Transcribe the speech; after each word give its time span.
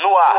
No 0.00 0.16
ar, 0.16 0.34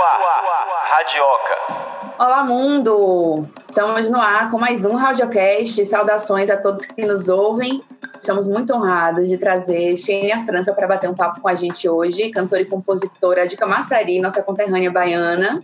Radioca. 0.89 2.15
Olá, 2.17 2.43
mundo! 2.43 3.47
Estamos 3.69 4.09
no 4.09 4.19
ar 4.19 4.49
com 4.49 4.57
mais 4.57 4.83
um 4.83 4.95
Radiocast. 4.95 5.85
Saudações 5.85 6.49
a 6.49 6.57
todos 6.57 6.85
que 6.85 7.05
nos 7.05 7.29
ouvem. 7.29 7.79
Estamos 8.19 8.47
muito 8.47 8.73
honrados 8.73 9.29
de 9.29 9.37
trazer 9.37 9.95
Xenia 9.95 10.43
França 10.43 10.73
para 10.73 10.87
bater 10.87 11.07
um 11.07 11.13
papo 11.13 11.39
com 11.39 11.47
a 11.47 11.53
gente 11.53 11.87
hoje, 11.87 12.31
cantora 12.31 12.63
e 12.63 12.65
compositora 12.65 13.47
de 13.47 13.55
Camaçari, 13.55 14.19
nossa 14.19 14.41
conterrânea 14.41 14.91
baiana. 14.91 15.59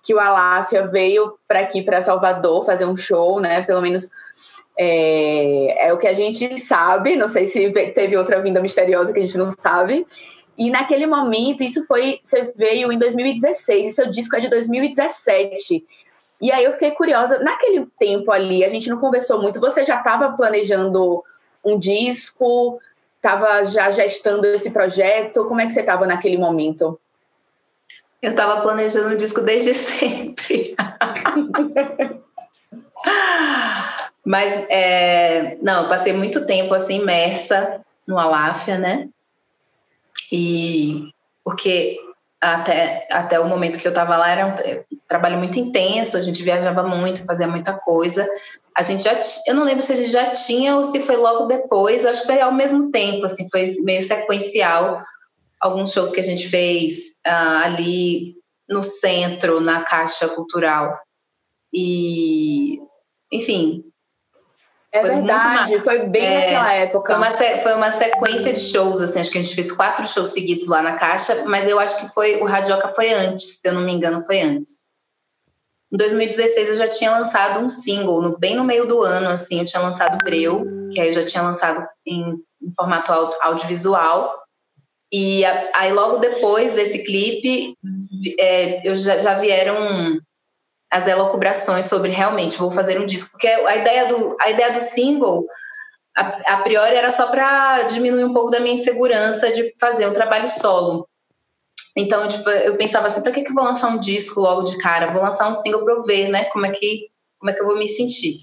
que 0.04 0.14
o 0.14 0.20
Aláfia 0.20 0.86
veio 0.86 1.40
para 1.48 1.62
aqui, 1.62 1.82
para 1.82 2.04
Salvador, 2.04 2.64
fazer 2.68 2.86
um 2.86 2.96
show, 2.96 3.40
né? 3.40 3.64
Pelo 3.64 3.82
menos 3.82 4.12
é, 4.78 5.88
é, 5.88 5.94
o 5.94 5.98
que 5.98 6.08
a 6.08 6.14
gente 6.14 6.58
sabe. 6.60 7.16
Não 7.16 7.28
sei 7.28 7.46
se 7.46 7.72
teve 7.94 8.18
outra 8.18 8.42
vinda 8.42 8.62
misteriosa 8.62 9.14
que 9.14 9.20
a 9.20 9.26
gente 9.26 9.38
não 9.38 9.52
sabe. 9.52 10.06
E 10.58 10.70
naquele 10.70 11.08
momento, 11.08 11.64
isso 11.64 11.86
foi. 11.86 12.20
Você 12.24 12.54
veio 12.56 12.92
em 12.92 13.00
2016, 13.00 13.88
e 13.88 13.92
seu 13.92 14.12
disco 14.12 14.36
é 14.36 14.40
de 14.40 14.50
2017. 14.50 15.86
E 16.42 16.52
aí 16.52 16.64
eu 16.64 16.74
fiquei 16.74 16.92
curiosa. 16.92 17.40
Naquele 17.40 17.88
tempo 17.98 18.32
ali, 18.32 18.64
a 18.64 18.70
gente 18.70 18.90
não 18.90 19.00
conversou 19.00 19.42
muito. 19.42 19.60
Você 19.60 19.86
já 19.86 19.98
estava 19.98 20.36
planejando 20.36 21.24
um 21.64 21.80
disco? 21.80 22.80
Estava 23.18 23.64
já 23.64 23.90
gestando 23.90 24.46
esse 24.48 24.72
projeto? 24.72 25.46
Como 25.46 25.62
é 25.62 25.66
que 25.66 25.72
você 25.72 25.80
estava 25.80 26.06
naquele 26.06 26.38
momento? 26.38 27.00
Eu 28.22 28.32
estava 28.32 28.62
planejando 28.62 29.14
um 29.14 29.18
disco 29.18 29.42
desde 29.42 29.74
sempre. 29.74 30.76
Mas, 34.26 34.66
é, 34.70 35.58
não, 35.62 35.84
eu 35.84 35.90
passei 35.90 36.14
muito 36.14 36.46
tempo 36.46 36.74
assim, 36.74 37.02
imersa 37.02 37.84
no 38.08 38.18
Aláfia, 38.18 38.78
né? 38.78 39.10
E 40.32 41.10
porque 41.44 41.98
até, 42.42 43.08
até 43.12 43.40
o 43.40 43.48
momento 43.48 43.80
que 43.80 43.88
eu 43.88 43.92
estava 43.92 44.18
lá 44.18 44.30
era 44.30 44.48
um 44.48 44.98
trabalho 45.08 45.38
muito 45.38 45.60
intenso, 45.60 46.18
a 46.18 46.22
gente 46.22 46.44
viajava 46.44 46.84
muito, 46.84 47.26
fazia 47.26 47.48
muita 47.48 47.74
coisa. 47.74 48.28
A 48.76 48.82
gente 48.82 49.04
já, 49.04 49.18
eu 49.48 49.56
não 49.56 49.64
lembro 49.64 49.82
se 49.82 49.94
a 49.94 49.96
gente 49.96 50.12
já 50.12 50.32
tinha 50.32 50.76
ou 50.76 50.84
se 50.84 51.02
foi 51.02 51.16
logo 51.16 51.46
depois, 51.46 52.06
acho 52.06 52.22
que 52.22 52.28
foi 52.28 52.42
ao 52.42 52.54
mesmo 52.54 52.92
tempo, 52.92 53.26
assim, 53.26 53.48
foi 53.50 53.78
meio 53.82 54.02
sequencial. 54.02 55.00
Alguns 55.60 55.94
shows 55.94 56.12
que 56.12 56.20
a 56.20 56.24
gente 56.24 56.50
fez 56.50 57.20
uh, 57.26 57.64
ali 57.64 58.36
no 58.70 58.84
centro, 58.84 59.62
na 59.62 59.84
Caixa 59.84 60.28
Cultural. 60.30 60.98
E, 61.74 62.80
enfim, 63.32 63.84
é 64.94 65.02
foi 65.02 65.10
verdade, 65.10 65.80
foi 65.84 66.06
bem 66.08 66.24
é, 66.24 66.40
naquela 66.40 66.74
época. 66.74 67.14
Foi 67.14 67.18
uma, 67.18 67.62
foi 67.62 67.74
uma 67.74 67.92
sequência 67.92 68.54
de 68.54 68.60
shows, 68.60 69.02
assim, 69.02 69.20
acho 69.20 69.32
que 69.32 69.40
a 69.40 69.42
gente 69.42 69.56
fez 69.56 69.72
quatro 69.72 70.08
shows 70.08 70.30
seguidos 70.30 70.68
lá 70.68 70.84
na 70.84 70.94
Caixa, 70.94 71.46
mas 71.46 71.68
eu 71.68 71.80
acho 71.80 72.00
que 72.00 72.14
foi 72.14 72.40
o 72.40 72.46
Radioca 72.46 72.88
foi 72.90 73.12
antes, 73.12 73.60
se 73.60 73.68
eu 73.68 73.74
não 73.74 73.82
me 73.82 73.92
engano, 73.92 74.24
foi 74.24 74.42
antes. 74.42 74.86
Em 75.92 75.98
2016 75.98 76.70
eu 76.70 76.76
já 76.76 76.88
tinha 76.88 77.10
lançado 77.10 77.60
um 77.60 77.70
single, 77.70 78.22
no, 78.22 78.38
bem 78.38 78.56
no 78.56 78.64
meio 78.64 78.88
do 78.88 79.02
ano, 79.02 79.30
assim, 79.30 79.60
eu 79.60 79.66
tinha 79.66 79.82
lançado 79.82 80.20
Breu, 80.24 80.64
que 80.92 81.02
aí 81.02 81.08
eu 81.08 81.14
já 81.14 81.26
tinha 81.26 81.42
lançado 81.42 81.84
em, 82.06 82.36
em 82.62 82.74
formato 82.76 83.12
audiovisual. 83.42 84.32
E 85.12 85.44
aí 85.46 85.92
logo 85.92 86.18
depois 86.18 86.76
desse 86.76 87.04
clipe, 87.04 87.76
é, 88.40 88.88
eu 88.88 88.96
já, 88.96 89.20
já 89.20 89.34
vieram 89.36 90.20
as 90.94 91.08
elocubrações 91.08 91.88
sobre 91.88 92.12
realmente 92.12 92.60
vou 92.60 92.72
fazer 92.72 93.00
um 93.00 93.06
disco, 93.06 93.32
porque 93.32 93.48
a 93.48 93.76
ideia 93.78 94.06
do, 94.06 94.38
a 94.40 94.52
ideia 94.52 94.72
do 94.72 94.80
single 94.80 95.44
a, 96.16 96.54
a 96.54 96.58
priori 96.58 96.96
era 96.96 97.10
só 97.10 97.28
para 97.28 97.82
diminuir 97.84 98.24
um 98.24 98.34
pouco 98.34 98.52
da 98.52 98.60
minha 98.60 98.76
insegurança 98.76 99.52
de 99.52 99.74
fazer 99.80 100.06
um 100.06 100.14
trabalho 100.14 100.48
solo. 100.48 101.10
Então, 101.98 102.30
tipo, 102.30 102.48
eu 102.48 102.78
pensava 102.78 103.08
assim, 103.08 103.22
para 103.22 103.32
que 103.32 103.42
que 103.42 103.50
eu 103.50 103.56
vou 103.56 103.64
lançar 103.64 103.88
um 103.88 103.98
disco 103.98 104.40
logo 104.40 104.64
de 104.64 104.78
cara? 104.78 105.12
Vou 105.12 105.22
lançar 105.22 105.50
um 105.50 105.54
single 105.56 105.84
para 105.84 105.96
eu 105.96 106.04
ver, 106.04 106.30
né? 106.30 106.46
Como 106.46 106.66
é 106.68 106.72
que 106.72 107.10
como 107.40 107.50
é 107.50 107.54
que 107.54 107.62
eu 107.62 107.66
vou 107.66 107.78
me 107.78 107.90
sentir? 107.90 108.38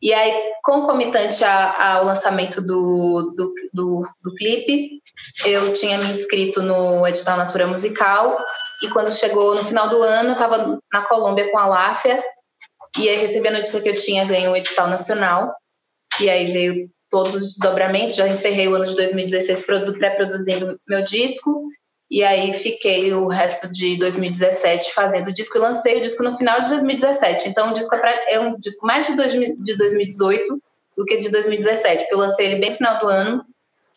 E 0.00 0.12
aí, 0.12 0.52
concomitante 0.62 1.42
ao 1.44 2.04
lançamento 2.04 2.60
do, 2.60 3.34
do, 3.34 3.54
do, 3.72 4.02
do 4.22 4.34
clipe, 4.34 5.00
eu 5.46 5.72
tinha 5.72 5.96
me 5.98 6.10
inscrito 6.10 6.62
no 6.62 7.06
edital 7.06 7.38
Natura 7.38 7.66
Musical 7.66 8.36
e 8.82 8.88
quando 8.88 9.10
chegou 9.10 9.54
no 9.54 9.64
final 9.64 9.88
do 9.88 10.02
ano, 10.02 10.30
eu 10.30 10.32
estava 10.34 10.78
na 10.92 11.02
Colômbia 11.02 11.50
com 11.50 11.58
a 11.58 11.66
Láfia 11.66 12.22
e 12.98 13.08
aí 13.08 13.16
recebi 13.16 13.48
a 13.48 13.52
notícia 13.52 13.80
que 13.80 13.88
eu 13.88 13.94
tinha 13.94 14.24
ganho 14.24 14.50
o 14.50 14.56
edital 14.56 14.88
nacional. 14.88 15.54
E 16.20 16.30
aí 16.30 16.50
veio 16.50 16.90
todos 17.10 17.34
os 17.34 17.42
desdobramentos. 17.42 18.16
Já 18.16 18.26
encerrei 18.26 18.68
o 18.68 18.74
ano 18.74 18.86
de 18.86 18.96
2016 18.96 19.66
pré-produzindo 19.98 20.78
meu 20.88 21.04
disco. 21.04 21.68
E 22.10 22.22
aí 22.22 22.52
fiquei 22.52 23.12
o 23.12 23.26
resto 23.26 23.72
de 23.72 23.98
2017 23.98 24.94
fazendo 24.94 25.28
o 25.28 25.32
disco 25.32 25.58
e 25.58 25.60
lancei 25.60 25.98
o 25.98 26.00
disco 26.00 26.22
no 26.22 26.36
final 26.36 26.60
de 26.60 26.68
2017. 26.68 27.48
Então 27.48 27.70
o 27.70 27.74
disco 27.74 27.94
é, 27.96 28.34
é 28.34 28.40
um 28.40 28.58
disco 28.58 28.86
mais 28.86 29.06
de, 29.06 29.16
dois, 29.16 29.32
de 29.32 29.76
2018 29.76 30.62
do 30.96 31.04
que 31.04 31.16
de 31.16 31.28
2017, 31.30 32.04
porque 32.04 32.14
eu 32.14 32.18
lancei 32.18 32.46
ele 32.46 32.60
bem 32.60 32.70
no 32.70 32.76
final 32.76 32.98
do 33.00 33.08
ano 33.08 33.44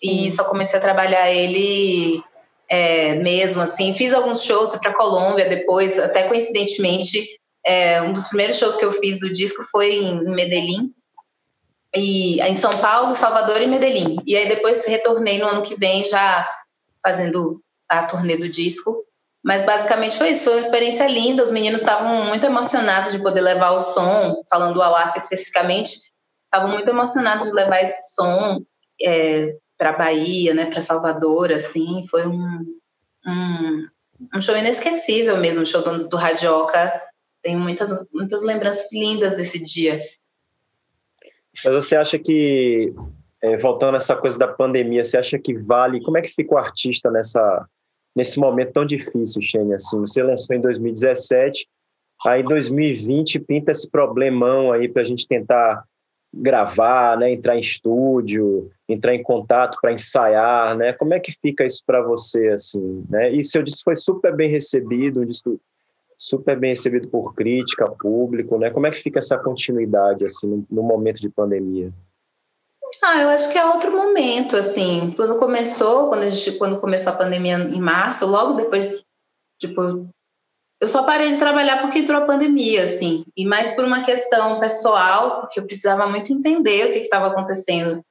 e 0.02 0.30
só 0.32 0.44
comecei 0.44 0.78
a 0.78 0.82
trabalhar 0.82 1.32
ele 1.32 2.20
é, 2.70 3.16
mesmo, 3.16 3.62
assim. 3.62 3.94
Fiz 3.94 4.14
alguns 4.14 4.44
shows 4.44 4.76
para 4.78 4.94
Colômbia 4.94 5.50
depois, 5.50 5.98
até 6.00 6.24
coincidentemente, 6.24 7.28
é, 7.66 8.02
um 8.02 8.14
dos 8.14 8.28
primeiros 8.28 8.58
shows 8.58 8.78
que 8.78 8.86
eu 8.86 8.92
fiz 8.92 9.20
do 9.20 9.34
disco 9.34 9.64
foi 9.72 9.96
em 9.96 10.24
Medellín, 10.24 10.94
e 11.96 12.40
em 12.42 12.56
São 12.56 12.72
Paulo, 12.72 13.16
Salvador 13.16 13.62
e 13.62 13.68
Medellín. 13.68 14.18
E 14.26 14.36
aí 14.36 14.48
depois 14.48 14.86
retornei 14.86 15.40
no 15.40 15.48
ano 15.48 15.64
que 15.64 15.76
vem 15.76 16.04
já 16.04 16.48
fazendo 17.04 17.62
a 17.88 18.04
turnê 18.04 18.38
do 18.38 18.48
disco. 18.48 19.04
Mas 19.44 19.64
basicamente 19.64 20.18
foi 20.18 20.32
isso, 20.32 20.44
foi 20.44 20.54
uma 20.54 20.60
experiência 20.60 21.08
linda. 21.08 21.44
Os 21.44 21.52
meninos 21.52 21.82
estavam 21.82 22.26
muito 22.26 22.46
emocionados 22.46 23.12
de 23.12 23.20
poder 23.20 23.42
levar 23.42 23.72
o 23.72 23.80
som, 23.80 24.42
falando 24.50 24.76
do 24.76 24.82
Alaf 24.82 25.16
especificamente, 25.18 25.96
estavam 26.46 26.72
muito 26.72 26.90
emocionados 26.90 27.48
de 27.48 27.54
levar 27.54 27.82
esse 27.82 28.16
som 28.16 28.60
é, 29.02 29.56
para 29.80 29.94
Bahia, 29.94 30.54
né, 30.54 30.66
para 30.66 30.82
Salvador, 30.82 31.54
assim, 31.54 32.06
foi 32.10 32.28
um, 32.28 32.66
um, 33.26 33.88
um, 34.36 34.42
show 34.42 34.56
inesquecível 34.58 35.38
mesmo, 35.38 35.64
o 35.64 35.66
show 35.66 35.82
do, 35.82 36.10
do 36.10 36.18
Radioca. 36.18 37.02
Tenho 37.42 37.58
muitas, 37.58 38.06
muitas 38.14 38.44
lembranças 38.44 38.92
lindas 38.92 39.38
desse 39.38 39.58
dia. 39.58 39.98
Mas 41.64 41.74
você 41.74 41.96
acha 41.96 42.20
que, 42.20 42.94
é, 43.42 43.56
voltando 43.56 43.94
a 43.94 43.98
essa 43.98 44.18
coisa 44.18 44.38
da 44.38 44.50
pandemia, 44.50 45.02
você 45.02 45.18
acha 45.18 45.40
que 45.40 45.58
vale? 45.58 46.04
Como 46.04 46.18
é 46.18 46.22
que 46.22 46.36
fica 46.36 46.56
o 46.56 46.58
artista 46.58 47.10
nessa, 47.10 47.66
nesse 48.14 48.38
momento 48.38 48.74
tão 48.74 48.86
difícil, 48.86 49.42
Xênia? 49.42 49.78
Assim, 49.78 49.98
você 50.02 50.22
lançou 50.22 50.54
em 50.58 50.62
2017, 50.62 51.66
aí 52.26 52.42
em 52.42 52.46
2020 52.46 53.40
pinta 53.40 53.72
esse 53.72 53.90
problemão 53.90 54.74
aí 54.74 54.90
para 54.90 55.04
a 55.04 55.06
gente 55.06 55.26
tentar 55.26 55.86
gravar, 56.34 57.18
né, 57.18 57.32
entrar 57.32 57.56
em 57.56 57.60
estúdio, 57.60 58.72
entrar 58.88 59.16
em 59.16 59.24
contato 59.24 59.78
para 59.82 59.92
ensaiar, 59.92 60.78
né? 60.78 60.94
Como 60.94 61.14
é 61.14 61.20
que 61.20 61.32
fica 61.32 61.66
isso 61.66 61.84
para 61.86 62.02
você 62.02 62.50
assim, 62.50 63.04
né? 63.10 63.32
E 63.32 63.44
seu 63.44 63.64
disco 63.64 63.82
foi 63.84 63.96
super 63.96 64.36
bem 64.36 64.50
recebido, 64.50 65.22
um 65.22 65.26
disco 65.26 65.60
super 66.18 66.60
bem 66.60 66.72
recebido 66.72 67.08
por 67.08 67.34
crítica, 67.34 67.90
público, 67.90 68.58
né? 68.58 68.70
Como 68.70 68.86
é 68.86 68.92
que 68.92 68.98
fica 68.98 69.20
essa 69.20 69.40
continuidade 69.40 70.26
assim 70.26 70.66
no, 70.70 70.84
momento 70.84 71.20
de 71.20 71.30
pandemia? 71.30 71.92
Ah, 73.04 73.22
eu 73.22 73.30
acho 73.30 73.52
que 73.52 73.58
é 73.58 73.66
outro 73.66 73.92
momento, 73.92 74.58
assim. 74.58 75.14
Quando 75.16 75.38
começou, 75.38 76.10
quando 76.10 76.24
a 76.24 76.30
gente, 76.30 76.58
quando 76.58 76.80
começou 76.80 77.14
a 77.14 77.16
pandemia 77.16 77.56
em 77.56 77.80
março, 77.80 78.28
logo 78.28 78.54
depois, 78.54 79.04
tipo, 79.58 80.10
eu 80.82 80.88
só 80.88 81.04
parei 81.04 81.32
de 81.32 81.40
trabalhar 81.40 81.82
porque 81.82 82.00
entrou 82.00 82.22
a 82.22 82.26
pandemia, 82.26 82.84
assim, 82.84 83.26
e 83.36 83.46
mais 83.46 83.72
por 83.72 83.84
uma 83.84 84.04
questão 84.04 84.60
pessoal, 84.60 85.42
porque 85.42 85.60
eu 85.60 85.66
precisava 85.66 86.08
muito 86.08 86.32
entender 86.32 86.86
o 86.86 86.94
que 86.94 87.00
estava 87.00 87.28
acontecendo. 87.28 88.04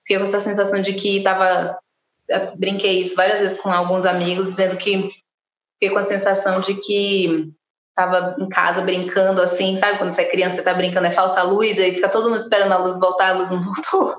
Porque 0.00 0.18
com 0.18 0.24
essa 0.24 0.40
sensação 0.40 0.82
de 0.82 0.94
que 0.94 1.18
estava. 1.18 1.78
Brinquei 2.56 3.00
isso 3.00 3.14
várias 3.14 3.40
vezes 3.40 3.60
com 3.60 3.70
alguns 3.70 4.04
amigos, 4.04 4.48
dizendo 4.48 4.76
que 4.76 5.10
fiquei 5.74 5.90
com 5.90 5.98
a 5.98 6.02
sensação 6.02 6.60
de 6.60 6.74
que 6.74 7.52
tava 7.94 8.36
em 8.38 8.48
casa 8.48 8.82
brincando 8.82 9.42
assim, 9.42 9.76
sabe? 9.76 9.98
Quando 9.98 10.12
você 10.12 10.22
é 10.22 10.30
criança, 10.30 10.56
você 10.56 10.62
tá 10.62 10.72
brincando, 10.72 11.06
é 11.06 11.10
falta 11.10 11.42
luz, 11.42 11.78
aí 11.78 11.92
fica 11.92 12.08
todo 12.08 12.30
mundo 12.30 12.40
esperando 12.40 12.72
a 12.72 12.78
luz 12.78 12.98
voltar, 12.98 13.30
a 13.30 13.34
luz 13.34 13.50
não 13.50 13.62
voltou. 13.62 14.16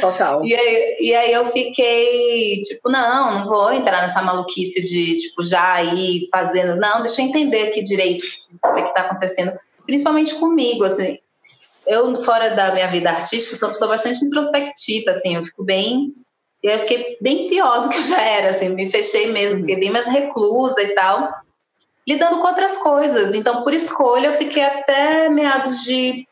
Total. 0.00 0.44
e, 0.44 0.54
aí, 0.54 0.96
e 1.00 1.14
aí 1.14 1.32
eu 1.32 1.44
fiquei, 1.46 2.60
tipo, 2.62 2.90
não, 2.90 3.40
não 3.40 3.46
vou 3.46 3.72
entrar 3.72 4.00
nessa 4.00 4.22
maluquice 4.22 4.82
de, 4.82 5.16
tipo, 5.16 5.42
já 5.42 5.82
ir 5.82 6.28
fazendo, 6.30 6.76
não, 6.76 7.02
deixa 7.02 7.20
eu 7.20 7.26
entender 7.26 7.68
aqui 7.68 7.82
direito 7.82 8.24
o 8.64 8.74
que, 8.74 8.94
tá 8.94 9.02
acontecendo, 9.02 9.52
principalmente 9.84 10.34
comigo, 10.36 10.84
assim. 10.84 11.18
Eu, 11.86 12.22
fora 12.22 12.50
da 12.50 12.72
minha 12.72 12.86
vida 12.88 13.10
artística, 13.10 13.56
sou 13.56 13.68
uma 13.68 13.72
pessoa 13.72 13.90
bastante 13.90 14.24
introspectiva, 14.24 15.10
assim, 15.10 15.34
eu 15.34 15.44
fico 15.44 15.64
bem 15.64 16.14
e 16.62 16.68
eu 16.68 16.78
fiquei 16.80 17.16
bem 17.20 17.48
pior 17.48 17.80
do 17.80 17.88
que 17.88 17.98
eu 17.98 18.02
já 18.02 18.20
era, 18.20 18.50
assim, 18.50 18.68
me 18.68 18.90
fechei 18.90 19.32
mesmo, 19.32 19.60
fiquei 19.60 19.76
bem 19.76 19.90
mais 19.90 20.06
reclusa 20.06 20.82
e 20.82 20.94
tal 20.94 21.32
lidando 22.08 22.38
com 22.38 22.46
outras 22.46 22.78
coisas. 22.78 23.34
Então, 23.34 23.62
por 23.62 23.74
escolha, 23.74 24.28
eu 24.28 24.34
fiquei 24.34 24.62
até 24.64 25.28
meados 25.28 25.82
de 25.82 26.26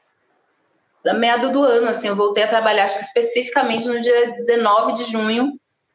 meado 1.19 1.53
do 1.53 1.63
ano, 1.63 1.89
assim, 1.89 2.09
eu 2.09 2.17
voltei 2.17 2.43
a 2.43 2.49
trabalhar, 2.49 2.83
acho 2.83 2.99
que 2.99 3.05
especificamente 3.05 3.87
no 3.87 4.01
dia 4.01 4.33
19 4.33 4.93
de 4.95 5.05
junho, 5.05 5.53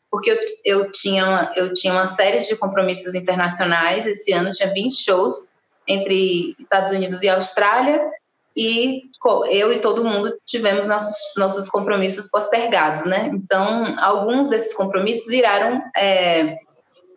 porque 0.10 0.31
eu, 0.31 0.38
eu, 0.63 0.92
tinha, 0.92 1.25
uma, 1.25 1.51
eu 1.57 1.74
tinha 1.74 1.92
uma 1.92 2.07
série 2.07 2.39
de 2.42 2.56
compromissos 2.56 3.13
internacionais 3.13 4.07
esse 4.07 4.31
ano, 4.31 4.51
tinha 4.51 4.74
20 4.74 5.04
shows 5.04 5.50
entre 5.86 6.56
Estados 6.57 6.94
Unidos 6.94 7.24
e 7.24 7.30
Austrália, 7.30 8.10
e 8.56 9.01
eu 9.50 9.74
e 9.74 9.80
todo 9.80 10.06
mundo 10.06 10.34
tivemos 10.45 10.86
nossos, 10.86 11.34
nossos 11.36 11.69
compromissos 11.69 12.30
postergados, 12.30 13.04
né? 13.06 13.30
Então, 13.34 13.95
alguns 14.00 14.48
desses 14.48 14.74
compromissos 14.74 15.27
viraram 15.27 15.81
é, 15.95 16.57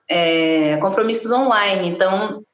é, 0.08 0.76
compromissos 0.78 1.30
online. 1.30 1.88
Então, 1.88 2.44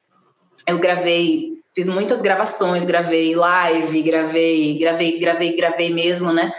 eu 0.67 0.79
gravei, 0.79 1.53
fiz 1.73 1.87
muitas 1.87 2.21
gravações, 2.21 2.83
gravei 2.85 3.35
live, 3.35 4.01
gravei, 4.01 4.77
gravei, 4.77 5.19
gravei, 5.19 5.55
gravei 5.55 5.93
mesmo, 5.93 6.31
né? 6.33 6.51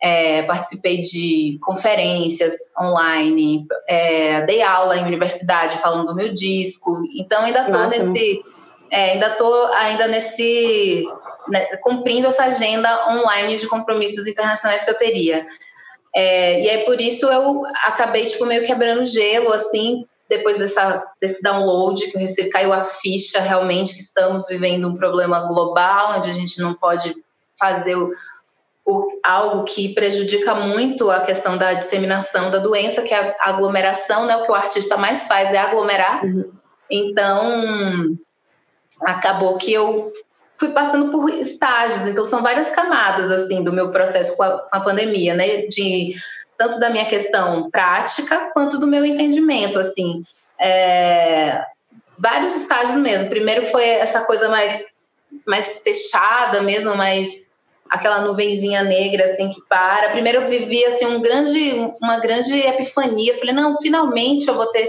É, 0.00 0.42
participei 0.42 1.00
de 1.00 1.58
conferências 1.60 2.54
online, 2.80 3.66
é, 3.88 4.42
dei 4.42 4.62
aula 4.62 4.96
em 4.96 5.04
universidade 5.04 5.76
falando 5.78 6.06
do 6.06 6.14
meu 6.14 6.32
disco, 6.32 6.90
então 7.16 7.42
ainda 7.42 7.62
estou 7.62 7.88
nesse, 7.88 8.40
é, 8.92 9.12
ainda 9.12 9.30
tô 9.30 9.52
ainda 9.74 10.06
nesse, 10.06 11.04
né, 11.48 11.66
cumprindo 11.82 12.28
essa 12.28 12.44
agenda 12.44 13.08
online 13.10 13.56
de 13.56 13.66
compromissos 13.66 14.28
internacionais 14.28 14.84
que 14.84 14.90
eu 14.90 14.96
teria. 14.96 15.44
É, 16.14 16.62
e 16.62 16.70
aí 16.70 16.78
por 16.84 17.00
isso 17.00 17.26
eu 17.26 17.62
acabei 17.84 18.24
tipo 18.24 18.46
meio 18.46 18.64
quebrando 18.64 19.04
gelo 19.04 19.52
assim 19.52 20.06
depois 20.28 20.58
dessa, 20.58 21.04
desse 21.20 21.42
download 21.42 22.06
que 22.10 22.16
eu 22.16 22.20
recebi, 22.20 22.50
caiu 22.50 22.72
a 22.72 22.84
ficha 22.84 23.40
realmente 23.40 23.94
que 23.94 24.00
estamos 24.00 24.48
vivendo 24.48 24.88
um 24.88 24.96
problema 24.96 25.40
global, 25.40 26.16
onde 26.18 26.28
a 26.28 26.34
gente 26.34 26.60
não 26.60 26.74
pode 26.74 27.14
fazer 27.58 27.96
o, 27.96 28.12
o, 28.86 29.20
algo 29.22 29.64
que 29.64 29.94
prejudica 29.94 30.54
muito 30.54 31.10
a 31.10 31.20
questão 31.20 31.56
da 31.56 31.72
disseminação 31.72 32.50
da 32.50 32.58
doença, 32.58 33.02
que 33.02 33.14
é 33.14 33.36
a 33.40 33.50
aglomeração, 33.50 34.26
né? 34.26 34.36
O 34.36 34.44
que 34.44 34.52
o 34.52 34.54
artista 34.54 34.96
mais 34.96 35.26
faz 35.26 35.52
é 35.52 35.58
aglomerar. 35.58 36.22
Uhum. 36.24 36.52
Então, 36.90 38.18
acabou 39.02 39.56
que 39.56 39.72
eu 39.72 40.12
fui 40.58 40.70
passando 40.70 41.10
por 41.10 41.30
estágios, 41.30 42.06
então 42.06 42.24
são 42.24 42.42
várias 42.42 42.70
camadas 42.70 43.30
assim 43.30 43.62
do 43.62 43.72
meu 43.72 43.90
processo 43.90 44.36
com 44.36 44.42
a, 44.42 44.58
com 44.58 44.76
a 44.76 44.80
pandemia, 44.80 45.34
né? 45.34 45.66
De 45.68 46.14
tanto 46.58 46.80
da 46.80 46.90
minha 46.90 47.06
questão 47.06 47.70
prática 47.70 48.50
quanto 48.52 48.78
do 48.78 48.86
meu 48.86 49.04
entendimento, 49.06 49.78
assim. 49.78 50.24
É, 50.60 51.62
vários 52.18 52.56
estágios 52.56 52.96
mesmo. 52.96 53.28
Primeiro 53.28 53.64
foi 53.66 53.84
essa 53.84 54.22
coisa 54.22 54.48
mais, 54.48 54.88
mais 55.46 55.80
fechada 55.82 56.60
mesmo, 56.60 56.96
mais 56.96 57.48
aquela 57.88 58.20
nuvenzinha 58.20 58.82
negra 58.82 59.24
assim 59.24 59.48
que 59.50 59.62
para. 59.68 60.10
Primeiro 60.10 60.42
eu 60.42 60.48
vivi 60.48 60.84
assim 60.84 61.06
um 61.06 61.22
grande, 61.22 61.92
uma 62.02 62.18
grande 62.18 62.58
epifania. 62.58 63.38
falei 63.38 63.54
não, 63.54 63.80
finalmente 63.80 64.48
eu 64.48 64.54
vou 64.54 64.66
ter 64.66 64.88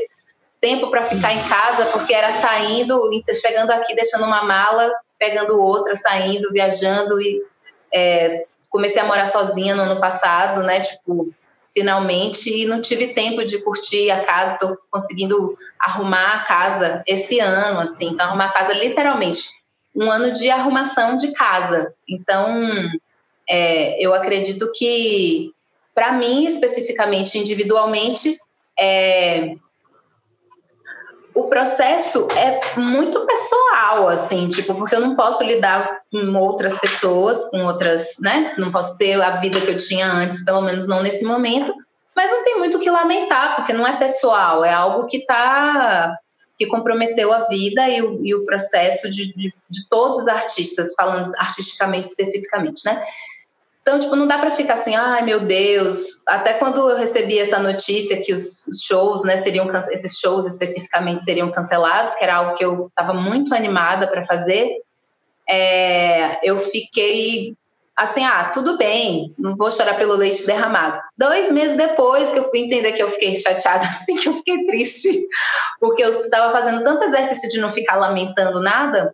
tempo 0.59 0.89
para 0.89 1.05
ficar 1.05 1.31
em 1.31 1.47
casa, 1.47 1.85
porque 1.93 2.13
era 2.13 2.31
saindo, 2.31 2.99
chegando 3.31 3.71
aqui, 3.71 3.95
deixando 3.95 4.25
uma 4.25 4.43
mala, 4.43 4.91
pegando 5.17 5.57
outra, 5.57 5.95
saindo, 5.95 6.51
viajando 6.51 7.21
e 7.21 7.41
é, 7.93 8.45
comecei 8.69 9.01
a 9.01 9.05
morar 9.05 9.25
sozinha 9.25 9.75
no 9.75 9.83
ano 9.83 10.01
passado, 10.01 10.63
né? 10.63 10.81
Tipo, 10.81 11.31
finalmente 11.73 12.49
e 12.49 12.65
não 12.65 12.81
tive 12.81 13.13
tempo 13.13 13.45
de 13.45 13.61
curtir 13.63 14.09
a 14.11 14.23
casa, 14.23 14.53
estou 14.53 14.77
conseguindo 14.89 15.57
arrumar 15.79 16.35
a 16.35 16.39
casa 16.39 17.03
esse 17.07 17.39
ano, 17.39 17.79
assim, 17.79 18.07
então 18.07 18.27
arrumar 18.27 18.45
a 18.45 18.53
casa 18.53 18.73
literalmente 18.73 19.59
um 19.95 20.09
ano 20.09 20.31
de 20.31 20.49
arrumação 20.49 21.17
de 21.17 21.31
casa. 21.33 21.93
Então, 22.07 22.71
é, 23.47 24.01
eu 24.03 24.13
acredito 24.13 24.71
que 24.73 25.51
para 25.93 26.13
mim 26.13 26.45
especificamente, 26.45 27.37
individualmente, 27.37 28.37
é, 28.79 29.55
o 31.39 31.47
processo 31.47 32.27
é 32.35 32.59
muito 32.79 33.25
pessoal, 33.25 34.09
assim, 34.09 34.47
tipo, 34.49 34.75
porque 34.75 34.95
eu 34.95 34.99
não 34.99 35.15
posso 35.15 35.43
lidar 35.43 36.01
com 36.11 36.35
outras 36.35 36.77
pessoas, 36.77 37.45
com 37.49 37.63
outras, 37.63 38.17
né? 38.19 38.53
Não 38.57 38.71
posso 38.71 38.97
ter 38.97 39.21
a 39.21 39.31
vida 39.31 39.59
que 39.61 39.71
eu 39.71 39.77
tinha 39.77 40.11
antes, 40.11 40.43
pelo 40.43 40.61
menos 40.61 40.87
não 40.87 41.01
nesse 41.01 41.23
momento. 41.23 41.73
Mas 42.15 42.31
não 42.31 42.43
tem 42.43 42.57
muito 42.57 42.77
o 42.77 42.79
que 42.81 42.89
lamentar, 42.89 43.55
porque 43.55 43.71
não 43.71 43.87
é 43.87 43.95
pessoal, 43.97 44.65
é 44.65 44.73
algo 44.73 45.05
que 45.05 45.25
tá 45.25 46.17
que 46.57 46.65
comprometeu 46.65 47.31
a 47.31 47.45
vida 47.45 47.87
e 47.87 48.01
o, 48.01 48.19
e 48.21 48.35
o 48.35 48.43
processo 48.43 49.09
de, 49.09 49.33
de, 49.33 49.53
de 49.69 49.87
todos 49.89 50.17
os 50.17 50.27
artistas, 50.27 50.93
falando 50.93 51.31
artisticamente 51.37 52.09
especificamente, 52.09 52.83
né? 52.83 53.01
Então, 53.81 53.99
tipo, 53.99 54.15
não 54.15 54.27
dá 54.27 54.37
para 54.37 54.51
ficar 54.51 54.73
assim, 54.73 54.95
ai 54.95 55.23
meu 55.23 55.39
Deus. 55.39 56.21
Até 56.27 56.53
quando 56.53 56.89
eu 56.89 56.97
recebi 56.97 57.39
essa 57.39 57.59
notícia 57.59 58.21
que 58.21 58.33
os 58.33 58.65
shows, 58.83 59.23
né, 59.23 59.35
seriam 59.37 59.67
esses 59.91 60.19
shows 60.19 60.45
especificamente 60.45 61.23
seriam 61.23 61.51
cancelados, 61.51 62.15
que 62.15 62.23
era 62.23 62.35
algo 62.35 62.53
que 62.53 62.63
eu 62.63 62.87
estava 62.87 63.13
muito 63.13 63.53
animada 63.53 64.07
para 64.07 64.23
fazer, 64.23 64.77
é, 65.49 66.37
eu 66.47 66.59
fiquei 66.59 67.55
assim, 67.99 68.23
ah, 68.23 68.45
tudo 68.53 68.77
bem, 68.77 69.33
não 69.37 69.57
vou 69.57 69.69
chorar 69.69 69.97
pelo 69.97 70.15
leite 70.15 70.45
derramado. 70.45 71.01
Dois 71.17 71.51
meses 71.51 71.75
depois 71.75 72.31
que 72.31 72.39
eu 72.39 72.45
fui 72.45 72.59
entender 72.59 72.93
que 72.93 73.03
eu 73.03 73.09
fiquei 73.09 73.35
chateada, 73.35 73.83
assim, 73.89 74.15
que 74.15 74.29
eu 74.29 74.35
fiquei 74.35 74.65
triste, 74.65 75.27
porque 75.79 76.03
eu 76.03 76.21
estava 76.21 76.53
fazendo 76.53 76.83
tanto 76.83 77.03
exercício 77.03 77.49
de 77.49 77.59
não 77.59 77.69
ficar 77.69 77.97
lamentando 77.97 78.61
nada, 78.61 79.13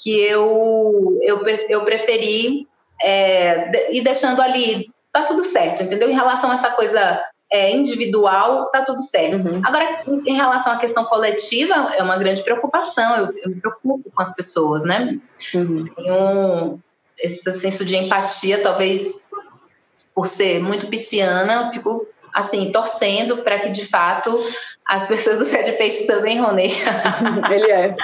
que 0.00 0.10
eu, 0.10 1.18
eu, 1.22 1.46
eu 1.68 1.84
preferi 1.84 2.66
é, 3.02 3.94
e 3.94 4.00
deixando 4.00 4.40
ali, 4.40 4.90
tá 5.12 5.22
tudo 5.22 5.44
certo, 5.44 5.82
entendeu? 5.82 6.08
Em 6.08 6.14
relação 6.14 6.50
a 6.50 6.54
essa 6.54 6.70
coisa 6.70 7.22
é, 7.50 7.72
individual, 7.72 8.66
tá 8.70 8.82
tudo 8.82 9.00
certo. 9.00 9.46
Uhum. 9.46 9.62
Agora, 9.64 10.02
em 10.26 10.34
relação 10.34 10.72
à 10.72 10.76
questão 10.76 11.04
coletiva, 11.04 11.92
é 11.96 12.02
uma 12.02 12.18
grande 12.18 12.42
preocupação, 12.42 13.16
eu, 13.16 13.34
eu 13.42 13.50
me 13.50 13.60
preocupo 13.60 14.10
com 14.14 14.22
as 14.22 14.34
pessoas, 14.34 14.84
né? 14.84 15.18
Uhum. 15.54 15.84
Tenho 15.86 16.80
esse 17.18 17.52
senso 17.52 17.84
de 17.84 17.96
empatia, 17.96 18.62
talvez 18.62 19.20
por 20.14 20.26
ser 20.26 20.60
muito 20.60 20.88
pisciana, 20.88 21.70
fico 21.72 22.06
assim, 22.34 22.70
torcendo 22.70 23.38
para 23.38 23.58
que 23.58 23.68
de 23.70 23.84
fato 23.86 24.30
as 24.84 25.08
pessoas 25.08 25.38
do 25.38 25.44
Sede 25.44 25.72
Peixe 25.72 26.06
também, 26.06 26.40
Rony. 26.40 26.70
Ele 27.50 27.70
é. 27.70 27.94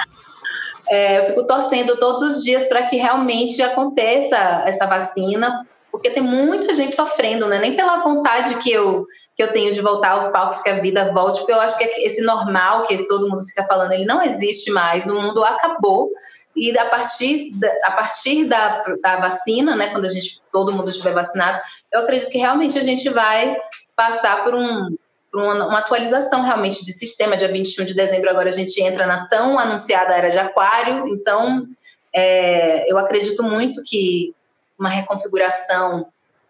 É, 0.89 1.19
eu 1.19 1.25
fico 1.25 1.47
torcendo 1.47 1.97
todos 1.97 2.21
os 2.21 2.43
dias 2.43 2.67
para 2.67 2.83
que 2.83 2.97
realmente 2.97 3.61
aconteça 3.61 4.37
essa 4.65 4.85
vacina, 4.85 5.65
porque 5.91 6.09
tem 6.09 6.21
muita 6.21 6.73
gente 6.73 6.95
sofrendo, 6.95 7.47
né? 7.47 7.57
Nem 7.57 7.73
pela 7.73 7.97
vontade 7.97 8.55
que 8.57 8.69
eu, 8.71 9.05
que 9.35 9.41
eu 9.41 9.53
tenho 9.53 9.73
de 9.73 9.81
voltar 9.81 10.11
aos 10.11 10.27
palcos, 10.27 10.61
que 10.61 10.69
a 10.69 10.79
vida 10.79 11.11
volte, 11.13 11.39
porque 11.39 11.53
eu 11.53 11.61
acho 11.61 11.77
que 11.77 11.83
esse 11.83 12.21
normal 12.21 12.83
que 12.83 13.07
todo 13.07 13.29
mundo 13.29 13.45
fica 13.45 13.63
falando, 13.63 13.93
ele 13.93 14.05
não 14.05 14.21
existe 14.21 14.71
mais, 14.71 15.07
o 15.07 15.15
mundo 15.15 15.43
acabou. 15.43 16.11
E 16.55 16.77
a 16.77 16.85
partir, 16.85 17.51
da, 17.53 17.69
a 17.85 17.91
partir 17.91 18.45
da, 18.45 18.83
da 19.01 19.15
vacina, 19.17 19.75
né, 19.75 19.87
quando 19.87 20.05
a 20.05 20.09
gente, 20.09 20.41
todo 20.51 20.73
mundo 20.73 20.89
estiver 20.89 21.13
vacinado, 21.13 21.59
eu 21.91 22.01
acredito 22.01 22.29
que 22.29 22.37
realmente 22.37 22.77
a 22.77 22.83
gente 22.83 23.09
vai 23.09 23.57
passar 23.95 24.43
por 24.43 24.53
um, 24.53 24.95
uma, 25.35 25.67
uma, 25.67 25.79
atualização 25.79 26.41
realmente 26.41 26.83
de 26.83 26.93
sistema. 26.93 27.37
Dia 27.37 27.51
21 27.51 27.85
de 27.85 27.93
dezembro, 27.93 28.29
agora 28.29 28.49
a 28.49 28.53
gente 28.53 28.81
entra 28.81 29.05
na 29.05 29.27
tão 29.27 29.59
anunciada 29.59 30.13
era 30.13 30.29
de 30.29 30.39
Aquário, 30.39 31.07
então 31.07 31.67
é, 32.13 32.91
eu 32.91 32.97
acredito 32.97 33.43
muito 33.43 33.83
que 33.83 34.33
uma 34.79 34.89
reconfiguração 34.89 36.07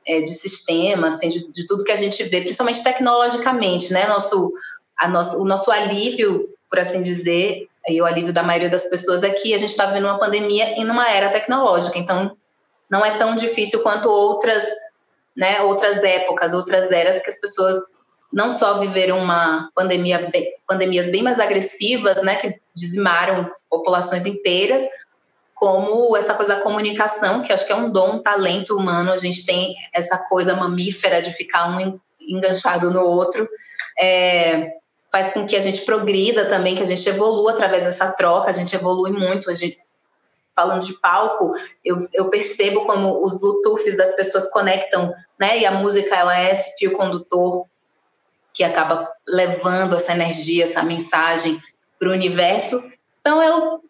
é, 0.08 0.22
de 0.22 0.34
sistema, 0.34 1.08
assim, 1.08 1.30
de, 1.30 1.52
de, 1.52 1.66
tudo 1.66 1.84
que 1.84 1.92
a 1.92 1.96
gente 1.96 2.24
vê, 2.24 2.42
principalmente 2.42 2.84
tecnologicamente, 2.84 3.92
né? 3.92 4.08
Nosso, 4.08 4.52
a 4.98 5.08
nosso, 5.08 5.42
o 5.42 5.46
nosso 5.46 5.72
alívio, 5.72 6.48
por 6.70 6.80
assim 6.80 7.02
dizer, 7.02 7.68
e 7.88 8.02
o 8.02 8.06
alívio 8.06 8.34
da 8.34 8.44
maioria 8.44 8.70
das 8.70 8.86
pessoas 8.86 9.24
é 9.24 9.30
que 9.30 9.54
a 9.54 9.58
gente 9.58 9.70
está 9.70 9.86
vivendo 9.86 10.06
uma 10.06 10.20
pandemia 10.20 10.80
em 10.80 10.90
uma 10.90 11.10
era 11.10 11.30
tecnológica, 11.30 11.98
então 11.98 12.36
não 12.90 13.04
é 13.04 13.18
tão 13.18 13.36
difícil 13.36 13.82
quanto 13.82 14.10
outras, 14.10 14.66
né, 15.36 15.62
outras 15.62 16.04
épocas, 16.04 16.54
outras 16.54 16.92
eras 16.92 17.22
que 17.22 17.30
as 17.30 17.40
pessoas 17.40 17.95
não 18.36 18.52
só 18.52 18.80
viveram 18.80 19.18
uma 19.18 19.72
pandemia, 19.74 20.30
pandemias 20.68 21.10
bem 21.10 21.24
mais 21.24 21.40
agressivas, 21.40 22.22
né, 22.22 22.36
que 22.36 22.60
dizimaram 22.76 23.50
populações 23.70 24.26
inteiras, 24.26 24.84
como 25.54 26.18
essa 26.18 26.34
coisa 26.34 26.56
da 26.56 26.62
comunicação, 26.62 27.42
que 27.42 27.54
acho 27.54 27.66
que 27.66 27.72
é 27.72 27.76
um 27.78 27.90
dom, 27.90 28.16
um 28.16 28.22
talento 28.22 28.76
humano, 28.76 29.14
a 29.14 29.18
gente 29.18 29.46
tem 29.46 29.74
essa 29.94 30.18
coisa 30.18 30.54
mamífera 30.54 31.22
de 31.22 31.32
ficar 31.32 31.70
um 31.70 31.98
enganchado 32.20 32.92
no 32.92 33.06
outro, 33.06 33.48
é, 33.98 34.74
faz 35.10 35.32
com 35.32 35.46
que 35.46 35.56
a 35.56 35.62
gente 35.62 35.86
progrida 35.86 36.44
também, 36.44 36.76
que 36.76 36.84
a 36.84 36.88
gente 36.88 37.08
evolua 37.08 37.54
através 37.54 37.86
dessa 37.86 38.12
troca, 38.12 38.50
a 38.50 38.54
gente 38.54 38.76
evolui 38.76 39.14
muito, 39.14 39.50
a 39.50 39.56
gente, 39.56 39.80
falando 40.54 40.84
de 40.84 41.00
palco, 41.00 41.54
eu, 41.86 42.06
eu 42.14 42.30
percebo 42.30 42.86
como 42.86 43.24
os 43.24 43.40
bluetooths 43.40 43.96
das 43.96 44.14
pessoas 44.14 44.52
conectam, 44.52 45.14
né, 45.40 45.60
e 45.60 45.66
a 45.66 45.72
música, 45.72 46.14
ela 46.14 46.38
é 46.38 46.52
esse 46.52 46.76
fio 46.78 46.98
condutor 46.98 47.66
que 48.56 48.64
acaba 48.64 49.12
levando 49.28 49.96
essa 49.96 50.14
energia, 50.14 50.64
essa 50.64 50.82
mensagem 50.82 51.62
para 52.00 52.10
o 52.10 52.14
universo. 52.14 52.82
Então, 53.20 53.44
eu 53.44 53.82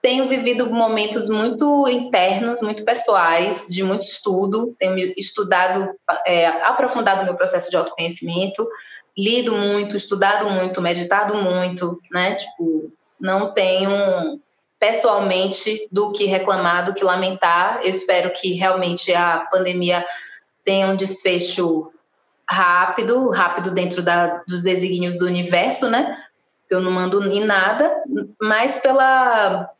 tenho 0.00 0.26
vivido 0.26 0.70
momentos 0.70 1.28
muito 1.28 1.88
internos, 1.88 2.62
muito 2.62 2.84
pessoais, 2.84 3.66
de 3.68 3.82
muito 3.82 4.02
estudo, 4.02 4.76
tenho 4.78 5.12
estudado, 5.16 5.90
é, 6.26 6.46
aprofundado 6.62 7.24
meu 7.24 7.34
processo 7.34 7.70
de 7.70 7.76
autoconhecimento, 7.76 8.68
lido 9.16 9.52
muito, 9.52 9.96
estudado 9.96 10.48
muito, 10.50 10.80
meditado 10.80 11.34
muito, 11.36 11.98
né? 12.12 12.34
Tipo, 12.34 12.92
não 13.18 13.52
tenho 13.52 14.40
pessoalmente 14.78 15.88
do 15.90 16.12
que 16.12 16.26
reclamar, 16.26 16.84
do 16.84 16.94
que 16.94 17.02
lamentar. 17.02 17.80
Eu 17.82 17.88
espero 17.88 18.30
que 18.30 18.52
realmente 18.52 19.12
a 19.14 19.38
pandemia 19.50 20.04
tenha 20.64 20.86
um 20.86 20.96
desfecho 20.96 21.90
rápido, 22.48 23.30
rápido 23.30 23.70
dentro 23.70 24.02
da, 24.02 24.42
dos 24.46 24.62
desígnios 24.62 25.18
do 25.18 25.26
universo, 25.26 25.88
né? 25.88 26.18
Eu 26.70 26.80
não 26.80 26.90
mando 26.90 27.22
em 27.30 27.44
nada, 27.44 28.02
mas 28.40 28.78
pela 28.78 29.70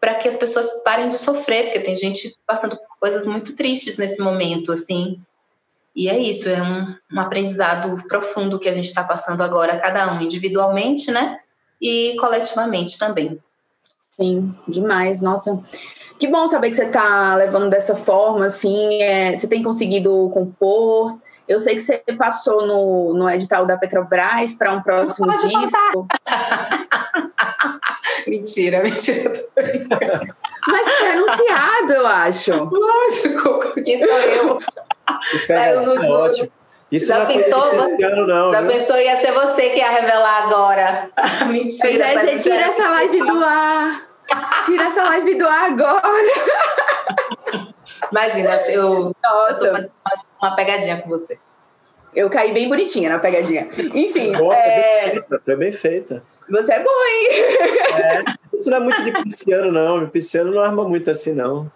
para 0.00 0.16
que 0.16 0.28
as 0.28 0.36
pessoas 0.36 0.82
parem 0.82 1.08
de 1.08 1.16
sofrer, 1.16 1.64
porque 1.64 1.80
tem 1.80 1.96
gente 1.96 2.36
passando 2.46 2.76
por 2.76 2.98
coisas 3.00 3.24
muito 3.24 3.56
tristes 3.56 3.96
nesse 3.96 4.20
momento, 4.20 4.70
assim. 4.70 5.18
E 5.96 6.10
é 6.10 6.18
isso, 6.18 6.46
é 6.50 6.62
um, 6.62 6.94
um 7.10 7.20
aprendizado 7.20 7.96
profundo 8.06 8.58
que 8.58 8.68
a 8.68 8.72
gente 8.74 8.84
está 8.84 9.02
passando 9.02 9.42
agora, 9.42 9.78
cada 9.78 10.12
um 10.12 10.20
individualmente, 10.20 11.10
né? 11.10 11.38
E 11.80 12.16
coletivamente 12.20 12.98
também. 12.98 13.38
Sim, 14.10 14.54
demais, 14.68 15.22
nossa. 15.22 15.58
Que 16.18 16.28
bom 16.28 16.46
saber 16.46 16.70
que 16.70 16.76
você 16.76 16.84
está 16.84 17.34
levando 17.36 17.70
dessa 17.70 17.96
forma, 17.96 18.46
assim, 18.46 19.02
é, 19.02 19.34
você 19.34 19.46
tem 19.46 19.62
conseguido 19.62 20.30
compor, 20.34 21.18
eu 21.46 21.60
sei 21.60 21.74
que 21.74 21.80
você 21.80 22.02
passou 22.18 22.66
no, 22.66 23.12
no 23.14 23.28
edital 23.28 23.66
da 23.66 23.76
Petrobras 23.76 24.52
para 24.52 24.72
um 24.72 24.82
próximo 24.82 25.30
disco. 25.30 26.08
mentira, 28.26 28.82
mentira. 28.82 29.30
Mas 30.66 30.90
foi 30.90 31.10
anunciado, 31.10 31.92
eu 31.92 32.06
acho. 32.06 32.52
Lógico, 32.52 33.72
porque 33.74 33.98
sou 33.98 34.20
eu. 34.20 34.58
É, 35.50 35.76
ótimo. 36.10 36.50
Isso 36.90 37.08
já 37.08 37.18
não 37.18 37.26
pensou, 37.26 37.60
ano, 37.60 38.26
não, 38.26 38.50
já 38.50 38.60
viu? 38.60 38.70
pensou 38.70 38.98
ia 39.00 39.20
ser 39.20 39.32
você 39.32 39.70
que 39.70 39.78
ia 39.78 39.90
revelar 39.90 40.44
agora? 40.44 41.10
Mentira. 41.50 42.20
Você 42.20 42.36
tira 42.36 42.66
essa 42.66 42.88
live 42.88 43.18
do 43.18 43.44
ar. 43.44 44.08
Tira 44.64 44.84
essa 44.84 45.02
live 45.02 45.34
do 45.34 45.48
ar 45.48 45.72
agora. 45.72 46.02
Imagina, 48.12 48.50
eu, 48.68 49.14
Nossa. 49.22 49.26
eu 49.26 49.48
tô 49.48 49.58
fazendo 49.58 49.92
uma 50.06 50.23
pegadinha 50.54 51.00
com 51.00 51.08
você. 51.08 51.38
Eu 52.14 52.30
caí 52.30 52.52
bem 52.52 52.68
bonitinha 52.68 53.10
na 53.10 53.18
pegadinha. 53.18 53.68
Enfim. 53.94 54.32
Boa, 54.32 54.54
é... 54.54 55.24
Foi 55.44 55.56
bem 55.56 55.72
feita. 55.72 56.22
Você 56.48 56.74
é 56.74 56.82
boa, 56.82 57.08
hein? 57.08 57.28
É, 57.94 58.24
isso 58.54 58.70
não 58.70 58.76
é 58.76 58.80
muito 58.80 59.02
de 59.02 59.12
pisciano, 59.22 59.72
não. 59.72 60.08
Pisciano 60.08 60.52
não 60.52 60.62
arma 60.62 60.86
muito 60.86 61.10
assim, 61.10 61.32
não. 61.32 61.72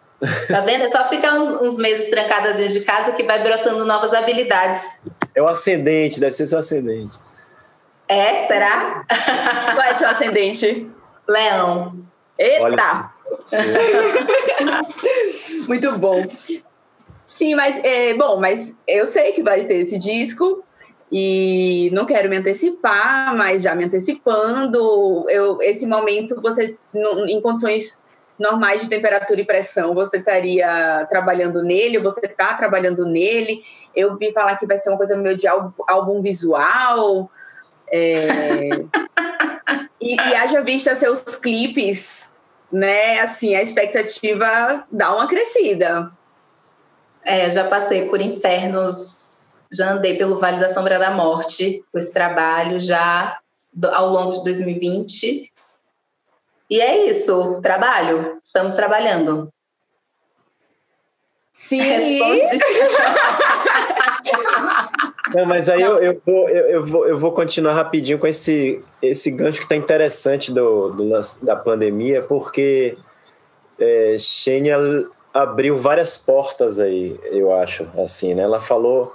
Tá 0.49 0.61
vendo? 0.61 0.85
É 0.85 0.88
só 0.88 1.09
ficar 1.09 1.35
uns, 1.35 1.61
uns, 1.61 1.79
meses 1.79 2.11
trancada 2.11 2.53
dentro 2.55 2.73
de 2.73 2.81
casa 2.81 3.12
que 3.12 3.23
vai 3.23 3.43
brotando 3.43 3.87
novas 3.87 4.12
habilidades. 4.12 5.03
É 5.35 5.41
o 5.41 5.49
ascendente, 5.49 6.21
deve 6.21 6.33
ser 6.33 6.47
seu 6.47 6.59
ascendente. 6.59 7.17
É? 8.09 8.45
Será? 8.45 9.05
Qual 9.75 9.87
é 9.87 9.95
seu 9.95 10.09
ascendente? 10.09 10.91
Leão. 11.29 11.97
Eita! 12.38 12.62
Olha, 12.62 13.11
Muito 15.69 15.99
bom. 15.99 16.25
Sim, 17.38 17.54
mas 17.54 17.80
é 17.85 18.14
bom, 18.14 18.40
mas 18.40 18.76
eu 18.85 19.07
sei 19.07 19.30
que 19.30 19.45
vai 19.45 19.64
ter 19.64 19.76
esse 19.76 19.97
disco 19.97 20.64
e 21.11 21.88
não 21.92 22.04
quero 22.04 22.28
me 22.28 22.37
antecipar, 22.37 23.33
mas 23.37 23.62
já 23.62 23.76
me 23.76 23.85
antecipando, 23.85 25.25
eu, 25.30 25.57
esse 25.62 25.87
momento 25.87 26.42
você 26.42 26.76
em 27.28 27.40
condições 27.40 28.02
normais 28.40 28.83
de 28.83 28.88
temperatura 28.88 29.40
e 29.40 29.47
pressão, 29.47 29.95
você 29.95 30.16
estaria 30.16 31.07
trabalhando 31.09 31.62
nele, 31.62 32.00
você 32.00 32.26
está 32.26 32.54
trabalhando 32.54 33.07
nele. 33.07 33.62
Eu 33.95 34.18
vi 34.18 34.33
falar 34.33 34.57
que 34.57 34.66
vai 34.66 34.76
ser 34.76 34.90
uma 34.90 34.99
coisa 34.99 35.16
meio 35.16 35.37
de 35.37 35.47
álbum 35.47 36.21
visual. 36.21 37.30
É... 37.88 38.68
e, 40.02 40.16
e 40.16 40.35
haja 40.35 40.61
vista 40.61 40.92
seus 40.97 41.21
clipes 41.37 42.35
né, 42.71 43.21
assim, 43.21 43.54
a 43.54 43.62
expectativa 43.62 44.85
dá 44.90 45.14
uma 45.14 45.28
crescida. 45.28 46.12
É, 47.28 47.50
já 47.50 47.64
passei 47.64 48.08
por 48.08 48.23
infernos, 48.23 49.62
já 49.70 49.92
andei 49.92 50.16
pelo 50.16 50.40
Vale 50.40 50.58
da 50.58 50.70
Sombra 50.70 50.99
da 50.99 51.11
Morte 51.11 51.85
com 51.92 51.99
esse 51.99 52.11
trabalho 52.11 52.80
já 52.80 53.38
do, 53.70 53.87
ao 53.88 54.08
longo 54.08 54.38
de 54.38 54.44
2020. 54.44 55.52
E 56.70 56.80
é 56.80 57.11
isso, 57.11 57.61
trabalho, 57.61 58.38
estamos 58.42 58.73
trabalhando. 58.73 59.52
Sim. 61.52 61.82
Não, 65.35 65.44
mas 65.44 65.68
aí 65.68 65.82
eu, 65.82 65.99
eu, 65.99 66.23
vou, 66.25 66.49
eu, 66.49 66.66
eu, 66.66 66.87
vou, 66.87 67.06
eu 67.06 67.18
vou 67.18 67.32
continuar 67.32 67.75
rapidinho 67.75 68.18
com 68.18 68.26
esse, 68.26 68.82
esse 69.02 69.30
gancho 69.30 69.58
que 69.58 69.64
está 69.66 69.76
interessante 69.76 70.50
do, 70.50 70.94
do, 70.94 71.11
da 71.42 71.54
pandemia, 71.54 72.23
porque 72.23 72.97
é, 73.78 74.16
Xenia 74.18 74.78
abriu 75.32 75.76
várias 75.76 76.16
portas 76.16 76.80
aí, 76.80 77.18
eu 77.25 77.52
acho, 77.52 77.87
assim, 77.97 78.35
né? 78.35 78.42
Ela 78.42 78.61
falou 78.61 79.12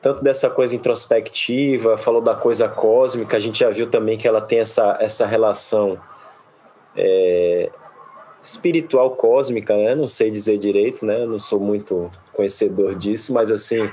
tanto 0.00 0.22
dessa 0.22 0.48
coisa 0.48 0.76
introspectiva, 0.76 1.98
falou 1.98 2.20
da 2.20 2.34
coisa 2.34 2.68
cósmica, 2.68 3.36
a 3.36 3.40
gente 3.40 3.58
já 3.58 3.70
viu 3.70 3.88
também 3.90 4.16
que 4.16 4.28
ela 4.28 4.40
tem 4.40 4.60
essa, 4.60 4.96
essa 5.00 5.26
relação 5.26 5.98
é, 6.96 7.70
espiritual 8.44 9.10
cósmica, 9.16 9.76
né? 9.76 9.94
Não 9.94 10.06
sei 10.06 10.30
dizer 10.30 10.58
direito, 10.58 11.04
né? 11.04 11.26
Não 11.26 11.40
sou 11.40 11.58
muito 11.58 12.10
conhecedor 12.32 12.94
disso, 12.94 13.34
mas 13.34 13.50
assim, 13.50 13.90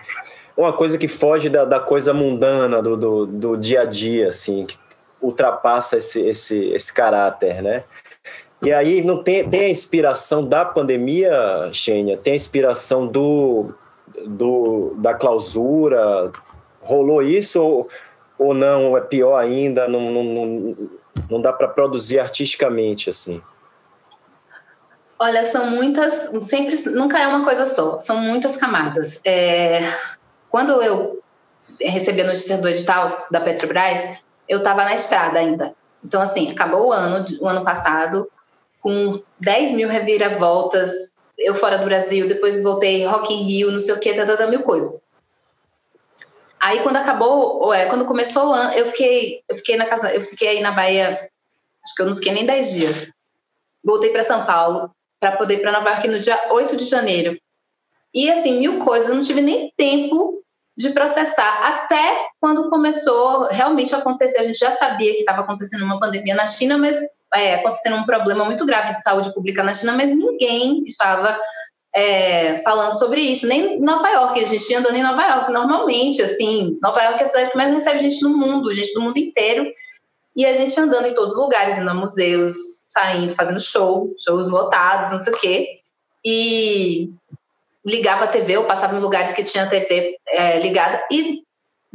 uma 0.55 0.71
coisa 0.71 0.97
que 0.97 1.07
foge 1.07 1.49
da, 1.49 1.65
da 1.65 1.79
coisa 1.79 2.13
mundana, 2.13 2.81
do, 2.81 2.95
do, 2.95 3.25
do, 3.25 3.57
dia 3.57 3.81
a 3.81 3.85
dia, 3.85 4.27
assim, 4.27 4.65
que 4.65 4.77
ultrapassa 5.19 5.97
esse, 5.97 6.21
esse, 6.21 6.69
esse 6.69 6.93
caráter, 6.93 7.61
né? 7.61 7.83
E 8.63 8.72
aí 8.72 9.03
não 9.03 9.22
tem, 9.22 9.48
tem 9.50 9.65
a 9.65 9.70
inspiração 9.70 10.46
da 10.46 10.63
pandemia, 10.63 11.70
Xênia, 11.74 12.17
tem 12.17 12.34
a 12.34 12.36
inspiração 12.36 13.05
do, 13.05 13.74
do, 14.25 14.96
da 14.98 15.13
clausura, 15.13 16.32
rolou 16.82 17.22
isso 17.22 17.62
ou, 17.62 17.89
ou 18.38 18.53
não, 18.53 18.98
é 18.98 19.01
pior 19.01 19.36
ainda, 19.36 19.88
não, 19.88 20.00
não, 20.00 20.24
não, 20.24 20.89
não 21.29 21.41
dá 21.41 21.51
para 21.51 21.67
produzir 21.67 22.20
artisticamente, 22.20 23.10
assim? 23.10 23.41
Olha, 25.20 25.46
são 25.46 25.70
muitas, 25.70 26.32
sempre, 26.41 26.75
nunca 26.91 27.20
é 27.20 27.27
uma 27.27 27.43
coisa 27.43 27.65
só, 27.65 28.00
são 28.00 28.17
muitas 28.17 28.58
camadas. 28.58 29.22
É, 29.25 29.82
quando 30.50 30.82
eu 30.82 31.22
recebi 31.82 32.22
a 32.22 32.27
notícia 32.27 32.58
do 32.58 32.67
edital 32.67 33.25
da 33.29 33.41
Petrobras, 33.41 34.17
eu 34.48 34.60
estava 34.60 34.84
na 34.84 34.93
estrada 34.93 35.39
ainda. 35.39 35.74
Então, 36.03 36.22
assim, 36.22 36.51
acabou 36.51 36.88
o 36.88 36.91
ano, 36.91 37.25
o 37.39 37.48
ano 37.48 37.63
passado, 37.63 38.29
com 38.83 39.23
10 39.39 39.71
mil 39.71 39.87
reviravoltas, 39.87 41.15
eu 41.37 41.55
fora 41.55 41.77
do 41.77 41.85
Brasil, 41.85 42.27
depois 42.27 42.61
voltei 42.61 43.05
Rock 43.05 43.33
in 43.33 43.43
Rio, 43.43 43.71
não 43.71 43.79
sei 43.79 43.95
o 43.95 43.99
que, 43.99 44.13
dando 44.13 44.49
mil 44.49 44.61
coisas. 44.61 45.05
Aí 46.59 46.81
quando 46.83 46.97
acabou, 46.97 47.73
é, 47.73 47.85
quando 47.85 48.05
começou 48.05 48.53
eu 48.75 48.85
fiquei, 48.87 49.41
eu 49.47 49.55
fiquei 49.55 49.77
na 49.77 49.85
casa, 49.85 50.13
eu 50.13 50.19
fiquei 50.19 50.49
aí 50.49 50.61
na 50.61 50.71
Bahia, 50.71 51.11
acho 51.83 51.95
que 51.95 52.01
eu 52.01 52.07
não 52.07 52.17
fiquei 52.17 52.33
nem 52.33 52.45
10 52.45 52.73
dias. 52.73 53.11
Voltei 53.83 54.11
para 54.11 54.21
São 54.21 54.45
Paulo 54.45 54.91
para 55.17 55.37
poder 55.37 55.55
ir 55.55 55.61
para 55.61 55.71
Nova 55.71 55.89
York 55.89 56.07
no 56.09 56.19
dia 56.19 56.37
8 56.51 56.75
de 56.75 56.83
janeiro. 56.83 57.37
E 58.13 58.29
assim, 58.29 58.59
mil 58.59 58.79
coisas, 58.79 59.09
eu 59.09 59.15
não 59.15 59.23
tive 59.23 59.41
nem 59.41 59.73
tempo 59.77 60.43
de 60.75 60.89
processar 60.89 61.67
até 61.67 62.27
quando 62.39 62.69
começou 62.69 63.47
realmente 63.47 63.95
a 63.95 63.99
acontecer. 63.99 64.39
A 64.39 64.43
gente 64.43 64.59
já 64.59 64.71
sabia 64.71 65.13
que 65.13 65.21
estava 65.21 65.41
acontecendo 65.41 65.85
uma 65.85 65.99
pandemia 65.99 66.35
na 66.35 66.47
China, 66.47 66.77
mas 66.77 66.97
é, 67.35 67.55
acontecendo 67.55 67.97
um 67.97 68.05
problema 68.05 68.45
muito 68.45 68.65
grave 68.65 68.93
de 68.93 69.01
saúde 69.01 69.33
pública 69.33 69.63
na 69.63 69.73
China, 69.73 69.93
mas 69.93 70.15
ninguém 70.15 70.83
estava 70.85 71.37
é, 71.95 72.57
falando 72.63 72.97
sobre 72.97 73.21
isso, 73.21 73.47
nem 73.47 73.79
Nova 73.79 74.07
York, 74.09 74.43
a 74.43 74.47
gente 74.47 74.75
andando 74.75 74.95
em 74.95 75.03
Nova 75.03 75.23
York, 75.23 75.51
normalmente, 75.51 76.21
assim, 76.21 76.77
Nova 76.81 77.01
York 77.01 77.21
é 77.21 77.23
a 77.23 77.27
cidade 77.27 77.51
que 77.51 77.57
mais 77.57 77.73
recebe 77.73 77.99
gente 77.99 78.21
no 78.23 78.35
mundo, 78.35 78.73
gente 78.73 78.93
do 78.93 79.01
mundo 79.01 79.17
inteiro, 79.17 79.71
e 80.35 80.45
a 80.45 80.53
gente 80.53 80.79
andando 80.79 81.07
em 81.07 81.13
todos 81.13 81.35
os 81.35 81.39
lugares, 81.39 81.77
indo 81.77 81.89
a 81.89 81.93
museus, 81.93 82.55
saindo, 82.89 83.35
fazendo 83.35 83.59
show, 83.59 84.13
shows 84.17 84.49
lotados, 84.49 85.11
não 85.11 85.19
sei 85.19 85.33
o 85.33 85.37
quê, 85.37 85.79
e 86.25 87.11
ligava 87.85 88.23
a 88.23 88.27
TV, 88.27 88.53
eu 88.53 88.65
passava 88.65 88.95
em 88.95 88.99
lugares 88.99 89.33
que 89.33 89.43
tinha 89.43 89.69
TV 89.69 90.17
é, 90.29 90.59
ligada, 90.59 91.03
e 91.11 91.43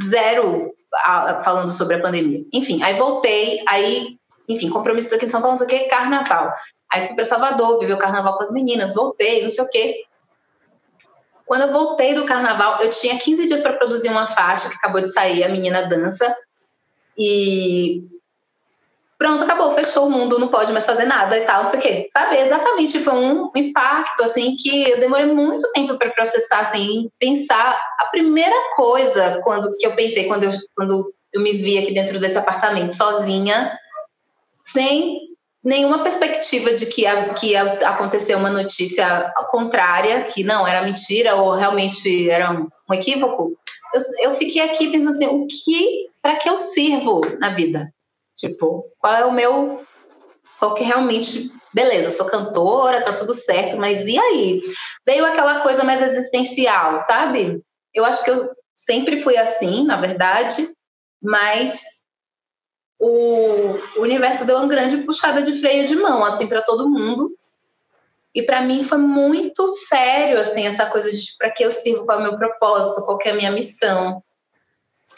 zero 0.03 0.73
a, 1.05 1.41
falando 1.41 1.73
sobre 1.73 1.97
a 1.97 2.01
pandemia. 2.01 2.45
Enfim, 2.53 2.83
aí 2.83 2.95
voltei, 2.95 3.63
aí, 3.67 4.18
enfim, 4.49 4.71
compromissos 4.71 5.13
aqui 5.13 5.27
em 5.27 5.29
São 5.29 5.41
Paulo, 5.41 5.59
não 5.59 5.67
sei 5.67 5.67
o 5.67 5.81
quê, 5.81 5.89
carnaval. 5.89 6.53
Aí 6.91 7.07
fui 7.07 7.15
para 7.15 7.25
Salvador, 7.25 7.79
viver 7.79 7.93
o 7.93 7.99
carnaval 7.99 8.37
com 8.37 8.43
as 8.43 8.51
meninas, 8.51 8.95
voltei, 8.95 9.43
não 9.43 9.51
sei 9.51 9.65
o 9.65 9.69
quê. 9.69 10.05
Quando 11.45 11.63
eu 11.63 11.73
voltei 11.73 12.15
do 12.15 12.25
carnaval, 12.25 12.83
eu 12.83 12.91
tinha 12.91 13.19
15 13.19 13.47
dias 13.47 13.61
para 13.61 13.75
produzir 13.75 14.09
uma 14.09 14.27
faixa 14.27 14.69
que 14.69 14.77
acabou 14.77 15.01
de 15.01 15.13
sair, 15.13 15.45
a 15.45 15.49
menina 15.49 15.83
dança. 15.83 16.35
E 17.17 18.03
pronto, 19.19 19.43
acabou, 19.43 19.73
fechou 19.73 20.07
o 20.07 20.11
mundo, 20.11 20.39
não 20.39 20.49
pode 20.49 20.73
mais 20.73 20.87
fazer 20.87 21.05
nada 21.05 21.37
e 21.37 21.45
tal, 21.45 21.65
não 21.65 21.71
sei 21.71 21.79
o 21.79 21.83
quê. 21.83 22.09
Sabe, 22.13 22.37
exatamente, 22.37 23.01
foi 23.01 23.15
um 23.15 23.51
impacto, 23.57 24.23
assim, 24.23 24.55
que 24.57 24.91
eu 24.91 25.01
demorei 25.01 25.27
muito 25.27 25.71
tempo 25.73 25.99
para 25.99 26.11
processar, 26.11 26.61
assim, 26.61 27.11
pensar. 27.19 27.79
A 27.99 28.07
primeira 28.07 28.57
coisa 28.77 29.41
quando, 29.43 29.75
que 29.77 29.87
eu 29.87 29.97
pensei 29.97 30.27
quando 30.27 30.45
eu, 30.45 30.51
quando 30.77 31.13
eu 31.33 31.41
me 31.41 31.53
vi 31.53 31.79
aqui 31.79 31.93
dentro 31.93 32.19
desse 32.21 32.39
apartamento, 32.39 32.95
sozinha, 32.95 33.77
sem 34.73 35.29
nenhuma 35.65 36.03
perspectiva 36.03 36.73
de 36.73 36.87
que, 36.87 37.07
a, 37.07 37.35
que 37.35 37.57
aconteceu 37.57 38.39
uma 38.39 38.51
notícia 38.51 39.33
contrária, 39.51 40.23
que 40.23 40.45
não, 40.45 40.67
era 40.67 40.83
mentira 40.83 41.35
ou 41.37 41.53
realmente 41.53 42.31
era 42.31 42.53
um, 42.53 42.69
um 42.89 42.95
equívoco, 42.95 43.57
eu, 43.95 44.31
eu 44.31 44.35
fiquei 44.35 44.63
aqui 44.63 44.91
pensando 44.91 45.11
assim, 45.11 45.27
o 45.27 45.47
que, 45.47 46.07
para 46.23 46.37
que 46.37 46.49
eu 46.49 46.57
sirvo 46.57 47.21
na 47.39 47.51
vida? 47.51 47.93
Tipo, 48.37 48.85
qual 48.99 49.15
é 49.15 49.25
o 49.25 49.33
meu, 49.33 49.85
qual 50.59 50.75
que 50.75 50.85
realmente, 50.85 51.51
beleza, 51.75 52.09
eu 52.09 52.13
sou 52.13 52.27
cantora, 52.27 53.03
tá 53.03 53.13
tudo 53.13 53.35
certo, 53.35 53.77
mas 53.77 54.07
e 54.07 54.19
aí? 54.19 54.61
Veio 55.07 55.25
aquela 55.25 55.61
coisa 55.61 55.83
mais 55.83 56.03
existencial, 56.03 57.01
sabe? 57.01 57.61
Eu 57.95 58.05
acho 58.05 58.23
que 58.23 58.31
eu 58.31 58.51
sempre 58.77 59.21
fui 59.21 59.37
assim, 59.37 59.85
na 59.85 60.01
verdade, 60.01 60.71
mas 61.21 62.05
o, 62.99 63.79
universo 63.99 64.45
deu 64.45 64.57
uma 64.57 64.67
grande 64.67 64.99
puxada 64.99 65.43
de 65.43 65.59
freio 65.61 65.87
de 65.87 65.95
mão, 65.97 66.25
assim, 66.25 66.47
para 66.47 66.63
todo 66.63 66.89
mundo. 66.89 67.33
E 68.35 68.43
para 68.43 68.61
mim 68.61 68.83
foi 68.83 68.99
muito 68.99 69.69
sério, 69.69 70.39
assim, 70.39 70.67
essa 70.67 70.87
coisa 70.87 71.11
de 71.11 71.37
para 71.39 71.51
que 71.51 71.65
eu 71.65 71.73
sirvo, 71.73 72.05
qual 72.05 72.19
é 72.19 72.21
o 72.21 72.25
meu 72.25 72.37
propósito, 72.37 73.05
qual 73.05 73.19
é 73.25 73.31
a 73.31 73.35
minha 73.35 73.51
missão. 73.51 74.23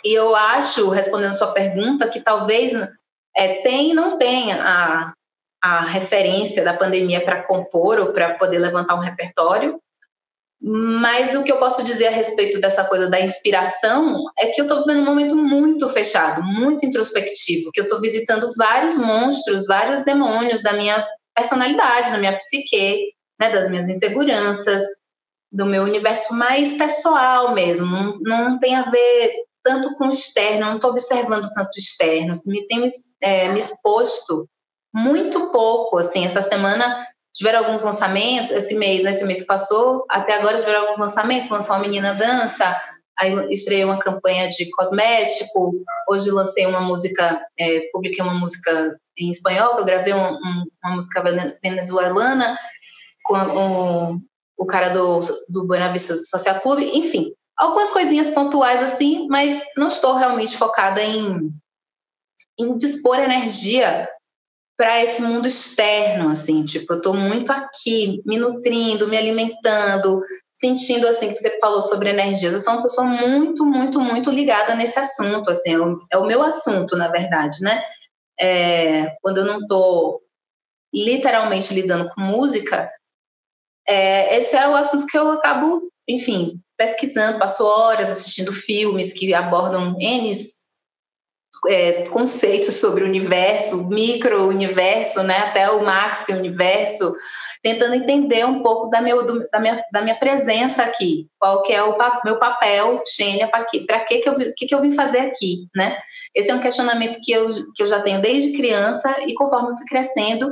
E 0.05 0.15
eu 0.15 0.35
acho, 0.37 0.89
respondendo 0.89 1.35
sua 1.35 1.53
pergunta, 1.53 2.09
que 2.09 2.21
talvez 2.21 2.73
é, 3.37 3.63
tem 3.63 3.91
e 3.91 3.95
não 3.95 4.17
tenha 4.17 4.63
a, 4.63 5.15
a 5.61 5.81
referência 5.81 6.65
da 6.65 6.75
pandemia 6.75 7.21
para 7.21 7.43
compor 7.43 7.99
ou 7.99 8.13
para 8.13 8.35
poder 8.35 8.59
levantar 8.59 8.95
um 8.95 9.01
repertório, 9.01 9.81
mas 10.63 11.35
o 11.35 11.43
que 11.43 11.51
eu 11.51 11.59
posso 11.59 11.83
dizer 11.83 12.09
a 12.09 12.11
respeito 12.11 12.61
dessa 12.61 12.85
coisa 12.85 13.09
da 13.09 13.19
inspiração 13.19 14.23
é 14.39 14.49
que 14.49 14.61
eu 14.61 14.67
estou 14.67 14.85
vivendo 14.85 15.01
um 15.01 15.07
momento 15.07 15.35
muito 15.35 15.89
fechado, 15.89 16.43
muito 16.43 16.85
introspectivo, 16.85 17.71
que 17.73 17.81
eu 17.81 17.85
estou 17.85 18.01
visitando 18.01 18.53
vários 18.57 18.97
monstros, 18.97 19.67
vários 19.67 20.05
demônios 20.05 20.63
da 20.63 20.75
minha 20.75 21.07
personalidade, 21.35 22.11
da 22.11 22.19
minha 22.19 22.37
psique, 22.37 23.15
né, 23.41 23.51
das 23.51 23.71
minhas 23.71 23.89
inseguranças, 23.89 24.83
do 25.51 25.65
meu 25.65 25.83
universo 25.83 26.35
mais 26.35 26.75
pessoal 26.75 27.55
mesmo. 27.55 27.87
Não, 27.87 28.19
não 28.21 28.59
tem 28.59 28.77
a 28.77 28.83
ver 28.83 29.33
tanto 29.63 29.95
com 29.97 30.07
o 30.07 30.11
externo, 30.11 30.67
não 30.67 30.75
estou 30.77 30.91
observando 30.91 31.49
tanto 31.55 31.71
o 31.75 31.79
externo. 31.79 32.41
Me 32.45 32.67
tenho 32.67 32.87
é, 33.23 33.49
me 33.49 33.59
exposto 33.59 34.47
muito 34.95 35.51
pouco, 35.51 35.99
assim, 35.99 36.27
essa 36.27 36.43
semana 36.43 37.07
tiveram 37.35 37.61
alguns 37.61 37.85
lançamentos, 37.85 38.51
esse 38.51 38.75
mês, 38.75 39.03
nesse 39.03 39.25
mês 39.25 39.41
que 39.41 39.47
passou, 39.47 40.05
até 40.09 40.35
agora 40.35 40.59
tiveram 40.59 40.83
alguns 40.83 40.99
lançamentos, 40.99 41.49
lançou 41.49 41.77
uma 41.77 41.83
menina 41.83 42.15
dança, 42.15 42.81
aí 43.19 43.33
estreiei 43.53 43.85
uma 43.85 43.99
campanha 43.99 44.49
de 44.49 44.69
cosmético, 44.71 45.75
hoje 46.09 46.31
lancei 46.31 46.67
uma 46.67 46.81
música, 46.81 47.45
é, 47.59 47.81
publiquei 47.93 48.23
uma 48.25 48.35
música 48.35 48.99
em 49.17 49.31
espanhol, 49.31 49.79
eu 49.79 49.85
gravei 49.85 50.13
um, 50.13 50.33
um, 50.33 50.65
uma 50.83 50.95
música 50.95 51.23
venezuelana 51.63 52.59
com 53.25 53.37
o, 53.37 54.21
o 54.59 54.67
cara 54.67 54.89
do, 54.89 55.21
do 55.49 55.67
Buena 55.67 55.89
Vista 55.89 56.21
Social 56.23 56.61
Clube, 56.61 56.91
enfim, 56.95 57.33
algumas 57.57 57.91
coisinhas 57.93 58.31
pontuais 58.31 58.83
assim, 58.83 59.29
mas 59.29 59.63
não 59.77 59.89
estou 59.89 60.17
realmente 60.17 60.57
focada 60.57 61.03
em, 61.03 61.53
em 62.59 62.77
dispor 62.77 63.19
energia 63.19 64.09
para 64.81 65.03
esse 65.03 65.21
mundo 65.21 65.47
externo, 65.47 66.31
assim, 66.31 66.65
tipo, 66.65 66.95
eu 66.95 66.97
estou 66.97 67.13
muito 67.13 67.53
aqui, 67.53 68.23
me 68.25 68.39
nutrindo, 68.39 69.09
me 69.09 69.19
alimentando, 69.19 70.23
sentindo, 70.55 71.07
assim, 71.07 71.29
que 71.29 71.37
você 71.37 71.61
falou 71.61 71.83
sobre 71.83 72.09
energias. 72.09 72.55
Eu 72.55 72.61
sou 72.61 72.73
uma 72.73 72.83
pessoa 72.83 73.07
muito, 73.07 73.63
muito, 73.67 74.01
muito 74.01 74.31
ligada 74.31 74.75
nesse 74.75 74.99
assunto, 74.99 75.51
assim, 75.51 75.75
é 75.75 75.79
o, 75.79 75.99
é 76.11 76.17
o 76.17 76.25
meu 76.25 76.43
assunto, 76.43 76.97
na 76.97 77.09
verdade, 77.09 77.61
né? 77.61 77.85
É, 78.41 79.15
quando 79.21 79.37
eu 79.37 79.45
não 79.45 79.59
estou 79.59 80.23
literalmente 80.95 81.75
lidando 81.75 82.11
com 82.15 82.23
música, 82.23 82.91
é, 83.87 84.39
esse 84.39 84.57
é 84.57 84.67
o 84.67 84.75
assunto 84.75 85.07
que 85.07 85.19
eu 85.19 85.31
acabo, 85.33 85.93
enfim, 86.09 86.59
pesquisando, 86.79 87.39
passo 87.39 87.67
horas 87.67 88.11
assistindo 88.11 88.51
filmes 88.51 89.13
que 89.13 89.35
abordam 89.35 89.95
N 90.01 90.33
é, 91.69 92.05
conceitos 92.09 92.77
sobre 92.77 93.05
o 93.05 93.07
universo, 93.07 93.89
micro-universo, 93.89 95.23
né, 95.23 95.39
até 95.39 95.71
o 95.71 95.85
maxi-universo, 95.85 97.15
tentando 97.63 97.95
entender 97.95 98.47
um 98.47 98.63
pouco 98.63 98.89
da, 98.89 99.03
meu, 99.03 99.27
do, 99.27 99.49
da, 99.51 99.61
minha, 99.61 99.85
da 99.93 100.01
minha 100.01 100.15
presença 100.15 100.83
aqui, 100.83 101.29
qual 101.39 101.63
que 101.63 101.73
é 101.73 101.83
o 101.83 101.97
meu 102.25 102.39
papel, 102.39 103.03
Xênia, 103.07 103.49
para 103.49 103.65
que, 103.65 103.87
que, 103.87 104.19
que, 104.19 104.29
eu, 104.29 104.35
que, 104.57 104.67
que 104.67 104.75
eu 104.75 104.81
vim 104.81 104.93
fazer 104.93 105.19
aqui, 105.19 105.67
né? 105.77 105.99
Esse 106.35 106.51
é 106.51 106.55
um 106.55 106.61
questionamento 106.61 107.19
que 107.23 107.33
eu, 107.33 107.47
que 107.75 107.83
eu 107.83 107.87
já 107.87 108.01
tenho 108.01 108.21
desde 108.21 108.57
criança 108.57 109.15
e 109.27 109.35
conforme 109.35 109.71
eu 109.71 109.77
fui 109.77 109.87
crescendo, 109.87 110.51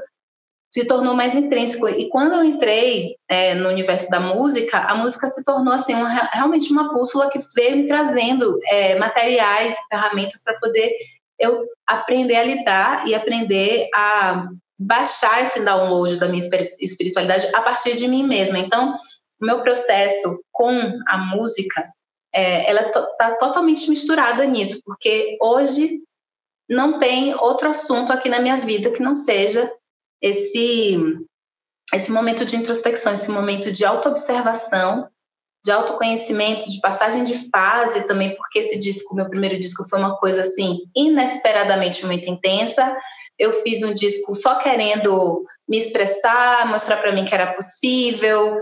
se 0.71 0.87
tornou 0.87 1.15
mais 1.15 1.35
intrínseco. 1.35 1.89
E 1.89 2.09
quando 2.09 2.35
eu 2.35 2.45
entrei 2.45 3.17
é, 3.29 3.55
no 3.55 3.69
universo 3.69 4.11
da 4.11 4.21
música, 4.21 4.79
a 4.79 4.95
música 4.95 5.27
se 5.29 5.43
tornou 5.45 5.73
assim 5.73 5.95
uma, 5.95 6.09
realmente 6.09 6.71
uma 6.73 6.93
bússola 6.93 7.31
que 7.31 7.39
veio 7.55 7.77
me 7.77 7.87
trazendo 7.87 8.59
é, 8.71 8.97
materiais, 8.97 9.77
ferramentas 9.91 10.43
para 10.43 10.59
poder 10.59 10.93
eu 11.39 11.65
aprender 11.87 12.37
a 12.37 12.45
lidar 12.45 13.07
e 13.07 13.15
aprender 13.15 13.89
a 13.95 14.49
baixar 14.79 15.43
esse 15.43 15.61
download 15.65 16.17
da 16.17 16.29
minha 16.29 16.43
espiritualidade 16.81 17.49
a 17.55 17.63
partir 17.63 17.97
de 17.97 18.07
mim 18.07 18.27
mesma. 18.27 18.59
Então, 18.59 18.95
o 19.41 19.47
meu 19.47 19.63
processo 19.63 20.43
com 20.53 20.71
a 21.09 21.19
música, 21.19 21.89
é, 22.33 22.69
ela 22.69 22.83
está 22.83 23.37
totalmente 23.37 23.89
misturada 23.89 24.45
nisso, 24.45 24.81
porque 24.85 25.39
hoje 25.41 26.01
não 26.69 26.99
tem 26.99 27.35
outro 27.35 27.71
assunto 27.71 28.13
aqui 28.13 28.29
na 28.29 28.41
minha 28.41 28.59
vida 28.59 28.91
que 28.91 29.03
não 29.03 29.15
seja 29.15 29.73
esse 30.21 30.99
esse 31.95 32.13
momento 32.13 32.45
de 32.45 32.57
introspecção, 32.57 33.15
esse 33.15 33.31
momento 33.31 33.73
de 33.73 33.85
autoobservação 33.85 35.09
de 35.65 35.73
autoconhecimento, 35.73 36.71
de 36.71 36.81
passagem 36.81 37.25
de 37.25 37.35
fase 37.51 38.07
também, 38.07 38.35
porque 38.37 38.61
esse 38.61 38.79
disco, 38.79 39.15
meu 39.15 39.29
primeiro 39.29 39.59
disco, 39.59 39.89
foi 39.89 39.99
uma 39.99 40.17
coisa 40.17 40.43
assim, 40.43 40.79
inesperadamente 40.95 42.07
muito 42.07 42.29
intensa. 42.31 42.97
Eu 43.39 43.53
fiz 43.63 43.83
um 43.83 43.93
disco 43.93 44.35
só 44.35 44.57
querendo 44.57 45.45
me 45.69 45.79
expressar, 45.79 46.67
mostrar 46.69 46.97
para 46.99 47.13
mim 47.13 47.25
que 47.25 47.35
era 47.35 47.53
possível, 47.53 48.57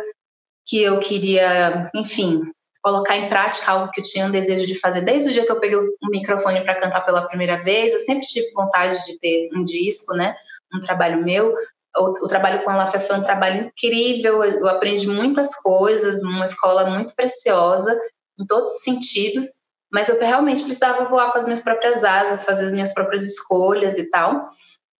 que 0.66 0.82
eu 0.82 0.98
queria, 0.98 1.90
enfim, 1.94 2.42
colocar 2.82 3.16
em 3.16 3.28
prática 3.28 3.72
algo 3.72 3.90
que 3.90 4.00
eu 4.00 4.04
tinha 4.04 4.26
um 4.26 4.30
desejo 4.30 4.66
de 4.66 4.78
fazer 4.78 5.02
desde 5.02 5.30
o 5.30 5.32
dia 5.32 5.44
que 5.44 5.52
eu 5.52 5.60
peguei 5.60 5.76
o 5.76 6.10
microfone 6.10 6.62
para 6.62 6.74
cantar 6.74 7.02
pela 7.02 7.26
primeira 7.28 7.62
vez. 7.62 7.92
Eu 7.92 7.98
sempre 8.00 8.26
tive 8.26 8.50
vontade 8.52 9.04
de 9.04 9.18
ter 9.18 9.50
um 9.54 9.64
disco, 9.64 10.14
né? 10.14 10.34
Um 10.74 10.80
trabalho 10.80 11.22
meu, 11.22 11.54
o, 11.96 12.24
o 12.24 12.28
trabalho 12.28 12.62
com 12.62 12.70
a 12.70 12.76
Lafé 12.76 12.98
foi 12.98 13.16
um 13.16 13.22
trabalho 13.22 13.66
incrível, 13.66 14.44
eu 14.44 14.68
aprendi 14.68 15.08
muitas 15.08 15.54
coisas, 15.56 16.22
uma 16.22 16.44
escola 16.44 16.84
muito 16.86 17.14
preciosa, 17.14 17.98
em 18.38 18.46
todos 18.46 18.70
os 18.70 18.82
sentidos, 18.82 19.46
mas 19.92 20.08
eu 20.08 20.18
realmente 20.18 20.62
precisava 20.62 21.04
voar 21.04 21.32
com 21.32 21.38
as 21.38 21.46
minhas 21.46 21.60
próprias 21.60 22.04
asas, 22.04 22.44
fazer 22.44 22.66
as 22.66 22.72
minhas 22.72 22.92
próprias 22.92 23.24
escolhas 23.24 23.98
e 23.98 24.10
tal. 24.10 24.50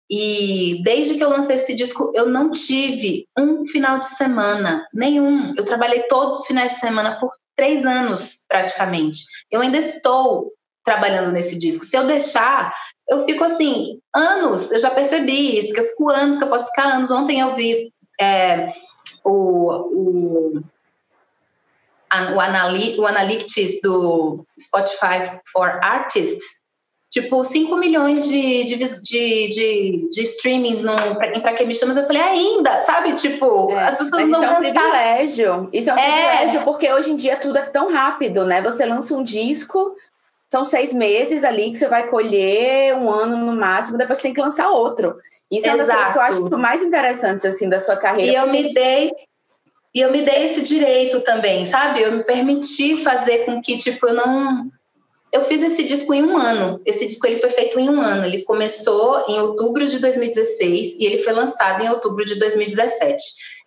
E 0.08 0.80
desde 0.84 1.16
que 1.16 1.24
eu 1.24 1.28
lancei 1.28 1.56
esse 1.56 1.74
disco, 1.74 2.12
eu 2.14 2.26
não 2.26 2.52
tive 2.52 3.26
um 3.36 3.66
final 3.66 3.98
de 3.98 4.06
semana, 4.06 4.86
nenhum. 4.94 5.52
Eu 5.56 5.64
trabalhei 5.64 6.04
todos 6.04 6.40
os 6.40 6.46
finais 6.46 6.74
de 6.74 6.80
semana 6.80 7.18
por 7.18 7.32
três 7.56 7.84
anos, 7.84 8.44
praticamente. 8.48 9.24
Eu 9.50 9.60
ainda 9.60 9.78
estou 9.78 10.52
trabalhando 10.86 11.32
nesse 11.32 11.58
disco. 11.58 11.84
Se 11.84 11.98
eu 11.98 12.06
deixar, 12.06 12.72
eu 13.08 13.24
fico 13.24 13.44
assim, 13.44 13.98
anos, 14.14 14.70
eu 14.70 14.78
já 14.78 14.90
percebi 14.90 15.58
isso, 15.58 15.74
que 15.74 15.80
eu 15.80 15.88
fico 15.88 16.08
anos, 16.08 16.38
que 16.38 16.44
eu 16.44 16.48
posso 16.48 16.70
ficar 16.70 16.94
anos. 16.94 17.10
Ontem 17.10 17.40
eu 17.40 17.56
vi 17.56 17.92
é, 18.20 18.70
o, 19.24 19.32
o, 19.32 20.62
a, 22.08 22.32
o, 22.32 22.40
Anali, 22.40 22.98
o 23.00 23.06
Analytics 23.06 23.80
do 23.82 24.46
Spotify 24.58 25.40
for 25.52 25.80
Artists, 25.82 26.62
tipo, 27.10 27.42
5 27.42 27.76
milhões 27.76 28.28
de, 28.28 28.64
de, 28.64 28.76
de, 28.76 29.48
de, 29.48 30.08
de 30.10 30.22
streamings 30.22 30.84
no, 30.84 30.94
pra, 31.16 31.40
pra 31.40 31.54
quem 31.54 31.66
me 31.66 31.74
chama, 31.74 31.94
mas 31.94 31.98
eu 31.98 32.06
falei, 32.06 32.22
ainda, 32.22 32.80
sabe? 32.82 33.12
Tipo, 33.14 33.72
é, 33.72 33.88
as 33.88 33.98
pessoas 33.98 34.28
não 34.28 34.40
Isso 34.40 34.52
é 34.52 34.52
um 34.52 34.60
privilégio. 34.60 35.68
Isso 35.72 35.90
é 35.90 35.94
um 35.94 35.98
é. 35.98 36.02
privilégio, 36.02 36.64
porque 36.64 36.92
hoje 36.92 37.10
em 37.10 37.16
dia 37.16 37.36
tudo 37.36 37.58
é 37.58 37.62
tão 37.62 37.92
rápido, 37.92 38.44
né? 38.44 38.62
Você 38.62 38.86
lança 38.86 39.14
um 39.14 39.24
disco, 39.24 39.96
são 40.56 40.64
seis 40.64 40.94
meses 40.94 41.44
ali 41.44 41.70
que 41.70 41.76
você 41.76 41.86
vai 41.86 42.08
colher, 42.08 42.96
um 42.96 43.10
ano 43.10 43.36
no 43.36 43.54
máximo, 43.54 43.98
depois 43.98 44.18
você 44.18 44.22
tem 44.22 44.32
que 44.32 44.40
lançar 44.40 44.70
outro. 44.70 45.14
Isso 45.50 45.66
Exato. 45.68 45.68
é 45.68 45.84
uma 45.84 45.86
das 45.86 46.12
coisas 46.12 46.12
que 46.12 46.18
eu 46.18 46.22
acho 46.22 46.58
mais 46.58 46.82
interessantes, 46.82 47.44
assim, 47.44 47.68
da 47.68 47.78
sua 47.78 47.96
carreira. 47.96 48.32
E 48.32 48.34
eu 48.34 48.50
me 48.50 48.72
dei... 48.72 49.12
E 49.94 50.00
eu 50.00 50.10
me 50.10 50.22
dei 50.22 50.44
esse 50.44 50.62
direito 50.62 51.20
também, 51.20 51.64
sabe? 51.64 52.02
Eu 52.02 52.12
me 52.12 52.22
permiti 52.22 52.96
fazer 53.02 53.44
com 53.44 53.60
que, 53.62 53.78
tipo, 53.78 54.06
eu 54.06 54.14
não... 54.14 54.70
Eu 55.32 55.42
fiz 55.44 55.62
esse 55.62 55.84
disco 55.84 56.12
em 56.12 56.22
um 56.22 56.36
ano. 56.36 56.80
Esse 56.84 57.06
disco 57.06 57.26
ele 57.26 57.38
foi 57.38 57.50
feito 57.50 57.78
em 57.78 57.88
um 57.88 58.00
ano. 58.00 58.24
Ele 58.24 58.42
começou 58.42 59.24
em 59.28 59.38
outubro 59.40 59.86
de 59.86 59.98
2016 59.98 60.96
e 60.98 61.04
ele 61.06 61.18
foi 61.18 61.32
lançado 61.32 61.82
em 61.82 61.88
outubro 61.88 62.24
de 62.24 62.38
2017. 62.38 63.22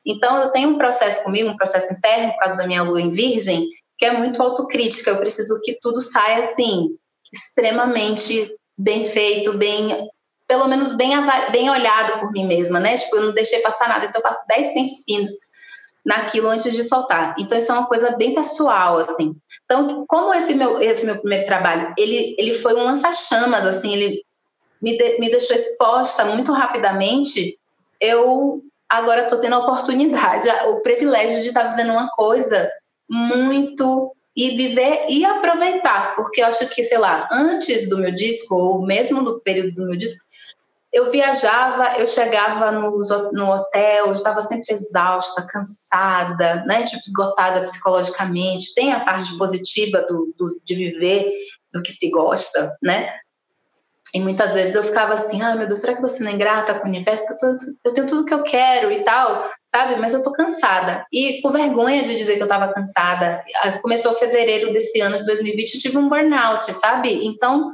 Então, 0.06 0.38
eu 0.38 0.50
tenho 0.50 0.70
um 0.70 0.78
processo 0.78 1.24
comigo, 1.24 1.50
um 1.50 1.58
processo 1.58 1.94
interno, 1.94 2.32
por 2.34 2.40
causa 2.40 2.56
da 2.56 2.68
minha 2.68 2.84
lua 2.84 3.02
em 3.02 3.12
virgem, 3.12 3.68
que 4.00 4.06
é 4.06 4.18
muito 4.18 4.42
autocrítica. 4.42 5.12
Eu 5.12 5.20
preciso 5.20 5.60
que 5.62 5.78
tudo 5.80 6.02
saia 6.02 6.40
assim, 6.40 6.98
extremamente 7.32 8.56
bem 8.78 9.04
feito, 9.04 9.58
bem, 9.58 10.10
pelo 10.48 10.68
menos 10.70 10.96
bem, 10.96 11.12
bem 11.52 11.70
olhado 11.70 12.20
por 12.20 12.32
mim 12.32 12.48
mesma, 12.48 12.80
né? 12.80 12.98
Tipo, 12.98 13.18
eu 13.18 13.26
não 13.26 13.34
deixei 13.34 13.60
passar 13.60 13.90
nada, 13.90 14.06
então 14.06 14.20
eu 14.20 14.24
passo 14.24 14.48
10 14.48 14.74
pentes 14.74 15.04
finos 15.04 15.34
naquilo 16.06 16.48
antes 16.48 16.74
de 16.74 16.84
soltar. 16.84 17.36
Então 17.38 17.60
isso 17.60 17.72
é 17.74 17.76
uma 17.76 17.88
coisa 17.88 18.16
bem 18.16 18.34
pessoal, 18.34 18.98
assim. 18.98 19.36
Então, 19.66 20.06
como 20.08 20.34
esse 20.34 20.56
meu 20.56 20.82
esse 20.82 21.06
meu 21.06 21.20
primeiro 21.20 21.46
trabalho, 21.46 21.94
ele 21.98 22.36
ele 22.40 22.54
foi 22.54 22.74
um 22.76 22.86
lança-chamas, 22.86 23.66
assim, 23.66 23.94
ele 23.94 24.24
me, 24.82 24.98
de, 24.98 25.20
me 25.20 25.30
deixou 25.30 25.56
exposta 25.58 26.24
muito 26.24 26.54
rapidamente, 26.54 27.60
eu 28.00 28.64
agora 28.88 29.24
estou 29.24 29.40
tendo 29.40 29.56
a 29.56 29.60
oportunidade, 29.60 30.48
o 30.70 30.80
privilégio 30.80 31.42
de 31.42 31.48
estar 31.48 31.64
vivendo 31.64 31.92
uma 31.92 32.08
coisa 32.12 32.72
muito 33.10 34.16
e 34.36 34.52
viver 34.52 35.08
e 35.10 35.26
aproveitar, 35.26 36.16
porque 36.16 36.42
eu 36.42 36.46
acho 36.46 36.70
que, 36.70 36.84
sei 36.84 36.98
lá, 36.98 37.28
antes 37.32 37.90
do 37.90 37.98
meu 37.98 38.14
disco, 38.14 38.56
ou 38.56 38.86
mesmo 38.86 39.22
no 39.22 39.40
período 39.42 39.74
do 39.74 39.86
meu 39.88 39.98
disco, 39.98 40.30
eu 40.92 41.12
viajava, 41.12 42.00
eu 42.00 42.08
chegava 42.08 42.72
no, 42.72 43.00
no 43.34 43.50
hotel, 43.50 44.12
estava 44.12 44.42
sempre 44.42 44.74
exausta, 44.74 45.46
cansada, 45.48 46.64
né, 46.66 46.84
tipo, 46.84 47.04
esgotada 47.06 47.64
psicologicamente. 47.64 48.74
Tem 48.74 48.92
a 48.92 49.04
parte 49.06 49.38
positiva 49.38 50.02
do, 50.02 50.34
do 50.38 50.60
de 50.64 50.76
viver 50.76 51.32
do 51.72 51.84
que 51.84 51.92
se 51.92 52.10
gosta, 52.10 52.76
né? 52.82 53.14
E 54.14 54.20
muitas 54.20 54.56
vezes 54.56 54.76
eu 54.76 54.84
ficava 54.84 55.14
assim, 55.14 55.42
ah, 55.42 55.56
meu 55.56 55.68
Deus, 55.68 55.80
será 55.80 55.94
que 55.94 56.00
eu 56.00 56.04
tô 56.04 56.08
sendo 56.08 56.32
ingrata 56.32 56.74
com 56.74 56.86
o 56.86 56.90
universo? 56.90 57.26
Que 57.28 57.46
eu, 57.46 57.58
eu 57.86 57.94
tenho 57.94 58.08
tudo 58.08 58.26
que 58.26 58.34
eu 58.34 58.44
quero 58.44 58.92
e 58.92 59.04
tal, 59.04 59.50
sabe? 59.68 59.98
Mas 59.98 60.14
eu 60.14 60.24
tô 60.24 60.32
cansada. 60.32 61.06
E 61.12 61.42
com 61.42 61.52
vergonha 61.52 62.02
de 62.04 62.16
dizer 62.16 62.38
que 62.38 62.44
eu 62.44 62.48
tava 62.48 62.74
cansada. 62.74 63.44
Ah, 63.58 63.80
começou 63.80 64.14
fevereiro 64.16 64.74
desse 64.74 65.00
ano 65.00 65.18
de 65.18 65.26
2020, 65.26 65.76
eu 65.76 65.82
tive 65.82 65.98
um 65.98 66.10
burnout, 66.10 66.72
sabe? 66.74 67.26
Então, 67.26 67.72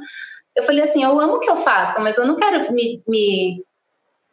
eu 0.54 0.62
falei 0.62 0.84
assim, 0.84 1.02
eu 1.02 1.18
amo 1.18 1.34
o 1.34 1.40
que 1.40 1.50
eu 1.50 1.56
faço, 1.56 2.02
mas 2.02 2.18
eu 2.18 2.26
não 2.26 2.36
quero 2.36 2.72
me, 2.72 3.02
me 3.08 3.64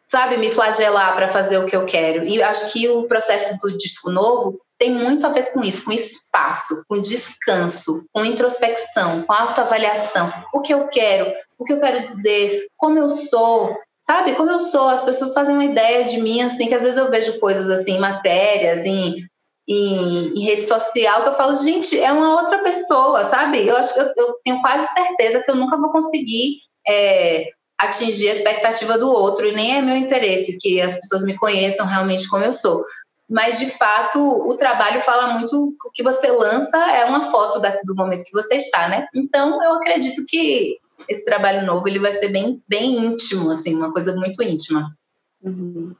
sabe, 0.08 0.38
me 0.38 0.50
flagelar 0.50 1.16
para 1.16 1.28
fazer 1.28 1.58
o 1.58 1.66
que 1.66 1.76
eu 1.76 1.86
quero. 1.86 2.26
E 2.26 2.42
acho 2.44 2.72
que 2.74 2.88
o 2.90 3.04
processo 3.04 3.58
do 3.62 3.76
disco 3.78 4.12
novo 4.12 4.60
tem 4.84 4.94
muito 4.94 5.26
a 5.26 5.30
ver 5.30 5.54
com 5.54 5.64
isso, 5.64 5.86
com 5.86 5.94
espaço, 5.94 6.84
com 6.90 7.00
descanso, 7.00 8.04
com 8.12 8.26
introspecção, 8.26 9.24
com 9.24 9.32
autoavaliação. 9.32 10.30
O 10.54 10.60
que 10.60 10.74
eu 10.74 10.90
quero, 10.90 11.32
o 11.58 11.64
que 11.64 11.72
eu 11.72 11.80
quero 11.80 12.04
dizer, 12.04 12.68
como 12.76 13.00
eu 13.00 13.08
sou, 13.08 13.74
sabe? 14.02 14.36
Como 14.36 14.52
eu 14.52 14.60
sou. 14.60 14.90
As 14.90 15.02
pessoas 15.02 15.34
fazem 15.34 15.56
uma 15.56 15.64
ideia 15.64 16.04
de 16.04 16.20
mim, 16.20 16.42
assim, 16.42 16.68
que 16.68 16.76
às 16.76 16.84
vezes 16.84 16.98
eu 16.98 17.10
vejo 17.10 17.40
coisas 17.40 17.70
assim, 17.70 17.98
matérias, 17.98 18.86
em, 18.86 19.26
em, 19.66 20.34
em 20.38 20.44
rede 20.44 20.64
social, 20.64 21.24
que 21.24 21.30
eu 21.30 21.36
falo, 21.36 21.56
gente, 21.56 21.98
é 21.98 22.12
uma 22.12 22.42
outra 22.42 22.58
pessoa, 22.58 23.24
sabe? 23.24 23.66
Eu 23.66 23.78
acho 23.78 23.94
que 23.94 24.02
eu, 24.02 24.14
eu 24.18 24.36
tenho 24.44 24.62
quase 24.62 24.92
certeza 24.92 25.42
que 25.42 25.50
eu 25.50 25.56
nunca 25.56 25.78
vou 25.78 25.94
conseguir. 25.94 26.58
É, 26.86 27.46
atingir 27.76 28.30
a 28.30 28.34
expectativa 28.34 28.98
do 28.98 29.10
outro, 29.10 29.46
e 29.46 29.52
nem 29.52 29.76
é 29.76 29.82
meu 29.82 29.98
interesse 29.98 30.58
que 30.60 30.80
as 30.80 30.94
pessoas 30.94 31.24
me 31.24 31.36
conheçam 31.36 31.86
realmente 31.86 32.30
como 32.30 32.46
eu 32.46 32.54
sou 32.54 32.84
mas 33.30 33.60
de 33.60 33.70
fato 33.72 34.20
o 34.20 34.56
trabalho 34.56 35.02
fala 35.02 35.34
muito 35.34 35.76
o 35.86 35.92
que 35.94 36.04
você 36.04 36.32
lança 36.32 36.78
é 36.92 37.06
uma 37.06 37.32
foto 37.32 37.62
do 37.84 37.96
momento 37.96 38.24
que 38.24 38.32
você 38.32 38.56
está, 38.56 38.88
né? 38.88 39.08
Então 39.16 39.64
eu 39.64 39.74
acredito 39.74 40.24
que 40.28 40.78
esse 41.10 41.26
trabalho 41.26 41.66
novo 41.66 41.88
ele 41.88 42.00
vai 42.00 42.12
ser 42.12 42.30
bem, 42.30 42.62
bem 42.68 42.98
íntimo, 43.06 43.52
assim, 43.52 43.76
uma 43.76 43.92
coisa 43.92 44.16
muito 44.16 44.42
íntima. 44.42 44.96
Uhum. 45.42 45.96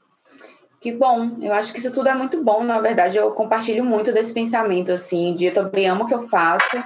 Que 0.80 0.92
bom, 0.92 1.38
eu 1.40 1.52
acho 1.54 1.72
que 1.72 1.78
isso 1.78 1.90
tudo 1.90 2.08
é 2.08 2.14
muito 2.14 2.42
bom, 2.44 2.62
na 2.62 2.78
verdade, 2.80 3.16
eu 3.16 3.30
compartilho 3.32 3.84
muito 3.84 4.12
desse 4.12 4.34
pensamento, 4.34 4.92
assim, 4.92 5.34
de 5.34 5.46
eu 5.46 5.52
também 5.54 5.88
amo 5.88 6.04
o 6.04 6.06
que 6.06 6.14
eu 6.14 6.20
faço, 6.20 6.84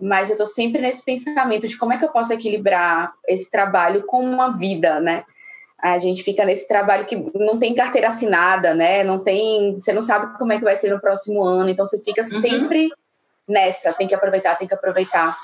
mas 0.00 0.30
eu 0.30 0.36
tô 0.36 0.46
sempre 0.46 0.80
nesse 0.80 1.04
pensamento 1.04 1.68
de 1.68 1.76
como 1.76 1.92
é 1.92 1.98
que 1.98 2.04
eu 2.04 2.10
posso 2.10 2.32
equilibrar 2.32 3.12
esse 3.28 3.50
trabalho 3.50 4.04
com 4.06 4.24
uma 4.24 4.50
vida, 4.50 4.98
né? 4.98 5.24
A 5.84 5.98
gente 5.98 6.22
fica 6.22 6.46
nesse 6.46 6.66
trabalho 6.66 7.04
que 7.04 7.14
não 7.34 7.58
tem 7.58 7.74
carteira 7.74 8.08
assinada, 8.08 8.72
né? 8.72 9.04
Não 9.04 9.18
tem, 9.18 9.74
você 9.78 9.92
não 9.92 10.02
sabe 10.02 10.38
como 10.38 10.50
é 10.50 10.58
que 10.58 10.64
vai 10.64 10.74
ser 10.74 10.90
no 10.90 10.98
próximo 10.98 11.44
ano, 11.44 11.68
então 11.68 11.84
você 11.84 11.98
fica 11.98 12.22
uhum. 12.22 12.40
sempre 12.40 12.88
nessa, 13.46 13.92
tem 13.92 14.08
que 14.08 14.14
aproveitar, 14.14 14.54
tem 14.56 14.66
que 14.66 14.72
aproveitar. 14.72 15.36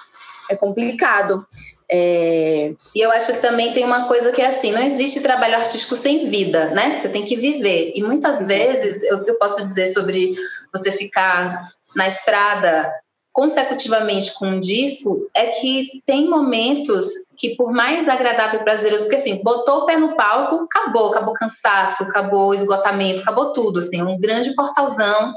É 0.50 0.56
complicado. 0.56 1.46
É... 1.90 2.72
E 2.96 3.00
eu 3.00 3.10
acho 3.12 3.34
que 3.34 3.40
também 3.40 3.74
tem 3.74 3.84
uma 3.84 4.08
coisa 4.08 4.32
que 4.32 4.40
é 4.40 4.46
assim, 4.46 4.72
não 4.72 4.82
existe 4.82 5.20
trabalho 5.20 5.56
artístico 5.56 5.94
sem 5.94 6.30
vida, 6.30 6.70
né? 6.70 6.96
Você 6.96 7.10
tem 7.10 7.22
que 7.22 7.36
viver. 7.36 7.92
E 7.94 8.02
muitas 8.02 8.46
vezes, 8.46 9.02
o 9.12 9.22
que 9.22 9.30
eu 9.30 9.38
posso 9.38 9.62
dizer 9.62 9.88
sobre 9.88 10.34
você 10.72 10.90
ficar 10.90 11.68
na 11.94 12.08
estrada 12.08 12.90
consecutivamente 13.32 14.34
com 14.34 14.46
um 14.46 14.60
disco 14.60 15.28
é 15.34 15.46
que 15.46 16.02
tem 16.04 16.28
momentos 16.28 17.06
que, 17.36 17.54
por 17.56 17.72
mais 17.72 18.08
agradável 18.08 18.60
e 18.60 18.64
prazeroso, 18.64 19.04
porque 19.04 19.16
assim, 19.16 19.42
botou 19.42 19.78
o 19.78 19.86
pé 19.86 19.96
no 19.96 20.16
palco, 20.16 20.64
acabou, 20.64 21.10
acabou 21.10 21.34
cansaço, 21.34 22.02
acabou 22.02 22.54
esgotamento, 22.54 23.22
acabou 23.22 23.52
tudo, 23.52 23.78
assim, 23.78 24.02
um 24.02 24.18
grande 24.18 24.54
portalzão, 24.54 25.32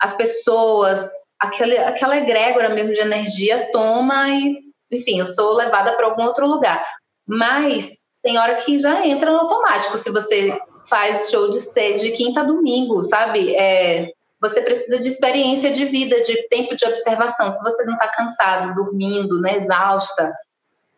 as 0.00 0.16
pessoas, 0.16 1.10
aquele, 1.38 1.78
aquela 1.78 2.16
egrégora 2.16 2.68
mesmo 2.68 2.92
de 2.92 3.00
energia 3.00 3.70
toma 3.70 4.28
e, 4.28 4.58
enfim, 4.90 5.20
eu 5.20 5.26
sou 5.26 5.54
levada 5.54 5.92
para 5.92 6.06
algum 6.06 6.24
outro 6.24 6.46
lugar. 6.46 6.84
Mas 7.26 8.00
tem 8.22 8.38
hora 8.38 8.56
que 8.56 8.78
já 8.78 9.06
entra 9.06 9.30
no 9.30 9.38
automático, 9.38 9.96
se 9.96 10.10
você 10.10 10.58
faz 10.88 11.30
show 11.30 11.48
de 11.48 11.60
sede 11.60 12.06
de 12.06 12.10
quinta 12.12 12.40
a 12.40 12.44
domingo, 12.44 13.02
sabe? 13.02 13.54
É, 13.54 14.10
você 14.40 14.62
precisa 14.62 14.98
de 14.98 15.08
experiência 15.08 15.70
de 15.70 15.84
vida, 15.84 16.20
de 16.22 16.48
tempo 16.48 16.74
de 16.74 16.84
observação. 16.86 17.50
Se 17.50 17.62
você 17.62 17.84
não 17.84 17.92
está 17.92 18.08
cansado, 18.08 18.74
dormindo, 18.74 19.40
né, 19.40 19.56
exausta, 19.56 20.32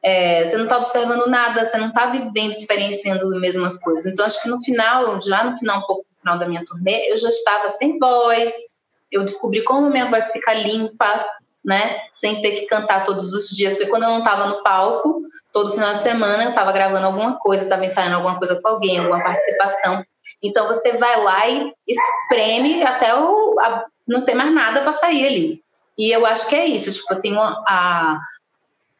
é, 0.02 0.44
você 0.44 0.57
não 0.57 0.64
está 0.64 0.78
observando 0.78 1.28
nada, 1.28 1.64
você 1.64 1.78
não 1.78 1.88
está 1.88 2.07
vivendo, 2.07 2.52
experienciando 2.52 3.26
as 3.33 3.40
mesmas 3.40 3.78
coisas. 3.78 4.07
Então, 4.07 4.24
acho 4.24 4.42
que 4.42 4.48
no 4.48 4.62
final, 4.62 5.20
já 5.22 5.44
no 5.44 5.59
final, 5.59 5.78
um 5.78 5.87
pouco 5.87 6.07
no 6.11 6.20
final 6.20 6.38
da 6.38 6.48
minha 6.48 6.64
turnê, 6.64 7.11
eu 7.11 7.16
já 7.18 7.28
estava 7.28 7.68
sem 7.68 7.98
voz, 7.98 8.81
eu 9.11 9.24
descobri 9.24 9.62
como 9.62 9.90
minha 9.90 10.07
voz 10.07 10.33
fica 10.33 10.55
limpa, 10.55 11.26
né? 11.64 12.00
Sem 12.12 12.42
ter 12.42 12.52
que 12.52 12.66
cantar 12.66 13.05
todos 13.05 13.33
os 13.35 13.48
dias. 13.48 13.74
Porque 13.74 13.90
quando 13.90 14.05
eu 14.05 14.11
não 14.11 14.18
estava 14.18 14.46
no 14.46 14.62
palco, 14.62 15.22
todo 15.52 15.72
final 15.72 15.94
de 15.94 16.00
semana 16.00 16.44
eu 16.44 16.48
estava 16.48 16.72
gravando 16.72 17.07
alguma 17.07 17.38
coisa, 17.38 17.62
estava 17.62 17.85
ensaiando 17.85 18.16
alguma 18.16 18.38
coisa 18.38 18.61
com 18.61 18.68
alguém, 18.68 18.98
alguma 18.98 19.22
participação. 19.22 20.05
Então 20.42 20.66
você 20.66 20.92
vai 20.92 21.22
lá 21.22 21.48
e 21.48 21.72
espreme 21.87 22.83
até 22.83 23.14
o, 23.14 23.57
a, 23.61 23.87
não 24.07 24.24
ter 24.24 24.35
mais 24.35 24.52
nada 24.52 24.81
para 24.81 24.92
sair 24.92 25.26
ali. 25.26 25.62
E 25.96 26.11
eu 26.11 26.26
acho 26.26 26.48
que 26.48 26.55
é 26.55 26.66
isso. 26.66 26.90
Tipo, 26.90 27.14
eu 27.14 27.20
tenho 27.20 27.38
a, 27.40 28.18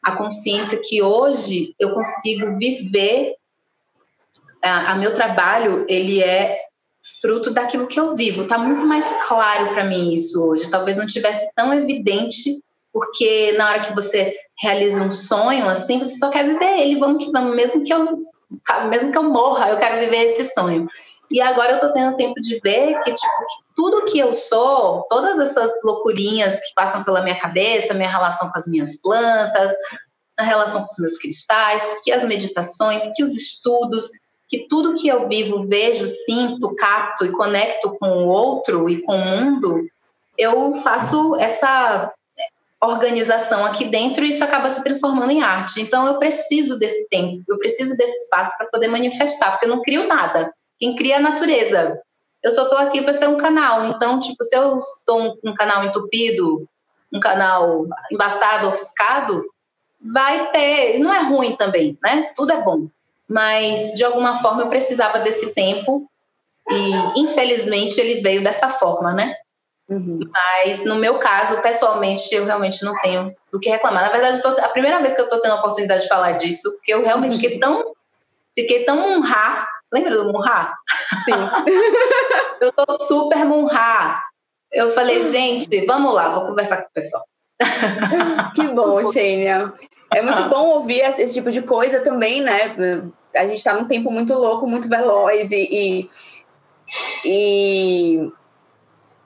a 0.03 0.11
consciência 0.11 0.79
que 0.81 1.01
hoje 1.01 1.75
eu 1.79 1.93
consigo 1.93 2.57
viver. 2.57 3.35
A, 4.61 4.93
a 4.93 4.95
meu 4.95 5.13
trabalho 5.13 5.85
ele 5.89 6.23
é 6.23 6.59
fruto 7.21 7.51
daquilo 7.51 7.87
que 7.87 7.99
eu 7.99 8.15
vivo. 8.15 8.47
Tá 8.47 8.57
muito 8.57 8.85
mais 8.85 9.13
claro 9.27 9.73
para 9.73 9.83
mim 9.83 10.13
isso 10.13 10.41
hoje. 10.41 10.69
Talvez 10.69 10.97
não 10.97 11.05
tivesse 11.05 11.51
tão 11.53 11.73
evidente, 11.73 12.63
porque 12.93 13.51
na 13.57 13.69
hora 13.69 13.81
que 13.81 13.93
você 13.93 14.33
realiza 14.61 15.03
um 15.03 15.11
sonho 15.11 15.67
assim, 15.67 15.99
você 15.99 16.15
só 16.17 16.29
quer 16.29 16.47
viver 16.47 16.79
ele. 16.79 16.99
Vamos 16.99 17.25
que 17.25 17.31
vamos, 17.31 17.55
mesmo 17.55 17.83
que 17.83 17.93
eu, 17.93 18.23
sabe, 18.63 18.87
mesmo 18.87 19.11
que 19.11 19.17
eu 19.17 19.23
morra, 19.23 19.69
eu 19.69 19.77
quero 19.77 19.99
viver 19.99 20.23
esse 20.23 20.53
sonho. 20.53 20.87
E 21.33 21.41
agora 21.41 21.71
eu 21.71 21.79
tô 21.79 21.91
tendo 21.91 22.15
tempo 22.15 22.39
de 22.39 22.59
ver 22.59 22.99
que, 22.99 23.11
tipo, 23.11 23.45
tudo 23.75 24.05
que 24.05 24.19
eu 24.19 24.31
sou, 24.31 25.03
todas 25.09 25.39
essas 25.39 25.83
loucurinhas 25.83 26.59
que 26.59 26.75
passam 26.75 27.03
pela 27.03 27.23
minha 27.23 27.39
cabeça, 27.39 27.95
minha 27.95 28.07
relação 28.07 28.51
com 28.51 28.57
as 28.59 28.67
minhas 28.67 28.95
plantas, 29.01 29.73
a 30.37 30.43
relação 30.43 30.81
com 30.81 30.87
os 30.91 30.99
meus 30.99 31.17
cristais, 31.17 31.89
que 32.03 32.11
as 32.11 32.23
meditações, 32.23 33.09
que 33.15 33.23
os 33.23 33.33
estudos, 33.33 34.11
que 34.47 34.67
tudo 34.67 34.93
que 34.93 35.07
eu 35.07 35.27
vivo, 35.27 35.67
vejo, 35.67 36.05
sinto, 36.05 36.75
capto 36.75 37.25
e 37.25 37.31
conecto 37.31 37.97
com 37.99 38.09
o 38.09 38.27
outro 38.27 38.87
e 38.87 39.01
com 39.01 39.15
o 39.15 39.25
mundo, 39.25 39.87
eu 40.37 40.75
faço 40.75 41.35
essa 41.37 42.13
organização 42.79 43.65
aqui 43.65 43.85
dentro 43.85 44.23
e 44.23 44.29
isso 44.29 44.43
acaba 44.43 44.69
se 44.69 44.83
transformando 44.83 45.31
em 45.31 45.41
arte. 45.41 45.81
Então 45.81 46.05
eu 46.05 46.19
preciso 46.19 46.77
desse 46.77 47.09
tempo, 47.09 47.43
eu 47.49 47.57
preciso 47.57 47.97
desse 47.97 48.23
espaço 48.25 48.55
para 48.55 48.67
poder 48.67 48.87
manifestar, 48.87 49.49
porque 49.49 49.65
eu 49.65 49.75
não 49.75 49.81
crio 49.81 50.05
nada. 50.05 50.53
Quem 50.83 50.95
cria 50.95 51.15
é 51.15 51.17
a 51.17 51.21
natureza. 51.21 52.01
Eu 52.41 52.51
só 52.51 52.63
estou 52.63 52.79
aqui 52.79 53.01
para 53.01 53.13
ser 53.13 53.27
um 53.27 53.37
canal. 53.37 53.85
Então, 53.85 54.19
tipo, 54.19 54.43
se 54.43 54.55
eu 54.55 54.77
estou 54.77 55.21
um, 55.21 55.49
um 55.51 55.53
canal 55.53 55.83
entupido, 55.83 56.67
um 57.11 57.19
canal 57.19 57.85
embaçado, 58.11 58.67
ofuscado, 58.67 59.45
vai 60.01 60.51
ter. 60.51 60.99
Não 60.99 61.13
é 61.13 61.21
ruim 61.21 61.55
também, 61.55 61.97
né? 62.03 62.31
Tudo 62.35 62.51
é 62.51 62.61
bom 62.61 62.87
mas 63.27 63.93
de 63.93 64.03
alguma 64.03 64.35
forma 64.35 64.61
eu 64.61 64.69
precisava 64.69 65.19
desse 65.19 65.53
tempo 65.53 66.07
e 66.69 67.19
infelizmente 67.19 67.99
ele 67.99 68.21
veio 68.21 68.43
dessa 68.43 68.69
forma, 68.69 69.13
né? 69.13 69.35
Uhum. 69.89 70.19
Mas 70.31 70.85
no 70.85 70.95
meu 70.95 71.15
caso, 71.17 71.61
pessoalmente, 71.61 72.33
eu 72.33 72.45
realmente 72.45 72.83
não 72.85 72.97
tenho 72.99 73.35
do 73.51 73.59
que 73.59 73.69
reclamar. 73.69 74.03
Na 74.03 74.09
verdade, 74.09 74.41
tô, 74.41 74.49
a 74.49 74.69
primeira 74.69 75.01
vez 75.01 75.13
que 75.13 75.21
eu 75.21 75.25
estou 75.25 75.41
tendo 75.41 75.53
a 75.53 75.59
oportunidade 75.59 76.03
de 76.03 76.07
falar 76.07 76.33
disso, 76.33 76.71
porque 76.75 76.93
eu 76.93 77.03
realmente 77.03 77.35
fiquei 77.35 77.59
tão, 77.59 77.93
fiquei 78.55 78.83
tão 78.85 78.97
munhá. 78.97 79.67
Lembra 79.93 80.15
do 80.15 80.33
munhá? 80.33 80.73
Sim. 81.23 81.31
eu 82.59 82.71
tô 82.71 82.85
super 83.03 83.45
munhá. 83.45 84.23
Eu 84.71 84.89
falei, 84.89 85.21
gente, 85.21 85.85
vamos 85.85 86.15
lá, 86.15 86.29
vou 86.29 86.47
conversar 86.47 86.77
com 86.77 86.87
o 86.87 86.93
pessoal. 86.93 87.23
que 88.55 88.67
bom, 88.69 89.03
Xênia. 89.11 89.71
É 90.11 90.21
muito 90.21 90.49
bom 90.49 90.69
ouvir 90.69 91.01
esse 91.01 91.35
tipo 91.35 91.51
de 91.51 91.61
coisa 91.61 91.99
também, 91.99 92.41
né? 92.41 92.75
A 93.35 93.45
gente 93.45 93.57
está 93.57 93.73
num 93.73 93.87
tempo 93.87 94.11
muito 94.11 94.33
louco, 94.33 94.67
muito 94.67 94.89
veloz 94.89 95.51
e, 95.51 95.67
e, 95.71 96.09
e 97.25 98.31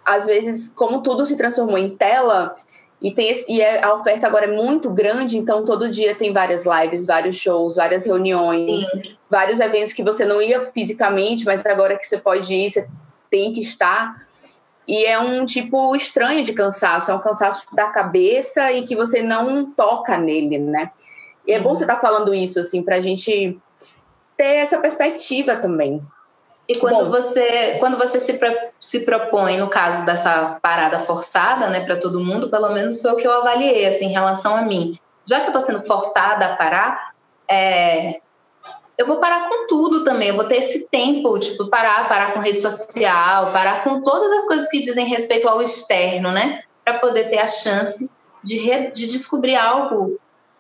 às 0.05 0.25
vezes, 0.25 0.69
como 0.69 1.01
tudo 1.01 1.25
se 1.25 1.37
transformou 1.37 1.77
em 1.77 1.95
tela, 1.95 2.55
e, 3.01 3.11
tem 3.11 3.29
esse, 3.29 3.51
e 3.51 3.61
é, 3.61 3.83
a 3.83 3.93
oferta 3.93 4.25
agora 4.25 4.45
é 4.45 4.55
muito 4.55 4.89
grande, 4.89 5.37
então 5.37 5.63
todo 5.63 5.89
dia 5.89 6.15
tem 6.15 6.33
várias 6.33 6.65
lives, 6.65 7.05
vários 7.05 7.35
shows, 7.35 7.75
várias 7.75 8.05
reuniões, 8.05 8.87
Sim. 8.89 9.16
Vários 9.29 9.59
eventos 9.59 9.93
que 9.93 10.03
você 10.03 10.25
não 10.25 10.41
ia 10.41 10.65
fisicamente, 10.67 11.45
mas 11.45 11.65
agora 11.65 11.97
que 11.97 12.07
você 12.07 12.17
pode 12.17 12.53
ir, 12.53 12.71
você 12.71 12.87
tem 13.29 13.53
que 13.53 13.61
estar. 13.61 14.25
E 14.87 15.03
é 15.03 15.19
um 15.19 15.45
tipo 15.45 15.95
estranho 15.95 16.43
de 16.43 16.53
cansaço, 16.53 17.11
é 17.11 17.13
um 17.13 17.19
cansaço 17.19 17.67
da 17.73 17.87
cabeça 17.87 18.71
e 18.71 18.83
que 18.83 18.95
você 18.95 19.21
não 19.21 19.69
toca 19.71 20.17
nele, 20.17 20.57
né? 20.57 20.91
E 21.45 21.51
é 21.51 21.59
bom 21.59 21.75
você 21.75 21.83
estar 21.83 21.95
tá 21.95 22.01
falando 22.01 22.33
isso, 22.33 22.59
assim, 22.59 22.81
para 22.81 22.95
a 22.95 23.01
gente 23.01 23.59
ter 24.37 24.57
essa 24.57 24.77
perspectiva 24.79 25.55
também. 25.55 26.01
E 26.67 26.75
quando 26.75 27.05
bom, 27.05 27.09
você 27.09 27.77
quando 27.79 27.97
você 27.97 28.19
se, 28.19 28.37
se 28.79 28.99
propõe, 29.01 29.57
no 29.57 29.69
caso 29.69 30.05
dessa 30.05 30.57
parada 30.61 30.99
forçada, 30.99 31.67
né, 31.67 31.81
para 31.81 31.95
todo 31.95 32.23
mundo, 32.23 32.49
pelo 32.49 32.69
menos 32.71 33.01
foi 33.01 33.11
o 33.13 33.15
que 33.15 33.27
eu 33.27 33.31
avaliei, 33.31 33.85
assim, 33.85 34.07
em 34.07 34.11
relação 34.11 34.55
a 34.55 34.61
mim. 34.61 34.99
Já 35.25 35.39
que 35.39 35.45
eu 35.45 35.47
estou 35.47 35.61
sendo 35.61 35.81
forçada 35.81 36.45
a 36.45 36.55
parar, 36.55 37.13
é, 37.49 38.19
eu 38.97 39.05
vou 39.05 39.17
parar 39.17 39.47
com 39.47 39.67
tudo 39.67 40.03
também, 40.03 40.29
eu 40.29 40.35
vou 40.35 40.45
ter 40.45 40.57
esse 40.57 40.87
tempo, 40.87 41.37
tipo, 41.37 41.67
parar, 41.67 42.09
parar 42.09 42.33
com 42.33 42.39
rede 42.39 42.59
social, 42.59 43.51
parar 43.51 43.83
com 43.83 44.01
todas 44.01 44.31
as 44.31 44.47
coisas 44.47 44.67
que 44.69 44.79
dizem 44.79 45.05
respeito 45.05 45.47
ao 45.47 45.61
externo, 45.61 46.31
né? 46.31 46.63
Para 46.83 46.97
poder 46.97 47.29
ter 47.29 47.37
a 47.37 47.47
chance 47.47 48.09
de, 48.43 48.57
re, 48.57 48.91
de 48.91 49.07
descobrir 49.07 49.55
algo 49.55 50.19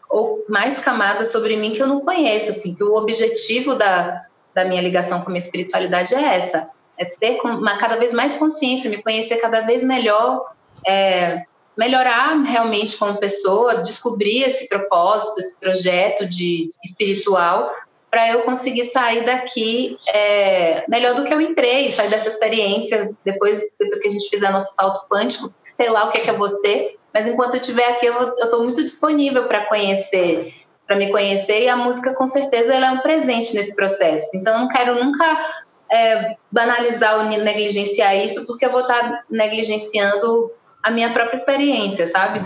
ou 0.09 0.45
mais 0.47 0.79
camadas 0.79 1.31
sobre 1.31 1.57
mim 1.57 1.71
que 1.71 1.81
eu 1.81 1.87
não 1.87 1.99
conheço, 1.99 2.51
assim, 2.51 2.75
que 2.75 2.83
o 2.83 2.95
objetivo 2.95 3.73
da, 3.73 4.23
da 4.53 4.65
minha 4.65 4.81
ligação 4.81 5.19
com 5.21 5.29
a 5.29 5.31
minha 5.31 5.39
espiritualidade 5.39 6.13
é 6.13 6.35
essa, 6.35 6.69
é 6.97 7.05
ter 7.05 7.39
uma, 7.43 7.77
cada 7.77 7.97
vez 7.97 8.13
mais 8.13 8.37
consciência, 8.37 8.89
me 8.89 9.01
conhecer 9.01 9.37
cada 9.37 9.61
vez 9.61 9.83
melhor, 9.83 10.51
é, 10.85 11.43
melhorar 11.75 12.39
realmente 12.43 12.97
como 12.97 13.17
pessoa, 13.17 13.77
descobrir 13.77 14.43
esse 14.43 14.67
propósito, 14.69 15.39
esse 15.39 15.59
projeto 15.59 16.25
de 16.27 16.69
espiritual 16.83 17.71
para 18.17 18.29
eu 18.29 18.41
conseguir 18.41 18.83
sair 18.83 19.23
daqui 19.25 19.95
é, 20.11 20.83
melhor 20.89 21.13
do 21.13 21.23
que 21.23 21.31
eu 21.31 21.39
entrei, 21.39 21.91
sair 21.91 22.09
dessa 22.09 22.29
experiência 22.29 23.11
depois, 23.23 23.61
depois 23.79 24.01
que 24.01 24.07
a 24.07 24.11
gente 24.11 24.27
fizer 24.27 24.51
nosso 24.51 24.73
salto 24.73 25.07
quântico, 25.07 25.53
sei 25.63 25.87
lá 25.87 26.05
o 26.05 26.09
que 26.09 26.17
é, 26.17 26.21
que 26.21 26.29
é 26.31 26.33
você, 26.33 26.95
mas 27.13 27.27
enquanto 27.27 27.53
eu 27.53 27.61
estiver 27.61 27.87
aqui, 27.89 28.07
eu 28.07 28.33
estou 28.37 28.63
muito 28.63 28.83
disponível 28.83 29.47
para 29.47 29.67
conhecer, 29.67 30.51
para 30.87 30.95
me 30.95 31.11
conhecer, 31.11 31.61
e 31.61 31.69
a 31.69 31.75
música, 31.75 32.15
com 32.15 32.25
certeza, 32.25 32.73
ela 32.73 32.87
é 32.87 32.91
um 32.93 33.01
presente 33.01 33.53
nesse 33.53 33.75
processo. 33.75 34.35
Então, 34.35 34.53
eu 34.53 34.59
não 34.61 34.67
quero 34.67 34.95
nunca 34.95 35.45
é, 35.91 36.37
banalizar 36.51 37.19
ou 37.19 37.25
negligenciar 37.25 38.17
isso, 38.17 38.47
porque 38.47 38.65
eu 38.65 38.71
vou 38.71 38.81
estar 38.81 38.99
tá 38.99 39.23
negligenciando 39.29 40.51
a 40.81 40.89
minha 40.89 41.11
própria 41.11 41.35
experiência, 41.35 42.07
sabe? 42.07 42.39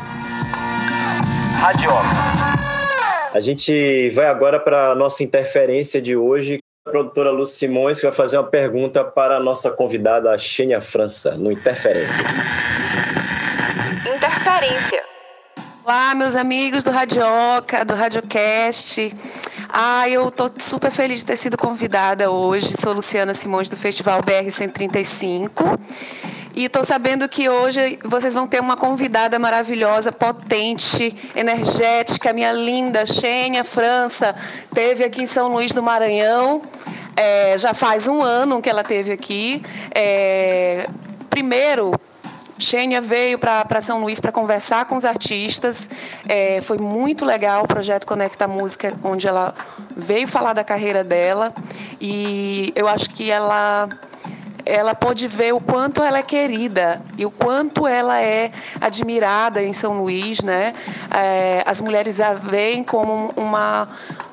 Radioca. 1.62 2.31
A 3.34 3.40
gente 3.40 4.10
vai 4.10 4.26
agora 4.26 4.60
para 4.60 4.90
a 4.90 4.96
nossa 4.96 5.24
interferência 5.24 6.02
de 6.02 6.18
hoje. 6.18 6.58
A 6.86 6.92
produtora 6.92 7.32
Lu 7.32 7.46
Simões 7.46 7.98
que 7.98 8.06
vai 8.06 8.14
fazer 8.14 8.38
uma 8.38 8.48
pergunta 8.48 9.06
para 9.06 9.38
a 9.38 9.40
nossa 9.40 9.72
convidada 9.72 10.38
Xênia 10.38 10.82
França, 10.82 11.38
no 11.38 11.50
Interferência. 11.50 12.22
Interferência. 14.06 15.02
Olá, 15.86 16.14
meus 16.14 16.36
amigos 16.36 16.84
do 16.84 16.92
Radioca, 16.92 17.86
do 17.86 17.94
Radiocast. 17.94 19.16
Ah, 19.70 20.10
eu 20.10 20.28
estou 20.28 20.52
super 20.58 20.92
feliz 20.92 21.20
de 21.20 21.28
ter 21.28 21.38
sido 21.38 21.58
convidada 21.58 22.30
hoje. 22.30 22.74
Sou 22.78 22.92
Luciana 22.92 23.34
Simões 23.34 23.70
do 23.70 23.78
Festival 23.78 24.22
BR 24.22 24.52
135 24.52 25.80
e 26.56 26.66
estou 26.66 26.84
sabendo 26.84 27.28
que 27.30 27.50
hoje 27.50 28.00
vocês 28.04 28.34
vão 28.34 28.46
ter 28.46 28.60
uma 28.60 28.76
convidada 28.76 29.40
maravilhosa, 29.40 30.12
potente, 30.12 31.16
energética, 31.36 32.34
minha 32.34 32.52
linda 32.52 33.06
Xênia 33.06 33.64
França. 33.64 34.36
Teve 34.74 35.04
aqui 35.04 35.24
em 35.24 35.28
São 35.28 35.48
Luís 35.50 35.72
do 35.72 35.82
Maranhão. 35.82 36.62
É, 37.16 37.58
já 37.58 37.74
faz 37.74 38.08
um 38.08 38.22
ano 38.22 38.62
que 38.62 38.70
ela 38.70 38.84
teve 38.84 39.12
aqui. 39.12 39.62
É, 39.94 40.88
primeiro, 41.30 41.94
Xênia 42.60 43.02
veio 43.02 43.40
para 43.40 43.82
São 43.82 44.02
Luís 44.02 44.20
para 44.20 44.32
conversar 44.32 44.86
com 44.86 44.96
os 44.96 45.06
artistas. 45.06 45.90
É, 46.28 46.62
foi 46.62 46.78
muito 46.78 47.26
legal 47.26 47.64
o 47.64 47.68
projeto 47.68 48.06
Conecta 48.06 48.48
Música, 48.48 48.94
onde 49.04 49.28
ela 49.28 49.54
veio 49.96 50.28
falar 50.28 50.54
da 50.54 50.64
carreira 50.64 51.04
dela. 51.04 51.54
E 52.00 52.72
eu 52.76 52.88
acho 52.88 53.10
que 53.10 53.32
ela 53.32 53.90
ela 54.66 54.94
pode 54.94 55.28
ver 55.28 55.54
o 55.54 55.60
quanto 55.60 56.02
ela 56.02 56.20
é 56.20 56.24
querida 56.24 57.02
e 57.18 57.26
o 57.26 57.32
quanto 57.32 57.88
ela 57.88 58.22
é 58.22 58.52
admirada 58.80 59.62
em 59.62 59.74
São 59.74 60.02
Luís, 60.02 60.42
né? 60.42 60.74
É, 61.14 61.64
as 61.66 61.82
mulheres 61.82 62.20
a 62.20 62.34
veem 62.34 62.84
como 62.84 63.32
uma 63.36 63.88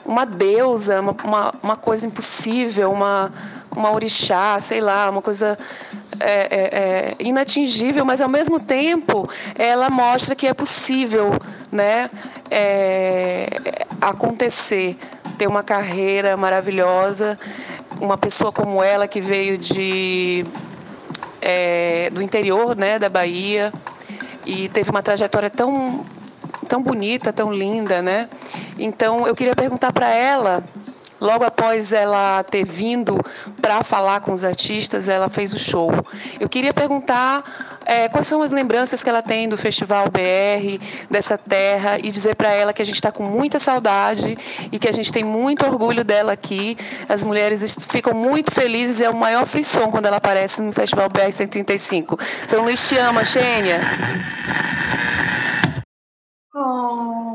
uma 0.04 0.24
deusa, 0.24 1.02
uma, 1.02 1.52
uma, 1.62 1.76
coisa 1.76 2.06
impossível, 2.06 2.90
uma 2.90 3.30
uma 3.76 3.92
orixá, 3.92 4.58
sei 4.58 4.80
lá, 4.80 5.08
uma 5.10 5.22
coisa 5.22 5.56
é, 6.18 6.30
é, 6.30 6.60
é, 6.60 7.14
inatingível, 7.20 8.04
mas 8.04 8.20
ao 8.20 8.28
mesmo 8.28 8.58
tempo 8.58 9.28
ela 9.54 9.88
mostra 9.88 10.34
que 10.34 10.46
é 10.46 10.54
possível, 10.54 11.30
né? 11.70 12.10
É, 12.50 13.46
acontecer, 14.00 14.96
ter 15.38 15.46
uma 15.46 15.62
carreira 15.62 16.36
maravilhosa 16.36 17.38
uma 18.00 18.16
pessoa 18.16 18.52
como 18.52 18.82
ela 18.82 19.08
que 19.08 19.20
veio 19.20 19.58
de 19.58 20.44
é, 21.40 22.10
do 22.10 22.22
interior 22.22 22.76
né, 22.76 22.98
da 22.98 23.08
Bahia 23.08 23.72
e 24.44 24.68
teve 24.68 24.90
uma 24.90 25.02
trajetória 25.02 25.50
tão, 25.50 26.04
tão 26.68 26.82
bonita, 26.82 27.32
tão 27.32 27.52
linda, 27.52 28.00
né? 28.00 28.28
Então 28.78 29.26
eu 29.26 29.34
queria 29.34 29.54
perguntar 29.54 29.92
para 29.92 30.08
ela 30.12 30.64
Logo 31.20 31.44
após 31.44 31.92
ela 31.92 32.44
ter 32.44 32.64
vindo 32.64 33.18
para 33.60 33.82
falar 33.82 34.20
com 34.20 34.30
os 34.32 34.44
artistas, 34.44 35.08
ela 35.08 35.28
fez 35.28 35.52
o 35.52 35.58
show. 35.58 35.90
Eu 36.38 36.48
queria 36.48 36.72
perguntar 36.72 37.77
é, 37.88 38.06
quais 38.06 38.26
são 38.26 38.42
as 38.42 38.52
lembranças 38.52 39.02
que 39.02 39.08
ela 39.08 39.22
tem 39.22 39.48
do 39.48 39.56
Festival 39.56 40.04
BR, 40.10 40.78
dessa 41.10 41.38
terra, 41.38 41.98
e 41.98 42.10
dizer 42.10 42.36
para 42.36 42.50
ela 42.50 42.70
que 42.74 42.82
a 42.82 42.84
gente 42.84 42.96
está 42.96 43.10
com 43.10 43.22
muita 43.22 43.58
saudade 43.58 44.36
e 44.70 44.78
que 44.78 44.86
a 44.86 44.92
gente 44.92 45.10
tem 45.10 45.24
muito 45.24 45.64
orgulho 45.64 46.04
dela 46.04 46.32
aqui. 46.32 46.76
As 47.08 47.24
mulheres 47.24 47.86
ficam 47.90 48.12
muito 48.12 48.52
felizes, 48.52 49.00
é 49.00 49.08
o 49.08 49.16
maior 49.16 49.46
frisson 49.46 49.90
quando 49.90 50.04
ela 50.04 50.18
aparece 50.18 50.60
no 50.60 50.70
Festival 50.70 51.08
BR 51.08 51.32
135. 51.32 52.18
São 52.46 52.62
Luís 52.62 52.86
te 52.86 52.98
ama, 52.98 53.24
Xênia. 53.24 53.80
Oh, 56.54 57.32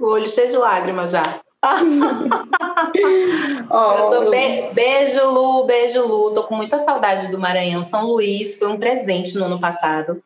olho 0.00 0.24
de 0.24 0.56
lágrimas 0.56 1.10
já 1.10 1.22
oh, 3.70 4.30
be 4.30 4.68
beijo, 4.74 5.24
Lu, 5.30 5.64
beijo, 5.64 6.06
Lu. 6.06 6.34
Tô 6.34 6.44
com 6.44 6.54
muita 6.54 6.78
saudade 6.78 7.28
do 7.28 7.38
Maranhão. 7.38 7.82
São 7.82 8.06
Luís 8.06 8.58
foi 8.58 8.68
um 8.68 8.78
presente 8.78 9.36
no 9.38 9.46
ano 9.46 9.60
passado. 9.60 10.22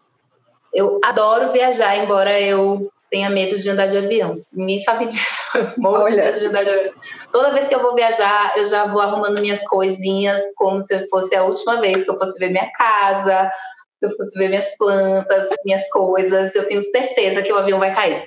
Eu 0.74 1.00
adoro 1.02 1.52
viajar, 1.52 1.96
embora 1.96 2.38
eu 2.40 2.90
tenha 3.10 3.30
medo 3.30 3.58
de 3.58 3.70
andar 3.70 3.86
de 3.86 3.96
avião. 3.96 4.42
Ninguém 4.52 4.78
sabe 4.78 5.06
disso. 5.08 5.42
Morro 5.78 6.10
de 6.10 6.16
medo 6.16 6.38
de 6.38 6.46
andar 6.46 6.64
de 6.64 6.70
avião. 6.70 6.94
Toda 7.32 7.52
vez 7.52 7.68
que 7.68 7.74
eu 7.74 7.82
vou 7.82 7.94
viajar, 7.94 8.54
eu 8.56 8.66
já 8.66 8.86
vou 8.86 9.00
arrumando 9.00 9.40
minhas 9.40 9.66
coisinhas 9.66 10.40
como 10.56 10.82
se 10.82 11.08
fosse 11.08 11.34
a 11.34 11.44
última 11.44 11.80
vez 11.80 12.04
que 12.04 12.10
eu 12.10 12.18
fosse 12.18 12.38
ver 12.38 12.50
minha 12.50 12.70
casa, 12.72 13.50
que 13.98 14.06
eu 14.06 14.10
fosse 14.16 14.38
ver 14.38 14.48
minhas 14.48 14.76
plantas, 14.76 15.48
minhas 15.64 15.88
coisas. 15.90 16.54
Eu 16.54 16.66
tenho 16.68 16.82
certeza 16.82 17.42
que 17.42 17.52
o 17.52 17.56
avião 17.56 17.78
vai 17.78 17.94
cair. 17.94 18.26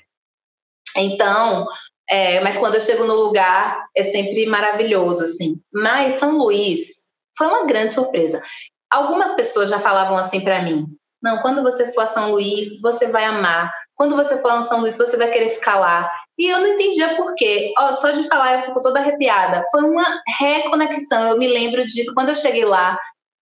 Então, 0.98 1.66
é, 2.12 2.42
mas 2.42 2.58
quando 2.58 2.76
eu 2.76 2.82
chego 2.82 3.06
no 3.06 3.16
lugar, 3.16 3.86
é 3.96 4.04
sempre 4.04 4.46
maravilhoso, 4.46 5.24
assim. 5.24 5.56
Mas 5.74 6.16
São 6.16 6.38
Luís 6.38 7.10
foi 7.38 7.48
uma 7.48 7.66
grande 7.66 7.94
surpresa. 7.94 8.44
Algumas 8.92 9.32
pessoas 9.32 9.70
já 9.70 9.80
falavam 9.80 10.18
assim 10.18 10.42
para 10.42 10.62
mim: 10.62 10.86
não, 11.24 11.38
quando 11.38 11.64
você 11.64 11.90
for 11.94 12.02
a 12.02 12.08
São 12.08 12.32
Luís, 12.32 12.82
você 12.82 13.08
vai 13.08 13.24
amar. 13.24 13.72
Quando 13.96 14.18
você 14.18 14.42
for 14.42 14.52
a 14.52 14.62
São 14.62 14.82
Luís, 14.82 14.98
você 14.98 15.16
vai 15.16 15.32
querer 15.32 15.50
ficar 15.52 15.80
lá. 15.80 16.12
E 16.38 16.48
eu 16.52 16.60
não 16.60 16.68
entendia 16.68 17.16
por 17.16 17.34
quê. 17.36 17.72
Ó, 17.78 17.94
só 17.94 18.12
de 18.12 18.28
falar 18.28 18.56
eu 18.56 18.62
fico 18.64 18.82
toda 18.82 19.00
arrepiada. 19.00 19.64
Foi 19.72 19.84
uma 19.84 20.04
reconexão. 20.38 21.30
Eu 21.30 21.38
me 21.38 21.48
lembro 21.48 21.88
de 21.88 22.14
quando 22.14 22.30
eu 22.30 22.36
cheguei 22.36 22.66
lá, 22.66 23.00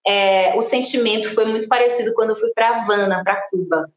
é, 0.05 0.55
o 0.55 0.61
sentimento 0.61 1.33
foi 1.33 1.45
muito 1.45 1.67
parecido 1.67 2.13
quando 2.13 2.31
eu 2.31 2.35
fui 2.35 2.51
para 2.53 2.69
Havana, 2.69 3.23
para 3.23 3.41
Cuba 3.49 3.89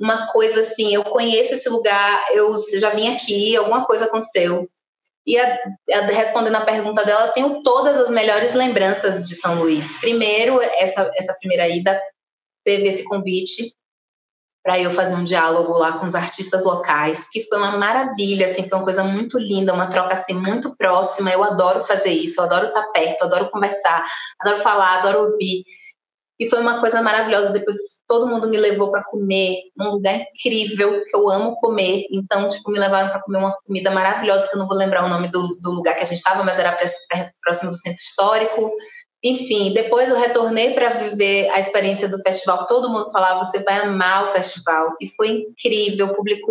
uma 0.00 0.26
coisa 0.28 0.62
assim, 0.62 0.94
eu 0.94 1.04
conheço 1.04 1.52
esse 1.52 1.68
lugar, 1.68 2.26
eu 2.32 2.56
já 2.78 2.90
vim 2.90 3.14
aqui, 3.14 3.54
alguma 3.54 3.84
coisa 3.84 4.06
aconteceu. 4.06 4.68
E 5.26 5.38
a, 5.38 5.58
a, 5.92 6.00
respondendo 6.06 6.54
a 6.56 6.64
pergunta 6.64 7.04
dela, 7.04 7.26
eu 7.26 7.32
tenho 7.32 7.62
todas 7.62 7.98
as 8.00 8.10
melhores 8.10 8.54
lembranças 8.54 9.28
de 9.28 9.34
São 9.34 9.60
Luís. 9.60 9.98
Primeiro, 10.00 10.60
essa, 10.62 11.10
essa 11.14 11.36
primeira 11.38 11.68
ida 11.68 12.00
teve 12.64 12.88
esse 12.88 13.04
convite 13.04 13.74
para 14.62 14.78
eu 14.78 14.90
fazer 14.90 15.14
um 15.14 15.24
diálogo 15.24 15.72
lá 15.72 15.92
com 15.92 16.06
os 16.06 16.14
artistas 16.14 16.64
locais, 16.64 17.28
que 17.30 17.42
foi 17.42 17.58
uma 17.58 17.78
maravilha, 17.78 18.46
assim, 18.46 18.68
foi 18.68 18.78
uma 18.78 18.84
coisa 18.84 19.02
muito 19.02 19.38
linda, 19.38 19.72
uma 19.72 19.88
troca 19.88 20.12
assim 20.12 20.34
muito 20.34 20.76
próxima. 20.76 21.30
Eu 21.30 21.44
adoro 21.44 21.82
fazer 21.82 22.10
isso, 22.10 22.40
eu 22.40 22.44
adoro 22.44 22.68
estar 22.68 22.84
perto, 22.88 23.24
adoro 23.24 23.50
conversar, 23.50 24.04
adoro 24.38 24.58
falar, 24.58 24.98
adoro 24.98 25.30
ouvir. 25.30 25.64
E 26.40 26.48
foi 26.48 26.58
uma 26.60 26.80
coisa 26.80 27.02
maravilhosa. 27.02 27.52
Depois 27.52 27.76
todo 28.08 28.26
mundo 28.26 28.48
me 28.48 28.56
levou 28.56 28.90
para 28.90 29.04
comer 29.04 29.56
num 29.76 29.90
lugar 29.90 30.18
incrível, 30.18 31.04
que 31.04 31.14
eu 31.14 31.28
amo 31.28 31.54
comer. 31.56 32.06
Então, 32.10 32.48
tipo, 32.48 32.70
me 32.70 32.78
levaram 32.78 33.10
para 33.10 33.20
comer 33.20 33.38
uma 33.38 33.54
comida 33.66 33.90
maravilhosa, 33.90 34.48
que 34.48 34.56
eu 34.56 34.58
não 34.58 34.66
vou 34.66 34.76
lembrar 34.76 35.04
o 35.04 35.08
nome 35.08 35.30
do, 35.30 35.46
do 35.60 35.70
lugar 35.72 35.94
que 35.94 36.02
a 36.02 36.06
gente 36.06 36.16
estava, 36.16 36.42
mas 36.42 36.58
era 36.58 36.74
próximo 37.42 37.70
do 37.70 37.76
centro 37.76 38.00
histórico. 38.00 38.72
Enfim, 39.22 39.74
depois 39.74 40.08
eu 40.08 40.18
retornei 40.18 40.72
para 40.72 40.88
viver 40.88 41.50
a 41.50 41.60
experiência 41.60 42.08
do 42.08 42.22
festival. 42.22 42.66
Todo 42.66 42.88
mundo 42.88 43.10
falava, 43.10 43.44
você 43.44 43.58
vai 43.62 43.80
amar 43.80 44.24
o 44.24 44.28
festival. 44.28 44.94
E 44.98 45.06
foi 45.08 45.42
incrível, 45.42 46.14
público 46.14 46.50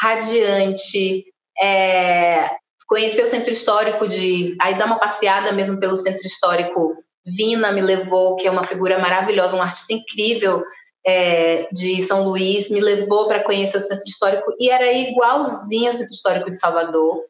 radiante. 0.00 1.26
É, 1.62 2.56
conhecer 2.88 3.22
o 3.22 3.28
centro 3.28 3.52
histórico 3.52 4.08
de 4.08 4.56
aí 4.58 4.78
dar 4.78 4.86
uma 4.86 4.98
passeada 4.98 5.52
mesmo 5.52 5.78
pelo 5.78 5.94
centro 5.94 6.26
histórico 6.26 6.96
Vina 7.26 7.72
me 7.72 7.80
levou, 7.80 8.36
que 8.36 8.46
é 8.46 8.50
uma 8.50 8.64
figura 8.64 8.98
maravilhosa, 8.98 9.56
um 9.56 9.62
artista 9.62 9.92
incrível 9.92 10.62
é, 11.06 11.68
de 11.72 12.02
São 12.02 12.24
Luís, 12.24 12.70
me 12.70 12.80
levou 12.80 13.26
para 13.26 13.42
conhecer 13.42 13.76
o 13.76 13.80
centro 13.80 14.04
histórico 14.06 14.54
e 14.58 14.70
era 14.70 14.92
igualzinho 14.92 15.86
ao 15.86 15.92
centro 15.92 16.12
histórico 16.12 16.50
de 16.50 16.58
Salvador. 16.58 17.22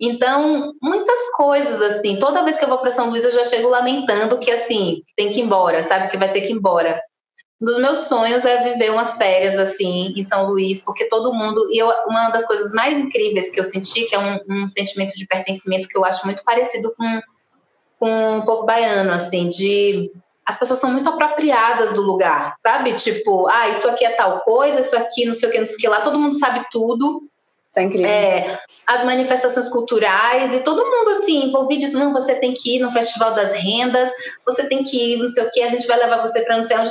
Então, 0.00 0.72
muitas 0.82 1.30
coisas 1.36 1.80
assim. 1.80 2.18
Toda 2.18 2.42
vez 2.42 2.56
que 2.56 2.64
eu 2.64 2.68
vou 2.68 2.78
para 2.78 2.90
São 2.90 3.08
Luís, 3.08 3.24
eu 3.24 3.30
já 3.30 3.44
chego 3.44 3.68
lamentando 3.68 4.38
que 4.38 4.50
assim 4.50 5.02
tem 5.16 5.30
que 5.30 5.38
ir 5.38 5.44
embora, 5.44 5.82
sabe 5.82 6.08
que 6.08 6.16
vai 6.16 6.32
ter 6.32 6.40
que 6.40 6.48
ir 6.48 6.56
embora. 6.56 7.00
Um 7.60 7.64
dos 7.64 7.78
meus 7.78 7.98
sonhos 8.08 8.44
é 8.44 8.60
viver 8.64 8.90
umas 8.90 9.16
férias 9.16 9.56
assim 9.56 10.12
em 10.16 10.22
São 10.24 10.48
Luís, 10.48 10.82
porque 10.84 11.04
todo 11.04 11.32
mundo 11.32 11.68
e 11.70 11.78
eu, 11.78 11.88
uma 12.08 12.30
das 12.30 12.44
coisas 12.44 12.72
mais 12.72 12.98
incríveis 12.98 13.52
que 13.52 13.60
eu 13.60 13.64
senti, 13.64 14.04
que 14.06 14.16
é 14.16 14.18
um, 14.18 14.40
um 14.50 14.66
sentimento 14.66 15.14
de 15.14 15.24
pertencimento 15.28 15.86
que 15.86 15.96
eu 15.96 16.04
acho 16.04 16.26
muito 16.26 16.42
parecido 16.42 16.92
com 16.96 17.20
com 18.02 18.38
o 18.38 18.44
povo 18.44 18.66
baiano, 18.66 19.12
assim, 19.12 19.46
de 19.46 20.10
as 20.44 20.58
pessoas 20.58 20.80
são 20.80 20.90
muito 20.90 21.08
apropriadas 21.08 21.92
do 21.92 22.02
lugar, 22.02 22.56
sabe? 22.58 22.94
Tipo, 22.94 23.46
ah, 23.46 23.68
isso 23.68 23.88
aqui 23.88 24.04
é 24.04 24.10
tal 24.10 24.40
coisa, 24.40 24.80
isso 24.80 24.96
aqui 24.96 25.24
não 25.24 25.34
sei 25.34 25.48
o 25.48 25.52
que, 25.52 25.58
não 25.60 25.66
sei 25.66 25.76
o 25.76 25.78
que 25.78 25.86
lá, 25.86 26.00
todo 26.00 26.18
mundo 26.18 26.36
sabe 26.36 26.66
tudo. 26.72 27.28
Tá 27.72 27.80
incrível. 27.80 28.08
É, 28.08 28.58
as 28.88 29.04
manifestações 29.04 29.68
culturais 29.68 30.52
e 30.52 30.64
todo 30.64 30.84
mundo 30.84 31.10
assim 31.10 31.44
envolvido 31.44 31.84
isso, 31.84 31.96
não, 31.96 32.12
você 32.12 32.34
tem 32.34 32.52
que 32.52 32.76
ir 32.76 32.80
no 32.80 32.90
Festival 32.90 33.34
das 33.34 33.52
Rendas, 33.52 34.10
você 34.44 34.66
tem 34.66 34.82
que 34.82 35.12
ir, 35.12 35.18
não 35.18 35.28
sei 35.28 35.44
o 35.44 35.50
que, 35.52 35.62
a 35.62 35.68
gente 35.68 35.86
vai 35.86 35.96
levar 35.96 36.20
você 36.20 36.42
para 36.42 36.56
não 36.56 36.62
sei 36.64 36.78
onde. 36.78 36.90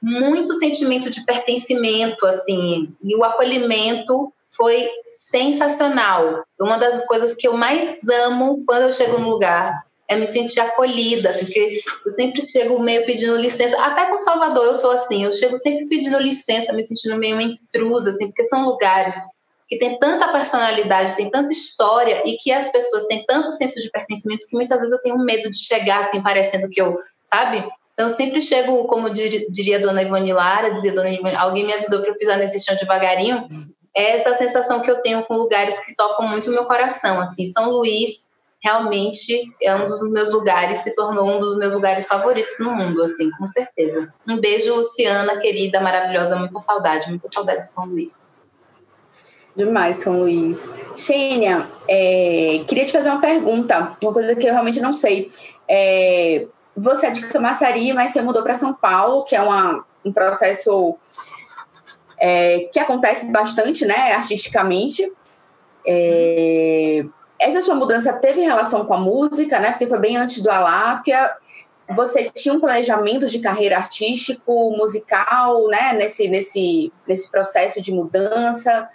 Muito 0.00 0.54
sentimento 0.54 1.10
de 1.10 1.24
pertencimento, 1.24 2.24
assim, 2.24 2.94
e 3.02 3.16
o 3.16 3.24
acolhimento 3.24 4.32
foi 4.48 4.88
sensacional. 5.08 6.44
Uma 6.60 6.76
das 6.76 7.04
coisas 7.06 7.34
que 7.34 7.48
eu 7.48 7.54
mais 7.54 8.08
amo 8.26 8.62
quando 8.64 8.82
eu 8.82 8.92
chego 8.92 9.18
num 9.18 9.28
lugar 9.28 9.82
me 10.16 10.26
sentir 10.26 10.60
acolhida, 10.60 11.30
assim, 11.30 11.44
porque 11.44 11.80
eu 12.04 12.10
sempre 12.10 12.40
chego 12.42 12.80
meio 12.80 13.04
pedindo 13.06 13.36
licença, 13.36 13.80
até 13.80 14.06
com 14.06 14.16
Salvador 14.16 14.66
eu 14.66 14.74
sou 14.74 14.90
assim, 14.90 15.24
eu 15.24 15.32
chego 15.32 15.56
sempre 15.56 15.86
pedindo 15.86 16.18
licença, 16.18 16.72
me 16.72 16.84
sentindo 16.84 17.16
meio 17.16 17.34
uma 17.34 17.42
intrusa, 17.42 18.10
assim, 18.10 18.26
porque 18.26 18.44
são 18.44 18.64
lugares 18.64 19.16
que 19.68 19.78
tem 19.78 19.98
tanta 19.98 20.28
personalidade, 20.28 21.16
tem 21.16 21.30
tanta 21.30 21.50
história 21.50 22.22
e 22.26 22.36
que 22.36 22.52
as 22.52 22.70
pessoas 22.70 23.06
têm 23.06 23.24
tanto 23.24 23.50
senso 23.50 23.80
de 23.80 23.90
pertencimento 23.90 24.46
que 24.46 24.54
muitas 24.54 24.78
vezes 24.78 24.92
eu 24.92 25.00
tenho 25.00 25.16
medo 25.18 25.50
de 25.50 25.58
chegar 25.58 26.00
assim, 26.00 26.22
parecendo 26.22 26.68
que 26.70 26.80
eu, 26.80 26.94
sabe? 27.24 27.58
Então 27.94 28.06
eu 28.06 28.10
sempre 28.10 28.40
chego, 28.42 28.84
como 28.84 29.10
diria 29.10 29.78
a 29.78 29.80
dona 29.80 30.02
Ivone 30.02 30.32
Lara, 30.32 30.70
dizia 30.70 30.92
dona 30.92 31.10
Ivone, 31.10 31.36
alguém 31.36 31.64
me 31.64 31.72
avisou 31.72 32.00
para 32.00 32.10
eu 32.10 32.18
pisar 32.18 32.38
nesse 32.38 32.62
chão 32.62 32.76
devagarinho, 32.76 33.46
é 33.94 34.16
essa 34.16 34.34
sensação 34.34 34.80
que 34.80 34.90
eu 34.90 35.02
tenho 35.02 35.22
com 35.24 35.34
lugares 35.34 35.78
que 35.80 35.94
tocam 35.94 36.26
muito 36.26 36.50
o 36.50 36.52
meu 36.52 36.64
coração, 36.66 37.20
assim, 37.20 37.46
São 37.46 37.70
Luís, 37.70 38.28
realmente 38.62 39.52
é 39.60 39.74
um 39.74 39.88
dos 39.88 40.08
meus 40.08 40.32
lugares, 40.32 40.80
se 40.80 40.94
tornou 40.94 41.36
um 41.36 41.40
dos 41.40 41.58
meus 41.58 41.74
lugares 41.74 42.06
favoritos 42.06 42.58
no 42.60 42.74
mundo, 42.74 43.02
assim, 43.02 43.28
com 43.32 43.44
certeza. 43.44 44.14
Um 44.26 44.40
beijo, 44.40 44.74
Luciana, 44.74 45.38
querida, 45.38 45.80
maravilhosa, 45.80 46.36
muita 46.36 46.58
saudade, 46.60 47.08
muita 47.08 47.28
saudade 47.32 47.60
de 47.60 47.72
São 47.72 47.86
Luís. 47.86 48.28
Demais, 49.56 49.98
São 49.98 50.20
Luís. 50.20 50.72
Xênia, 50.96 51.68
é, 51.88 52.64
queria 52.66 52.86
te 52.86 52.92
fazer 52.92 53.10
uma 53.10 53.20
pergunta, 53.20 53.90
uma 54.00 54.12
coisa 54.12 54.34
que 54.36 54.46
eu 54.46 54.52
realmente 54.52 54.80
não 54.80 54.92
sei. 54.92 55.28
É, 55.68 56.46
você 56.76 57.08
é 57.08 57.10
de 57.10 57.22
Camaçari, 57.22 57.92
mas 57.92 58.12
você 58.12 58.22
mudou 58.22 58.42
para 58.42 58.54
São 58.54 58.72
Paulo, 58.72 59.24
que 59.24 59.34
é 59.34 59.42
uma, 59.42 59.84
um 60.04 60.12
processo 60.12 60.96
é, 62.16 62.68
que 62.72 62.78
acontece 62.78 63.30
bastante, 63.32 63.84
né, 63.84 64.12
artisticamente. 64.12 65.12
É, 65.84 67.04
essa 67.42 67.60
sua 67.60 67.74
mudança 67.74 68.12
teve 68.12 68.40
relação 68.40 68.84
com 68.84 68.94
a 68.94 68.98
música, 68.98 69.58
né? 69.58 69.70
Porque 69.70 69.86
foi 69.86 69.98
bem 69.98 70.16
antes 70.16 70.40
do 70.40 70.50
Aláfia. 70.50 71.30
Você 71.94 72.30
tinha 72.30 72.54
um 72.54 72.60
planejamento 72.60 73.26
de 73.26 73.40
carreira 73.40 73.76
artístico, 73.76 74.70
musical, 74.76 75.66
né? 75.68 75.92
Nesse, 75.92 76.28
nesse, 76.28 76.92
nesse 77.06 77.30
processo 77.30 77.80
de 77.80 77.92
mudança. 77.92 78.88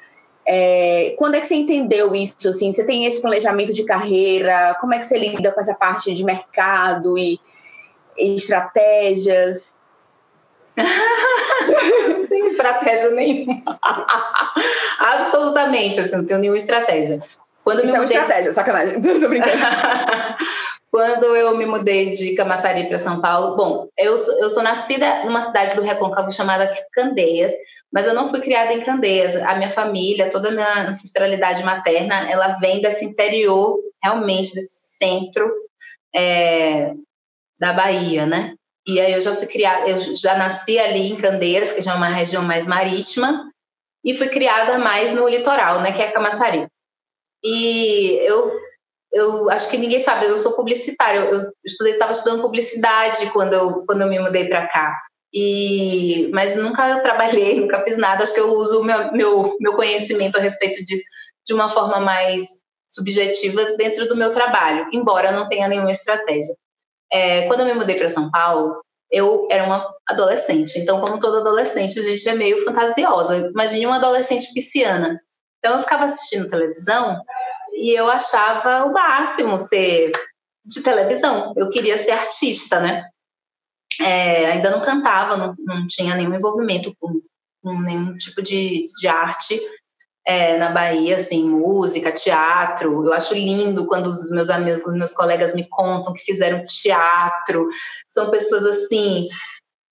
É, 0.48 1.14
quando 1.18 1.36
é 1.36 1.42
que 1.42 1.48
você 1.48 1.56
entendeu 1.56 2.16
isso? 2.16 2.48
Assim, 2.48 2.72
você 2.72 2.86
tem 2.86 3.06
esse 3.06 3.22
planejamento 3.22 3.74
de 3.74 3.84
carreira? 3.84 4.78
Como 4.80 4.94
é 4.94 5.00
que 5.00 5.06
você 5.06 5.18
lida 5.18 5.52
com 5.52 5.60
essa 5.60 5.76
parte 5.76 6.14
de 6.14 6.24
mercado 6.24 7.18
e, 7.18 7.40
e 8.18 8.36
estratégias? 8.36 9.76
não 12.08 12.28
tenho 12.28 12.48
estratégia 12.48 13.10
nenhuma. 13.12 13.62
Absolutamente, 15.00 16.00
assim, 16.00 16.16
não 16.16 16.26
tenho 16.26 16.40
nenhuma 16.40 16.58
estratégia. 16.58 17.22
Quando 17.68 17.84
Isso 17.84 17.94
é 17.94 18.00
uma 18.00 18.04
mudei... 18.04 18.18
estratégia, 18.18 18.54
sacanagem. 18.54 19.02
Tô 19.04 19.28
brincando. 19.28 19.52
quando 20.90 21.36
eu 21.36 21.58
me 21.58 21.66
mudei 21.66 22.12
de 22.12 22.34
Camaçari 22.34 22.88
para 22.88 22.98
São 22.98 23.20
Paulo, 23.20 23.58
bom, 23.58 23.90
eu 23.98 24.18
sou, 24.18 24.40
eu 24.40 24.50
sou 24.50 24.64
nascida 24.64 25.26
numa 25.26 25.42
cidade 25.42 25.76
do 25.76 25.82
Recôncavo 25.82 26.32
chamada 26.32 26.72
Candeias, 26.94 27.52
mas 27.92 28.08
eu 28.08 28.14
não 28.14 28.30
fui 28.30 28.40
criada 28.40 28.72
em 28.72 28.80
Candeias. 28.80 29.36
A 29.36 29.56
minha 29.56 29.70
família, 29.70 30.30
toda 30.30 30.48
a 30.48 30.52
minha 30.54 30.88
ancestralidade 30.88 31.62
materna, 31.66 32.32
ela 32.32 32.58
vem 32.58 32.82
desse 32.82 33.04
interior, 33.04 33.78
realmente, 34.02 34.56
desse 34.56 34.96
centro 34.98 35.52
é, 36.16 36.94
da 37.60 37.74
Bahia, 37.74 38.26
né? 38.26 38.54
E 38.88 38.98
aí 39.02 39.12
eu 39.12 39.20
já 39.20 39.36
fui 39.36 39.46
criada, 39.46 39.90
eu 39.90 40.00
já 40.16 40.38
nasci 40.38 40.80
ali 40.80 41.12
em 41.12 41.18
Candeias, 41.18 41.74
que 41.74 41.82
já 41.82 41.92
é 41.92 41.96
uma 41.96 42.08
região 42.08 42.44
mais 42.44 42.66
marítima, 42.66 43.52
e 44.06 44.14
fui 44.14 44.30
criada 44.30 44.80
mais 44.80 45.14
no 45.14 45.28
litoral, 45.28 45.82
né, 45.82 45.92
que 45.92 46.02
é 46.02 46.12
Camaçari. 46.12 46.66
E 47.44 48.18
eu 48.22 48.58
eu 49.14 49.50
acho 49.50 49.70
que 49.70 49.78
ninguém 49.78 50.04
sabe, 50.04 50.26
eu 50.26 50.38
sou 50.38 50.54
publicitária, 50.54 51.20
eu, 51.20 51.40
estudei, 51.66 51.94
estava 51.94 52.12
estudando 52.12 52.42
publicidade 52.42 53.30
quando 53.32 53.54
eu, 53.54 53.86
quando 53.86 54.02
eu 54.02 54.08
me 54.08 54.20
mudei 54.20 54.48
para 54.48 54.68
cá. 54.68 54.94
E, 55.34 56.30
mas 56.34 56.56
nunca 56.56 57.00
trabalhei, 57.00 57.56
nunca 57.60 57.84
fiz 57.84 57.98
nada. 57.98 58.24
Acho 58.24 58.34
que 58.34 58.40
eu 58.40 58.54
uso 58.54 58.84
meu, 58.84 59.12
meu, 59.14 59.56
meu 59.60 59.76
conhecimento 59.76 60.38
a 60.38 60.42
respeito 60.42 60.84
disso 60.86 61.04
de 61.46 61.54
uma 61.54 61.70
forma 61.70 62.00
mais 62.00 62.48
subjetiva 62.90 63.76
dentro 63.78 64.08
do 64.08 64.16
meu 64.16 64.32
trabalho, 64.32 64.88
embora 64.92 65.32
não 65.32 65.48
tenha 65.48 65.68
nenhuma 65.68 65.92
estratégia. 65.92 66.56
É, 67.12 67.44
quando 67.48 67.62
eu 67.62 67.66
me 67.66 67.74
mudei 67.74 67.96
para 67.96 68.10
São 68.10 68.30
Paulo, 68.30 68.82
eu 69.10 69.48
era 69.50 69.64
uma 69.64 69.88
adolescente. 70.06 70.78
Então, 70.80 71.00
como 71.00 71.20
toda 71.20 71.40
adolescente, 71.40 71.98
a 72.00 72.04
gente 72.04 72.28
é 72.28 72.34
meio 72.34 72.64
fantasiosa. 72.64 73.38
Imagine 73.38 73.86
uma 73.86 73.96
adolescente 73.98 74.54
pisciana. 74.54 75.20
Então, 75.60 75.76
eu 75.76 75.82
ficava 75.82 76.06
assistindo 76.06 76.48
televisão 76.48 77.20
e 77.74 77.92
eu 77.92 78.10
achava 78.10 78.86
o 78.86 78.94
máximo 78.94 79.58
ser 79.58 80.12
de 80.66 80.82
televisão. 80.82 81.54
Eu 81.56 81.70
queria 81.70 81.98
ser 81.98 82.12
artista, 82.12 82.80
né? 82.80 83.06
É, 84.02 84.52
ainda 84.52 84.70
não 84.70 84.82
cantava, 84.82 85.38
não, 85.38 85.56
não, 85.60 85.88
tinha 85.88 86.16
nenhum 86.16 86.36
envolvimento 86.36 86.94
com, 87.00 87.20
com 87.64 87.82
nenhum 87.82 88.16
tipo 88.16 88.44
de, 88.44 88.88
de 89.00 89.08
arte 89.08 89.60
é, 90.26 90.58
na 90.58 90.70
Bahia, 90.70 91.16
assim, 91.16 91.50
música, 91.50 92.12
teatro. 92.12 93.06
Eu 93.06 93.14
acho 93.14 93.34
lindo 93.34 93.88
quando 93.88 94.08
os 94.08 94.30
meus 94.30 94.50
amigos, 94.50 94.82
os 94.82 94.94
meus 94.94 95.14
colegas 95.14 95.56
me 95.56 95.68
contam 95.68 96.14
que 96.14 96.24
fizeram 96.24 96.66
teatro. 96.66 97.68
São 98.10 98.30
pessoas 98.30 98.66
assim 98.66 99.28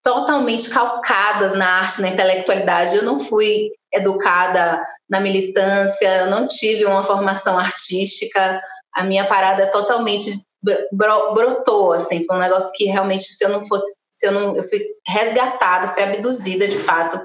totalmente 0.03 0.69
calcadas 0.69 1.55
na 1.55 1.79
arte, 1.79 2.01
na 2.01 2.09
intelectualidade. 2.09 2.97
Eu 2.97 3.03
não 3.03 3.19
fui 3.19 3.71
educada 3.95 4.85
na 5.09 5.19
militância, 5.19 6.07
eu 6.19 6.29
não 6.29 6.47
tive 6.47 6.85
uma 6.85 7.03
formação 7.03 7.57
artística. 7.57 8.61
A 8.93 9.03
minha 9.03 9.25
parada 9.25 9.63
é 9.63 9.67
totalmente 9.67 10.31
brotou, 10.91 11.93
assim, 11.93 12.25
foi 12.25 12.35
um 12.35 12.39
negócio 12.39 12.71
que 12.73 12.85
realmente 12.85 13.23
se 13.23 13.45
eu 13.45 13.49
não 13.49 13.63
fosse, 13.65 13.95
se 14.11 14.27
eu 14.27 14.31
não, 14.31 14.55
eu 14.55 14.63
fui 14.63 14.83
resgatada, 15.07 15.89
fui 15.89 16.03
abduzida 16.03 16.67
de 16.67 16.79
fato 16.79 17.19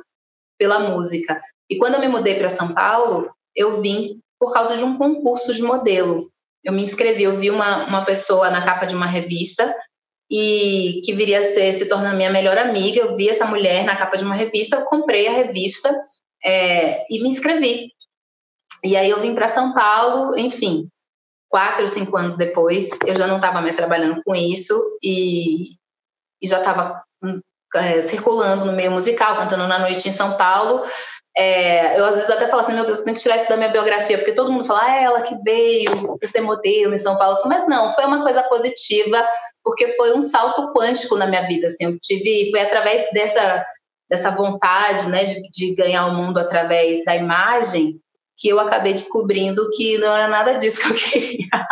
pela 0.59 0.79
música. 0.79 1.41
E 1.71 1.79
quando 1.79 1.95
eu 1.95 2.01
me 2.01 2.09
mudei 2.09 2.35
para 2.35 2.49
São 2.49 2.75
Paulo, 2.75 3.31
eu 3.57 3.81
vim 3.81 4.21
por 4.39 4.53
causa 4.53 4.77
de 4.77 4.85
um 4.85 4.99
concurso 4.99 5.55
de 5.55 5.63
modelo. 5.63 6.29
Eu 6.65 6.73
me 6.73 6.83
inscrevi, 6.83 7.23
eu 7.23 7.37
vi 7.37 7.51
uma, 7.51 7.87
uma 7.87 8.05
pessoa 8.05 8.51
na 8.51 8.63
capa 8.63 8.87
de 8.87 8.95
uma 8.95 9.07
revista 9.07 9.75
e 10.31 11.01
que 11.05 11.15
viria 11.15 11.41
a 11.41 11.43
ser 11.43 11.73
se 11.73 11.87
tornando 11.87 12.17
minha 12.17 12.31
melhor 12.31 12.59
amiga. 12.59 13.01
Eu 13.01 13.17
vi 13.17 13.29
essa 13.29 13.47
mulher 13.47 13.85
na 13.85 13.97
capa 13.97 14.17
de 14.17 14.25
uma 14.25 14.35
revista, 14.35 14.77
eu 14.77 14.85
comprei 14.85 15.27
a 15.29 15.33
revista 15.33 15.95
é, 16.45 17.05
e 17.11 17.23
me 17.23 17.29
inscrevi. 17.29 17.91
E 18.85 18.97
aí 18.97 19.11
eu 19.11 19.21
vim 19.21 19.35
para 19.35 19.49
São 19.49 19.75
Paulo, 19.75 20.39
enfim, 20.39 20.89
quatro 21.49 21.83
ou 21.83 21.89
cinco 21.89 22.17
anos 22.17 22.37
depois, 22.37 22.91
eu 23.07 23.15
já 23.15 23.27
não 23.27 23.37
estava 23.37 23.61
mais 23.61 23.77
trabalhando 23.77 24.23
com 24.25 24.35
isso 24.35 24.99
e, 25.03 25.73
e 26.41 26.47
já 26.47 26.59
estava 26.59 27.03
hum, 27.23 27.41
é, 27.75 28.01
circulando 28.01 28.65
no 28.65 28.73
meio 28.73 28.91
musical, 28.91 29.37
cantando 29.37 29.67
na 29.67 29.79
noite 29.79 30.09
em 30.09 30.13
São 30.13 30.37
Paulo. 30.37 30.83
É, 31.37 31.99
eu 31.99 32.05
às 32.05 32.17
vezes 32.17 32.31
até 32.31 32.47
falo 32.47 32.61
assim, 32.61 32.73
meu 32.73 32.85
Deus, 32.85 32.99
eu 32.99 33.05
tenho 33.05 33.17
que 33.17 33.23
tirar 33.23 33.37
isso 33.37 33.49
da 33.49 33.57
minha 33.57 33.69
biografia, 33.71 34.19
porque 34.19 34.33
todo 34.33 34.51
mundo 34.51 34.65
fala, 34.65 34.83
ah, 34.83 34.97
é 34.97 35.05
ela 35.05 35.23
que 35.23 35.37
veio 35.43 36.19
para 36.19 36.29
ser 36.29 36.41
modelo 36.41 36.95
em 36.95 36.99
São 36.99 37.17
Paulo. 37.17 37.39
Mas 37.47 37.69
não, 37.69 37.93
foi 37.93 38.05
uma 38.05 38.23
coisa 38.23 38.43
positiva, 38.45 39.27
porque 39.63 39.89
foi 39.89 40.17
um 40.17 40.23
salto 40.23 40.73
quântico 40.73 41.17
na 41.17 41.27
minha 41.27 41.47
vida. 41.47 41.67
Assim, 41.67 41.85
eu 41.85 41.99
tive, 42.01 42.51
foi 42.51 42.61
através 42.61 43.09
dessa, 43.13 43.65
dessa 44.11 44.31
vontade 44.31 45.09
né, 45.09 45.25
de, 45.25 45.41
de 45.51 45.75
ganhar 45.75 46.07
o 46.07 46.15
mundo 46.15 46.39
através 46.39 47.05
da 47.05 47.15
imagem 47.15 48.01
que 48.37 48.49
eu 48.49 48.59
acabei 48.59 48.93
descobrindo 48.93 49.71
que 49.71 49.99
não 49.99 50.17
era 50.17 50.27
nada 50.27 50.55
disso 50.55 50.81
que 50.81 50.89
eu 50.89 50.97
queria. 51.11 51.67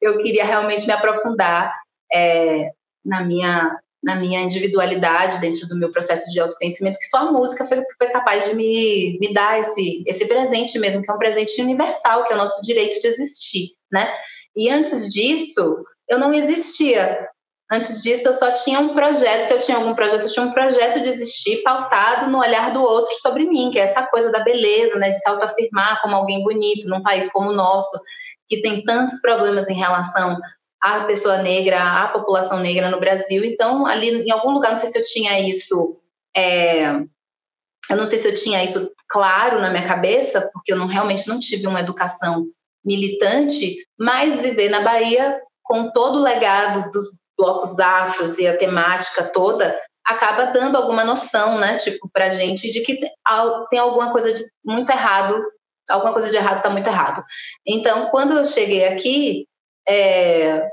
eu 0.00 0.18
queria 0.18 0.44
realmente 0.44 0.86
me 0.86 0.92
aprofundar 0.92 1.74
é, 2.12 2.70
na 3.04 3.24
minha 3.24 3.76
na 4.00 4.14
minha 4.14 4.40
individualidade 4.40 5.40
dentro 5.40 5.66
do 5.66 5.76
meu 5.76 5.90
processo 5.90 6.30
de 6.30 6.38
autoconhecimento 6.38 7.00
que 7.00 7.06
só 7.06 7.18
a 7.18 7.32
música 7.32 7.64
foi, 7.64 7.78
foi 7.98 8.06
capaz 8.10 8.48
de 8.48 8.54
me, 8.54 9.18
me 9.20 9.32
dar 9.32 9.58
esse, 9.58 10.04
esse 10.06 10.26
presente 10.26 10.78
mesmo, 10.78 11.02
que 11.02 11.10
é 11.10 11.14
um 11.14 11.18
presente 11.18 11.60
universal, 11.60 12.22
que 12.22 12.32
é 12.32 12.36
o 12.36 12.38
nosso 12.38 12.62
direito 12.62 13.00
de 13.00 13.08
existir, 13.08 13.70
né? 13.90 14.08
E 14.54 14.70
antes 14.70 15.08
disso, 15.08 15.84
eu 16.08 16.16
não 16.16 16.32
existia. 16.32 17.28
Antes 17.70 18.02
disso, 18.02 18.28
eu 18.28 18.34
só 18.34 18.50
tinha 18.52 18.80
um 18.80 18.94
projeto. 18.94 19.42
Se 19.42 19.52
eu 19.52 19.60
tinha 19.60 19.76
algum 19.76 19.94
projeto, 19.94 20.22
eu 20.22 20.32
tinha 20.32 20.46
um 20.46 20.52
projeto 20.52 21.02
de 21.02 21.10
existir 21.10 21.62
pautado 21.62 22.30
no 22.30 22.38
olhar 22.38 22.72
do 22.72 22.82
outro 22.82 23.14
sobre 23.18 23.46
mim, 23.46 23.70
que 23.70 23.78
é 23.78 23.82
essa 23.82 24.06
coisa 24.06 24.32
da 24.32 24.40
beleza, 24.40 24.98
né? 24.98 25.10
De 25.10 25.18
se 25.18 25.28
autoafirmar 25.28 26.00
como 26.00 26.16
alguém 26.16 26.42
bonito 26.42 26.88
num 26.88 27.02
país 27.02 27.30
como 27.30 27.50
o 27.50 27.54
nosso, 27.54 28.00
que 28.48 28.62
tem 28.62 28.82
tantos 28.82 29.20
problemas 29.20 29.68
em 29.68 29.74
relação 29.74 30.38
à 30.80 31.00
pessoa 31.00 31.38
negra, 31.42 32.02
à 32.04 32.08
população 32.08 32.60
negra 32.60 32.90
no 32.90 33.00
Brasil. 33.00 33.44
Então, 33.44 33.84
ali 33.84 34.26
em 34.26 34.30
algum 34.30 34.52
lugar, 34.52 34.70
não 34.70 34.78
sei 34.78 34.90
se 34.90 34.98
eu 34.98 35.04
tinha 35.04 35.38
isso. 35.38 36.00
É, 36.34 36.86
eu 37.90 37.96
não 37.96 38.06
sei 38.06 38.18
se 38.18 38.28
eu 38.28 38.34
tinha 38.34 38.64
isso 38.64 38.90
claro 39.08 39.60
na 39.60 39.68
minha 39.70 39.86
cabeça, 39.86 40.48
porque 40.54 40.72
eu 40.72 40.76
não 40.76 40.86
realmente 40.86 41.28
não 41.28 41.38
tive 41.38 41.66
uma 41.66 41.80
educação 41.80 42.46
militante, 42.82 43.76
mas 43.98 44.40
viver 44.40 44.70
na 44.70 44.80
Bahia 44.80 45.38
com 45.62 45.90
todo 45.90 46.18
o 46.18 46.22
legado 46.22 46.90
dos 46.90 47.17
blocos 47.38 47.78
afros 47.78 48.38
e 48.38 48.46
a 48.46 48.56
temática 48.56 49.24
toda 49.24 49.78
acaba 50.04 50.46
dando 50.46 50.76
alguma 50.76 51.04
noção, 51.04 51.58
né, 51.58 51.76
tipo, 51.76 52.08
pra 52.10 52.30
gente 52.30 52.70
de 52.70 52.80
que 52.80 52.98
tem 53.68 53.78
alguma 53.78 54.10
coisa 54.10 54.32
de 54.32 54.42
muito 54.64 54.90
errado, 54.90 55.38
alguma 55.88 56.12
coisa 56.12 56.30
de 56.30 56.36
errado 56.36 56.58
está 56.58 56.70
muito 56.70 56.88
errado. 56.88 57.22
Então, 57.66 58.08
quando 58.10 58.36
eu 58.36 58.44
cheguei 58.44 58.88
aqui, 58.88 59.46
é, 59.86 60.66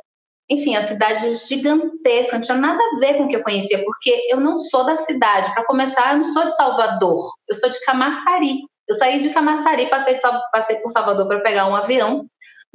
enfim, 0.50 0.76
a 0.76 0.82
cidade 0.82 1.28
é 1.28 1.32
gigantesca, 1.32 2.36
não 2.36 2.42
tinha 2.42 2.58
nada 2.58 2.80
a 2.80 3.00
ver 3.00 3.16
com 3.16 3.24
o 3.24 3.28
que 3.28 3.36
eu 3.36 3.44
conhecia, 3.44 3.84
porque 3.84 4.28
eu 4.30 4.40
não 4.40 4.58
sou 4.58 4.86
da 4.86 4.96
cidade. 4.96 5.54
Para 5.54 5.66
começar, 5.66 6.12
eu 6.12 6.18
não 6.18 6.26
sou 6.26 6.46
de 6.46 6.56
Salvador, 6.56 7.20
eu 7.50 7.56
sou 7.56 7.70
de 7.70 7.84
Camaçari. 7.84 8.60
Eu 8.88 8.96
saí 8.96 9.20
de 9.20 9.32
Camaçari, 9.32 9.90
passei, 9.90 10.18
passei 10.52 10.78
por 10.78 10.90
Salvador 10.90 11.28
para 11.28 11.42
pegar 11.42 11.66
um 11.66 11.76
avião 11.76 12.26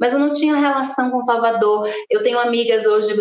mas 0.01 0.13
eu 0.13 0.19
não 0.19 0.33
tinha 0.33 0.55
relação 0.55 1.11
com 1.11 1.21
Salvador. 1.21 1.87
Eu 2.09 2.23
tenho 2.23 2.39
amigas 2.39 2.87
hoje, 2.87 3.13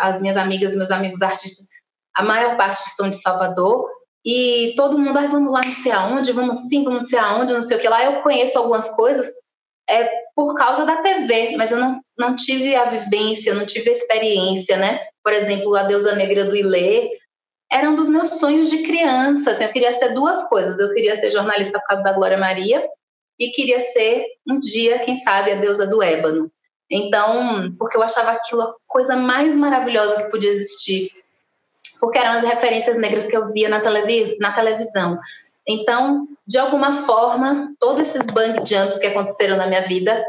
as 0.00 0.22
minhas 0.22 0.38
amigas 0.38 0.74
meus 0.74 0.90
amigos 0.90 1.20
artistas, 1.20 1.66
a 2.16 2.24
maior 2.24 2.56
parte 2.56 2.88
são 2.96 3.10
de 3.10 3.16
Salvador, 3.16 3.86
e 4.24 4.72
todo 4.74 4.98
mundo, 4.98 5.18
ah, 5.18 5.26
vamos 5.26 5.52
lá 5.52 5.60
não 5.62 5.72
sei 5.72 5.92
aonde, 5.92 6.32
vamos 6.32 6.68
sim, 6.68 6.82
vamos 6.82 7.02
não 7.02 7.08
sei 7.08 7.18
aonde, 7.18 7.52
não 7.52 7.60
sei 7.60 7.76
o 7.76 7.80
que 7.80 7.88
lá. 7.88 8.02
Eu 8.04 8.22
conheço 8.22 8.56
algumas 8.56 8.88
coisas 8.94 9.26
é, 9.90 10.08
por 10.34 10.54
causa 10.54 10.86
da 10.86 11.02
TV, 11.02 11.56
mas 11.58 11.72
eu 11.72 11.78
não, 11.78 12.00
não 12.16 12.36
tive 12.36 12.74
a 12.74 12.84
vivência, 12.86 13.52
não 13.52 13.66
tive 13.66 13.90
a 13.90 13.92
experiência, 13.92 14.78
né? 14.78 14.98
Por 15.22 15.34
exemplo, 15.34 15.76
a 15.76 15.82
Deusa 15.82 16.14
Negra 16.14 16.44
do 16.44 16.56
Ilê, 16.56 17.10
era 17.70 17.90
um 17.90 17.94
dos 17.94 18.08
meus 18.08 18.28
sonhos 18.38 18.70
de 18.70 18.82
criança. 18.82 19.50
Assim, 19.50 19.64
eu 19.64 19.72
queria 19.72 19.92
ser 19.92 20.14
duas 20.14 20.48
coisas. 20.48 20.78
Eu 20.78 20.90
queria 20.90 21.14
ser 21.16 21.30
jornalista 21.30 21.78
por 21.80 21.86
causa 21.86 22.02
da 22.02 22.12
Glória 22.12 22.38
Maria 22.38 22.82
e 23.42 23.50
queria 23.50 23.80
ser 23.80 24.24
um 24.48 24.60
dia, 24.60 25.00
quem 25.00 25.16
sabe, 25.16 25.50
a 25.50 25.56
deusa 25.56 25.84
do 25.84 26.00
ébano. 26.00 26.50
Então, 26.88 27.74
porque 27.76 27.96
eu 27.96 28.02
achava 28.02 28.30
aquilo 28.30 28.62
a 28.62 28.74
coisa 28.86 29.16
mais 29.16 29.56
maravilhosa 29.56 30.22
que 30.22 30.30
podia 30.30 30.50
existir, 30.50 31.10
porque 31.98 32.18
eram 32.18 32.32
as 32.32 32.44
referências 32.44 32.96
negras 32.96 33.26
que 33.26 33.36
eu 33.36 33.50
via 33.50 33.68
na, 33.68 33.82
na 34.38 34.52
televisão. 34.52 35.18
Então, 35.66 36.28
de 36.46 36.58
alguma 36.58 36.92
forma, 36.92 37.74
todos 37.80 38.02
esses 38.02 38.26
bang 38.28 38.58
jumps 38.64 39.00
que 39.00 39.06
aconteceram 39.08 39.56
na 39.56 39.66
minha 39.66 39.82
vida 39.82 40.24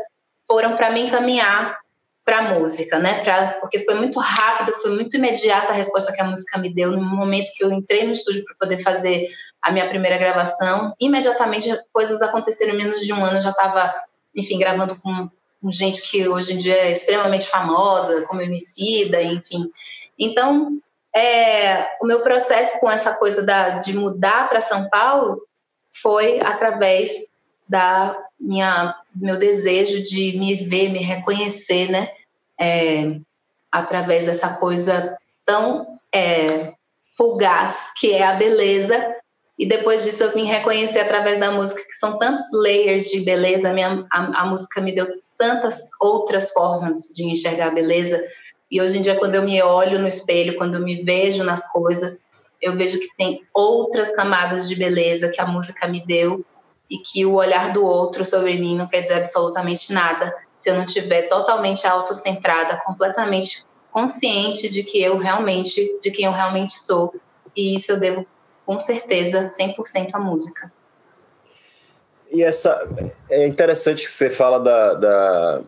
foram 0.48 0.76
para 0.76 0.90
me 0.90 1.02
encaminhar 1.02 1.78
para 2.26 2.40
a 2.40 2.54
música, 2.54 2.98
né? 2.98 3.24
Pra, 3.24 3.60
porque 3.60 3.80
foi 3.80 3.96
muito 3.96 4.20
rápido, 4.20 4.74
foi 4.78 4.92
muito 4.92 5.16
imediata 5.18 5.68
a 5.68 5.76
resposta 5.76 6.14
que 6.14 6.22
a 6.22 6.26
música 6.26 6.58
me 6.58 6.74
deu 6.74 6.92
no 6.92 7.02
momento 7.02 7.52
que 7.56 7.64
eu 7.64 7.72
entrei 7.72 8.06
no 8.06 8.14
estúdio 8.14 8.44
para 8.46 8.56
poder 8.68 8.82
fazer 8.82 9.28
a 9.64 9.72
minha 9.72 9.88
primeira 9.88 10.18
gravação. 10.18 10.94
Imediatamente 11.00 11.74
coisas 11.94 12.22
aconteceram 12.22 12.74
em 12.74 12.78
menos 12.78 13.02
de 13.02 13.14
um 13.14 13.24
ano, 13.24 13.38
eu 13.38 13.42
já 13.42 13.52
estava, 13.52 13.94
enfim, 14.36 14.60
gravando 14.60 15.00
com, 15.02 15.30
gente 15.72 16.02
que 16.02 16.28
hoje 16.28 16.54
em 16.54 16.58
dia 16.58 16.76
é 16.76 16.92
extremamente 16.92 17.48
famosa, 17.48 18.24
como 18.24 18.42
Emicida, 18.42 19.22
enfim. 19.24 19.72
Então, 20.20 20.78
é, 21.16 21.88
o 22.02 22.06
meu 22.06 22.20
processo 22.22 22.82
com 22.82 22.92
essa 22.92 23.14
coisa 23.14 23.42
da, 23.44 23.80
de 23.80 23.98
mudar 23.98 24.50
para 24.50 24.60
São 24.60 24.90
Paulo 24.90 25.42
foi 25.90 26.42
através 26.42 27.34
da 27.70 28.18
minha 28.38 28.94
meu 29.16 29.38
desejo 29.38 30.04
de 30.04 30.38
me 30.38 30.56
ver, 30.56 30.90
me 30.90 31.00
reconhecer, 31.00 31.90
né? 31.90 32.12
É, 32.60 33.16
através 33.72 34.26
dessa 34.26 34.50
coisa 34.56 35.18
tão 35.46 35.98
é, 36.14 36.74
fugaz 37.16 37.92
que 37.96 38.12
é 38.12 38.26
a 38.26 38.34
beleza. 38.34 39.16
E 39.58 39.68
depois 39.68 40.04
disso 40.04 40.24
eu 40.24 40.32
vim 40.32 40.46
reconhecer 40.46 41.00
através 41.00 41.40
da 41.40 41.52
música 41.52 41.84
que 41.84 41.94
são 41.94 42.18
tantos 42.18 42.44
layers 42.54 43.06
de 43.06 43.22
beleza. 43.22 43.70
A, 43.70 43.74
minha, 43.74 44.06
a, 44.12 44.42
a 44.42 44.46
música 44.46 44.82
me 44.82 44.92
deu 44.92 45.08
tantas 45.38 45.90
outras 46.02 46.52
formas 46.52 47.10
de 47.14 47.24
enxergar 47.26 47.68
a 47.68 47.72
beleza. 47.72 48.24
E 48.72 48.82
hoje 48.82 48.98
em 48.98 49.02
dia, 49.02 49.16
quando 49.16 49.36
eu 49.36 49.44
me 49.44 49.62
olho 49.62 50.00
no 50.00 50.08
espelho, 50.08 50.58
quando 50.58 50.76
eu 50.76 50.82
me 50.82 51.04
vejo 51.04 51.44
nas 51.44 51.72
coisas, 51.72 52.24
eu 52.62 52.76
vejo 52.76 53.00
que 53.00 53.10
tem 53.18 53.44
outras 53.54 54.16
camadas 54.16 54.68
de 54.68 54.76
beleza 54.76 55.30
que 55.30 55.40
a 55.40 55.46
música 55.46 55.88
me 55.88 56.04
deu 56.06 56.44
e 56.90 56.98
que 56.98 57.26
o 57.26 57.34
olhar 57.34 57.74
do 57.74 57.86
outro 57.86 58.24
sobre 58.26 58.56
mim 58.56 58.76
não 58.76 58.88
quer 58.88 59.02
dizer 59.02 59.16
absolutamente 59.16 59.92
nada 59.92 60.34
se 60.58 60.70
eu 60.70 60.76
não 60.76 60.86
tiver 60.86 61.24
totalmente 61.24 61.86
autocentrada, 61.86 62.82
completamente 62.86 63.66
consciente 63.92 64.70
de 64.70 64.84
que 64.84 65.02
eu 65.02 65.18
realmente, 65.18 66.00
de 66.02 66.10
quem 66.10 66.26
eu 66.26 66.32
realmente 66.32 66.74
sou. 66.74 67.14
E 67.56 67.76
isso 67.76 67.92
eu 67.92 68.00
devo 68.00 68.26
com 68.66 68.80
certeza 68.80 69.50
100% 69.50 70.16
à 70.16 70.20
música. 70.20 70.72
E 72.32 72.44
essa 72.44 72.88
é 73.30 73.46
interessante 73.46 74.06
que 74.06 74.12
você 74.12 74.30
fala 74.30 74.60
da, 74.60 74.94
da 74.96 75.62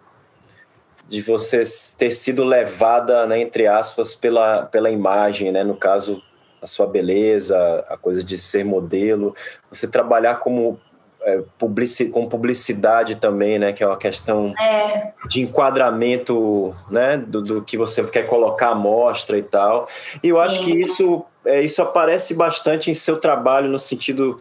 de 1.07 1.21
você 1.21 1.63
ter 1.99 2.11
sido 2.11 2.43
levada, 2.43 3.27
né, 3.27 3.39
entre 3.39 3.67
aspas, 3.67 4.15
pela, 4.15 4.65
pela 4.65 4.89
imagem, 4.89 5.51
né, 5.51 5.63
no 5.63 5.75
caso 5.75 6.21
a 6.61 6.67
sua 6.67 6.87
beleza, 6.87 7.85
a 7.87 7.95
coisa 7.95 8.23
de 8.23 8.39
ser 8.39 8.65
modelo, 8.65 9.35
você 9.69 9.87
trabalhar 9.87 10.39
como 10.39 10.79
é, 11.21 11.43
publici 11.57 12.09
com 12.09 12.27
publicidade 12.27 13.15
também, 13.15 13.59
né, 13.59 13.71
que 13.71 13.83
é 13.83 13.87
uma 13.87 13.97
questão 13.97 14.53
é. 14.59 15.11
de 15.27 15.41
enquadramento, 15.41 16.75
né, 16.89 17.17
do, 17.17 17.41
do, 17.41 17.61
que 17.61 17.77
você 17.77 18.03
quer 18.05 18.23
colocar 18.23 18.69
à 18.69 18.75
mostra 18.75 19.37
e 19.37 19.43
tal. 19.43 19.87
E 20.23 20.29
eu 20.29 20.37
Sim. 20.37 20.41
acho 20.41 20.59
que 20.61 20.81
isso, 20.81 21.23
é, 21.45 21.61
isso 21.61 21.81
aparece 21.81 22.35
bastante 22.35 22.89
em 22.89 22.93
seu 22.93 23.17
trabalho 23.17 23.69
no 23.69 23.79
sentido 23.79 24.37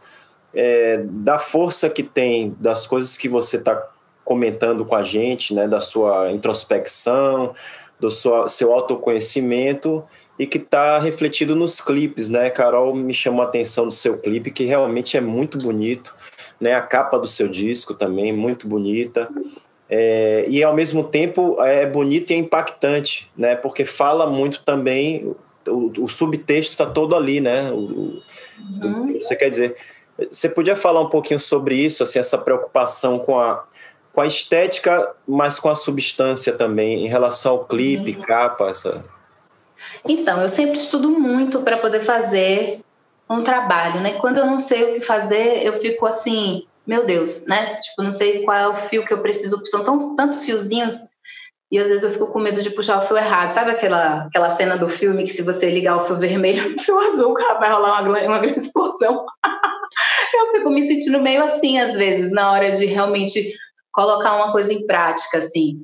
é, 0.55 1.03
da 1.05 1.39
força 1.39 1.91
que 1.91 2.03
tem, 2.03 2.55
das 2.59 2.87
coisas 2.87 3.19
que 3.19 3.29
você 3.29 3.57
está 3.57 3.91
comentando 4.25 4.85
com 4.85 4.95
a 4.95 5.03
gente, 5.03 5.53
né, 5.53 5.69
da 5.69 5.81
sua 5.81 6.33
introspecção, 6.33 7.55
do 8.01 8.11
seu 8.11 8.73
autoconhecimento 8.73 10.05
e 10.39 10.47
que 10.47 10.59
está 10.59 10.99
refletido 10.99 11.55
nos 11.55 11.81
clipes, 11.81 12.29
né? 12.29 12.51
Carol 12.51 12.95
me 12.95 13.15
chamou 13.15 13.43
a 13.43 13.47
atenção 13.47 13.87
do 13.87 13.93
seu 13.93 14.19
clipe, 14.19 14.51
que 14.51 14.65
realmente 14.65 15.17
é 15.17 15.21
muito 15.21 15.59
bonito, 15.59 16.15
né? 16.61 16.75
A 16.75 16.83
capa 16.83 17.19
do 17.19 17.27
seu 17.27 17.49
disco 17.49 17.95
também, 17.95 18.33
muito 18.33 18.67
bonita. 18.67 19.29
É, 19.89 20.45
e 20.49 20.65
ao 20.65 20.75
mesmo 20.75 21.05
tempo 21.05 21.63
é 21.63 21.87
bonito 21.87 22.33
e 22.33 22.35
é 22.35 22.39
impactante, 22.39 23.31
né? 23.37 23.55
Porque 23.55 23.85
fala 23.85 24.27
muito 24.27 24.65
também, 24.65 25.35
o, 25.69 26.05
o 26.05 26.09
subtexto 26.09 26.73
está 26.73 26.87
todo 26.87 27.15
ali, 27.15 27.41
né? 27.41 27.71
O, 27.71 28.23
uhum. 28.83 29.13
Você 29.13 29.37
quer 29.37 29.51
dizer, 29.51 29.77
você 30.31 30.49
podia 30.49 30.77
falar 30.77 31.01
um 31.01 31.09
pouquinho 31.09 31.41
sobre 31.41 31.77
isso, 31.77 32.03
assim, 32.03 32.19
essa 32.19 32.39
preocupação 32.39 33.19
com 33.19 33.39
a, 33.39 33.65
com 34.13 34.21
a 34.21 34.27
estética, 34.27 35.15
mas 35.27 35.59
com 35.59 35.69
a 35.69 35.75
substância 35.75 36.53
também, 36.53 37.05
em 37.05 37.09
relação 37.09 37.53
ao 37.53 37.65
clipe, 37.65 38.17
uhum. 38.17 38.23
capa, 38.23 38.69
essa... 38.69 39.05
Então, 40.07 40.41
eu 40.41 40.49
sempre 40.49 40.77
estudo 40.77 41.11
muito 41.11 41.61
para 41.61 41.79
poder 41.79 42.01
fazer 42.01 42.81
um 43.29 43.43
trabalho, 43.43 44.01
né? 44.01 44.13
Quando 44.15 44.39
eu 44.39 44.47
não 44.47 44.59
sei 44.59 44.85
o 44.85 44.93
que 44.95 45.01
fazer, 45.01 45.65
eu 45.65 45.75
fico 45.75 46.07
assim, 46.07 46.67
meu 46.87 47.05
Deus, 47.05 47.47
né? 47.47 47.77
Tipo, 47.77 48.03
não 48.03 48.13
sei 48.13 48.43
qual 48.45 48.57
é 48.57 48.69
o 48.69 48.75
fio 48.75 49.05
que 49.05 49.13
eu 49.13 49.21
preciso, 49.21 49.61
são 49.67 49.83
tão, 49.83 50.15
tantos 50.15 50.45
fiozinhos 50.45 51.14
e 51.75 51.79
às 51.79 51.89
vezes 51.89 52.05
eu 52.05 52.13
fico 52.13 52.29
com 52.29 52.39
medo 52.39 52.63
de 52.63 52.71
puxar 52.71 52.99
o 52.99 53.01
fio 53.01 53.17
errado. 53.17 53.51
Sabe 53.51 53.73
aquela, 53.73 54.27
aquela 54.27 54.49
cena 54.49 54.79
do 54.79 54.89
filme 54.89 55.25
que 55.25 55.31
se 55.31 55.43
você 55.43 55.69
ligar 55.69 55.97
o 55.97 56.07
fio 56.07 56.17
vermelho, 56.17 56.73
o 56.79 56.81
fio 56.81 56.97
azul, 57.01 57.35
vai 57.35 57.69
rolar 57.69 58.01
uma, 58.01 58.21
uma 58.21 58.39
grande 58.39 58.61
explosão? 58.61 59.27
eu 60.35 60.53
fico 60.53 60.71
me 60.71 60.85
sentindo 60.85 61.21
meio 61.21 61.43
assim 61.43 61.81
às 61.81 61.97
vezes, 61.97 62.31
na 62.31 62.53
hora 62.53 62.71
de 62.71 62.87
realmente 62.87 63.53
colocar 63.91 64.37
uma 64.37 64.53
coisa 64.53 64.73
em 64.73 64.87
prática, 64.87 65.39
assim. 65.39 65.83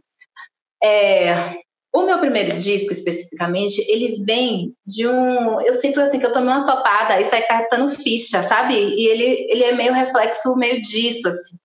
É, 0.80 1.56
o 1.92 2.02
meu 2.02 2.20
primeiro 2.20 2.56
disco, 2.56 2.92
especificamente, 2.92 3.84
ele 3.90 4.14
vem 4.24 4.72
de 4.86 5.08
um. 5.08 5.60
Eu 5.60 5.74
sinto 5.74 6.00
assim 6.00 6.20
que 6.20 6.26
eu 6.26 6.32
tomei 6.32 6.54
uma 6.54 6.64
topada 6.64 7.20
e 7.20 7.24
saí 7.24 7.42
cartando 7.42 7.90
ficha, 7.90 8.44
sabe? 8.44 8.74
E 8.74 9.08
ele, 9.08 9.46
ele 9.50 9.64
é 9.64 9.72
meio 9.72 9.92
reflexo 9.92 10.54
meio 10.54 10.80
disso, 10.80 11.26
assim. 11.26 11.56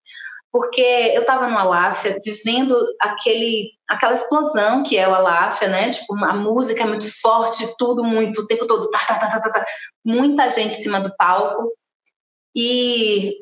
Porque 0.55 1.11
eu 1.13 1.19
estava 1.19 1.49
no 1.49 1.57
Aláfia 1.57 2.17
vivendo 2.23 2.73
aquele, 3.01 3.71
aquela 3.89 4.13
explosão 4.13 4.83
que 4.83 4.97
é 4.97 5.05
o 5.05 5.13
Aláfia, 5.13 5.67
né? 5.67 5.89
Tipo, 5.89 6.15
a 6.23 6.33
música 6.33 6.83
é 6.83 6.85
muito 6.85 7.05
forte, 7.19 7.75
tudo 7.77 8.05
muito, 8.05 8.39
o 8.39 8.47
tempo 8.47 8.65
todo, 8.65 8.89
tá, 8.89 8.99
tá, 8.99 9.19
tá, 9.19 9.41
tá, 9.41 9.51
tá, 9.51 9.65
muita 10.05 10.49
gente 10.49 10.77
em 10.77 10.81
cima 10.81 11.01
do 11.01 11.13
palco. 11.17 11.73
E 12.55 13.33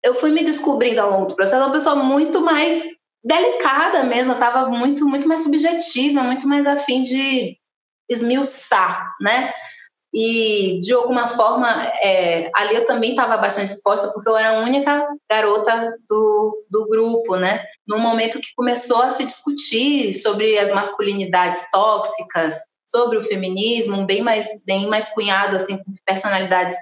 eu 0.00 0.14
fui 0.14 0.30
me 0.30 0.44
descobrindo 0.44 1.00
ao 1.00 1.10
longo 1.10 1.26
do 1.26 1.34
processo 1.34 1.60
uma 1.60 1.72
pessoa 1.72 1.96
muito 1.96 2.40
mais 2.40 2.84
delicada 3.24 4.04
mesmo, 4.04 4.34
eu 4.34 4.70
muito, 4.70 5.08
muito 5.08 5.26
mais 5.26 5.42
subjetiva, 5.42 6.22
muito 6.22 6.46
mais 6.46 6.68
afim 6.68 7.02
de 7.02 7.58
esmiuçar, 8.08 9.12
né? 9.20 9.52
E, 10.16 10.78
de 10.80 10.92
alguma 10.92 11.26
forma, 11.26 11.68
é, 12.00 12.48
ali 12.54 12.76
eu 12.76 12.86
também 12.86 13.10
estava 13.10 13.36
bastante 13.36 13.72
exposta, 13.72 14.12
porque 14.12 14.28
eu 14.28 14.36
era 14.36 14.50
a 14.50 14.60
única 14.60 15.04
garota 15.28 15.92
do, 16.08 16.64
do 16.70 16.86
grupo, 16.86 17.34
né? 17.34 17.64
Num 17.84 17.98
momento 17.98 18.38
que 18.38 18.54
começou 18.54 19.02
a 19.02 19.10
se 19.10 19.24
discutir 19.24 20.14
sobre 20.14 20.56
as 20.56 20.70
masculinidades 20.72 21.68
tóxicas, 21.72 22.54
sobre 22.88 23.18
o 23.18 23.24
feminismo, 23.24 24.06
bem 24.06 24.22
mais, 24.22 24.64
bem 24.64 24.86
mais 24.86 25.08
cunhado, 25.08 25.56
assim, 25.56 25.78
com 25.78 25.92
personalidades 26.06 26.76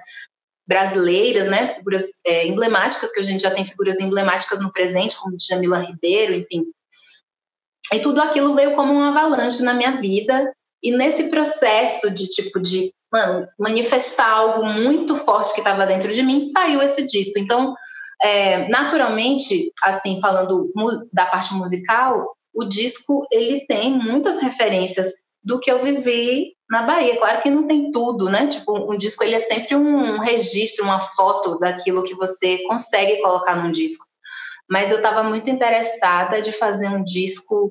brasileiras, 0.67 1.47
né, 1.47 1.67
figuras 1.67 2.21
é, 2.25 2.47
emblemáticas, 2.47 3.11
que 3.11 3.19
a 3.19 3.23
gente 3.23 3.41
já 3.41 3.51
tem 3.51 3.65
figuras 3.65 3.99
emblemáticas 3.99 4.61
no 4.61 4.71
presente, 4.71 5.17
como 5.17 5.35
Jamila 5.39 5.79
Ribeiro, 5.79 6.33
enfim. 6.35 6.65
E 7.91 7.99
tudo 7.99 8.21
aquilo 8.21 8.55
veio 8.55 8.75
como 8.75 8.93
uma 8.93 9.09
avalanche 9.09 9.61
na 9.63 9.73
minha 9.73 9.91
vida, 9.91 10.53
e 10.81 10.91
nesse 10.91 11.29
processo 11.29 12.11
de 12.11 12.27
tipo 12.27 12.61
de 12.61 12.93
mano, 13.13 13.47
manifestar 13.59 14.27
algo 14.27 14.65
muito 14.65 15.15
forte 15.15 15.53
que 15.53 15.59
estava 15.59 15.85
dentro 15.85 16.11
de 16.11 16.23
mim, 16.23 16.47
saiu 16.47 16.81
esse 16.81 17.05
disco. 17.05 17.37
Então, 17.37 17.75
é, 18.23 18.67
naturalmente, 18.69 19.71
assim, 19.83 20.19
falando 20.19 20.71
da 21.13 21.27
parte 21.27 21.53
musical, 21.53 22.35
o 22.51 22.63
disco 22.63 23.25
ele 23.31 23.65
tem 23.67 23.91
muitas 23.93 24.41
referências 24.41 25.11
do 25.43 25.59
que 25.59 25.71
eu 25.71 25.83
vivi 25.83 26.53
na 26.69 26.83
Bahia. 26.83 27.17
Claro 27.17 27.41
que 27.41 27.51
não 27.51 27.67
tem 27.67 27.91
tudo, 27.91 28.29
né? 28.29 28.47
Tipo, 28.47 28.91
um 28.91 28.97
disco 28.97 29.23
ele 29.23 29.35
é 29.35 29.39
sempre 29.39 29.75
um 29.75 30.19
registro, 30.19 30.83
uma 30.83 30.99
foto 30.99 31.59
daquilo 31.59 32.03
que 32.03 32.15
você 32.15 32.63
consegue 32.63 33.21
colocar 33.21 33.55
num 33.55 33.71
disco. 33.71 34.05
Mas 34.69 34.89
eu 34.89 34.97
estava 34.97 35.21
muito 35.21 35.49
interessada 35.49 36.41
de 36.41 36.51
fazer 36.51 36.87
um 36.87 37.03
disco 37.03 37.69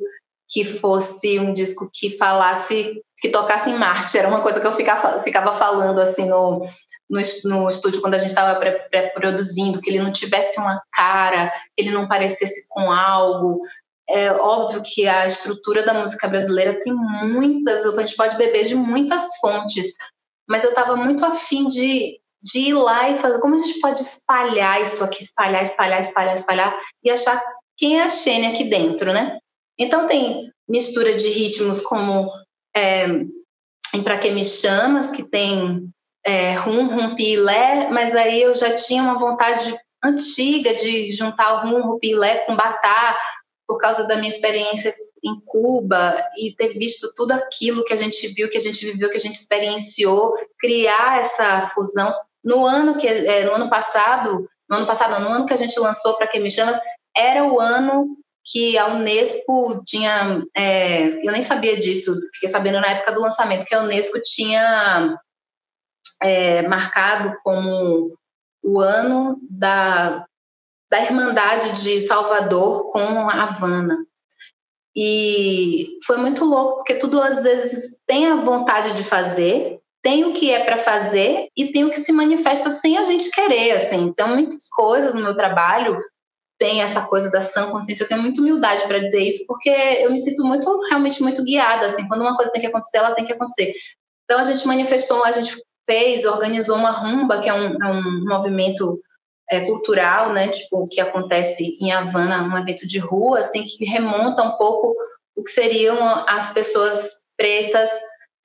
que 0.49 0.65
fosse 0.65 1.41
um 1.41 1.53
disco 1.55 1.89
que 1.93 2.17
falasse, 2.19 3.03
que 3.23 3.29
tocasse 3.29 3.71
em 3.71 3.79
Marte. 3.79 4.19
Era 4.19 4.27
uma 4.27 4.41
coisa 4.41 4.61
que 4.61 4.67
eu 4.67 4.73
ficava, 4.73 5.21
ficava 5.21 5.53
falando 5.53 6.01
assim 6.01 6.29
no, 6.29 6.61
no, 7.09 7.21
no 7.45 7.69
estúdio 7.71 8.01
quando 8.01 8.15
a 8.15 8.19
gente 8.19 8.31
estava 8.31 8.59
pré-produzindo, 8.59 9.81
que 9.81 9.89
ele 9.89 10.03
não 10.03 10.11
tivesse 10.11 10.59
uma 10.59 10.83
cara, 10.93 11.51
que 11.77 11.85
ele 11.85 11.93
não 11.93 12.09
parecesse 12.09 12.67
com 12.69 12.91
algo, 12.91 13.63
é 14.11 14.33
óbvio 14.33 14.83
que 14.85 15.07
a 15.07 15.25
estrutura 15.25 15.85
da 15.85 15.95
música 15.95 16.27
brasileira 16.27 16.79
tem 16.81 16.93
muitas, 16.93 17.87
a 17.87 18.03
gente 18.03 18.17
pode 18.17 18.37
beber 18.37 18.65
de 18.65 18.75
muitas 18.75 19.37
fontes, 19.37 19.95
mas 20.49 20.65
eu 20.65 20.71
estava 20.71 20.97
muito 20.97 21.25
afim 21.25 21.69
de, 21.69 22.19
de 22.43 22.59
ir 22.59 22.75
lá 22.75 23.09
e 23.09 23.15
fazer 23.15 23.41
como 23.41 23.55
a 23.55 23.59
gente 23.59 23.79
pode 23.79 24.01
espalhar 24.01 24.83
isso 24.83 25.05
aqui, 25.05 25.23
espalhar, 25.23 25.63
espalhar, 25.63 26.01
espalhar, 26.01 26.35
espalhar 26.35 26.81
e 27.05 27.11
achar 27.11 27.41
quem 27.77 28.01
é 28.01 28.03
a 28.03 28.09
Xênia 28.09 28.51
aqui 28.51 28.65
dentro, 28.65 29.13
né? 29.13 29.39
Então 29.79 30.09
tem 30.09 30.51
mistura 30.69 31.15
de 31.15 31.29
ritmos 31.29 31.81
como 31.81 32.29
é, 32.75 33.07
em 33.95 34.03
Pra 34.03 34.19
Que 34.19 34.31
Me 34.31 34.45
Chamas, 34.45 35.11
que 35.11 35.23
tem 35.25 35.89
é, 36.25 36.53
rum, 36.55 36.87
rum, 36.87 37.15
pi, 37.15 37.37
lé, 37.37 37.89
mas 37.91 38.15
aí 38.15 38.43
eu 38.43 38.55
já 38.55 38.75
tinha 38.75 39.03
uma 39.03 39.19
vontade 39.19 39.77
antiga 40.03 40.75
de 40.75 41.11
juntar 41.11 41.53
o 41.55 41.69
rum, 41.69 41.83
rum, 41.83 41.99
pi, 41.99 42.15
lé 42.15 42.39
com 42.39 42.57
batá, 42.57 43.17
por 43.67 43.79
causa 43.79 44.07
da 44.07 44.17
minha 44.17 44.31
experiência 44.31 44.95
em 45.25 45.41
Cuba 45.47 46.15
e 46.37 46.55
ter 46.55 46.73
visto 46.75 47.13
tudo 47.15 47.33
aquilo 47.33 47.85
que 47.85 47.93
a 47.93 47.97
gente 47.97 48.27
viu, 48.29 48.51
que 48.51 48.59
a 48.59 48.61
gente 48.61 48.85
viveu, 48.85 49.09
que 49.09 49.17
a 49.17 49.21
gente 49.21 49.37
experienciou, 49.37 50.35
criar 50.59 51.21
essa 51.21 51.63
fusão. 51.63 52.13
No 52.43 52.67
ano 52.67 52.99
que 52.99 53.07
é, 53.07 53.45
no 53.45 53.53
ano 53.53 53.71
passado, 53.71 54.49
no 54.69 54.77
ano 54.77 54.87
passado, 54.87 55.21
no 55.23 55.33
ano 55.33 55.47
que 55.47 55.55
a 55.55 55.57
gente 55.57 55.79
lançou 55.79 56.17
para 56.17 56.27
quem 56.27 56.41
me 56.41 56.51
chamas, 56.51 56.79
era 57.17 57.45
o 57.45 57.61
ano 57.61 58.17
que 58.45 58.77
a 58.77 58.89
Unesco 58.89 59.83
tinha, 59.87 60.43
é, 60.55 61.27
eu 61.27 61.33
nem 61.33 61.43
sabia 61.43 61.79
disso, 61.79 62.19
fiquei 62.35 62.49
sabendo 62.49 62.81
na 62.81 62.89
época 62.89 63.13
do 63.13 63.21
lançamento 63.21 63.67
que 63.67 63.75
a 63.75 63.83
Unesco 63.83 64.21
tinha 64.23 65.17
é, 66.23 66.63
marcado 66.69 67.37
como 67.45 68.13
o 68.63 68.81
ano 68.81 69.39
da 69.49 70.27
da 70.93 71.03
Irmandade 71.03 71.83
de 71.83 72.03
Salvador 72.03 72.93
com 72.93 73.27
a 73.27 73.45
Havana. 73.45 73.97
E 74.95 75.97
foi 76.07 76.19
muito 76.19 76.45
louco, 76.45 76.77
porque 76.77 76.97
tudo 76.97 77.23
às 77.23 77.43
vezes 77.43 77.97
tem 78.07 78.27
a 78.27 78.35
vontade 78.35 78.93
de 78.93 79.03
fazer, 79.03 79.81
tem 80.03 80.27
o 80.27 80.35
que 80.35 80.51
é 80.51 80.63
para 80.63 80.77
fazer 80.77 81.49
e 81.57 81.73
tem 81.73 81.87
o 81.87 81.91
que 81.91 81.99
se 81.99 82.13
manifesta 82.13 82.71
sem 82.71 82.99
a 82.99 83.05
gente 83.05 83.31
querer, 83.31 83.73
assim. 83.73 84.03
Então, 84.03 84.29
muitas 84.29 84.69
coisas 84.69 85.15
no 85.15 85.23
meu 85.23 85.35
trabalho 85.35 85.99
tem 86.63 86.81
essa 86.81 87.03
coisa 87.03 87.29
da 87.29 87.43
sã 87.43 87.69
consciência. 87.69 88.05
Eu 88.05 88.09
tenho 88.09 88.23
muita 88.23 88.41
humildade 88.41 88.87
para 88.87 89.01
dizer 89.01 89.19
isso, 89.19 89.45
porque 89.49 89.69
eu 89.69 90.13
me 90.13 90.19
sinto 90.19 90.45
muito, 90.45 90.71
realmente 90.89 91.21
muito 91.21 91.43
guiada, 91.43 91.87
assim. 91.87 92.07
Quando 92.07 92.21
uma 92.21 92.37
coisa 92.37 92.53
tem 92.53 92.61
que 92.61 92.69
acontecer, 92.69 92.99
ela 92.99 93.17
tem 93.17 93.25
que 93.25 93.33
acontecer. 93.33 93.75
Então, 94.25 94.39
a 94.39 94.45
gente 94.45 94.65
manifestou, 94.65 95.25
a 95.25 95.33
gente 95.33 95.57
fez, 95.85 96.25
organizou 96.25 96.77
uma 96.77 96.93
rumba, 96.93 97.41
que 97.41 97.49
é 97.49 97.53
um, 97.53 97.83
é 97.83 97.87
um 97.89 98.25
movimento 98.29 99.01
é, 99.51 99.63
cultural, 99.63 100.33
né? 100.33 100.47
Tipo, 100.47 100.87
que 100.89 101.01
acontece 101.01 101.77
em 101.81 101.91
Havana, 101.91 102.45
um 102.45 102.57
evento 102.57 102.87
de 102.87 103.01
rua, 103.01 103.41
assim, 103.41 103.65
que 103.65 103.85
remonta 103.85 104.45
um 104.45 104.53
pouco 104.53 104.95
o 105.35 105.43
que 105.43 105.51
seriam 105.51 105.99
as 106.29 106.53
pessoas 106.53 107.25
pretas 107.37 107.91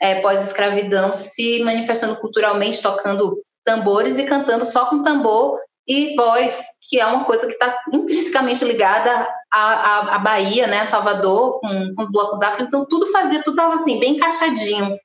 é, 0.02 0.22
pós-escravidão 0.22 1.14
se 1.14 1.62
manifestando 1.64 2.16
culturalmente, 2.16 2.82
tocando 2.82 3.40
tambores 3.64 4.18
e 4.18 4.24
cantando 4.24 4.66
só 4.66 4.88
com 4.88 5.04
tambor 5.04 5.60
e 5.88 6.16
voz, 6.16 6.66
que 6.90 7.00
é 7.00 7.06
uma 7.06 7.24
coisa 7.24 7.48
que 7.48 7.54
está 7.54 7.80
intrinsecamente 7.94 8.66
ligada 8.66 9.10
à, 9.52 9.62
à, 9.62 10.16
à, 10.16 10.20
Bahia, 10.20 10.68
né, 10.68 10.86
Salvador, 10.86 11.62
com, 11.62 11.96
com 11.96 12.02
os 12.04 12.12
blocos 12.12 12.42
afros, 12.42 12.68
então 12.68 12.86
tudo 12.86 13.08
fazia, 13.08 13.42
tudo 13.42 13.56
estava 13.56 13.76
assim, 13.76 14.00
bem 14.00 14.16
encaixadinho. 14.16 14.98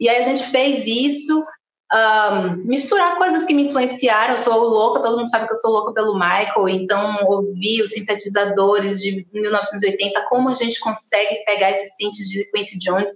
E 0.00 0.08
aí 0.08 0.16
a 0.16 0.22
gente 0.22 0.42
fez 0.44 0.88
isso, 0.88 1.44
um, 1.92 2.56
misturar 2.64 3.16
coisas 3.16 3.44
que 3.44 3.54
me 3.54 3.64
influenciaram. 3.64 4.34
Eu 4.34 4.38
sou 4.38 4.58
louca, 4.58 5.00
todo 5.00 5.16
mundo 5.16 5.30
sabe 5.30 5.46
que 5.46 5.52
eu 5.52 5.60
sou 5.60 5.70
louca 5.70 5.92
pelo 5.92 6.14
Michael, 6.14 6.68
então 6.68 7.24
ouvir 7.26 7.82
os 7.82 7.90
sintetizadores 7.90 9.00
de 9.00 9.24
1980, 9.32 10.26
como 10.28 10.48
a 10.48 10.54
gente 10.54 10.80
consegue 10.80 11.44
pegar 11.44 11.70
esses 11.70 11.96
synths 11.96 12.28
de 12.28 12.50
Quincy 12.50 12.78
Jones 12.80 13.12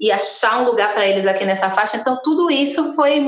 e 0.00 0.10
achar 0.10 0.60
um 0.60 0.64
lugar 0.64 0.92
para 0.92 1.06
eles 1.06 1.26
aqui 1.26 1.44
nessa 1.44 1.70
faixa. 1.70 1.96
Então, 1.96 2.20
tudo 2.22 2.50
isso 2.50 2.94
foi 2.94 3.20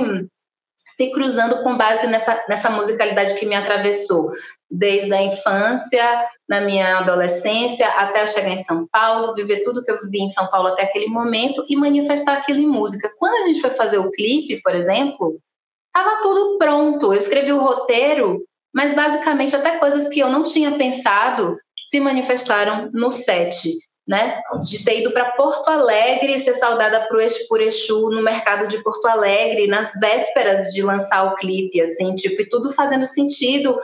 se 0.91 1.11
cruzando 1.12 1.62
com 1.62 1.76
base 1.76 2.07
nessa, 2.07 2.45
nessa 2.49 2.70
musicalidade 2.70 3.35
que 3.35 3.47
me 3.47 3.55
atravessou, 3.55 4.31
desde 4.70 5.12
a 5.12 5.22
infância, 5.22 6.03
na 6.49 6.61
minha 6.61 6.99
adolescência, 6.99 7.87
até 7.89 8.22
eu 8.22 8.26
chegar 8.26 8.51
em 8.51 8.59
São 8.59 8.87
Paulo, 8.91 9.35
viver 9.35 9.62
tudo 9.62 9.83
que 9.83 9.91
eu 9.91 10.01
vivi 10.03 10.20
em 10.20 10.29
São 10.29 10.47
Paulo 10.49 10.68
até 10.68 10.83
aquele 10.83 11.07
momento 11.07 11.64
e 11.68 11.76
manifestar 11.76 12.39
aquilo 12.39 12.61
em 12.61 12.66
música. 12.66 13.11
Quando 13.18 13.35
a 13.35 13.47
gente 13.47 13.61
foi 13.61 13.70
fazer 13.70 13.99
o 13.99 14.11
clipe, 14.11 14.61
por 14.62 14.74
exemplo, 14.74 15.39
estava 15.87 16.20
tudo 16.20 16.59
pronto. 16.59 17.12
Eu 17.12 17.18
escrevi 17.18 17.53
o 17.53 17.61
roteiro, 17.61 18.45
mas 18.74 18.95
basicamente 18.95 19.57
até 19.57 19.79
coisas 19.79 20.09
que 20.09 20.20
eu 20.20 20.29
não 20.29 20.43
tinha 20.43 20.72
pensado 20.72 21.57
se 21.87 21.99
manifestaram 22.01 22.91
no 22.93 23.11
set 23.11 23.72
né? 24.09 24.40
De 24.64 24.82
ter 24.82 25.00
ido 25.00 25.11
para 25.11 25.32
Porto 25.32 25.68
Alegre 25.68 26.32
e 26.32 26.38
ser 26.38 26.54
saudada 26.54 27.06
por 27.09 27.20
Exu, 27.20 27.46
por 27.46 27.61
Exu 27.61 28.11
no 28.11 28.22
mercado 28.22 28.66
de 28.66 28.82
Porto 28.82 29.06
Alegre, 29.06 29.66
nas 29.66 29.92
vésperas 30.00 30.72
de 30.72 30.82
lançar 30.82 31.24
o 31.24 31.36
clipe, 31.36 31.78
assim, 31.78 32.14
tipo, 32.14 32.40
e 32.40 32.48
tudo 32.48 32.72
fazendo 32.72 33.04
sentido, 33.04 33.78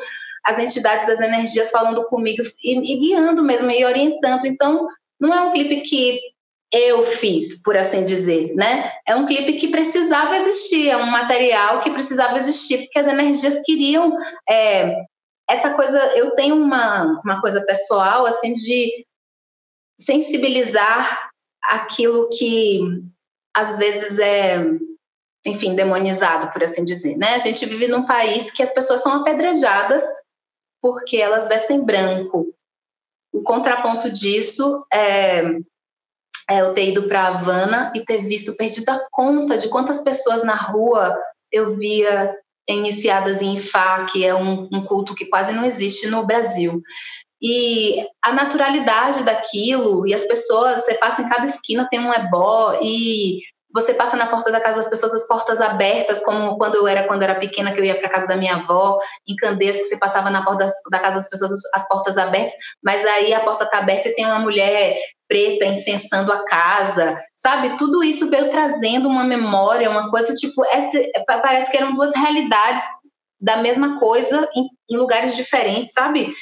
as 0.47 0.59
entidades, 0.59 1.11
as 1.11 1.21
energias 1.21 1.71
falando 1.71 2.07
comigo 2.07 2.43
e, 2.63 2.93
e 2.93 2.97
guiando 2.99 3.45
mesmo, 3.45 3.71
e 3.71 3.85
orientando. 3.85 4.47
Então, 4.47 4.89
não 5.21 5.33
é 5.33 5.43
um 5.43 5.53
clipe 5.53 5.83
que 5.83 6.19
eu 6.73 7.05
fiz, 7.05 7.63
por 7.63 7.77
assim 7.77 8.05
dizer, 8.05 8.55
né? 8.55 8.91
É 9.07 9.15
um 9.15 9.27
clipe 9.27 9.53
que 9.53 9.69
precisava 9.69 10.37
existir, 10.39 10.89
é 10.89 10.97
um 10.97 11.07
material 11.07 11.81
que 11.81 11.91
precisava 11.91 12.39
existir, 12.39 12.79
porque 12.79 12.99
as 12.99 13.07
energias 13.07 13.61
queriam 13.63 14.17
é, 14.49 14.91
essa 15.49 15.71
coisa. 15.75 15.99
Eu 16.17 16.31
tenho 16.31 16.57
uma, 16.57 17.21
uma 17.23 17.41
coisa 17.43 17.61
pessoal, 17.61 18.25
assim, 18.25 18.55
de 18.55 19.05
sensibilizar 19.99 21.31
aquilo 21.63 22.29
que 22.31 22.81
às 23.55 23.77
vezes 23.77 24.19
é, 24.19 24.59
enfim, 25.47 25.75
demonizado, 25.75 26.51
por 26.53 26.63
assim 26.63 26.85
dizer, 26.85 27.17
né? 27.17 27.35
A 27.35 27.39
gente 27.39 27.65
vive 27.67 27.87
num 27.87 28.05
país 28.05 28.51
que 28.51 28.63
as 28.63 28.73
pessoas 28.73 29.03
são 29.03 29.13
apedrejadas 29.13 30.03
porque 30.83 31.17
elas 31.17 31.49
vestem 31.49 31.83
branco. 31.83 32.47
O 33.33 33.43
contraponto 33.43 34.11
disso 34.11 34.87
é, 34.93 35.43
é 36.51 36.61
eu 36.61 36.73
ter 36.75 36.91
ido 36.91 37.09
para 37.09 37.29
Havana 37.29 37.93
e 37.95 38.05
ter 38.05 38.19
visto, 38.19 38.57
perdido 38.57 38.91
a 38.91 39.07
conta 39.11 39.57
de 39.57 39.69
quantas 39.69 40.03
pessoas 40.03 40.43
na 40.43 40.55
rua 40.55 41.19
eu 41.51 41.77
via 41.77 42.37
iniciadas 42.69 43.43
em 43.43 43.57
Ifá, 43.57 44.07
que 44.07 44.25
é 44.25 44.35
um, 44.35 44.69
um 44.73 44.85
culto 44.85 45.15
que 45.15 45.27
quase 45.27 45.53
não 45.53 45.65
existe 45.65 46.07
no 46.09 46.25
Brasil. 46.25 46.83
E 47.43 48.07
a 48.23 48.33
naturalidade 48.33 49.23
daquilo, 49.23 50.07
e 50.07 50.15
as 50.15 50.27
pessoas, 50.27 50.85
você 50.85 50.95
passa 50.95 51.23
em 51.23 51.29
cada 51.29 51.47
esquina, 51.47 51.89
tem 51.91 52.01
um 52.01 52.13
ebó, 52.13 52.79
e 52.81 53.41
você 53.75 53.93
passa 53.93 54.17
na 54.17 54.29
porta 54.29 54.53
da 54.53 54.61
casa 54.61 54.77
das 54.77 54.89
pessoas, 54.89 55.13
as 55.15 55.27
portas 55.27 55.61
abertas, 55.61 56.23
como 56.23 56.57
quando 56.57 56.77
eu 56.77 56.87
era 56.87 57.03
quando 57.09 57.23
eu 57.23 57.29
era 57.29 57.41
pequena, 57.41 57.75
que 57.75 57.81
eu 57.81 57.85
ia 57.85 57.99
para 57.99 58.09
casa 58.09 58.29
da 58.29 58.37
minha 58.37 58.55
avó, 58.55 58.97
em 59.27 59.35
Candeias, 59.35 59.77
que 59.77 59.85
você 59.85 59.97
passava 59.97 60.31
na 60.31 60.45
porta 60.45 60.67
da 60.93 61.01
casa 61.01 61.17
das 61.17 61.29
pessoas, 61.29 61.51
as 61.75 61.89
portas 61.89 62.17
abertas, 62.17 62.53
mas 62.83 63.05
aí 63.05 63.35
a 63.35 63.41
porta 63.41 63.65
está 63.65 63.79
aberta 63.79 64.09
e 64.09 64.15
tem 64.15 64.25
uma 64.25 64.39
mulher 64.39 64.97
preta 65.27 65.67
incensando 65.67 66.33
a 66.33 66.45
casa, 66.45 67.21
sabe? 67.37 67.77
Tudo 67.77 68.05
isso 68.05 68.31
veio 68.31 68.49
trazendo 68.49 69.09
uma 69.09 69.25
memória, 69.25 69.91
uma 69.91 70.09
coisa 70.09 70.37
tipo, 70.37 70.65
essa, 70.67 70.99
parece 71.27 71.73
que 71.73 71.77
eram 71.77 71.97
duas 71.97 72.15
realidades 72.15 72.85
da 73.41 73.57
mesma 73.57 73.99
coisa 73.99 74.49
em, 74.55 74.69
em 74.89 74.97
lugares 74.97 75.35
diferentes, 75.35 75.93
sabe? 75.93 76.33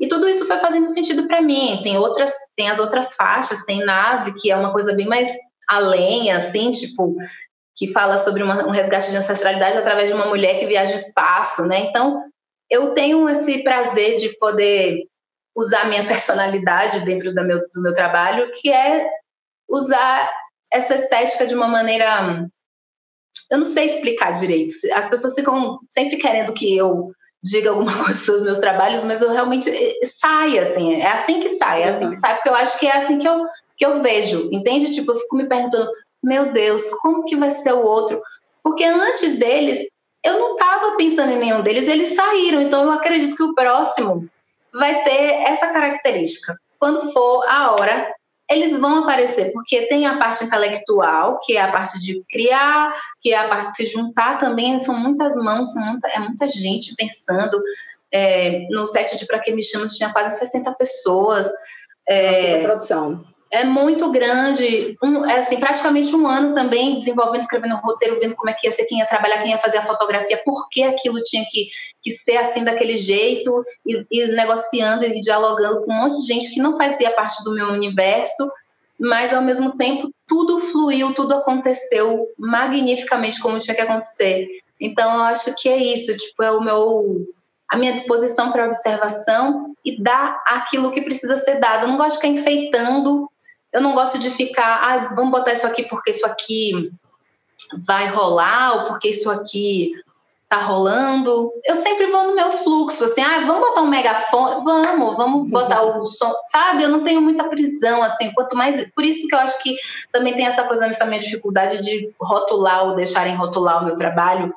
E 0.00 0.06
tudo 0.06 0.28
isso 0.28 0.46
foi 0.46 0.58
fazendo 0.58 0.86
sentido 0.86 1.26
para 1.26 1.42
mim. 1.42 1.80
Tem 1.82 1.98
outras, 1.98 2.32
tem 2.56 2.70
as 2.70 2.78
outras 2.78 3.14
faixas, 3.14 3.64
tem 3.64 3.84
nave, 3.84 4.34
que 4.34 4.50
é 4.50 4.56
uma 4.56 4.72
coisa 4.72 4.94
bem 4.94 5.06
mais 5.06 5.32
além, 5.68 6.30
assim, 6.30 6.70
tipo, 6.70 7.16
que 7.76 7.92
fala 7.92 8.16
sobre 8.16 8.42
uma, 8.42 8.66
um 8.66 8.70
resgate 8.70 9.10
de 9.10 9.16
ancestralidade 9.16 9.76
através 9.76 10.08
de 10.08 10.14
uma 10.14 10.26
mulher 10.26 10.58
que 10.58 10.66
viaja 10.66 10.92
o 10.92 10.96
espaço, 10.96 11.66
né? 11.66 11.80
Então, 11.80 12.22
eu 12.70 12.94
tenho 12.94 13.28
esse 13.28 13.62
prazer 13.62 14.16
de 14.16 14.36
poder 14.38 15.02
usar 15.54 15.86
minha 15.86 16.06
personalidade 16.08 17.04
dentro 17.04 17.34
do 17.34 17.44
meu, 17.44 17.58
do 17.72 17.82
meu 17.82 17.92
trabalho, 17.92 18.50
que 18.52 18.70
é 18.70 19.08
usar 19.68 20.30
essa 20.72 20.94
estética 20.94 21.46
de 21.46 21.54
uma 21.54 21.68
maneira. 21.68 22.48
Eu 23.50 23.58
não 23.58 23.66
sei 23.66 23.86
explicar 23.86 24.32
direito. 24.32 24.74
As 24.94 25.08
pessoas 25.08 25.34
ficam 25.34 25.78
sempre 25.90 26.16
querendo 26.16 26.52
que 26.52 26.76
eu 26.76 27.10
diga 27.42 27.70
alguma 27.70 27.92
coisa 28.04 28.18
sobre 28.18 28.40
os 28.40 28.46
meus 28.46 28.58
trabalhos, 28.58 29.04
mas 29.04 29.22
eu 29.22 29.30
realmente 29.30 29.70
eh, 29.70 29.98
sai 30.04 30.58
assim, 30.58 30.94
é 30.94 31.12
assim 31.12 31.40
que 31.40 31.48
sai, 31.48 31.82
é 31.82 31.88
assim 31.88 32.08
que 32.08 32.16
sai, 32.16 32.34
porque 32.34 32.48
eu 32.48 32.54
acho 32.54 32.78
que 32.78 32.86
é 32.86 32.96
assim 32.96 33.18
que 33.18 33.28
eu, 33.28 33.46
que 33.76 33.86
eu 33.86 34.00
vejo, 34.02 34.48
entende? 34.52 34.90
Tipo, 34.90 35.12
eu 35.12 35.18
fico 35.18 35.36
me 35.36 35.48
perguntando, 35.48 35.90
meu 36.22 36.52
Deus, 36.52 36.90
como 37.00 37.24
que 37.24 37.36
vai 37.36 37.50
ser 37.50 37.72
o 37.72 37.82
outro? 37.82 38.20
Porque 38.62 38.84
antes 38.84 39.38
deles, 39.38 39.86
eu 40.24 40.38
não 40.38 40.52
estava 40.52 40.96
pensando 40.96 41.32
em 41.32 41.38
nenhum 41.38 41.62
deles, 41.62 41.88
eles 41.88 42.14
saíram, 42.14 42.60
então 42.60 42.84
eu 42.84 42.92
acredito 42.92 43.36
que 43.36 43.42
o 43.42 43.54
próximo 43.54 44.28
vai 44.72 45.02
ter 45.04 45.42
essa 45.46 45.68
característica. 45.68 46.54
Quando 46.78 47.12
for 47.12 47.44
a 47.48 47.72
hora, 47.72 48.14
eles 48.50 48.78
vão 48.78 49.02
aparecer, 49.02 49.52
porque 49.52 49.86
tem 49.86 50.06
a 50.06 50.16
parte 50.16 50.44
intelectual, 50.44 51.38
que 51.40 51.56
é 51.56 51.60
a 51.60 51.70
parte 51.70 51.98
de 51.98 52.22
criar, 52.30 52.92
que 53.20 53.32
é 53.32 53.36
a 53.36 53.48
parte 53.48 53.66
de 53.66 53.76
se 53.76 53.86
juntar 53.86 54.38
também, 54.38 54.78
são 54.78 54.98
muitas 54.98 55.36
mãos, 55.36 55.72
são 55.72 55.84
muita, 55.84 56.08
é 56.08 56.18
muita 56.18 56.48
gente 56.48 56.94
pensando. 56.96 57.62
É, 58.10 58.66
no 58.70 58.86
set 58.86 59.16
de 59.18 59.26
Pra 59.26 59.38
Que 59.38 59.52
Me 59.52 59.62
Chamas 59.62 59.92
tinha 59.92 60.10
quase 60.10 60.38
60 60.38 60.72
pessoas. 60.72 61.46
É, 62.08 62.62
produção 62.62 63.22
é 63.50 63.64
muito 63.64 64.10
grande, 64.10 64.96
um, 65.02 65.24
é 65.24 65.38
assim, 65.38 65.58
praticamente 65.58 66.14
um 66.14 66.26
ano 66.26 66.54
também 66.54 66.98
desenvolvendo, 66.98 67.42
escrevendo 67.42 67.76
um 67.76 67.80
roteiro, 67.80 68.20
vendo 68.20 68.36
como 68.36 68.50
é 68.50 68.52
que 68.52 68.66
ia 68.66 68.70
ser, 68.70 68.84
quem 68.84 68.98
ia 68.98 69.06
trabalhar, 69.06 69.38
quem 69.38 69.50
ia 69.50 69.58
fazer 69.58 69.78
a 69.78 69.86
fotografia, 69.86 70.40
por 70.44 70.68
que 70.68 70.82
aquilo 70.82 71.18
tinha 71.24 71.44
que, 71.50 71.68
que 72.02 72.10
ser 72.10 72.36
assim, 72.36 72.62
daquele 72.62 72.96
jeito, 72.96 73.50
e, 73.86 74.06
e 74.10 74.26
negociando 74.28 75.06
e 75.06 75.20
dialogando 75.20 75.84
com 75.84 75.92
um 75.92 75.96
monte 75.96 76.20
de 76.20 76.26
gente 76.26 76.52
que 76.52 76.60
não 76.60 76.76
fazia 76.76 77.10
parte 77.10 77.42
do 77.42 77.54
meu 77.54 77.68
universo, 77.68 78.50
mas 79.00 79.32
ao 79.32 79.42
mesmo 79.42 79.76
tempo 79.76 80.10
tudo 80.26 80.58
fluiu, 80.58 81.14
tudo 81.14 81.34
aconteceu 81.34 82.26
magnificamente 82.36 83.40
como 83.40 83.58
tinha 83.58 83.74
que 83.74 83.80
acontecer. 83.80 84.46
Então 84.78 85.14
eu 85.14 85.22
acho 85.24 85.54
que 85.56 85.68
é 85.68 85.76
isso, 85.76 86.14
tipo, 86.16 86.42
é 86.42 86.50
o 86.50 86.60
meu 86.60 87.26
a 87.70 87.76
minha 87.76 87.92
disposição 87.92 88.50
para 88.50 88.66
observação 88.66 89.74
e 89.84 90.02
dar 90.02 90.42
aquilo 90.46 90.90
que 90.90 91.02
precisa 91.02 91.36
ser 91.36 91.60
dado. 91.60 91.84
Eu 91.84 91.88
não 91.88 91.98
gosto 91.98 92.12
de 92.12 92.16
ficar 92.16 92.28
enfeitando 92.28 93.30
eu 93.78 93.82
não 93.82 93.94
gosto 93.94 94.18
de 94.18 94.28
ficar, 94.28 94.80
ah, 94.82 95.14
vamos 95.14 95.30
botar 95.30 95.52
isso 95.52 95.66
aqui 95.66 95.84
porque 95.84 96.10
isso 96.10 96.26
aqui 96.26 96.92
vai 97.86 98.08
rolar, 98.08 98.74
ou 98.74 98.84
porque 98.86 99.08
isso 99.08 99.30
aqui 99.30 99.92
tá 100.48 100.56
rolando. 100.56 101.52
Eu 101.64 101.76
sempre 101.76 102.06
vou 102.06 102.24
no 102.24 102.34
meu 102.34 102.50
fluxo, 102.50 103.04
assim, 103.04 103.20
ah, 103.20 103.44
vamos 103.46 103.68
botar 103.68 103.82
um 103.82 103.86
megafone, 103.86 104.64
vamos, 104.64 105.16
vamos 105.16 105.50
botar 105.50 105.82
o 105.82 106.04
som, 106.06 106.34
sabe? 106.48 106.82
Eu 106.82 106.88
não 106.88 107.04
tenho 107.04 107.20
muita 107.20 107.44
prisão, 107.44 108.02
assim, 108.02 108.32
quanto 108.32 108.56
mais. 108.56 108.90
Por 108.92 109.04
isso 109.04 109.28
que 109.28 109.34
eu 109.34 109.38
acho 109.38 109.62
que 109.62 109.76
também 110.10 110.34
tem 110.34 110.46
essa 110.46 110.64
coisa, 110.64 110.86
essa 110.86 111.06
minha 111.06 111.20
dificuldade 111.20 111.80
de 111.80 112.12
rotular 112.20 112.84
ou 112.84 112.94
deixarem 112.94 113.34
rotular 113.36 113.82
o 113.82 113.86
meu 113.86 113.94
trabalho, 113.94 114.52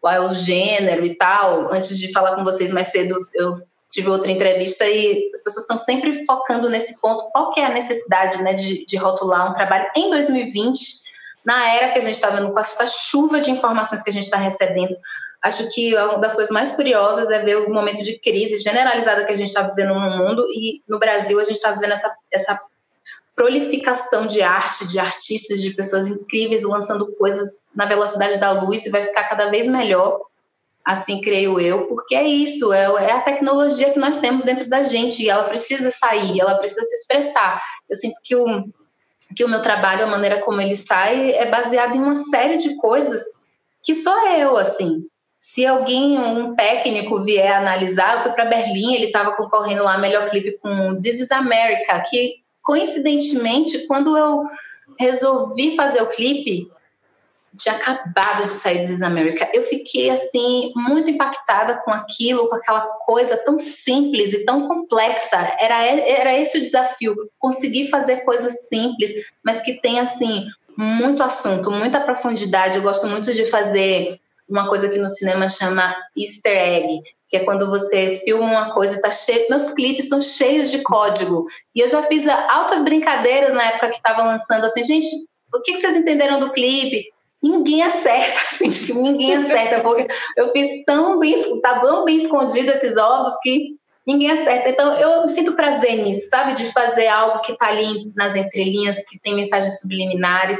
qual 0.00 0.14
é 0.14 0.20
o 0.20 0.32
gênero 0.32 1.04
e 1.04 1.14
tal. 1.14 1.72
Antes 1.72 1.98
de 1.98 2.10
falar 2.10 2.36
com 2.36 2.44
vocês 2.44 2.72
mais 2.72 2.86
cedo, 2.86 3.14
eu 3.34 3.58
tive 3.96 4.10
outra 4.10 4.30
entrevista 4.30 4.84
e 4.86 5.30
as 5.34 5.42
pessoas 5.42 5.64
estão 5.64 5.78
sempre 5.78 6.24
focando 6.26 6.68
nesse 6.68 7.00
ponto, 7.00 7.24
qual 7.30 7.50
que 7.50 7.60
é 7.60 7.64
a 7.64 7.70
necessidade 7.70 8.42
né, 8.42 8.52
de, 8.52 8.84
de 8.84 8.96
rotular 8.98 9.50
um 9.50 9.54
trabalho 9.54 9.90
em 9.96 10.10
2020, 10.10 11.06
na 11.44 11.74
era 11.74 11.92
que 11.92 11.98
a 11.98 12.02
gente 12.02 12.14
está 12.14 12.28
vendo, 12.28 12.52
com 12.52 12.58
essa 12.58 12.86
chuva 12.86 13.40
de 13.40 13.50
informações 13.50 14.02
que 14.02 14.10
a 14.10 14.12
gente 14.12 14.24
está 14.24 14.36
recebendo. 14.36 14.94
Acho 15.42 15.68
que 15.70 15.94
uma 15.94 16.18
das 16.18 16.34
coisas 16.34 16.52
mais 16.52 16.72
curiosas 16.72 17.30
é 17.30 17.42
ver 17.42 17.56
o 17.56 17.72
momento 17.72 18.02
de 18.02 18.18
crise 18.18 18.58
generalizada 18.62 19.24
que 19.24 19.32
a 19.32 19.36
gente 19.36 19.48
está 19.48 19.62
vivendo 19.62 19.94
no 19.94 20.18
mundo 20.18 20.46
e 20.52 20.82
no 20.86 20.98
Brasil 20.98 21.38
a 21.38 21.44
gente 21.44 21.56
está 21.56 21.70
vivendo 21.72 21.92
essa, 21.92 22.14
essa 22.30 22.60
prolificação 23.34 24.26
de 24.26 24.42
arte, 24.42 24.88
de 24.88 24.98
artistas, 24.98 25.62
de 25.62 25.70
pessoas 25.70 26.06
incríveis 26.06 26.64
lançando 26.64 27.14
coisas 27.14 27.64
na 27.74 27.86
velocidade 27.86 28.38
da 28.38 28.50
luz 28.52 28.84
e 28.84 28.90
vai 28.90 29.04
ficar 29.04 29.24
cada 29.24 29.48
vez 29.50 29.68
melhor, 29.68 30.20
assim 30.86 31.20
creio 31.20 31.58
eu, 31.58 31.88
porque 31.88 32.14
é 32.14 32.22
isso, 32.22 32.72
é, 32.72 32.84
é 32.84 33.12
a 33.12 33.20
tecnologia 33.20 33.90
que 33.90 33.98
nós 33.98 34.20
temos 34.20 34.44
dentro 34.44 34.68
da 34.68 34.84
gente 34.84 35.20
e 35.20 35.28
ela 35.28 35.42
precisa 35.42 35.90
sair, 35.90 36.40
ela 36.40 36.54
precisa 36.54 36.82
se 36.82 36.94
expressar. 36.94 37.60
Eu 37.90 37.96
sinto 37.96 38.14
que 38.22 38.36
o, 38.36 38.64
que 39.34 39.44
o 39.44 39.48
meu 39.48 39.60
trabalho, 39.60 40.04
a 40.04 40.06
maneira 40.06 40.40
como 40.40 40.60
ele 40.60 40.76
sai, 40.76 41.32
é 41.32 41.46
baseado 41.46 41.96
em 41.96 42.00
uma 42.00 42.14
série 42.14 42.56
de 42.56 42.76
coisas 42.76 43.24
que 43.82 43.94
só 43.94 44.36
eu, 44.36 44.56
assim. 44.56 45.04
Se 45.40 45.66
alguém, 45.66 46.18
um 46.18 46.54
técnico, 46.54 47.20
vier 47.20 47.52
analisar, 47.52 48.14
eu 48.14 48.22
fui 48.22 48.32
para 48.32 48.44
Berlim, 48.44 48.94
ele 48.94 49.06
estava 49.06 49.32
concorrendo 49.32 49.82
lá 49.82 49.98
melhor 49.98 50.24
clipe 50.24 50.56
com 50.58 51.00
This 51.00 51.20
is 51.20 51.32
America, 51.32 52.00
que 52.08 52.36
coincidentemente, 52.62 53.86
quando 53.86 54.16
eu 54.16 54.42
resolvi 54.98 55.74
fazer 55.76 56.02
o 56.02 56.08
clipe, 56.08 56.68
tinha 57.56 57.74
acabado 57.74 58.46
de 58.46 58.52
sair 58.52 58.86
This 58.86 59.02
America. 59.02 59.50
Eu 59.54 59.62
fiquei 59.62 60.10
assim 60.10 60.72
muito 60.74 61.10
impactada 61.10 61.80
com 61.84 61.90
aquilo, 61.90 62.48
com 62.48 62.56
aquela 62.56 62.82
coisa 63.04 63.36
tão 63.36 63.58
simples 63.58 64.34
e 64.34 64.44
tão 64.44 64.68
complexa. 64.68 65.36
Era 65.60 65.84
era 65.84 66.38
esse 66.38 66.58
o 66.58 66.62
desafio, 66.62 67.14
conseguir 67.38 67.88
fazer 67.88 68.18
coisas 68.18 68.68
simples, 68.68 69.10
mas 69.44 69.62
que 69.62 69.80
tem 69.80 69.98
assim 69.98 70.46
muito 70.76 71.22
assunto, 71.22 71.70
muita 71.70 72.00
profundidade. 72.00 72.76
Eu 72.76 72.82
gosto 72.82 73.06
muito 73.06 73.32
de 73.32 73.44
fazer 73.46 74.20
uma 74.48 74.68
coisa 74.68 74.88
que 74.88 74.98
no 74.98 75.08
cinema 75.08 75.48
chama 75.48 75.94
Easter 76.16 76.56
egg, 76.56 77.00
que 77.28 77.36
é 77.36 77.44
quando 77.44 77.68
você 77.68 78.20
filma 78.24 78.44
uma 78.44 78.74
coisa 78.74 78.96
e 78.96 79.00
tá 79.00 79.10
cheio, 79.10 79.46
meus 79.50 79.70
clipes 79.72 80.04
estão 80.04 80.20
cheios 80.20 80.70
de 80.70 80.82
código. 80.82 81.46
E 81.74 81.80
eu 81.80 81.88
já 81.88 82.02
fiz 82.02 82.28
altas 82.28 82.82
brincadeiras 82.82 83.52
na 83.52 83.64
época 83.64 83.90
que 83.90 83.96
estava 83.96 84.22
lançando 84.22 84.64
assim, 84.64 84.84
gente, 84.84 85.08
o 85.52 85.62
que, 85.62 85.76
vocês 85.76 85.96
entenderam 85.96 86.38
do 86.38 86.52
clipe? 86.52 87.12
Ninguém 87.42 87.82
acerta, 87.82 88.40
assim, 88.50 88.94
ninguém 88.94 89.36
acerta, 89.36 89.80
porque 89.80 90.06
eu 90.36 90.50
fiz 90.52 90.84
tão 90.84 91.18
bem, 91.18 91.60
tá 91.60 91.80
tão 91.80 92.04
bem 92.04 92.16
escondido 92.16 92.70
esses 92.70 92.96
ovos 92.96 93.34
que 93.42 93.78
ninguém 94.06 94.30
acerta. 94.30 94.68
Então, 94.68 94.94
eu 94.98 95.28
sinto 95.28 95.54
prazer 95.54 96.02
nisso, 96.02 96.28
sabe? 96.28 96.54
De 96.54 96.72
fazer 96.72 97.08
algo 97.08 97.40
que 97.40 97.56
tá 97.56 97.66
ali 97.66 98.12
nas 98.14 98.36
entrelinhas, 98.36 99.04
que 99.04 99.18
tem 99.18 99.34
mensagens 99.34 99.80
subliminares, 99.80 100.58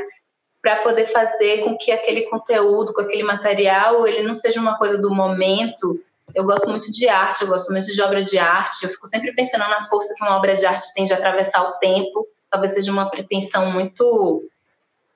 para 0.61 0.77
poder 0.77 1.07
fazer 1.07 1.63
com 1.63 1.77
que 1.79 1.93
aquele 1.93 2.23
conteúdo, 2.23 2.93
com 2.93 3.01
aquele 3.01 3.23
material, 3.23 4.07
ele 4.07 4.23
não 4.23 4.35
seja 4.35 4.61
uma 4.61 4.77
coisa 4.77 5.01
do 5.01 5.15
momento, 5.15 6.01
eu 6.35 6.45
gosto 6.45 6.69
muito 6.69 6.91
de 6.91 7.09
arte, 7.09 7.43
eu 7.43 7.49
gosto 7.49 7.73
muito 7.73 7.87
de 7.87 8.03
obra 8.03 8.23
de 8.23 8.39
arte. 8.39 8.85
Eu 8.85 8.91
fico 8.91 9.07
sempre 9.07 9.33
pensando 9.33 9.63
na 9.69 9.81
força 9.83 10.15
que 10.15 10.23
uma 10.23 10.37
obra 10.37 10.55
de 10.55 10.67
arte 10.67 10.93
tem 10.95 11.05
de 11.05 11.13
atravessar 11.13 11.63
o 11.63 11.73
tempo. 11.75 12.27
Talvez 12.51 12.75
seja 12.75 12.93
uma 12.93 13.09
pretensão 13.09 13.73
muito 13.73 14.45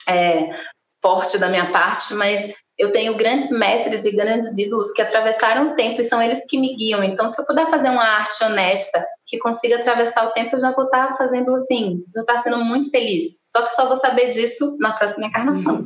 é, 0.08 0.50
forte 1.02 1.38
da 1.38 1.48
minha 1.48 1.70
parte, 1.70 2.14
mas 2.14 2.52
eu 2.80 2.92
tenho 2.92 3.14
grandes 3.14 3.50
mestres 3.50 4.06
e 4.06 4.16
grandes 4.16 4.56
ídolos 4.56 4.90
que 4.92 5.02
atravessaram 5.02 5.68
o 5.68 5.74
tempo 5.74 6.00
e 6.00 6.04
são 6.04 6.22
eles 6.22 6.46
que 6.46 6.58
me 6.58 6.74
guiam. 6.74 7.04
Então, 7.04 7.28
se 7.28 7.40
eu 7.40 7.46
puder 7.46 7.66
fazer 7.66 7.90
uma 7.90 8.02
arte 8.02 8.42
honesta 8.42 9.04
que 9.26 9.38
consiga 9.38 9.76
atravessar 9.76 10.26
o 10.26 10.30
tempo, 10.30 10.56
eu 10.56 10.60
já 10.60 10.72
vou 10.72 10.86
estar 10.86 11.14
fazendo 11.16 11.54
assim, 11.54 12.02
vou 12.14 12.22
estar 12.22 12.38
sendo 12.38 12.64
muito 12.64 12.90
feliz. 12.90 13.44
Só 13.46 13.62
que 13.62 13.74
só 13.74 13.86
vou 13.86 13.96
saber 13.96 14.30
disso 14.30 14.78
na 14.80 14.92
próxima 14.94 15.26
encarnação. 15.26 15.82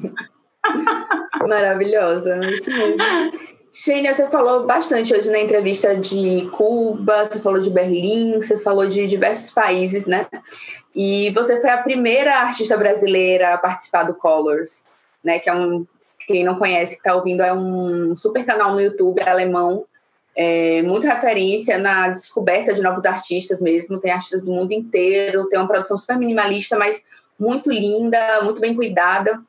Maravilhosa, 1.49 2.39
isso 2.47 2.71
mesmo. 2.71 3.03
Xênia, 3.73 4.15
você 4.15 4.31
falou 4.31 4.65
bastante 4.65 5.12
hoje 5.12 5.29
na 5.33 5.41
entrevista 5.41 5.97
de 5.97 6.49
Cuba, 6.53 7.25
você 7.25 7.41
falou 7.41 7.59
de 7.59 7.71
Berlim, 7.71 8.37
você 8.37 8.57
falou 8.57 8.87
de 8.87 9.05
diversos 9.09 9.51
países, 9.51 10.07
né? 10.07 10.29
E 10.95 11.33
você 11.33 11.61
foi 11.61 11.71
a 11.71 11.83
primeira 11.83 12.37
artista 12.37 12.77
brasileira 12.77 13.53
a 13.53 13.59
participar 13.59 14.05
do 14.05 14.15
Colors, 14.15 14.85
né? 15.25 15.39
Que 15.39 15.49
é 15.49 15.55
um, 15.55 15.87
quem 16.27 16.45
não 16.45 16.57
conhece, 16.57 16.95
que 16.95 17.01
está 17.01 17.14
ouvindo, 17.14 17.43
é 17.43 17.53
um 17.53 18.16
super 18.16 18.45
canal 18.45 18.72
no 18.72 18.81
YouTube 18.81 19.22
alemão, 19.22 19.85
é, 20.37 20.83
muito 20.83 21.07
referência 21.07 21.79
na 21.79 22.09
descoberta 22.09 22.72
de 22.72 22.83
novos 22.83 23.05
artistas 23.05 23.61
mesmo. 23.61 24.01
Tem 24.01 24.11
artistas 24.11 24.43
do 24.43 24.53
mundo 24.53 24.72
inteiro, 24.72 25.49
tem 25.49 25.59
uma 25.59 25.68
produção 25.68 25.97
super 25.97 26.18
minimalista, 26.18 26.77
mas 26.77 27.03
muito 27.39 27.70
linda, 27.70 28.43
muito 28.43 28.61
bem 28.61 28.75
cuidada, 28.75 29.41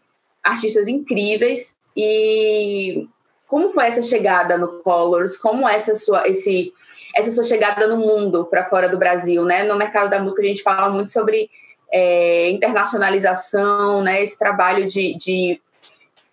artistas 0.43 0.87
incríveis. 0.87 1.77
E 1.95 3.07
como 3.47 3.69
foi 3.69 3.87
essa 3.87 4.01
chegada 4.01 4.57
no 4.57 4.79
Colors? 4.79 5.37
Como 5.37 5.67
essa 5.67 5.95
sua, 5.95 6.27
esse, 6.27 6.71
essa 7.15 7.31
sua 7.31 7.43
chegada 7.43 7.87
no 7.87 7.97
mundo 7.97 8.45
para 8.45 8.65
fora 8.65 8.89
do 8.89 8.97
Brasil, 8.97 9.43
né? 9.43 9.63
No 9.63 9.75
mercado 9.75 10.09
da 10.09 10.19
música 10.19 10.41
a 10.41 10.45
gente 10.45 10.63
fala 10.63 10.89
muito 10.89 11.09
sobre 11.09 11.49
é, 11.91 12.49
internacionalização, 12.49 14.01
né? 14.01 14.21
Esse 14.21 14.37
trabalho 14.37 14.87
de, 14.87 15.15
de 15.17 15.61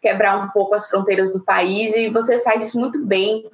quebrar 0.03 0.45
um 0.45 0.51
pouco 0.51 0.75
as 0.75 0.89
fronteiras 0.89 1.33
do 1.33 1.41
país 1.41 1.95
e 1.95 2.11
você 2.11 2.41
faz 2.41 2.67
isso 2.67 2.79
muito 2.79 3.03
bem. 3.03 3.49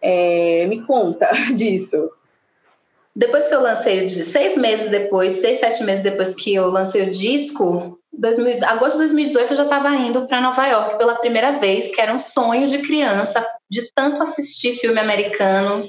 É, 0.00 0.66
me 0.66 0.82
conta 0.82 1.26
disso. 1.56 2.10
Depois 3.16 3.48
que 3.48 3.54
eu 3.54 3.62
lancei, 3.62 4.08
seis 4.08 4.56
meses 4.56 4.90
depois, 4.90 5.34
seis, 5.34 5.60
sete 5.60 5.82
meses 5.84 6.02
depois 6.02 6.34
que 6.34 6.54
eu 6.54 6.66
lancei 6.66 7.02
o 7.02 7.10
disco, 7.10 7.98
2000, 8.12 8.64
agosto 8.64 8.94
de 8.94 8.98
2018 8.98 9.52
eu 9.52 9.56
já 9.56 9.62
estava 9.64 9.94
indo 9.94 10.26
para 10.26 10.40
Nova 10.40 10.66
York 10.66 10.98
pela 10.98 11.14
primeira 11.14 11.52
vez, 11.52 11.94
que 11.94 12.00
era 12.00 12.12
um 12.12 12.18
sonho 12.18 12.66
de 12.66 12.78
criança, 12.78 13.46
de 13.70 13.88
tanto 13.94 14.22
assistir 14.22 14.76
filme 14.76 15.00
americano, 15.00 15.88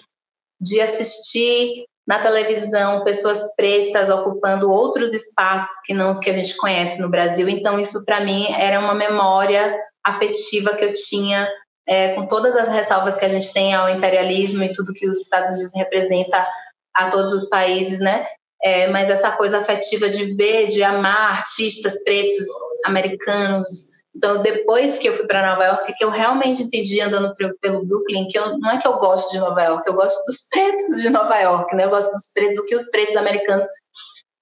de 0.61 0.79
assistir 0.79 1.85
na 2.07 2.19
televisão 2.19 3.03
pessoas 3.03 3.55
pretas 3.55 4.11
ocupando 4.11 4.71
outros 4.71 5.13
espaços 5.13 5.81
que 5.83 5.93
não 5.93 6.11
os 6.11 6.19
que 6.19 6.29
a 6.29 6.33
gente 6.33 6.55
conhece 6.57 7.01
no 7.01 7.09
Brasil. 7.09 7.49
Então 7.49 7.79
isso 7.79 8.05
para 8.05 8.21
mim 8.21 8.45
era 8.51 8.79
uma 8.79 8.93
memória 8.93 9.75
afetiva 10.05 10.75
que 10.75 10.85
eu 10.85 10.93
tinha 10.93 11.49
é, 11.87 12.13
com 12.13 12.27
todas 12.27 12.55
as 12.55 12.67
ressalvas 12.67 13.17
que 13.17 13.25
a 13.25 13.29
gente 13.29 13.51
tem 13.53 13.73
ao 13.73 13.89
imperialismo 13.89 14.63
e 14.63 14.73
tudo 14.73 14.93
que 14.93 15.07
os 15.07 15.21
Estados 15.21 15.49
Unidos 15.49 15.73
representa 15.75 16.47
a 16.93 17.09
todos 17.09 17.33
os 17.33 17.49
países, 17.49 17.99
né? 17.99 18.25
é, 18.65 18.87
mas 18.87 19.11
essa 19.11 19.31
coisa 19.31 19.59
afetiva 19.59 20.09
de 20.09 20.33
ver, 20.33 20.65
de 20.65 20.81
amar 20.81 21.33
artistas 21.33 22.03
pretos 22.03 22.47
americanos. 22.83 23.91
Então, 24.15 24.41
depois 24.41 24.97
que 24.97 25.07
eu 25.07 25.13
fui 25.13 25.27
para 25.27 25.45
Nova 25.45 25.65
York, 25.65 25.93
que 25.95 26.03
eu 26.03 26.09
realmente 26.09 26.63
entendi 26.63 26.99
andando 26.99 27.35
pelo 27.35 27.85
Brooklyn, 27.85 28.27
que 28.27 28.39
eu, 28.39 28.57
não 28.57 28.71
é 28.71 28.77
que 28.79 28.87
eu 28.87 28.97
gosto 28.97 29.31
de 29.31 29.37
Nova 29.37 29.61
York, 29.61 29.87
eu 29.87 29.93
gosto 29.93 30.17
dos 30.25 30.47
pretos 30.49 31.01
de 31.01 31.09
Nova 31.11 31.37
York, 31.37 31.75
né? 31.75 31.85
Eu 31.85 31.91
gosto 31.91 32.11
dos 32.11 32.31
pretos, 32.33 32.57
o 32.59 32.65
que 32.65 32.75
os 32.75 32.89
pretos 32.89 33.15
americanos 33.15 33.65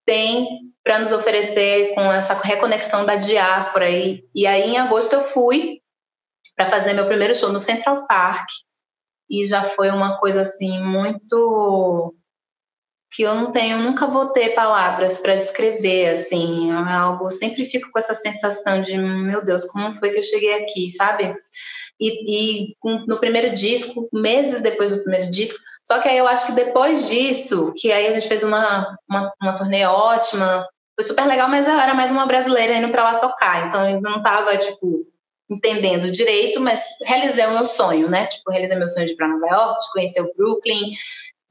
têm 0.05 0.47
para 0.83 0.99
nos 0.99 1.13
oferecer 1.13 1.93
com 1.95 2.01
essa 2.11 2.33
reconexão 2.33 3.05
da 3.05 3.15
diáspora 3.15 3.85
aí. 3.85 4.23
E 4.35 4.45
aí, 4.45 4.71
em 4.71 4.77
agosto, 4.77 5.13
eu 5.13 5.23
fui 5.23 5.79
para 6.55 6.65
fazer 6.65 6.93
meu 6.93 7.05
primeiro 7.05 7.35
show 7.35 7.51
no 7.51 7.59
Central 7.59 8.05
Park. 8.07 8.47
E 9.29 9.45
já 9.45 9.63
foi 9.63 9.89
uma 9.89 10.19
coisa 10.19 10.41
assim 10.41 10.83
muito 10.83 12.13
que 13.13 13.21
eu 13.21 13.35
não 13.35 13.51
tenho, 13.51 13.77
nunca 13.77 14.07
vou 14.07 14.31
ter 14.31 14.55
palavras 14.55 15.19
para 15.19 15.35
descrever, 15.35 16.09
assim, 16.09 16.71
é 16.71 16.93
algo, 16.93 17.29
sempre 17.29 17.63
fico 17.63 17.91
com 17.91 17.99
essa 17.99 18.15
sensação 18.15 18.81
de, 18.81 18.97
meu 18.97 19.45
Deus, 19.45 19.65
como 19.65 19.93
foi 19.93 20.09
que 20.09 20.17
eu 20.17 20.23
cheguei 20.23 20.55
aqui, 20.55 20.89
sabe? 20.89 21.31
E, 22.01 22.71
e 22.71 22.75
no 23.07 23.19
primeiro 23.19 23.53
disco, 23.53 24.09
meses 24.11 24.63
depois 24.63 24.95
do 24.95 25.03
primeiro 25.03 25.29
disco, 25.29 25.59
só 25.85 25.99
que 25.99 26.07
aí 26.07 26.17
eu 26.17 26.27
acho 26.27 26.47
que 26.47 26.51
depois 26.53 27.07
disso, 27.09 27.73
que 27.77 27.91
aí 27.91 28.07
a 28.07 28.11
gente 28.11 28.27
fez 28.27 28.43
uma, 28.43 28.97
uma, 29.09 29.33
uma 29.41 29.55
turnê 29.55 29.85
ótima, 29.85 30.67
foi 30.95 31.03
super 31.03 31.25
legal, 31.25 31.49
mas 31.49 31.67
eu 31.67 31.79
era 31.79 31.93
mais 31.93 32.11
uma 32.11 32.25
brasileira 32.25 32.75
indo 32.75 32.89
para 32.89 33.03
lá 33.03 33.15
tocar, 33.15 33.67
então 33.67 33.89
eu 33.89 34.01
não 34.01 34.21
tava, 34.21 34.55
tipo, 34.57 35.05
entendendo 35.49 36.11
direito, 36.11 36.59
mas 36.59 36.97
realizei 37.05 37.45
o 37.45 37.51
meu 37.51 37.65
sonho, 37.65 38.09
né? 38.09 38.27
Tipo, 38.27 38.51
realizei 38.51 38.77
meu 38.77 38.87
sonho 38.87 39.05
de 39.05 39.13
ir 39.13 39.15
para 39.15 39.27
Nova 39.27 39.47
York, 39.47 39.79
de 39.79 39.91
conhecer 39.91 40.21
o 40.21 40.33
Brooklyn, 40.35 40.91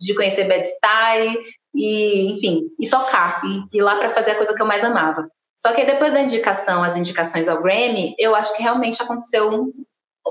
de 0.01 0.15
conhecer 0.15 0.45
Bad 0.45 0.67
Style 0.67 1.45
e, 1.75 2.33
enfim, 2.33 2.63
e 2.79 2.89
tocar, 2.89 3.43
e 3.45 3.77
ir 3.77 3.83
lá 3.83 3.97
para 3.97 4.11
fazer 4.11 4.33
a 4.33 4.35
coisa 4.37 4.55
que 4.55 4.63
eu 4.63 4.67
mais 4.67 4.85
amava. 4.85 5.29
Só 5.57 5.73
que 5.73 5.85
depois 5.85 6.13
da 6.13 6.21
indicação, 6.21 6.83
as 6.83 6.97
indicações 6.97 7.49
ao 7.49 7.63
Grammy, 7.63 8.15
eu 8.19 8.35
acho 8.35 8.57
que 8.57 8.63
realmente 8.63 9.01
aconteceu 9.01 9.49
um, 9.49 9.73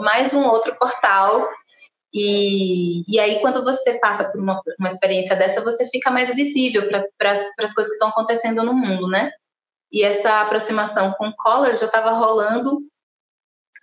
mais 0.02 0.34
um 0.34 0.46
outro 0.46 0.76
portal. 0.76 1.48
E, 2.14 3.04
e 3.08 3.20
aí, 3.20 3.40
quando 3.40 3.64
você 3.64 3.94
passa 4.00 4.30
por 4.32 4.40
uma, 4.40 4.62
uma 4.78 4.88
experiência 4.88 5.36
dessa, 5.36 5.62
você 5.62 5.88
fica 5.88 6.12
mais 6.12 6.34
visível 6.36 6.90
para 6.90 7.32
as 7.32 7.74
coisas 7.74 7.88
que 7.88 7.94
estão 7.94 8.10
acontecendo 8.10 8.64
no 8.64 8.74
mundo, 8.74 9.08
né? 9.08 9.32
E 9.92 10.04
essa 10.04 10.42
aproximação 10.42 11.14
com 11.18 11.34
Collor 11.38 11.76
já 11.76 11.86
estava 11.86 12.12
rolando 12.12 12.80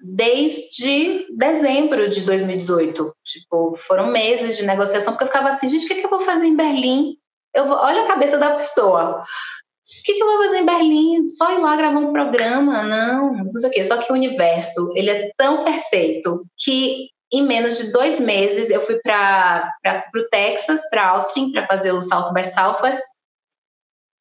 desde 0.01 1.27
dezembro 1.37 2.09
de 2.09 2.23
2018. 2.23 3.13
Tipo, 3.25 3.77
foram 3.77 4.09
meses 4.09 4.57
de 4.57 4.67
negociação, 4.67 5.13
porque 5.13 5.25
eu 5.25 5.29
ficava 5.29 5.49
assim, 5.49 5.69
gente, 5.69 5.85
o 5.85 5.89
que, 5.89 5.97
que 5.97 6.07
eu 6.07 6.11
vou 6.11 6.21
fazer 6.21 6.47
em 6.47 6.57
Berlim? 6.57 7.17
Eu 7.55 7.65
vou, 7.65 7.77
olha 7.77 8.05
a 8.05 8.07
cabeça 8.07 8.39
da 8.39 8.55
pessoa. 8.55 9.21
O 9.21 10.03
que, 10.05 10.15
que 10.15 10.23
eu 10.23 10.27
vou 10.27 10.45
fazer 10.45 10.59
em 10.59 10.67
Berlim? 10.67 11.29
Só 11.29 11.53
ir 11.53 11.61
lá 11.61 11.77
gravar 11.77 11.99
um 11.99 12.13
programa? 12.13 12.83
Não, 12.83 13.33
não 13.33 13.59
sei 13.59 13.71
o 13.71 13.73
quê. 13.73 13.85
Só 13.85 13.97
que 13.97 14.13
o 14.13 14.15
universo, 14.15 14.93
ele 14.95 15.11
é 15.11 15.31
tão 15.37 15.65
perfeito 15.65 16.45
que 16.57 17.09
em 17.33 17.43
menos 17.43 17.79
de 17.79 17.93
dois 17.93 18.21
meses 18.21 18.71
eu 18.71 18.81
fui 18.81 18.99
para 19.01 19.73
o 20.15 20.29
Texas, 20.31 20.89
para 20.91 21.09
Austin, 21.09 21.53
para 21.53 21.67
fazer 21.67 21.93
o 21.93 22.03
South 22.03 22.33
by 22.33 22.45
Southwest. 22.45 23.03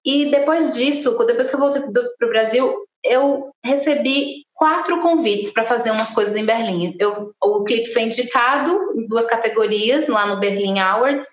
E 0.05 0.31
depois 0.31 0.75
disso, 0.75 1.17
depois 1.25 1.49
que 1.49 1.55
eu 1.55 1.59
voltei 1.59 1.81
para 1.81 2.27
o 2.27 2.29
Brasil, 2.29 2.87
eu 3.03 3.51
recebi 3.63 4.45
quatro 4.53 5.01
convites 5.01 5.51
para 5.51 5.65
fazer 5.65 5.91
umas 5.91 6.11
coisas 6.11 6.35
em 6.35 6.45
Berlim. 6.45 6.95
Eu, 6.99 7.33
o 7.41 7.63
clipe 7.63 7.91
foi 7.93 8.03
indicado 8.03 8.71
em 8.95 9.07
duas 9.07 9.25
categorias 9.27 10.07
lá 10.07 10.25
no 10.25 10.39
Berlin 10.39 10.79
Awards. 10.79 11.27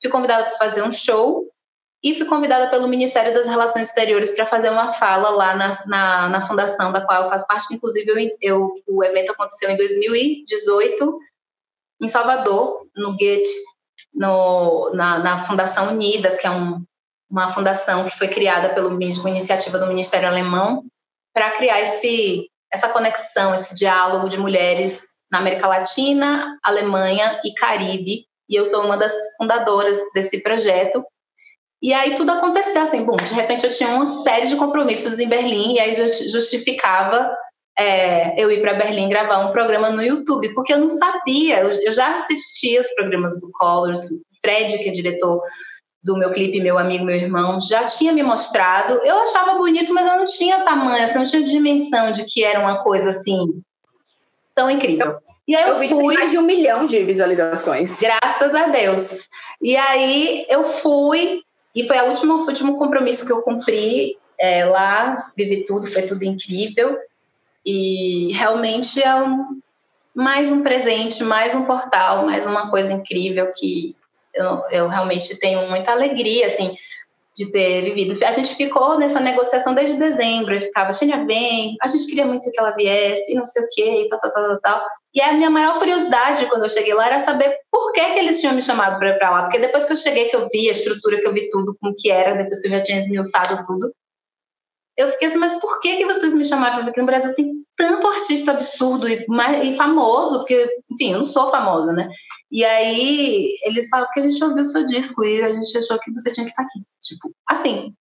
Fui 0.00 0.10
convidada 0.10 0.44
para 0.44 0.58
fazer 0.58 0.82
um 0.82 0.92
show 0.92 1.44
e 2.02 2.14
fui 2.14 2.26
convidada 2.26 2.68
pelo 2.68 2.88
Ministério 2.88 3.34
das 3.34 3.48
Relações 3.48 3.88
Exteriores 3.88 4.34
para 4.34 4.46
fazer 4.46 4.70
uma 4.70 4.92
fala 4.92 5.30
lá 5.30 5.56
na, 5.56 5.70
na, 5.86 6.28
na, 6.28 6.40
fundação 6.40 6.92
da 6.92 7.00
qual 7.00 7.24
eu 7.24 7.28
faço 7.28 7.46
parte. 7.46 7.74
Inclusive, 7.74 8.10
eu, 8.10 8.36
eu, 8.40 8.74
o 8.86 9.02
evento 9.02 9.32
aconteceu 9.32 9.70
em 9.70 9.76
2018 9.76 11.18
em 12.02 12.08
Salvador, 12.08 12.86
no 12.94 13.16
Goethe, 13.16 13.48
no, 14.14 14.90
na, 14.94 15.18
na 15.18 15.38
Fundação 15.38 15.88
Unidas, 15.88 16.38
que 16.38 16.46
é 16.46 16.50
um, 16.50 16.84
uma 17.30 17.48
fundação 17.48 18.04
que 18.04 18.16
foi 18.16 18.28
criada 18.28 18.70
pelo 18.70 18.88
uma 18.88 19.30
iniciativa 19.30 19.78
do 19.78 19.86
Ministério 19.86 20.28
Alemão 20.28 20.84
para 21.34 21.50
criar 21.52 21.80
esse, 21.80 22.50
essa 22.72 22.88
conexão, 22.88 23.54
esse 23.54 23.74
diálogo 23.74 24.28
de 24.28 24.38
mulheres 24.38 25.16
na 25.30 25.38
América 25.38 25.66
Latina, 25.66 26.58
Alemanha 26.62 27.40
e 27.44 27.52
Caribe. 27.54 28.26
E 28.48 28.54
eu 28.54 28.64
sou 28.64 28.84
uma 28.84 28.96
das 28.96 29.12
fundadoras 29.36 29.98
desse 30.14 30.42
projeto. 30.42 31.04
E 31.82 31.92
aí 31.92 32.14
tudo 32.14 32.32
aconteceu 32.32 32.82
assim, 32.82 33.04
bom, 33.04 33.16
de 33.16 33.34
repente 33.34 33.66
eu 33.66 33.72
tinha 33.72 33.90
uma 33.90 34.06
série 34.06 34.46
de 34.46 34.56
compromissos 34.56 35.18
em 35.20 35.28
Berlim 35.28 35.74
e 35.74 35.80
aí 35.80 35.94
justificava 35.94 37.30
é, 37.78 38.42
eu 38.42 38.50
ir 38.50 38.60
para 38.62 38.74
Berlim 38.74 39.08
gravar 39.08 39.46
um 39.46 39.52
programa 39.52 39.90
no 39.90 40.02
YouTube, 40.02 40.54
porque 40.54 40.72
eu 40.72 40.78
não 40.78 40.88
sabia, 40.88 41.60
eu, 41.60 41.70
eu 41.70 41.92
já 41.92 42.14
assistia 42.14 42.80
os 42.80 42.88
programas 42.94 43.38
do 43.38 43.50
Colors, 43.52 44.08
Fred, 44.40 44.78
que 44.78 44.88
é 44.88 44.92
diretor 44.92 45.42
do 46.02 46.16
meu 46.16 46.30
clipe, 46.30 46.60
meu 46.60 46.78
amigo, 46.78 47.04
meu 47.04 47.16
irmão, 47.16 47.60
já 47.60 47.84
tinha 47.84 48.12
me 48.12 48.22
mostrado. 48.22 48.94
Eu 49.04 49.18
achava 49.18 49.56
bonito, 49.56 49.92
mas 49.92 50.06
eu 50.06 50.16
não 50.16 50.26
tinha 50.26 50.62
tamanho, 50.62 51.02
assim, 51.02 51.18
não 51.18 51.24
tinha 51.24 51.42
dimensão 51.42 52.12
de 52.12 52.24
que 52.24 52.44
era 52.44 52.60
uma 52.60 52.82
coisa 52.82 53.08
assim 53.10 53.60
tão 54.54 54.70
incrível. 54.70 55.18
E 55.48 55.54
aí 55.54 55.68
eu, 55.68 55.82
eu 55.82 55.88
fui. 55.88 56.14
mais 56.14 56.30
de 56.30 56.38
um 56.38 56.42
milhão 56.42 56.86
de 56.86 57.02
visualizações. 57.04 58.00
Graças 58.00 58.54
a 58.54 58.68
Deus. 58.68 59.28
E 59.60 59.76
aí 59.76 60.46
eu 60.48 60.64
fui, 60.64 61.42
e 61.76 61.86
foi 61.86 61.98
a 61.98 62.04
última, 62.04 62.34
o 62.36 62.46
último 62.46 62.78
compromisso 62.78 63.26
que 63.26 63.32
eu 63.32 63.42
cumpri 63.42 64.16
é, 64.40 64.64
lá, 64.64 65.30
vivi 65.36 65.62
tudo, 65.66 65.86
foi 65.86 66.02
tudo 66.02 66.22
incrível. 66.24 66.96
E 67.64 68.32
realmente 68.32 69.02
é 69.02 69.14
um, 69.14 69.60
mais 70.14 70.50
um 70.50 70.62
presente, 70.62 71.22
mais 71.22 71.54
um 71.54 71.66
portal, 71.66 72.24
mais 72.24 72.46
uma 72.46 72.70
coisa 72.70 72.94
incrível 72.94 73.52
que 73.54 73.94
eu, 74.34 74.62
eu 74.70 74.88
realmente 74.88 75.38
tenho 75.38 75.68
muita 75.68 75.92
alegria, 75.92 76.46
assim, 76.46 76.74
de 77.36 77.52
ter 77.52 77.82
vivido. 77.82 78.16
A 78.24 78.30
gente 78.30 78.54
ficou 78.54 78.98
nessa 78.98 79.20
negociação 79.20 79.74
desde 79.74 79.98
dezembro, 79.98 80.54
eu 80.54 80.60
ficava, 80.60 80.92
Xenia 80.92 81.24
vem, 81.26 81.76
a 81.82 81.86
gente 81.86 82.06
queria 82.06 82.26
muito 82.26 82.50
que 82.50 82.58
ela 82.58 82.70
viesse, 82.70 83.32
e 83.32 83.34
não 83.34 83.44
sei 83.44 83.62
o 83.62 83.68
quê, 83.70 84.02
e 84.02 84.08
tal, 84.08 84.18
tal, 84.18 84.32
tal, 84.32 84.60
tal. 84.60 84.84
E 85.14 85.20
a 85.20 85.34
minha 85.34 85.50
maior 85.50 85.78
curiosidade 85.78 86.46
quando 86.46 86.62
eu 86.62 86.68
cheguei 86.68 86.94
lá 86.94 87.06
era 87.06 87.18
saber 87.18 87.54
por 87.70 87.92
que, 87.92 88.00
que 88.00 88.18
eles 88.18 88.40
tinham 88.40 88.54
me 88.54 88.62
chamado 88.62 88.98
para 88.98 89.10
ir 89.10 89.18
para 89.18 89.30
lá. 89.30 89.42
Porque 89.42 89.58
depois 89.58 89.84
que 89.84 89.92
eu 89.92 89.96
cheguei, 89.96 90.30
que 90.30 90.36
eu 90.36 90.48
vi 90.50 90.68
a 90.68 90.72
estrutura, 90.72 91.20
que 91.20 91.28
eu 91.28 91.34
vi 91.34 91.50
tudo, 91.50 91.76
como 91.78 91.94
que 91.96 92.10
era, 92.10 92.34
depois 92.34 92.60
que 92.60 92.68
eu 92.68 92.70
já 92.72 92.82
tinha 92.82 92.98
esmiuçado 92.98 93.62
tudo, 93.66 93.92
eu 94.96 95.08
fiquei 95.08 95.28
assim, 95.28 95.38
mas 95.38 95.60
por 95.60 95.80
que, 95.80 95.96
que 95.96 96.06
vocês 96.06 96.34
me 96.34 96.44
chamaram? 96.44 96.84
Porque 96.84 97.00
no 97.00 97.06
Brasil 97.06 97.34
tem 97.34 97.62
tanto 97.76 98.08
artista 98.08 98.52
absurdo 98.52 99.06
e, 99.08 99.26
e 99.62 99.76
famoso, 99.76 100.38
porque, 100.38 100.66
enfim, 100.90 101.12
eu 101.12 101.18
não 101.18 101.24
sou 101.24 101.50
famosa, 101.50 101.92
né? 101.92 102.08
E 102.50 102.64
aí 102.64 103.54
eles 103.64 103.88
falam 103.88 104.08
que 104.12 104.20
a 104.20 104.22
gente 104.22 104.42
ouviu 104.42 104.62
o 104.62 104.64
seu 104.64 104.86
disco 104.86 105.24
e 105.24 105.42
a 105.42 105.52
gente 105.52 105.76
achou 105.76 105.98
que 105.98 106.12
você 106.12 106.32
tinha 106.32 106.46
que 106.46 106.52
estar 106.52 106.62
aqui. 106.62 106.80
Tipo, 107.02 107.30
assim, 107.46 107.92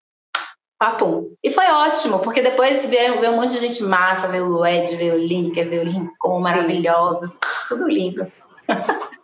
papum. 0.79 1.35
E 1.43 1.51
foi 1.51 1.67
ótimo, 1.67 2.21
porque 2.21 2.41
depois 2.41 2.87
veio, 2.87 3.21
veio 3.21 3.33
um 3.33 3.37
monte 3.37 3.55
de 3.55 3.61
gente 3.61 3.83
massa, 3.83 4.29
veio 4.29 4.49
o 4.49 4.65
Ed, 4.65 4.95
veio 4.97 5.15
o 5.15 5.19
Linker, 5.19 5.69
veio 5.69 5.83
o 5.83 5.87
Lincoln, 5.87 6.41
maravilhosos, 6.41 7.39
tudo 7.69 7.89
lindo. 7.89 8.31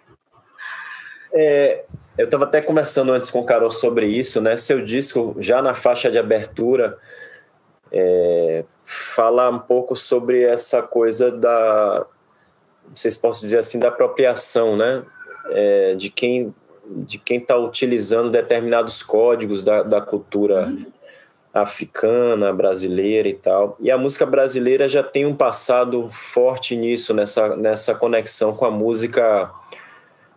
É, 1.32 1.84
eu 2.18 2.24
estava 2.24 2.42
até 2.42 2.60
conversando 2.60 3.12
antes 3.12 3.30
com 3.30 3.38
o 3.38 3.44
Carol 3.44 3.70
sobre 3.70 4.06
isso, 4.06 4.40
né? 4.40 4.56
Seu 4.56 4.84
disco, 4.84 5.36
já 5.38 5.62
na 5.62 5.74
faixa 5.74 6.10
de 6.10 6.18
abertura, 6.18 6.98
é, 7.92 8.64
falar 8.84 9.50
um 9.50 9.58
pouco 9.58 9.96
sobre 9.96 10.42
essa 10.42 10.82
coisa 10.82 11.30
da, 11.30 12.06
não 12.88 12.96
sei 12.96 13.10
se 13.10 13.18
posso 13.20 13.40
dizer 13.40 13.58
assim, 13.58 13.78
da 13.78 13.88
apropriação, 13.88 14.76
né? 14.76 15.02
É, 15.52 15.94
de 15.94 16.10
quem 16.10 16.54
de 16.92 17.18
quem 17.18 17.38
está 17.38 17.56
utilizando 17.56 18.30
determinados 18.30 19.00
códigos 19.00 19.62
da, 19.62 19.82
da 19.82 20.00
cultura 20.00 20.66
uhum. 20.66 20.86
africana, 21.54 22.52
brasileira 22.52 23.28
e 23.28 23.34
tal. 23.34 23.76
E 23.78 23.92
a 23.92 23.98
música 23.98 24.26
brasileira 24.26 24.88
já 24.88 25.02
tem 25.02 25.24
um 25.24 25.36
passado 25.36 26.10
forte 26.10 26.74
nisso, 26.76 27.14
nessa, 27.14 27.54
nessa 27.54 27.94
conexão 27.94 28.54
com 28.56 28.64
a 28.64 28.70
música 28.72 29.50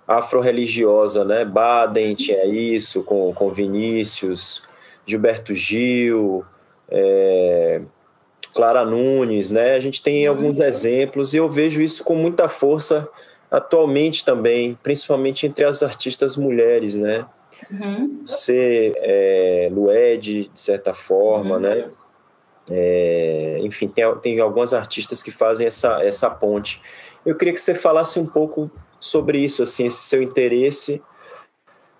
afro-religiosa, 0.07 1.25
né? 1.25 1.43
Baden 1.43 2.13
tinha 2.13 2.45
isso, 2.45 3.03
com, 3.03 3.33
com 3.33 3.49
Vinícius, 3.49 4.63
Gilberto 5.07 5.55
Gil, 5.55 6.45
é, 6.93 7.81
Clara 8.53 8.85
Nunes, 8.85 9.49
né? 9.49 9.75
A 9.75 9.79
gente 9.79 10.01
tem 10.03 10.27
alguns 10.27 10.59
exemplos 10.59 11.33
e 11.33 11.37
eu 11.37 11.49
vejo 11.49 11.81
isso 11.81 12.03
com 12.03 12.15
muita 12.15 12.47
força 12.47 13.09
atualmente 13.49 14.23
também, 14.23 14.77
principalmente 14.81 15.45
entre 15.45 15.65
as 15.65 15.83
artistas 15.83 16.37
mulheres, 16.37 16.95
né? 16.95 17.25
Uhum. 17.71 18.21
Você, 18.25 18.93
é, 18.97 19.69
Lued, 19.71 20.49
de 20.53 20.59
certa 20.59 20.93
forma, 20.93 21.55
uhum. 21.55 21.61
né? 21.61 21.89
É, 22.69 23.57
enfim, 23.61 23.87
tem, 23.87 24.05
tem 24.17 24.39
algumas 24.39 24.73
artistas 24.73 25.21
que 25.21 25.31
fazem 25.31 25.67
essa, 25.67 26.01
essa 26.03 26.29
ponte. 26.29 26.81
Eu 27.25 27.35
queria 27.35 27.53
que 27.53 27.61
você 27.61 27.75
falasse 27.75 28.19
um 28.19 28.25
pouco 28.25 28.69
sobre 28.99 29.39
isso, 29.39 29.63
assim, 29.63 29.87
esse 29.87 30.03
seu 30.03 30.21
interesse 30.21 31.01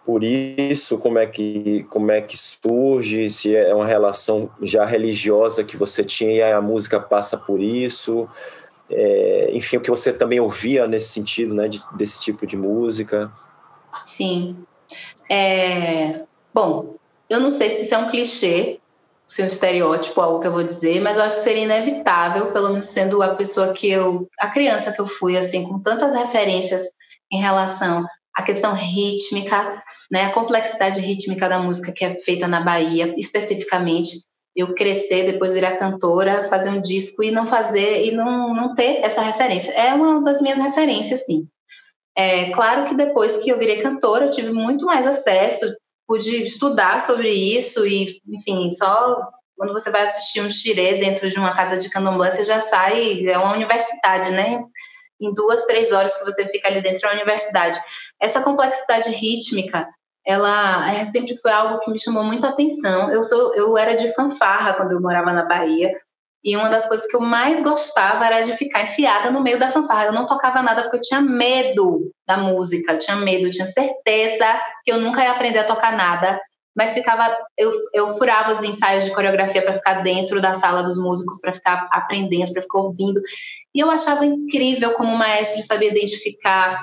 por 0.06 0.24
isso, 0.24 0.98
como 0.98 1.18
é 1.18 1.26
que 1.26 1.86
como 1.90 2.12
é 2.12 2.22
que 2.22 2.38
surge, 2.38 3.30
se 3.30 3.56
é 3.56 3.74
uma 3.74 3.88
relação 3.88 4.50
já 4.62 4.86
religiosa 4.86 5.64
que 5.64 5.78
você 5.78 6.04
tinha 6.04 6.32
e 6.32 6.42
a 6.42 6.62
música 6.62 7.00
passa 7.00 7.38
por 7.38 7.62
isso, 7.62 8.28
é, 8.90 9.50
enfim, 9.54 9.78
o 9.78 9.82
que 9.82 9.90
você 9.90 10.12
também 10.12 10.40
ouvia 10.40 10.88
nesse 10.88 11.10
sentido, 11.10 11.56
né, 11.56 11.68
de, 11.68 11.82
desse 11.96 12.22
tipo 12.22 12.46
de 12.46 12.58
música. 12.58 13.32
Sim. 14.04 14.58
É, 15.30 16.22
bom, 16.54 16.96
eu 17.30 17.40
não 17.40 17.50
sei 17.50 17.70
se 17.70 17.84
isso 17.84 17.96
é 17.96 17.98
um 17.98 18.08
clichê, 18.08 18.80
se 19.26 19.42
é 19.42 19.46
um 19.46 19.48
estereótipo, 19.48 20.20
algo 20.20 20.42
que 20.42 20.48
eu 20.48 20.52
vou 20.52 20.64
dizer, 20.64 21.02
mas 21.02 21.18
eu 21.18 21.24
acho 21.24 21.38
que 21.38 21.44
seria 21.44 21.64
inevitável, 21.64 22.52
pelo 22.52 22.70
menos 22.70 22.86
sendo 22.86 23.24
a 23.24 23.36
pessoa 23.36 23.72
que 23.72 23.90
eu, 23.90 24.28
a 24.38 24.50
criança 24.50 24.92
que 24.92 25.00
eu 25.00 25.08
fui, 25.08 25.38
assim, 25.38 25.64
com 25.64 25.80
tantas 25.80 26.14
referências 26.14 26.84
em 27.32 27.40
relação 27.40 28.06
a 28.36 28.42
questão 28.42 28.74
rítmica, 28.74 29.82
né, 30.12 30.24
a 30.24 30.32
complexidade 30.32 31.00
rítmica 31.00 31.48
da 31.48 31.60
música 31.60 31.92
que 31.92 32.04
é 32.04 32.20
feita 32.22 32.48
na 32.48 32.62
Bahia, 32.62 33.14
especificamente, 33.18 34.22
eu 34.56 34.74
crescer, 34.76 35.32
depois 35.32 35.54
virar 35.54 35.78
cantora, 35.78 36.46
fazer 36.46 36.70
um 36.70 36.82
disco 36.82 37.24
e 37.24 37.32
não 37.32 37.48
fazer 37.48 38.06
e 38.06 38.12
não, 38.12 38.54
não 38.54 38.76
ter 38.76 39.04
essa 39.04 39.22
referência. 39.22 39.72
É 39.72 39.94
uma 39.94 40.22
das 40.22 40.42
minhas 40.42 40.60
referências, 40.60 41.26
sim. 41.26 41.48
É 42.16 42.52
claro 42.52 42.86
que 42.86 42.96
depois 42.96 43.38
que 43.38 43.50
eu 43.50 43.58
virei 43.58 43.82
cantora, 43.82 44.26
eu 44.26 44.30
tive 44.30 44.52
muito 44.52 44.86
mais 44.86 45.08
acesso, 45.08 45.66
pude 46.08 46.44
estudar 46.44 47.00
sobre 47.00 47.30
isso 47.30 47.86
e, 47.88 48.22
enfim, 48.28 48.72
só 48.72 49.18
quando 49.58 49.74
você 49.74 49.90
vai 49.90 50.04
assistir 50.04 50.42
um 50.42 50.50
xirê 50.50 50.96
dentro 50.96 51.30
de 51.30 51.40
uma 51.40 51.54
casa 51.54 51.78
de 51.78 51.90
candomblé, 51.90 52.30
você 52.30 52.44
já 52.44 52.60
sai, 52.62 53.26
é 53.26 53.38
uma 53.38 53.54
universidade, 53.54 54.32
né? 54.32 54.64
Em 55.20 55.34
duas, 55.34 55.66
três 55.66 55.92
horas 55.92 56.16
que 56.18 56.26
você 56.26 56.46
fica 56.48 56.68
ali 56.68 56.82
dentro 56.82 57.02
da 57.02 57.14
universidade. 57.14 57.80
Essa 58.20 58.42
complexidade 58.42 59.12
rítmica, 59.12 59.88
ela 60.26 60.92
é, 60.94 61.06
sempre 61.06 61.38
foi 61.38 61.52
algo 61.52 61.80
que 61.80 61.92
me 61.92 62.00
chamou 62.00 62.24
muita 62.24 62.50
atenção. 62.50 63.12
Eu 63.12 63.24
sou, 63.24 63.54
eu 63.56 63.78
era 63.78 63.96
de 63.96 64.14
fanfarra 64.14 64.74
quando 64.74 64.94
eu 64.94 65.02
morava 65.02 65.34
na 65.34 65.46
Bahia. 65.46 65.92
E 66.44 66.58
uma 66.58 66.68
das 66.68 66.88
coisas 66.88 67.08
que 67.08 67.16
eu 67.16 67.22
mais 67.22 67.62
gostava 67.64 68.26
era 68.26 68.42
de 68.42 68.52
ficar 68.54 68.84
enfiada 68.84 69.32
no 69.32 69.42
meio 69.42 69.58
da 69.58 69.70
fanfarra. 69.70 70.06
Eu 70.06 70.12
não 70.14 70.26
tocava 70.26 70.62
nada 70.62 70.84
porque 70.84 70.98
eu 70.98 71.02
tinha 71.02 71.22
medo 71.22 72.12
da 72.28 72.36
música, 72.36 72.94
eu 72.94 73.00
tinha 73.00 73.16
medo, 73.16 73.48
eu 73.48 73.52
tinha 73.52 73.66
certeza 73.66 74.46
que 74.84 74.92
eu 74.92 75.00
nunca 75.00 75.24
ia 75.24 75.32
aprender 75.32 75.60
a 75.60 75.64
tocar 75.64 75.96
nada. 75.96 76.40
Mas 76.76 76.94
ficava 76.94 77.36
eu, 77.58 77.72
eu 77.94 78.10
furava 78.10 78.52
os 78.52 78.64
ensaios 78.64 79.06
de 79.06 79.14
coreografia 79.14 79.62
para 79.62 79.76
ficar 79.76 80.02
dentro 80.04 80.42
da 80.42 80.54
sala 80.54 80.84
dos 80.84 80.98
músicos, 80.98 81.40
para 81.40 81.54
ficar 81.54 81.88
aprendendo, 81.92 82.52
para 82.52 82.62
ficar 82.62 82.80
ouvindo. 82.80 83.22
E 83.74 83.80
eu 83.80 83.90
achava 83.90 84.26
incrível 84.26 84.94
como 84.94 85.14
o 85.14 85.18
maestro 85.18 85.62
sabia 85.62 85.90
identificar 85.90 86.82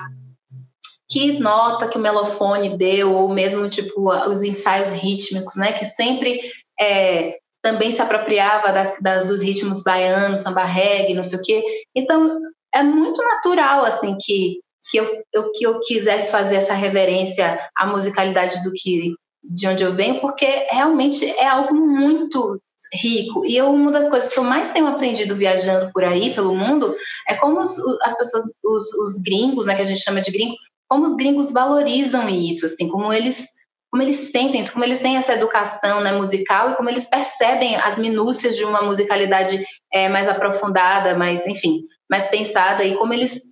que 1.09 1.39
nota 1.39 1.89
que 1.89 1.97
o 1.97 2.01
melofone 2.01 2.77
deu, 2.77 3.13
ou 3.13 3.29
mesmo 3.29 3.69
tipo 3.69 4.09
os 4.29 4.43
ensaios 4.43 4.89
rítmicos, 4.91 5.57
né, 5.57 5.73
que 5.73 5.83
sempre 5.83 6.39
é, 6.79 7.33
também 7.61 7.91
se 7.91 8.01
apropriava 8.01 8.71
da, 8.71 8.95
da, 9.01 9.23
dos 9.23 9.41
ritmos 9.41 9.83
baianos, 9.83 10.39
samba 10.39 10.63
reggae, 10.63 11.13
não 11.13 11.23
sei 11.23 11.37
o 11.37 11.41
quê. 11.41 11.63
Então 11.93 12.39
é 12.73 12.81
muito 12.81 13.21
natural 13.21 13.83
assim 13.83 14.17
que 14.19 14.59
que 14.89 14.97
eu, 14.97 15.23
eu, 15.31 15.51
que 15.51 15.63
eu 15.63 15.79
quisesse 15.79 16.31
fazer 16.31 16.55
essa 16.55 16.73
reverência 16.73 17.59
à 17.77 17.85
musicalidade 17.85 18.63
do 18.63 18.71
que 18.73 19.13
de 19.43 19.67
onde 19.67 19.83
eu 19.83 19.93
venho, 19.93 20.21
porque 20.21 20.45
realmente 20.69 21.25
é 21.25 21.47
algo 21.47 21.73
muito 21.75 22.59
rico. 22.93 23.45
E 23.45 23.55
eu, 23.55 23.71
uma 23.71 23.91
das 23.91 24.09
coisas 24.09 24.33
que 24.33 24.39
eu 24.39 24.43
mais 24.43 24.71
tenho 24.71 24.87
aprendido 24.87 25.35
viajando 25.35 25.91
por 25.91 26.03
aí, 26.03 26.33
pelo 26.33 26.55
mundo, 26.55 26.95
é 27.27 27.35
como 27.35 27.59
os, 27.59 27.77
as 28.03 28.17
pessoas, 28.17 28.45
os, 28.63 28.93
os 28.95 29.21
gringos, 29.21 29.67
né, 29.67 29.75
que 29.75 29.81
a 29.81 29.85
gente 29.85 30.01
chama 30.01 30.21
de 30.21 30.31
gringo, 30.31 30.55
como 30.87 31.03
os 31.03 31.15
gringos 31.15 31.51
valorizam 31.51 32.27
isso, 32.29 32.65
assim, 32.65 32.89
como 32.89 33.13
eles 33.13 33.47
como 33.91 34.03
eles 34.03 34.31
sentem, 34.31 34.65
como 34.71 34.85
eles 34.85 35.01
têm 35.01 35.17
essa 35.17 35.33
educação 35.33 35.99
né, 35.99 36.13
musical 36.13 36.69
e 36.69 36.75
como 36.75 36.89
eles 36.89 37.09
percebem 37.09 37.75
as 37.75 37.97
minúcias 37.97 38.55
de 38.55 38.63
uma 38.63 38.81
musicalidade 38.81 39.61
é, 39.93 40.07
mais 40.07 40.29
aprofundada, 40.29 41.17
mais, 41.17 41.45
enfim, 41.45 41.81
mais 42.09 42.27
pensada 42.27 42.85
e 42.85 42.95
como 42.95 43.13
eles, 43.13 43.51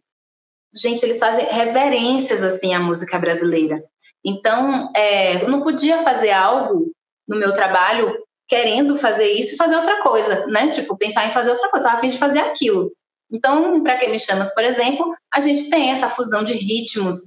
gente, 0.73 1.03
eles 1.03 1.19
fazem 1.19 1.45
reverências 1.45 2.43
assim 2.43 2.73
à 2.73 2.79
música 2.79 3.17
brasileira. 3.17 3.83
Então, 4.23 4.91
é, 4.95 5.43
eu 5.43 5.49
não 5.49 5.63
podia 5.63 6.01
fazer 6.01 6.31
algo 6.31 6.91
no 7.27 7.37
meu 7.37 7.53
trabalho 7.53 8.15
querendo 8.47 8.97
fazer 8.97 9.31
isso 9.31 9.53
e 9.53 9.57
fazer 9.57 9.75
outra 9.75 10.01
coisa, 10.01 10.47
né? 10.47 10.69
Tipo, 10.69 10.97
pensar 10.97 11.27
em 11.27 11.31
fazer 11.31 11.51
outra 11.51 11.69
coisa, 11.69 11.91
a 11.91 11.99
fim 11.99 12.09
de 12.09 12.17
fazer 12.17 12.39
aquilo. 12.39 12.91
Então, 13.31 13.83
para 13.83 13.97
quem 13.97 14.09
me 14.09 14.19
chamas, 14.19 14.53
por 14.55 14.63
exemplo, 14.63 15.13
a 15.31 15.39
gente 15.39 15.69
tem 15.69 15.91
essa 15.91 16.09
fusão 16.09 16.43
de 16.43 16.53
ritmos 16.53 17.17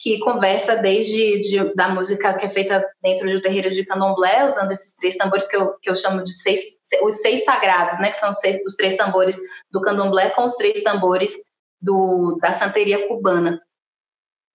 que 0.00 0.18
conversa 0.18 0.74
desde 0.74 1.40
de, 1.40 1.74
da 1.74 1.88
música 1.88 2.34
que 2.34 2.44
é 2.44 2.48
feita 2.48 2.84
dentro 3.00 3.30
do 3.30 3.40
terreiro 3.40 3.70
de 3.70 3.84
candomblé, 3.84 4.44
usando 4.44 4.72
esses 4.72 4.96
três 4.96 5.16
tambores 5.16 5.48
que 5.48 5.56
eu, 5.56 5.78
que 5.80 5.88
eu 5.88 5.94
chamo 5.94 6.24
de 6.24 6.32
seis, 6.32 6.60
os 7.02 7.14
seis 7.20 7.44
sagrados, 7.44 8.00
né? 8.00 8.10
Que 8.10 8.16
são 8.16 8.30
os, 8.30 8.38
seis, 8.40 8.60
os 8.66 8.74
três 8.74 8.96
tambores 8.96 9.38
do 9.70 9.80
candomblé 9.80 10.30
com 10.30 10.44
os 10.44 10.56
três 10.56 10.82
tambores 10.82 11.32
do, 11.80 12.36
da 12.40 12.52
santeria 12.52 13.08
cubana 13.08 13.60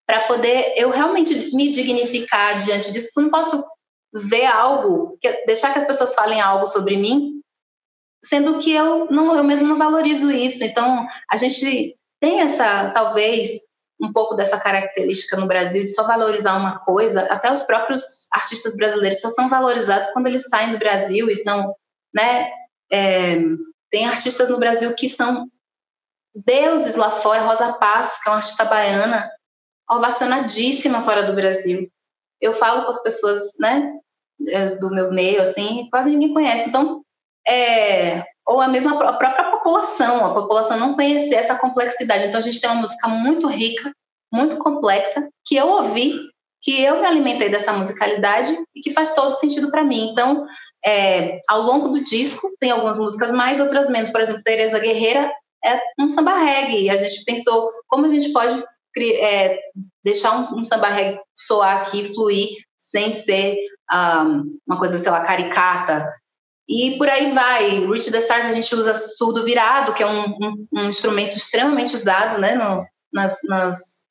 para 0.10 0.26
poder 0.26 0.74
eu 0.76 0.90
realmente 0.90 1.56
me 1.56 1.70
dignificar 1.70 2.58
diante 2.58 2.92
disso, 2.92 3.12
porque 3.14 3.30
não 3.30 3.30
posso 3.30 3.64
ver 4.12 4.48
algo, 4.48 5.16
deixar 5.46 5.72
que 5.72 5.78
as 5.78 5.86
pessoas 5.86 6.16
falem 6.16 6.42
algo 6.42 6.66
sobre 6.66 6.98
mim, 6.98 7.40
sendo 8.26 8.58
que 8.58 8.72
eu 8.72 9.06
não 9.12 9.36
eu 9.36 9.44
mesmo 9.44 9.68
não 9.68 9.78
valorizo 9.78 10.32
isso. 10.32 10.64
Então, 10.64 11.08
a 11.32 11.36
gente 11.36 11.96
tem 12.20 12.42
essa 12.42 12.90
talvez 12.90 13.52
um 14.02 14.12
pouco 14.12 14.34
dessa 14.34 14.60
característica 14.60 15.38
no 15.38 15.46
Brasil 15.46 15.86
de 15.86 15.94
só 15.94 16.08
valorizar 16.08 16.56
uma 16.56 16.80
coisa, 16.80 17.22
até 17.32 17.52
os 17.52 17.62
próprios 17.62 18.28
artistas 18.32 18.76
brasileiros 18.76 19.22
só 19.22 19.30
são 19.30 19.48
valorizados 19.48 20.10
quando 20.10 20.26
eles 20.26 20.50
saem 20.50 20.72
do 20.72 20.80
Brasil 20.80 21.30
e 21.30 21.36
são, 21.36 21.76
né, 22.12 22.50
é, 22.92 23.38
tem 23.92 24.08
artistas 24.08 24.50
no 24.50 24.58
Brasil 24.58 24.92
que 24.96 25.08
são 25.08 25.48
deuses 26.36 26.96
lá 26.96 27.10
fora, 27.12 27.42
Rosa 27.42 27.74
Passos, 27.74 28.22
que 28.22 28.30
é 28.30 28.32
uma 28.32 28.38
artista 28.38 28.66
baiana, 28.66 29.30
ovacionadíssima 29.90 31.02
fora 31.02 31.24
do 31.24 31.34
Brasil. 31.34 31.90
Eu 32.40 32.54
falo 32.54 32.84
com 32.84 32.90
as 32.90 33.02
pessoas, 33.02 33.58
né, 33.60 33.92
é, 34.48 34.76
do 34.76 34.90
meu 34.90 35.12
meio, 35.12 35.42
assim, 35.42 35.88
quase 35.92 36.10
ninguém 36.10 36.34
conhece. 36.34 36.70
Então, 36.70 37.02
é, 37.48 38.24
ou 38.48 38.62
a 38.62 38.68
mesma 38.68 38.94
a 38.94 39.14
própria 39.14 39.52
população, 39.52 40.26
a 40.26 40.34
população 40.34 40.78
não 40.78 40.96
conhecer 40.96 41.36
essa 41.36 41.56
complexidade. 41.56 42.28
Então, 42.28 42.40
a 42.40 42.44
gente 42.44 42.62
tem 42.62 42.70
uma 42.70 42.82
música 42.82 43.08
muito 43.08 43.48
rica, 43.48 43.92
muito 44.32 44.58
complexa, 44.58 45.28
que 45.46 45.56
eu 45.56 45.68
ouvi, 45.68 46.20
que 46.62 46.82
eu 46.82 47.00
me 47.00 47.08
alimentei 47.08 47.50
dessa 47.50 47.74
musicalidade 47.74 48.56
e 48.76 48.82
que 48.82 48.92
faz 48.92 49.14
todo 49.14 49.32
sentido 49.32 49.72
para 49.72 49.84
mim. 49.84 50.10
Então, 50.10 50.46
é, 50.86 51.40
ao 51.50 51.62
longo 51.62 51.90
do 51.90 52.04
disco, 52.04 52.50
tem 52.60 52.72
algumas 52.72 52.98
músicas 52.98 53.32
mais, 53.32 53.60
outras 53.60 53.90
menos. 53.90 54.10
Por 54.10 54.22
exemplo, 54.22 54.44
Tereza 54.44 54.80
Guerreira 54.80 55.32
é 55.64 55.80
um 56.00 56.10
samba 56.10 56.36
reggae. 56.38 56.90
A 56.90 56.98
gente 56.98 57.24
pensou 57.26 57.70
como 57.88 58.06
a 58.06 58.10
gente 58.10 58.32
pode 58.32 58.64
é, 58.98 59.60
deixar 60.04 60.36
um, 60.36 60.60
um 60.60 60.64
samba 60.64 60.88
reggae 60.88 61.20
soar 61.36 61.78
aqui, 61.78 62.14
fluir, 62.14 62.50
sem 62.78 63.14
ser 63.14 63.58
um, 63.92 64.58
uma 64.68 64.78
coisa, 64.78 64.98
sei 64.98 65.12
lá, 65.12 65.22
caricata. 65.22 66.08
E 66.68 66.98
por 66.98 67.10
aí 67.10 67.32
vai. 67.32 67.80
Reach 67.88 68.12
the 68.12 68.20
Stars 68.20 68.46
a 68.46 68.52
gente 68.52 68.74
usa 68.76 68.94
surdo 68.94 69.44
virado, 69.44 69.94
que 69.94 70.04
é 70.04 70.08
um, 70.08 70.30
um, 70.30 70.68
um 70.74 70.84
instrumento 70.86 71.36
extremamente 71.36 71.96
usado 71.96 72.40
né, 72.40 72.56
no, 72.56 72.86
nas, 73.12 73.40
nas 73.44 74.08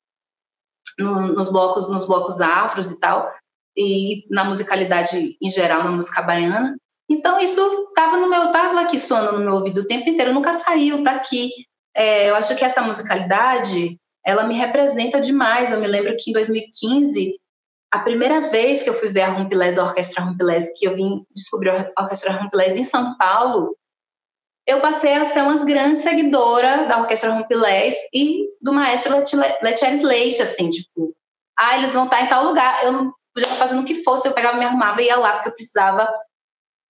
no, 0.99 1.33
nos, 1.33 1.49
blocos, 1.49 1.89
nos 1.89 2.05
blocos 2.05 2.41
afros 2.41 2.91
e 2.91 2.99
tal, 2.99 3.31
e 3.77 4.25
na 4.29 4.43
musicalidade 4.43 5.37
em 5.41 5.49
geral, 5.49 5.83
na 5.83 5.91
música 5.91 6.21
baiana. 6.21 6.75
Então 7.09 7.39
isso 7.39 7.61
estava 7.89 8.17
no 8.17 8.29
meu, 8.29 8.51
tava 8.51 8.79
aqui 8.81 8.99
soando 8.99 9.33
no 9.33 9.43
meu 9.43 9.55
ouvido 9.55 9.81
o 9.81 9.87
tempo 9.87 10.07
inteiro, 10.07 10.33
nunca 10.33 10.53
saiu, 10.53 11.03
tá 11.03 11.11
aqui. 11.11 11.49
É, 11.95 12.29
eu 12.29 12.35
acho 12.35 12.55
que 12.55 12.63
essa 12.63 12.81
musicalidade 12.81 13.97
ela 14.25 14.43
me 14.43 14.53
representa 14.53 15.19
demais. 15.19 15.71
Eu 15.71 15.79
me 15.79 15.87
lembro 15.87 16.15
que 16.17 16.29
em 16.29 16.33
2015, 16.33 17.39
a 17.91 17.99
primeira 17.99 18.41
vez 18.49 18.83
que 18.83 18.89
eu 18.89 18.93
fui 18.93 19.09
ver 19.09 19.21
a 19.21 19.29
Rumpilés, 19.29 19.79
a 19.79 19.85
Orquestra 19.85 20.23
Rumpilés, 20.23 20.77
que 20.77 20.85
eu 20.85 20.95
vim 20.95 21.25
descobrir 21.35 21.71
a 21.71 22.03
Orquestra 22.03 22.33
Rumpilés 22.33 22.77
em 22.77 22.83
São 22.83 23.17
Paulo, 23.17 23.75
eu 24.67 24.79
passei 24.81 25.15
a 25.15 25.25
ser 25.25 25.41
uma 25.41 25.65
grande 25.65 25.99
seguidora 25.99 26.85
da 26.85 26.99
Orquestra 26.99 27.31
Rumpilés 27.31 27.95
e 28.13 28.47
do 28.61 28.71
maestro 28.71 29.17
Letieres 29.63 30.03
Leite, 30.03 30.43
assim, 30.43 30.69
tipo, 30.69 31.15
ah, 31.57 31.77
eles 31.77 31.93
vão 31.93 32.05
estar 32.05 32.21
em 32.21 32.27
tal 32.27 32.45
lugar. 32.45 32.85
Eu 32.85 33.11
podia 33.33 33.51
estar 33.51 33.55
fazendo 33.55 33.81
o 33.81 33.85
que 33.85 34.03
fosse, 34.03 34.27
eu 34.27 34.31
pegava, 34.31 34.57
me 34.57 34.65
arrumava 34.65 35.01
e 35.01 35.05
ia 35.05 35.17
lá, 35.17 35.33
porque 35.33 35.49
eu 35.49 35.53
precisava 35.53 36.07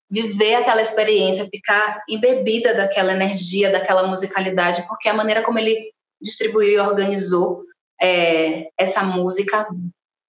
viver 0.10 0.56
aquela 0.56 0.82
experiência, 0.82 1.48
ficar 1.50 2.04
embebida 2.10 2.74
daquela 2.74 3.14
energia, 3.14 3.72
daquela 3.72 4.08
musicalidade, 4.08 4.86
porque 4.88 5.08
a 5.08 5.14
maneira 5.14 5.44
como 5.44 5.60
ele 5.60 5.92
distribuiu 6.22 6.74
e 6.74 6.80
organizou 6.80 7.64
é, 8.02 8.70
essa 8.78 9.04
música 9.04 9.68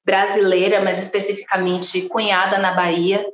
brasileira, 0.05 0.81
mas 0.81 0.99
especificamente 0.99 2.09
cunhada 2.09 2.59
na 2.59 2.73
Bahia. 2.73 3.25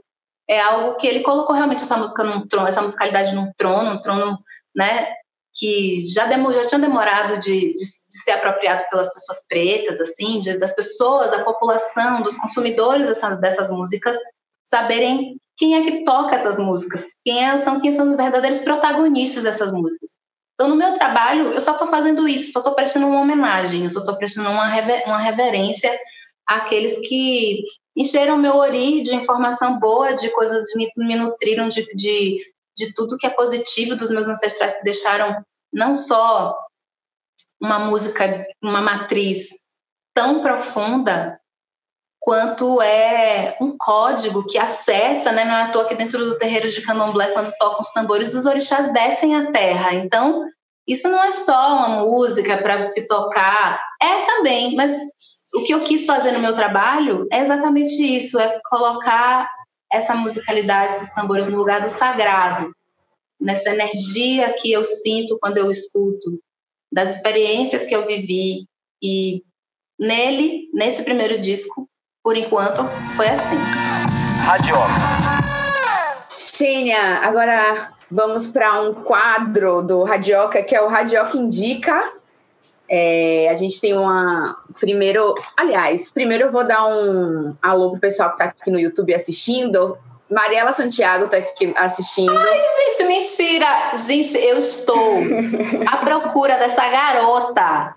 É 0.48 0.60
algo 0.60 0.96
que 0.96 1.06
ele 1.06 1.20
colocou 1.20 1.54
realmente 1.54 1.82
essa 1.82 1.96
música 1.96 2.22
num 2.22 2.46
trono, 2.46 2.68
essa 2.68 2.82
musicalidade 2.82 3.34
num 3.34 3.52
trono, 3.56 3.92
um 3.92 4.00
trono, 4.00 4.38
né, 4.74 5.08
que 5.52 6.02
já, 6.06 6.26
demorou, 6.26 6.62
já 6.62 6.68
tinha 6.68 6.80
demorado 6.80 7.38
de, 7.40 7.74
de, 7.74 7.74
de, 7.74 8.22
ser 8.22 8.32
apropriado 8.32 8.84
pelas 8.90 9.12
pessoas 9.12 9.46
pretas, 9.48 10.00
assim, 10.00 10.38
de, 10.38 10.58
das 10.58 10.74
pessoas, 10.74 11.30
da 11.30 11.42
população, 11.42 12.22
dos 12.22 12.36
consumidores 12.36 13.08
dessas, 13.08 13.40
dessas 13.40 13.70
músicas, 13.70 14.16
saberem 14.64 15.40
quem 15.56 15.74
é 15.76 15.82
que 15.82 16.04
toca 16.04 16.36
essas 16.36 16.58
músicas, 16.58 17.06
quem, 17.24 17.44
é, 17.44 17.56
são, 17.56 17.80
quem 17.80 17.94
são 17.94 18.04
os 18.04 18.16
verdadeiros 18.16 18.60
protagonistas 18.60 19.44
dessas 19.44 19.72
músicas. 19.72 20.16
Então, 20.54 20.68
no 20.68 20.76
meu 20.76 20.94
trabalho, 20.94 21.52
eu 21.52 21.60
só 21.60 21.72
estou 21.72 21.86
fazendo 21.86 22.26
isso, 22.26 22.52
só 22.52 22.60
estou 22.60 22.74
prestando 22.74 23.06
uma 23.06 23.20
homenagem, 23.20 23.84
eu 23.84 23.90
só 23.90 24.00
estou 24.00 24.16
prestando 24.16 24.50
uma, 24.50 24.66
rever, 24.66 25.04
uma 25.06 25.18
reverência 25.18 25.98
àqueles 26.46 27.06
que 27.06 27.64
encheram 27.96 28.36
meu 28.36 28.56
ori 28.56 29.02
de 29.02 29.14
informação 29.14 29.78
boa, 29.78 30.14
de 30.14 30.30
coisas 30.30 30.70
que 30.72 30.78
me, 30.78 30.90
me 30.96 31.16
nutriram 31.16 31.68
de, 31.68 31.86
de, 31.94 32.38
de 32.76 32.94
tudo 32.94 33.18
que 33.18 33.26
é 33.26 33.30
positivo 33.30 33.96
dos 33.96 34.10
meus 34.10 34.28
ancestrais, 34.28 34.76
que 34.76 34.84
deixaram 34.84 35.42
não 35.72 35.94
só 35.94 36.56
uma 37.60 37.78
música, 37.78 38.46
uma 38.62 38.80
matriz 38.80 39.64
tão 40.14 40.40
profunda, 40.40 41.38
quanto 42.26 42.82
é 42.82 43.56
um 43.60 43.76
código 43.78 44.44
que 44.48 44.58
acessa, 44.58 45.30
né? 45.30 45.44
Não 45.44 45.54
é 45.54 45.62
à 45.62 45.68
toa 45.68 45.84
que 45.84 45.94
dentro 45.94 46.18
do 46.18 46.36
terreiro 46.36 46.68
de 46.68 46.82
candomblé, 46.82 47.28
quando 47.28 47.52
tocam 47.56 47.78
os 47.80 47.92
tambores, 47.92 48.34
os 48.34 48.46
orixás 48.46 48.92
descem 48.92 49.36
à 49.36 49.52
terra. 49.52 49.94
Então, 49.94 50.44
isso 50.88 51.08
não 51.08 51.22
é 51.22 51.30
só 51.30 51.76
uma 51.76 52.00
música 52.00 52.58
para 52.58 52.82
se 52.82 53.06
tocar, 53.06 53.80
é 54.02 54.26
também, 54.26 54.74
mas 54.74 54.96
o 55.54 55.62
que 55.62 55.72
eu 55.72 55.78
quis 55.84 56.04
fazer 56.04 56.32
no 56.32 56.40
meu 56.40 56.52
trabalho 56.52 57.28
é 57.30 57.38
exatamente 57.38 58.02
isso, 58.02 58.40
é 58.40 58.60
colocar 58.68 59.48
essa 59.92 60.12
musicalidade, 60.16 60.96
esses 60.96 61.14
tambores 61.14 61.46
no 61.46 61.56
lugar 61.56 61.80
do 61.80 61.88
sagrado, 61.88 62.72
nessa 63.40 63.70
energia 63.70 64.52
que 64.60 64.72
eu 64.72 64.82
sinto 64.82 65.38
quando 65.40 65.58
eu 65.58 65.70
escuto, 65.70 66.40
das 66.92 67.18
experiências 67.18 67.86
que 67.86 67.94
eu 67.94 68.04
vivi 68.04 68.66
e 69.00 69.44
nele, 69.96 70.68
nesse 70.74 71.04
primeiro 71.04 71.38
disco, 71.38 71.88
por 72.26 72.36
enquanto, 72.36 72.82
foi 73.14 73.28
assim. 73.28 73.54
Radioca. 74.44 74.90
Xênia, 76.28 77.20
agora 77.22 77.92
vamos 78.10 78.48
para 78.48 78.82
um 78.82 78.94
quadro 78.94 79.80
do 79.80 80.02
Radioca, 80.02 80.60
que 80.60 80.74
é 80.74 80.82
o 80.82 80.88
Radioca 80.88 81.36
Indica. 81.36 82.14
É, 82.90 83.48
a 83.48 83.54
gente 83.54 83.80
tem 83.80 83.96
uma. 83.96 84.60
Primeiro, 84.80 85.36
aliás, 85.56 86.10
primeiro 86.10 86.46
eu 86.46 86.50
vou 86.50 86.66
dar 86.66 86.84
um 86.88 87.54
alô 87.62 87.92
pro 87.92 88.00
pessoal 88.00 88.32
que 88.32 88.38
tá 88.38 88.46
aqui 88.46 88.72
no 88.72 88.80
YouTube 88.80 89.14
assistindo. 89.14 89.96
Mariela 90.28 90.72
Santiago 90.72 91.28
tá 91.28 91.36
aqui 91.36 91.72
assistindo. 91.76 92.36
Ai, 92.36 92.58
gente, 92.58 93.06
mentira! 93.06 93.96
Gente, 93.96 94.36
eu 94.38 94.58
estou 94.58 95.14
à 95.86 95.98
procura 95.98 96.58
dessa 96.58 96.88
garota. 96.88 97.94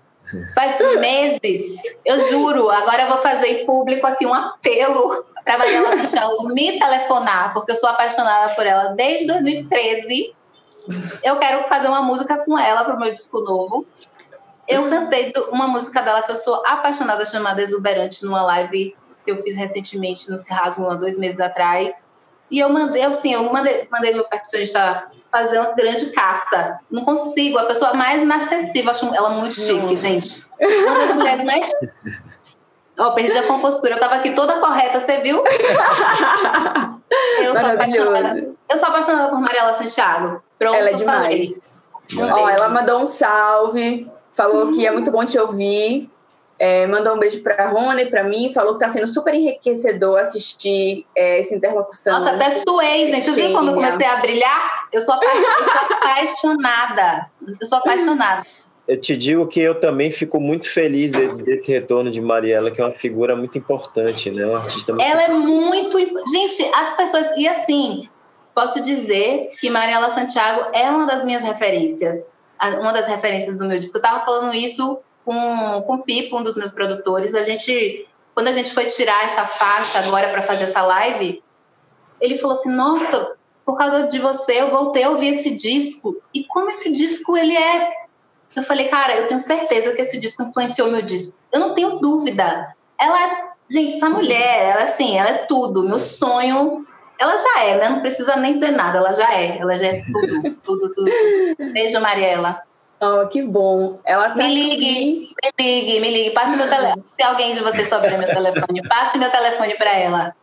Faz 0.54 0.78
meses, 1.00 1.98
eu 2.04 2.18
juro. 2.28 2.70
Agora 2.70 3.02
eu 3.02 3.08
vou 3.08 3.18
fazer 3.18 3.62
em 3.62 3.66
público 3.66 4.06
aqui 4.06 4.26
um 4.26 4.34
apelo 4.34 5.24
para 5.44 5.58
Mariela 5.58 5.96
Santiago 5.98 6.48
me 6.48 6.78
telefonar, 6.78 7.52
porque 7.52 7.72
eu 7.72 7.76
sou 7.76 7.88
apaixonada 7.88 8.54
por 8.54 8.66
ela 8.66 8.94
desde 8.94 9.26
2013. 9.26 10.34
Eu 11.22 11.36
quero 11.36 11.64
fazer 11.64 11.88
uma 11.88 12.02
música 12.02 12.44
com 12.44 12.58
ela 12.58 12.84
para 12.84 12.94
o 12.94 12.98
meu 12.98 13.12
disco 13.12 13.40
novo. 13.40 13.86
Eu 14.68 14.88
cantei 14.88 15.32
uma 15.50 15.66
música 15.66 16.00
dela 16.00 16.22
que 16.22 16.30
eu 16.30 16.36
sou 16.36 16.64
apaixonada, 16.66 17.26
chamada 17.26 17.62
Exuberante, 17.62 18.24
numa 18.24 18.42
live 18.42 18.96
que 19.24 19.30
eu 19.30 19.42
fiz 19.42 19.56
recentemente 19.56 20.30
no 20.30 20.38
Cirrasmo, 20.38 20.88
há 20.88 20.94
dois 20.94 21.18
meses 21.18 21.40
atrás. 21.40 22.04
E 22.50 22.58
eu 22.58 22.68
mandei, 22.68 23.02
assim, 23.04 23.32
eu 23.32 23.44
mandei, 23.52 23.86
mandei 23.90 24.12
meu 24.12 24.24
percussionista 24.24 25.04
fazer 25.30 25.60
uma 25.60 25.72
grande 25.72 26.06
caça. 26.06 26.80
Não 26.90 27.04
consigo, 27.04 27.58
a 27.58 27.64
pessoa 27.64 27.94
mais 27.94 28.22
inacessível, 28.22 28.90
acho 28.90 29.14
ela 29.14 29.30
muito 29.30 29.54
chique, 29.54 29.96
gente. 29.96 30.50
Uma 30.60 30.98
das 30.98 31.14
mulheres 31.14 31.44
mais 31.44 31.66
chiques. 31.66 32.18
Ó, 32.98 33.12
perdi 33.12 33.38
a 33.38 33.44
compostura, 33.44 33.94
eu 33.94 33.98
tava 33.98 34.16
aqui 34.16 34.32
toda 34.32 34.58
correta, 34.60 35.00
você 35.00 35.18
viu? 35.18 35.42
eu 37.42 37.54
sou 37.56 37.66
apaixonada. 37.66 38.50
Eu 38.68 38.78
sou 38.78 38.88
apaixonada 38.90 39.30
por 39.30 39.40
Mariela 39.40 39.72
Santiago. 39.72 40.42
Pronto, 40.58 40.76
ela 40.76 40.90
é 40.90 40.92
demais. 40.92 41.82
Ó, 42.14 42.48
ela 42.48 42.68
mandou 42.68 43.00
um 43.00 43.06
salve, 43.06 44.06
falou 44.34 44.72
que 44.72 44.86
é 44.86 44.90
muito 44.90 45.10
bom 45.10 45.24
te 45.24 45.38
ouvir. 45.38 46.10
É, 46.60 46.86
mandou 46.86 47.14
um 47.14 47.18
beijo 47.18 47.42
para 47.42 47.64
a 47.64 47.68
Rony, 47.70 48.10
para 48.10 48.22
mim, 48.22 48.52
falou 48.52 48.76
que 48.76 48.84
está 48.84 48.92
sendo 48.92 49.06
super 49.06 49.32
enriquecedor 49.34 50.20
assistir 50.20 51.06
é, 51.16 51.40
essa 51.40 51.54
interlocução. 51.54 52.12
Nossa, 52.12 52.32
até 52.32 52.50
suei, 52.50 53.06
gente. 53.06 53.24
Você 53.24 53.32
viu 53.32 53.52
quando 53.52 53.68
eu 53.68 53.74
comecei 53.74 54.06
a 54.06 54.16
brilhar? 54.16 54.88
Eu 54.92 55.00
sou, 55.00 55.14
apaixonada. 55.14 55.40
eu 55.58 55.64
sou 55.64 55.96
apaixonada. 55.96 57.30
Eu 57.62 57.66
sou 57.66 57.78
apaixonada. 57.78 58.42
Eu 58.86 59.00
te 59.00 59.16
digo 59.16 59.46
que 59.46 59.58
eu 59.58 59.80
também 59.80 60.10
fico 60.10 60.38
muito 60.38 60.68
feliz 60.68 61.12
desse 61.12 61.72
retorno 61.72 62.10
de 62.10 62.20
Mariela, 62.20 62.70
que 62.70 62.78
é 62.78 62.84
uma 62.84 62.92
figura 62.92 63.34
muito 63.34 63.56
importante, 63.56 64.30
né? 64.30 64.44
Uma 64.44 64.58
artista 64.58 64.92
muito 64.92 65.06
Ela 65.06 65.22
é 65.22 65.28
muito. 65.28 65.98
Gente, 65.98 66.62
as 66.74 66.92
pessoas. 66.94 67.30
E 67.38 67.48
assim, 67.48 68.06
posso 68.54 68.82
dizer 68.82 69.46
que 69.58 69.70
Mariela 69.70 70.10
Santiago 70.10 70.66
é 70.74 70.90
uma 70.90 71.06
das 71.06 71.24
minhas 71.24 71.42
referências. 71.42 72.36
Uma 72.80 72.92
das 72.92 73.06
referências 73.06 73.56
do 73.56 73.64
meu 73.64 73.78
disco. 73.78 73.96
Eu 73.96 74.02
tava 74.02 74.22
falando 74.26 74.54
isso 74.54 75.00
com, 75.30 75.82
com 75.82 75.94
o 75.94 76.02
Pipo, 76.02 76.36
um 76.36 76.42
dos 76.42 76.56
meus 76.56 76.72
produtores, 76.72 77.36
a 77.36 77.44
gente, 77.44 78.04
quando 78.34 78.48
a 78.48 78.52
gente 78.52 78.74
foi 78.74 78.86
tirar 78.86 79.24
essa 79.24 79.46
faixa 79.46 80.00
agora 80.00 80.28
para 80.30 80.42
fazer 80.42 80.64
essa 80.64 80.82
live, 80.82 81.40
ele 82.20 82.36
falou 82.36 82.56
assim: 82.56 82.72
Nossa, 82.72 83.36
por 83.64 83.78
causa 83.78 84.08
de 84.08 84.18
você, 84.18 84.60
eu 84.60 84.70
voltei 84.70 85.04
a 85.04 85.10
ouvir 85.10 85.28
esse 85.28 85.54
disco. 85.54 86.20
E 86.34 86.42
como 86.44 86.70
esse 86.70 86.90
disco 86.90 87.36
ele 87.36 87.56
é. 87.56 88.00
Eu 88.56 88.64
falei, 88.64 88.88
cara, 88.88 89.14
eu 89.14 89.28
tenho 89.28 89.38
certeza 89.38 89.92
que 89.94 90.02
esse 90.02 90.18
disco 90.18 90.42
influenciou 90.42 90.90
meu 90.90 91.02
disco. 91.02 91.38
Eu 91.52 91.60
não 91.60 91.74
tenho 91.76 92.00
dúvida. 92.00 92.74
Ela 93.00 93.22
é. 93.22 93.50
Gente, 93.70 93.94
essa 93.94 94.10
mulher, 94.10 94.72
ela 94.72 94.82
assim, 94.82 95.16
ela 95.16 95.30
é 95.30 95.44
tudo. 95.44 95.84
Meu 95.84 96.00
sonho. 96.00 96.84
Ela 97.20 97.36
já 97.36 97.62
é, 97.62 97.78
né? 97.78 97.88
Não 97.90 98.00
precisa 98.00 98.34
nem 98.34 98.54
dizer 98.54 98.72
nada, 98.72 98.98
ela 98.98 99.12
já 99.12 99.32
é. 99.32 99.58
Ela 99.58 99.76
já 99.76 99.86
é 99.86 100.02
tudo, 100.12 100.54
tudo, 100.64 100.92
tudo. 100.92 101.10
Beijo, 101.72 102.00
Mariela. 102.00 102.60
Oh, 103.02 103.26
que 103.28 103.42
bom. 103.42 103.98
Ela 104.04 104.28
tá 104.28 104.34
me 104.34 104.54
ligue, 104.54 104.74
aqui. 104.74 105.34
me 105.58 105.80
ligue, 105.80 106.00
me 106.00 106.10
ligue. 106.10 106.30
Passe 106.32 106.54
meu 106.54 106.68
telefone. 106.68 107.04
Se 107.18 107.22
alguém 107.26 107.52
de 107.52 107.60
vocês 107.60 107.88
souber 107.88 108.18
meu 108.18 108.28
telefone, 108.28 108.86
passe 108.86 109.18
meu 109.18 109.30
telefone 109.30 109.74
para 109.78 109.96
ela. 109.96 110.36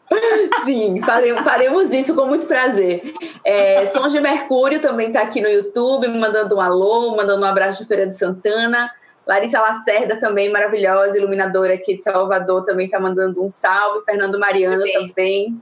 Sim, 0.66 1.00
faremos, 1.02 1.44
faremos, 1.44 1.94
isso 1.94 2.16
com 2.16 2.26
muito 2.26 2.48
prazer. 2.48 3.14
É, 3.44 3.86
Sons 3.86 4.12
de 4.12 4.20
Mercúrio 4.20 4.82
também 4.82 5.10
está 5.10 5.22
aqui 5.22 5.40
no 5.40 5.48
YouTube, 5.48 6.08
me 6.08 6.18
mandando 6.18 6.56
um 6.56 6.62
alô, 6.62 7.16
mandando 7.16 7.44
um 7.44 7.48
abraço 7.48 7.84
de 7.84 7.88
Feira 7.88 8.08
de 8.08 8.18
Santana. 8.18 8.92
Larissa 9.28 9.60
Lacerda 9.60 10.20
também, 10.20 10.50
maravilhosa, 10.50 11.18
iluminadora 11.18 11.74
aqui 11.74 11.98
de 11.98 12.04
Salvador, 12.04 12.66
também 12.66 12.88
está 12.88 13.00
mandando 13.00 13.44
um 13.44 13.50
salve. 13.50 14.04
Fernando 14.04 14.40
Mariano 14.40 14.84
também. 14.84 15.62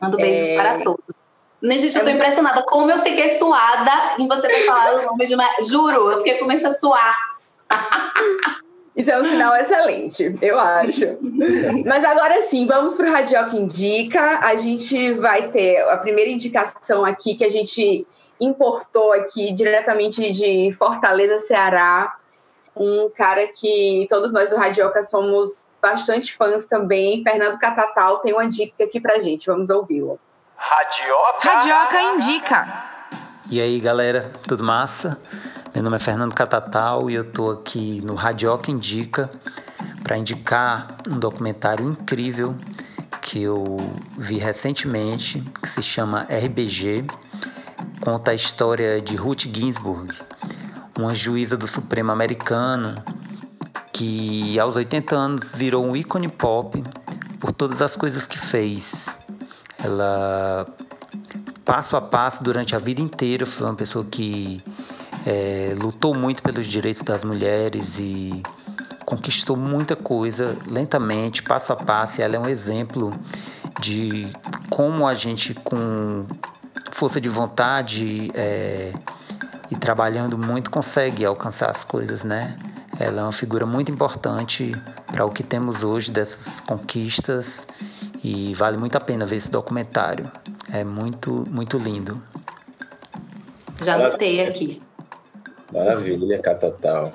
Mando 0.00 0.16
beijos 0.16 0.48
é... 0.48 0.56
para 0.56 0.78
todos. 0.82 1.16
Nem, 1.60 1.78
gente, 1.78 1.96
eu 1.96 2.04
tô 2.04 2.10
impressionada 2.10 2.62
como 2.62 2.90
eu 2.90 2.98
fiquei 3.00 3.30
suada 3.30 3.90
em 4.18 4.28
você 4.28 4.46
ter 4.46 4.66
falado 4.66 5.00
o 5.00 5.06
nome 5.06 5.26
de 5.26 5.34
uma. 5.34 5.48
Juro, 5.62 6.10
eu 6.10 6.18
fiquei 6.18 6.34
começando 6.34 6.72
a 6.72 6.74
suar. 6.74 7.16
Isso 8.96 9.10
é 9.10 9.20
um 9.20 9.24
sinal 9.24 9.54
excelente, 9.54 10.34
eu 10.40 10.58
acho. 10.58 11.18
Mas 11.84 12.02
agora 12.04 12.40
sim, 12.40 12.66
vamos 12.66 12.94
para 12.94 13.06
o 13.06 13.12
Radioca 13.12 13.54
Indica. 13.54 14.40
A 14.42 14.56
gente 14.56 15.12
vai 15.14 15.50
ter 15.50 15.82
a 15.90 15.98
primeira 15.98 16.30
indicação 16.30 17.04
aqui 17.04 17.34
que 17.34 17.44
a 17.44 17.48
gente 17.50 18.06
importou 18.40 19.12
aqui 19.12 19.52
diretamente 19.52 20.30
de 20.32 20.72
Fortaleza, 20.72 21.38
Ceará. 21.38 22.16
Um 22.74 23.10
cara 23.14 23.46
que 23.48 24.06
todos 24.08 24.32
nós 24.32 24.50
do 24.50 24.56
Radioca 24.56 25.02
somos 25.02 25.66
bastante 25.80 26.34
fãs 26.34 26.66
também. 26.66 27.22
Fernando 27.22 27.58
Catatal 27.58 28.20
tem 28.20 28.32
uma 28.32 28.48
dica 28.48 28.84
aqui 28.84 28.98
para 28.98 29.20
gente. 29.20 29.46
Vamos 29.46 29.68
ouvi-lo. 29.68 30.18
Radioca. 30.56 31.48
Radioca 31.48 32.02
indica. 32.02 32.84
E 33.50 33.60
aí, 33.60 33.78
galera, 33.78 34.32
tudo 34.42 34.64
massa? 34.64 35.20
Meu 35.74 35.82
nome 35.82 35.96
é 35.96 36.00
Fernando 36.00 36.34
Catatal 36.34 37.10
e 37.10 37.14
eu 37.14 37.30
tô 37.30 37.50
aqui 37.50 38.00
no 38.02 38.14
Radioca 38.14 38.70
Indica 38.70 39.30
para 40.02 40.16
indicar 40.16 40.86
um 41.08 41.18
documentário 41.18 41.86
incrível 41.86 42.56
que 43.20 43.42
eu 43.42 43.76
vi 44.16 44.38
recentemente, 44.38 45.40
que 45.62 45.68
se 45.68 45.82
chama 45.82 46.26
RBG. 46.30 47.04
Conta 48.00 48.30
a 48.30 48.34
história 48.34 49.00
de 49.00 49.14
Ruth 49.14 49.42
Ginsburg, 49.42 50.16
uma 50.98 51.14
juíza 51.14 51.56
do 51.56 51.66
Supremo 51.66 52.10
americano 52.10 52.94
que 53.92 54.58
aos 54.58 54.76
80 54.76 55.14
anos 55.14 55.52
virou 55.54 55.84
um 55.84 55.94
ícone 55.94 56.28
pop 56.28 56.82
por 57.38 57.52
todas 57.52 57.82
as 57.82 57.94
coisas 57.94 58.26
que 58.26 58.38
fez 58.38 59.08
ela, 59.82 60.66
passo 61.64 61.96
a 61.96 62.00
passo, 62.00 62.42
durante 62.42 62.74
a 62.74 62.78
vida 62.78 63.00
inteira, 63.00 63.44
foi 63.44 63.66
uma 63.66 63.74
pessoa 63.74 64.04
que 64.04 64.62
é, 65.26 65.74
lutou 65.78 66.14
muito 66.14 66.42
pelos 66.42 66.66
direitos 66.66 67.02
das 67.02 67.24
mulheres 67.24 67.98
e 67.98 68.42
conquistou 69.04 69.56
muita 69.56 69.94
coisa 69.94 70.56
lentamente, 70.66 71.42
passo 71.42 71.72
a 71.72 71.76
passo. 71.76 72.20
E 72.20 72.24
ela 72.24 72.36
é 72.36 72.38
um 72.38 72.48
exemplo 72.48 73.12
de 73.80 74.32
como 74.70 75.06
a 75.06 75.14
gente, 75.14 75.54
com 75.54 76.26
força 76.90 77.20
de 77.20 77.28
vontade 77.28 78.30
é, 78.34 78.92
e 79.70 79.76
trabalhando 79.76 80.38
muito, 80.38 80.70
consegue 80.70 81.24
alcançar 81.24 81.70
as 81.70 81.84
coisas, 81.84 82.24
né? 82.24 82.56
Ela 82.98 83.20
é 83.20 83.24
uma 83.24 83.32
figura 83.32 83.66
muito 83.66 83.92
importante 83.92 84.72
para 85.06 85.24
o 85.24 85.30
que 85.30 85.42
temos 85.42 85.84
hoje 85.84 86.10
dessas 86.10 86.60
conquistas 86.60 87.66
e 88.26 88.52
vale 88.54 88.76
muito 88.76 88.98
a 88.98 89.00
pena 89.00 89.24
ver 89.24 89.36
esse 89.36 89.48
documentário. 89.48 90.28
É 90.74 90.82
muito, 90.82 91.44
muito 91.48 91.78
lindo. 91.78 92.20
Já 93.80 93.94
anotei 93.94 94.44
aqui. 94.44 94.82
Maravilha, 95.72 96.36
Catatal. 96.40 97.12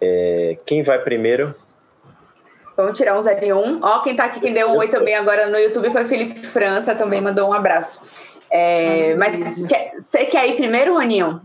É, 0.00 0.58
quem 0.66 0.82
vai 0.82 0.98
primeiro? 0.98 1.54
Vamos 2.76 2.98
tirar 2.98 3.16
um 3.16 3.22
0 3.22 3.44
e 3.44 3.52
1. 3.52 3.78
Ó, 3.80 4.00
quem 4.00 4.16
tá 4.16 4.24
aqui, 4.24 4.40
quem 4.40 4.52
deu 4.52 4.70
um 4.70 4.78
oi 4.78 4.88
também 4.88 5.14
agora 5.14 5.46
no 5.46 5.56
YouTube 5.56 5.88
foi 5.90 6.04
Felipe 6.06 6.44
França, 6.44 6.96
também 6.96 7.20
mandou 7.20 7.48
um 7.48 7.52
abraço. 7.52 8.02
É, 8.50 9.14
mas 9.14 9.56
você 10.00 10.24
quer 10.24 10.48
ir 10.48 10.56
primeiro, 10.56 10.94
Roninho? 10.94 11.40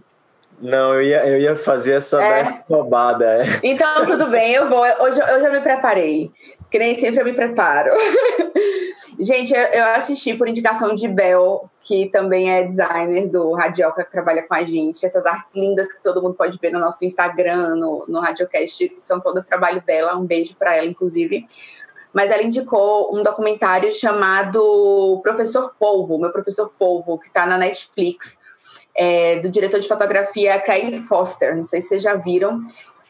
Não, 0.59 0.95
eu 0.95 1.03
ia, 1.03 1.27
eu 1.27 1.37
ia 1.37 1.55
fazer 1.55 1.93
essa, 1.93 2.23
é. 2.23 2.63
roubada. 2.67 3.25
É. 3.25 3.43
Então, 3.61 4.05
tudo 4.07 4.27
bem, 4.27 4.53
eu 4.53 4.67
vou. 4.67 4.79
Hoje 4.79 5.19
eu 5.19 5.41
já 5.41 5.49
me 5.51 5.59
preparei 5.59 6.31
que 6.69 6.79
nem 6.79 6.97
sempre 6.97 7.21
eu 7.21 7.25
me 7.25 7.33
preparo. 7.33 7.91
Gente, 9.19 9.53
eu 9.53 9.85
assisti 9.95 10.33
por 10.33 10.47
indicação 10.47 10.93
de 10.93 11.07
Bel, 11.07 11.69
que 11.81 12.09
também 12.09 12.51
é 12.51 12.63
designer 12.63 13.29
do 13.29 13.53
Radioca, 13.53 14.03
que 14.03 14.11
trabalha 14.11 14.43
com 14.43 14.53
a 14.53 14.63
gente. 14.63 15.05
Essas 15.05 15.25
artes 15.25 15.55
lindas 15.55 15.93
que 15.93 16.03
todo 16.03 16.21
mundo 16.21 16.35
pode 16.35 16.57
ver 16.59 16.71
no 16.71 16.79
nosso 16.79 17.05
Instagram, 17.05 17.75
no, 17.75 18.05
no 18.07 18.19
Radiocast, 18.19 18.97
são 18.99 19.21
todas 19.21 19.45
trabalho 19.45 19.81
dela. 19.81 20.17
Um 20.17 20.25
beijo 20.25 20.55
para 20.55 20.75
ela, 20.75 20.85
inclusive. 20.85 21.45
Mas 22.11 22.31
ela 22.31 22.43
indicou 22.43 23.15
um 23.15 23.23
documentário 23.23 23.91
chamado 23.93 25.19
Professor 25.23 25.73
Polvo, 25.79 26.17
meu 26.17 26.31
professor 26.31 26.71
Polvo, 26.77 27.17
que 27.17 27.27
está 27.27 27.45
na 27.45 27.57
Netflix, 27.57 28.39
é, 28.95 29.39
do 29.39 29.49
diretor 29.49 29.79
de 29.79 29.87
fotografia 29.87 30.59
Craig 30.59 30.97
Foster. 30.99 31.55
Não 31.55 31.63
sei 31.63 31.81
se 31.81 31.89
vocês 31.89 32.03
já 32.03 32.15
viram 32.15 32.61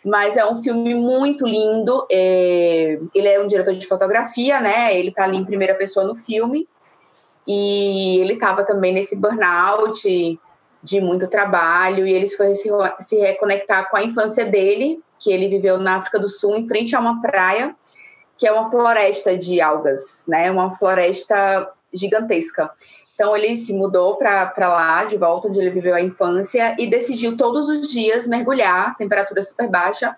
mas 0.06 0.38
é 0.38 0.46
um 0.46 0.62
filme 0.62 0.94
muito 0.94 1.48
lindo. 1.48 2.06
É, 2.12 3.00
ele 3.14 3.28
é 3.28 3.42
um 3.42 3.48
diretor 3.48 3.74
de 3.74 3.88
fotografia, 3.88 4.62
né? 4.62 4.96
Ele 4.96 5.12
tá 5.12 5.24
ali 5.24 5.36
em 5.36 5.44
primeira 5.44 5.74
pessoa 5.74 6.06
no 6.06 6.14
filme. 6.14 6.70
E 7.48 8.20
ele 8.20 8.34
estava 8.34 8.64
também 8.64 8.94
nesse 8.94 9.16
burnout 9.16 10.40
de 10.84 11.02
muito 11.02 11.28
trabalho. 11.28 12.06
E 12.06 12.14
ele 12.14 12.28
foi 12.28 12.54
se, 12.54 12.70
se 13.00 13.18
reconectar 13.18 13.90
com 13.90 13.98
a 13.98 14.04
infância 14.04 14.46
dele 14.46 15.00
que 15.18 15.32
ele 15.32 15.48
viveu 15.48 15.80
na 15.80 15.96
África 15.96 16.20
do 16.20 16.28
Sul, 16.28 16.56
em 16.56 16.68
frente 16.68 16.96
a 16.96 17.00
uma 17.00 17.20
praia, 17.20 17.76
que 18.38 18.48
é 18.48 18.52
uma 18.52 18.70
floresta 18.70 19.36
de 19.36 19.60
algas, 19.60 20.24
né? 20.28 20.52
Uma 20.52 20.70
floresta 20.72 21.68
gigantesca. 21.92 22.70
Então 23.16 23.36
ele 23.36 23.56
se 23.56 23.74
mudou 23.74 24.18
para 24.18 24.68
lá, 24.68 25.06
de 25.06 25.18
volta 25.18 25.48
onde 25.48 25.60
ele 25.60 25.70
viveu 25.70 25.96
a 25.96 26.02
infância, 26.02 26.76
e 26.78 26.88
decidiu 26.88 27.36
todos 27.36 27.70
os 27.70 27.88
dias 27.88 28.28
mergulhar, 28.28 28.96
temperatura 28.98 29.42
super 29.42 29.70
baixa, 29.70 30.16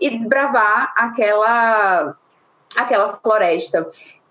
e 0.00 0.10
desbravar 0.10 0.92
aquela, 0.96 2.16
aquela 2.76 3.08
floresta. 3.08 3.86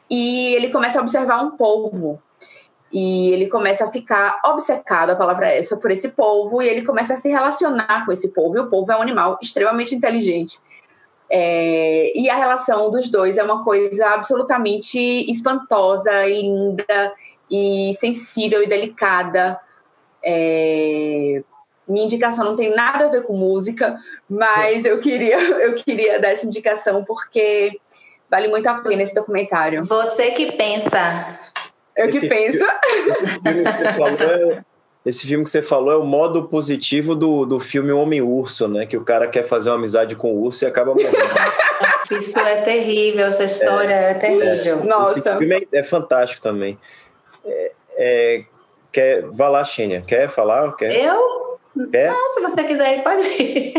E 0.09 0.53
ele 0.55 0.69
começa 0.69 0.99
a 0.99 1.01
observar 1.01 1.41
um 1.43 1.51
polvo. 1.51 2.21
E 2.91 3.31
ele 3.31 3.47
começa 3.47 3.85
a 3.85 3.91
ficar 3.91 4.41
obcecado, 4.43 5.11
a 5.11 5.15
palavra 5.15 5.47
é 5.47 5.59
essa, 5.59 5.77
por 5.77 5.91
esse 5.91 6.09
polvo, 6.09 6.61
e 6.61 6.67
ele 6.67 6.81
começa 6.81 7.13
a 7.13 7.17
se 7.17 7.29
relacionar 7.29 8.05
com 8.05 8.11
esse 8.11 8.33
polvo. 8.33 8.57
E 8.57 8.61
o 8.61 8.69
polvo 8.69 8.91
é 8.91 8.97
um 8.97 9.01
animal 9.01 9.39
extremamente 9.41 9.95
inteligente. 9.95 10.59
É, 11.31 12.11
e 12.17 12.27
a 12.29 12.35
relação 12.35 12.89
dos 12.89 13.09
dois 13.11 13.37
é 13.37 13.43
uma 13.43 13.63
coisa 13.63 14.07
absolutamente 14.07 14.99
espantosa 15.29 16.27
e 16.27 16.41
linda 16.41 17.13
e 17.49 17.91
sensível 17.97 18.63
e 18.63 18.67
delicada. 18.67 19.59
É, 20.23 21.41
minha 21.87 22.05
indicação 22.05 22.45
não 22.45 22.55
tem 22.55 22.73
nada 22.73 23.05
a 23.05 23.09
ver 23.09 23.23
com 23.23 23.35
música, 23.35 23.97
mas 24.29 24.85
eu 24.85 24.99
queria, 24.99 25.39
eu 25.63 25.75
queria 25.75 26.19
dar 26.19 26.29
essa 26.29 26.45
indicação 26.45 27.03
porque 27.03 27.79
vale 28.29 28.47
muito 28.47 28.67
a 28.67 28.75
pena 28.75 29.01
esse 29.01 29.15
documentário. 29.15 29.83
Você 29.85 30.31
que 30.31 30.51
pensa. 30.51 31.39
Eu 31.95 32.09
que 32.09 32.27
penso. 32.27 32.63
É, 33.43 34.63
esse 35.05 35.25
filme 35.25 35.43
que 35.43 35.49
você 35.49 35.61
falou 35.61 35.91
é 35.91 35.97
o 35.97 36.05
modo 36.05 36.47
positivo 36.47 37.15
do, 37.15 37.45
do 37.45 37.59
filme 37.59 37.91
Homem-Urso, 37.91 38.67
né? 38.67 38.85
Que 38.85 38.95
o 38.95 39.03
cara 39.03 39.27
quer 39.27 39.43
fazer 39.43 39.69
uma 39.69 39.77
amizade 39.77 40.15
com 40.15 40.33
o 40.33 40.43
urso 40.43 40.63
e 40.63 40.67
acaba 40.67 40.93
morrendo. 40.93 41.17
Isso 42.11 42.39
é 42.39 42.61
terrível, 42.61 43.25
essa 43.25 43.43
história 43.43 43.93
é, 43.93 44.11
é 44.11 44.13
terrível. 44.15 44.79
É, 44.81 44.85
Nossa. 44.85 45.19
Esse 45.19 45.37
filme 45.37 45.67
é, 45.71 45.79
é 45.79 45.83
fantástico 45.83 46.41
também. 46.41 46.77
É, 47.45 47.71
é, 47.97 48.45
quer, 48.91 49.23
vai 49.29 49.49
lá, 49.49 49.63
Xênia. 49.63 50.01
Quer 50.01 50.29
falar? 50.29 50.75
Quer? 50.75 50.93
Eu? 50.93 51.59
Quer? 51.91 52.11
Não, 52.11 52.29
se 52.29 52.41
você 52.41 52.63
quiser 52.63 53.03
pode 53.03 53.21
ir. 53.41 53.73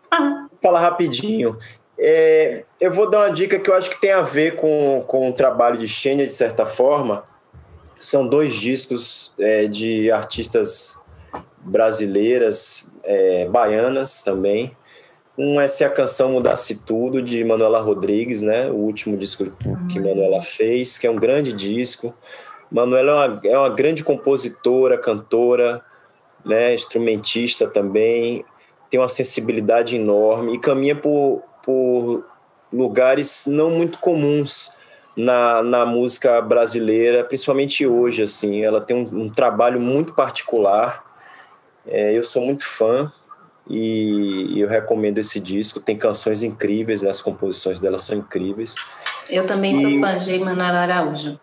Fala 0.62 0.80
rapidinho. 0.80 1.56
É, 1.98 2.64
eu 2.80 2.92
vou 2.92 3.08
dar 3.08 3.26
uma 3.26 3.30
dica 3.30 3.58
que 3.58 3.70
eu 3.70 3.74
acho 3.74 3.88
que 3.90 4.00
tem 4.00 4.12
a 4.12 4.22
ver 4.22 4.56
com, 4.56 5.04
com 5.06 5.30
o 5.30 5.32
trabalho 5.32 5.78
de 5.78 5.88
Xênia, 5.88 6.26
de 6.26 6.32
certa 6.32 6.66
forma. 6.66 7.24
São 7.98 8.28
dois 8.28 8.54
discos 8.54 9.32
é, 9.38 9.66
de 9.66 10.10
artistas 10.10 11.00
brasileiras, 11.58 12.90
é, 13.02 13.46
baianas 13.46 14.22
também. 14.22 14.76
Um 15.38 15.60
é 15.60 15.68
Se 15.68 15.84
a 15.84 15.90
Canção 15.90 16.32
Mudasse 16.32 16.82
Tudo, 16.86 17.20
de 17.20 17.44
Manuela 17.44 17.80
Rodrigues, 17.80 18.40
né? 18.40 18.70
o 18.70 18.76
último 18.76 19.16
disco 19.16 19.46
que 19.90 20.00
Manuela 20.00 20.40
fez, 20.40 20.96
que 20.96 21.06
é 21.06 21.10
um 21.10 21.16
grande 21.16 21.52
disco. 21.52 22.14
Manuela 22.70 23.10
é 23.10 23.14
uma, 23.14 23.40
é 23.44 23.58
uma 23.58 23.70
grande 23.70 24.02
compositora, 24.02 24.98
cantora, 24.98 25.82
né? 26.44 26.74
instrumentista 26.74 27.66
também, 27.66 28.44
tem 28.90 29.00
uma 29.00 29.08
sensibilidade 29.08 29.96
enorme 29.96 30.54
e 30.54 30.58
caminha 30.58 30.94
por, 30.94 31.42
por 31.62 32.24
lugares 32.72 33.46
não 33.46 33.70
muito 33.70 33.98
comuns 33.98 34.76
na, 35.16 35.62
na 35.62 35.86
música 35.86 36.40
brasileira, 36.42 37.24
principalmente 37.24 37.86
hoje, 37.86 38.22
assim. 38.22 38.62
Ela 38.62 38.80
tem 38.80 38.96
um, 38.96 39.22
um 39.22 39.28
trabalho 39.30 39.80
muito 39.80 40.12
particular. 40.12 41.04
É, 41.86 42.16
eu 42.16 42.22
sou 42.22 42.44
muito 42.44 42.64
fã 42.64 43.10
e 43.68 44.60
eu 44.60 44.68
recomendo 44.68 45.18
esse 45.18 45.40
disco. 45.40 45.80
Tem 45.80 45.96
canções 45.96 46.42
incríveis, 46.42 47.02
né? 47.02 47.10
as 47.10 47.22
composições 47.22 47.80
dela 47.80 47.98
são 47.98 48.16
incríveis. 48.18 48.74
Eu 49.30 49.46
também 49.46 49.72
e... 49.72 49.80
sou 49.80 50.00
fã 50.00 50.18
de 50.18 50.38
Manuela 50.38 50.80
Araújo. 50.80 51.40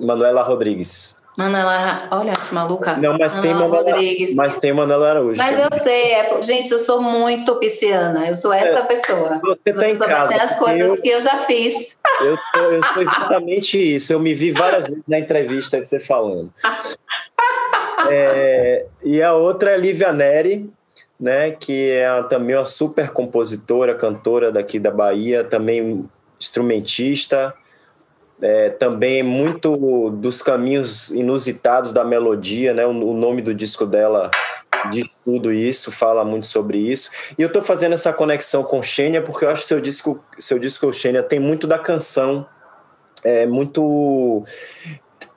Manuela 0.00 0.42
Rodrigues. 0.42 1.22
Manuela, 1.36 2.08
olha 2.12 2.32
que 2.32 2.54
maluca. 2.54 2.96
Não, 2.96 3.18
mas 3.18 3.38
tem 3.38 3.52
Manuela, 3.52 3.90
Rodrigues. 3.90 4.34
Mas 4.34 4.58
tem 4.58 4.72
Manuela 4.72 5.10
Araújo. 5.10 5.36
Mas 5.36 5.60
eu 5.60 5.68
sei, 5.78 6.12
é, 6.12 6.42
gente, 6.42 6.72
eu 6.72 6.78
sou 6.78 7.02
muito 7.02 7.56
pisciana, 7.56 8.26
eu 8.26 8.34
sou 8.34 8.54
essa 8.54 8.78
é, 8.78 8.82
pessoa. 8.84 9.38
Você 9.44 9.70
está 9.70 9.90
em 9.90 9.98
casa. 9.98 10.34
as 10.34 10.56
coisas 10.56 10.96
eu, 10.96 11.02
que 11.02 11.08
eu 11.10 11.20
já 11.20 11.36
fiz. 11.44 11.98
Eu, 12.22 12.38
eu 12.72 12.82
sou 12.82 13.02
exatamente 13.02 13.76
isso. 13.94 14.14
Eu 14.14 14.18
me 14.18 14.32
vi 14.32 14.50
várias 14.50 14.86
vezes 14.86 15.02
na 15.06 15.18
entrevista 15.18 15.78
você 15.78 16.00
falando. 16.00 16.50
é, 18.08 18.86
e 19.04 19.22
a 19.22 19.34
outra 19.34 19.72
é 19.72 19.76
Lívia 19.76 20.14
Neri, 20.14 20.70
né, 21.20 21.50
que 21.50 21.90
é 21.90 22.22
também 22.30 22.56
uma 22.56 22.64
super 22.64 23.10
compositora, 23.10 23.94
cantora 23.94 24.50
daqui 24.50 24.78
da 24.78 24.90
Bahia, 24.90 25.44
também 25.44 26.08
instrumentista 26.40 27.54
é, 28.40 28.70
também 28.70 29.22
muito 29.22 30.10
dos 30.10 30.42
caminhos 30.42 31.10
inusitados 31.10 31.92
da 31.92 32.04
melodia, 32.04 32.74
né? 32.74 32.86
O, 32.86 32.90
o, 32.90 33.14
nome 33.14 33.42
do 33.42 33.54
disco 33.54 33.86
dela 33.86 34.30
de 34.90 35.10
tudo 35.24 35.52
isso, 35.52 35.90
fala 35.90 36.24
muito 36.24 36.46
sobre 36.46 36.78
isso. 36.78 37.10
E 37.38 37.42
eu 37.42 37.48
estou 37.48 37.62
fazendo 37.62 37.94
essa 37.94 38.12
conexão 38.12 38.62
com 38.62 38.82
Xênia 38.82 39.22
porque 39.22 39.44
eu 39.44 39.50
acho 39.50 39.62
que 39.62 39.68
seu 39.68 39.80
disco, 39.80 40.22
seu 40.38 40.58
disco 40.58 40.92
Xênia 40.92 41.22
tem 41.22 41.40
muito 41.40 41.66
da 41.66 41.78
canção, 41.78 42.46
é 43.24 43.46
muito 43.46 44.44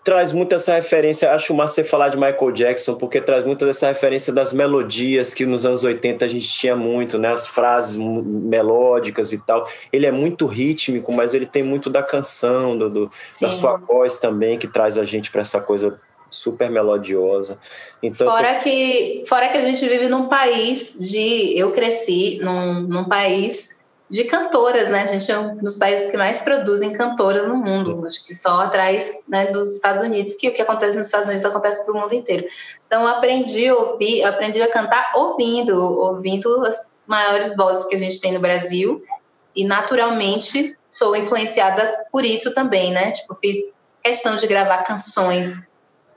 traz 0.09 0.31
muito 0.31 0.55
essa 0.55 0.73
referência, 0.73 1.31
acho 1.31 1.53
massa 1.53 1.75
você 1.75 1.83
falar 1.83 2.09
de 2.09 2.17
Michael 2.17 2.51
Jackson, 2.51 2.95
porque 2.95 3.21
traz 3.21 3.45
muito 3.45 3.63
dessa 3.63 3.89
referência 3.89 4.33
das 4.33 4.51
melodias 4.51 5.35
que 5.35 5.45
nos 5.45 5.67
anos 5.67 5.83
80 5.83 6.25
a 6.25 6.27
gente 6.27 6.49
tinha 6.49 6.75
muito, 6.75 7.19
né? 7.19 7.31
As 7.31 7.47
frases 7.47 7.95
melódicas 7.95 9.31
e 9.31 9.37
tal. 9.37 9.69
Ele 9.93 10.07
é 10.07 10.11
muito 10.11 10.47
rítmico, 10.47 11.11
mas 11.13 11.35
ele 11.35 11.45
tem 11.45 11.61
muito 11.61 11.91
da 11.91 12.01
canção, 12.01 12.75
do, 12.75 12.89
do 12.89 13.09
da 13.39 13.51
sua 13.51 13.77
voz 13.77 14.17
também, 14.17 14.57
que 14.57 14.67
traz 14.67 14.97
a 14.97 15.05
gente 15.05 15.29
para 15.29 15.41
essa 15.41 15.61
coisa 15.61 15.99
super 16.27 16.71
melodiosa. 16.71 17.59
Então, 18.01 18.27
fora, 18.27 18.55
tô... 18.55 18.63
que, 18.63 19.23
fora 19.27 19.47
que 19.49 19.57
a 19.57 19.61
gente 19.61 19.87
vive 19.87 20.07
num 20.07 20.27
país 20.27 20.97
de. 20.99 21.55
Eu 21.55 21.71
cresci 21.71 22.39
num, 22.41 22.81
num 22.81 23.03
país 23.05 23.78
de 24.09 24.23
cantoras, 24.23 24.89
né? 24.89 25.03
A 25.03 25.05
gente 25.05 25.31
é 25.31 25.37
um 25.37 25.57
dos 25.57 25.77
países 25.77 26.09
que 26.09 26.17
mais 26.17 26.41
produzem 26.41 26.91
cantoras 26.91 27.45
no 27.45 27.55
mundo, 27.55 28.05
acho 28.07 28.25
que 28.25 28.33
só 28.33 28.61
atrás 28.61 29.23
né, 29.27 29.47
dos 29.47 29.75
Estados 29.75 30.01
Unidos, 30.01 30.33
que 30.33 30.49
o 30.49 30.53
que 30.53 30.61
acontece 30.61 30.97
nos 30.97 31.05
Estados 31.05 31.27
Unidos 31.27 31.45
acontece 31.45 31.85
para 31.85 31.93
o 31.93 32.01
mundo 32.01 32.13
inteiro. 32.13 32.47
Então, 32.87 33.05
aprendi 33.05 33.67
a 33.67 33.75
ouvir, 33.75 34.23
aprendi 34.23 34.61
a 34.61 34.71
cantar 34.71 35.11
ouvindo, 35.15 35.79
ouvindo 35.79 36.65
as 36.65 36.91
maiores 37.05 37.55
vozes 37.55 37.85
que 37.85 37.93
a 37.93 37.99
gente 37.99 38.19
tem 38.19 38.31
no 38.31 38.39
Brasil, 38.39 39.03
e 39.55 39.63
naturalmente 39.63 40.75
sou 40.89 41.15
influenciada 41.15 42.05
por 42.11 42.25
isso 42.25 42.53
também, 42.53 42.91
né? 42.91 43.11
Tipo, 43.11 43.35
fiz 43.35 43.73
questão 44.03 44.35
de 44.35 44.47
gravar 44.47 44.83
canções 44.83 45.67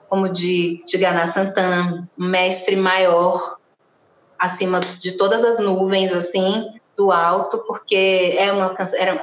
como 0.09 0.29
de, 0.29 0.79
de 0.87 0.99
Ganá 0.99 1.27
Santana, 1.27 2.09
mestre 2.17 2.77
maior, 2.77 3.59
acima 4.39 4.81
de 4.81 5.13
todas 5.13 5.45
as 5.45 5.59
nuvens, 5.59 6.15
assim, 6.15 6.71
do 6.97 7.11
alto, 7.11 7.65
porque 7.67 8.35
é 8.37 8.53
uma, 8.53 8.75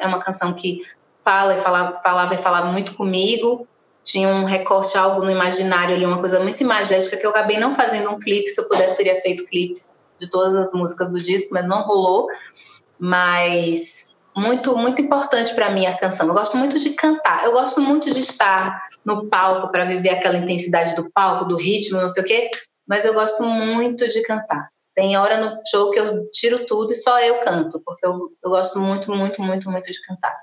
é 0.02 0.08
uma 0.08 0.20
canção 0.20 0.54
que 0.54 0.82
fala 1.22 1.56
e 1.56 1.60
falava, 1.60 2.00
falava 2.02 2.34
e 2.34 2.38
falava 2.38 2.72
muito 2.72 2.96
comigo. 2.96 3.68
Tinha 4.04 4.30
um 4.30 4.46
recorte, 4.46 4.98
algo 4.98 5.24
no 5.24 5.30
imaginário 5.30 5.96
ali, 5.96 6.06
uma 6.06 6.20
coisa 6.20 6.40
muito 6.40 6.62
imagética, 6.62 7.18
que 7.18 7.26
eu 7.26 7.30
acabei 7.30 7.58
não 7.58 7.76
fazendo 7.76 8.10
um 8.10 8.18
clipe. 8.18 8.50
Se 8.50 8.60
eu 8.60 8.68
pudesse, 8.68 8.98
teria 8.98 9.20
feito 9.22 9.46
clipes 9.46 10.02
de 10.20 10.30
todas 10.30 10.56
as 10.56 10.74
músicas 10.74 11.10
do 11.12 11.20
disco, 11.20 11.54
mas 11.54 11.68
não 11.68 11.84
rolou. 11.84 12.28
Mas 12.98 14.16
muito, 14.36 14.76
muito 14.78 15.02
importante 15.02 15.54
para 15.54 15.70
mim 15.70 15.86
a 15.86 15.98
canção. 15.98 16.28
Eu 16.28 16.34
gosto 16.34 16.58
muito 16.58 16.80
de 16.80 16.92
cantar, 16.92 17.46
eu 17.46 17.52
gosto 17.52 17.82
muito 17.82 18.12
de 18.12 18.20
estar 18.20 18.88
no 19.04 19.28
palco 19.28 19.72
para 19.72 19.86
viver 19.86 20.10
aquela 20.10 20.38
intensidade 20.38 20.96
do 20.96 21.10
palco, 21.12 21.46
do 21.46 21.58
ritmo, 21.58 22.02
não 22.02 22.10
sei 22.10 22.24
o 22.24 22.26
quê, 22.26 22.50
mas 22.88 23.06
eu 23.06 23.14
gosto 23.14 23.44
muito 23.44 24.08
de 24.08 24.22
cantar. 24.24 24.70
Tem 25.00 25.16
hora 25.16 25.38
no 25.38 25.62
show 25.66 25.92
que 25.92 25.98
eu 25.98 26.30
tiro 26.30 26.66
tudo 26.66 26.92
e 26.92 26.96
só 26.96 27.22
eu 27.22 27.36
canto, 27.36 27.82
porque 27.86 28.06
eu, 28.06 28.20
eu 28.44 28.52
gosto 28.52 28.82
muito, 28.82 29.16
muito, 29.16 29.42
muito, 29.42 29.72
muito 29.72 29.90
de 29.90 30.02
cantar. 30.02 30.36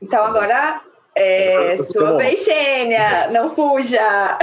Então 0.00 0.24
agora 0.24 0.74
é 1.14 1.76
sua 1.76 2.16
vez, 2.16 2.44
não 3.32 3.54
fuja! 3.54 4.38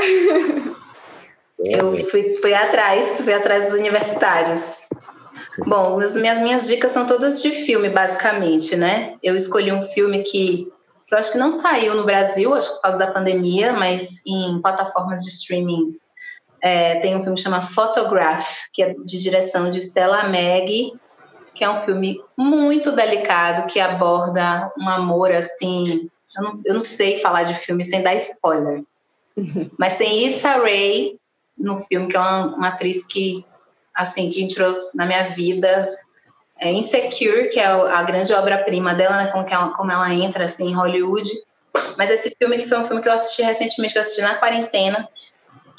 Eu 1.59 2.05
fui, 2.05 2.37
fui 2.37 2.53
atrás, 2.53 3.21
fui 3.21 3.33
atrás 3.33 3.65
dos 3.65 3.73
universitários. 3.73 4.87
Bom, 5.65 5.99
as 5.99 6.15
minhas, 6.15 6.39
minhas 6.39 6.65
dicas 6.65 6.93
são 6.93 7.05
todas 7.05 7.41
de 7.41 7.51
filme, 7.51 7.89
basicamente, 7.89 8.77
né? 8.77 9.17
Eu 9.21 9.35
escolhi 9.35 9.73
um 9.73 9.83
filme 9.83 10.23
que, 10.23 10.71
que 11.05 11.13
eu 11.13 11.17
acho 11.17 11.33
que 11.33 11.37
não 11.37 11.51
saiu 11.51 11.95
no 11.95 12.05
Brasil, 12.05 12.53
acho 12.53 12.69
que 12.69 12.75
por 12.75 12.81
causa 12.83 12.97
da 12.97 13.11
pandemia, 13.11 13.73
mas 13.73 14.25
em 14.25 14.61
plataformas 14.61 15.19
de 15.23 15.31
streaming 15.31 15.99
é, 16.61 16.99
tem 16.99 17.15
um 17.15 17.21
filme 17.21 17.35
que 17.35 17.43
chama 17.43 17.61
Photograph, 17.61 18.67
que 18.73 18.83
é 18.83 18.93
de 18.93 19.19
direção 19.19 19.69
de 19.69 19.79
Stella 19.79 20.23
Meg, 20.29 20.93
que 21.53 21.63
é 21.63 21.69
um 21.69 21.77
filme 21.77 22.21
muito 22.37 22.91
delicado, 22.91 23.67
que 23.67 23.79
aborda 23.79 24.71
um 24.77 24.87
amor 24.87 25.31
assim. 25.31 26.09
Eu 26.37 26.43
não, 26.43 26.61
eu 26.65 26.73
não 26.75 26.81
sei 26.81 27.19
falar 27.19 27.43
de 27.43 27.53
filme 27.53 27.83
sem 27.83 28.01
dar 28.01 28.15
spoiler. 28.15 28.83
Mas 29.77 29.97
tem 29.97 30.25
Issa 30.25 30.51
Rae 30.57 31.17
no 31.57 31.81
filme, 31.81 32.07
que 32.07 32.15
é 32.15 32.19
uma, 32.19 32.55
uma 32.55 32.67
atriz 32.69 33.05
que, 33.05 33.45
assim, 33.93 34.29
que 34.29 34.43
entrou 34.43 34.77
na 34.93 35.05
minha 35.05 35.23
vida 35.23 35.89
é 36.59 36.71
Insecure, 36.71 37.49
que 37.49 37.59
é 37.59 37.65
a 37.65 38.03
grande 38.03 38.33
obra-prima 38.33 38.93
dela, 38.93 39.23
né, 39.23 39.31
como, 39.31 39.45
ela, 39.49 39.69
como 39.69 39.91
ela 39.91 40.13
entra 40.13 40.45
assim, 40.45 40.67
em 40.67 40.73
Hollywood. 40.73 41.29
Mas 41.97 42.11
esse 42.11 42.35
filme 42.37 42.57
que 42.57 42.67
foi 42.67 42.77
um 42.77 42.85
filme 42.85 43.01
que 43.01 43.07
eu 43.07 43.13
assisti 43.13 43.41
recentemente, 43.41 43.93
que 43.93 43.99
eu 43.99 44.01
assisti 44.01 44.21
na 44.21 44.35
quarentena, 44.35 45.07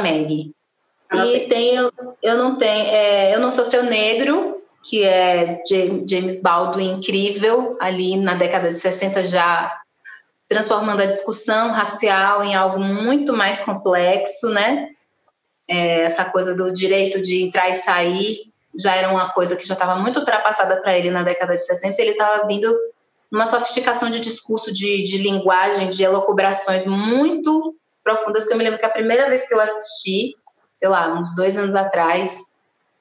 E 1.24 1.48
tem, 1.48 1.76
eu, 1.76 1.92
eu 2.22 2.38
não 2.38 2.58
tenho, 2.58 2.86
é, 2.88 3.36
eu 3.36 3.40
não 3.40 3.52
sou 3.52 3.64
seu 3.64 3.84
negro, 3.84 4.62
que 4.84 5.04
é 5.04 5.62
James 6.08 6.40
Baldwin 6.40 6.94
incrível, 6.94 7.78
ali 7.80 8.18
na 8.18 8.36
década 8.36 8.68
de 8.68 8.76
60 8.76 9.24
já 9.24 9.72
transformando 10.48 11.02
a 11.02 11.08
discussão 11.08 11.72
racial 11.72 12.44
em 12.44 12.56
algo 12.56 12.80
muito 12.80 13.34
mais 13.34 13.62
complexo, 13.62 14.50
né? 14.50 14.90
É, 15.68 16.02
essa 16.02 16.26
coisa 16.26 16.56
do 16.56 16.72
direito 16.72 17.22
de 17.22 17.44
entrar 17.44 17.70
e 17.70 17.74
sair 17.74 18.38
já 18.78 18.96
era 18.96 19.10
uma 19.10 19.32
coisa 19.32 19.56
que 19.56 19.66
já 19.66 19.74
estava 19.74 19.96
muito 19.96 20.20
ultrapassada 20.20 20.80
para 20.82 20.96
ele 20.96 21.10
na 21.10 21.24
década 21.24 21.58
de 21.58 21.66
60. 21.66 22.00
Ele 22.00 22.12
estava 22.12 22.46
vindo 22.46 22.72
numa 23.32 23.46
sofisticação 23.46 24.10
de 24.10 24.20
discurso, 24.20 24.72
de, 24.72 25.04
de 25.04 25.18
linguagem, 25.18 25.90
de 25.90 26.04
elocubrações 26.04 26.86
muito 26.86 27.76
profundas. 28.04 28.46
Que 28.48 28.54
eu 28.54 28.58
me 28.58 28.64
lembro 28.64 28.80
que 28.80 28.86
a 28.86 28.90
primeira 28.90 29.28
vez 29.28 29.48
que 29.48 29.54
eu 29.54 29.60
assisti, 29.60 30.36
sei 30.76 30.90
lá, 30.90 31.12
uns 31.14 31.34
dois 31.34 31.58
anos 31.58 31.76
atrás, 31.76 32.44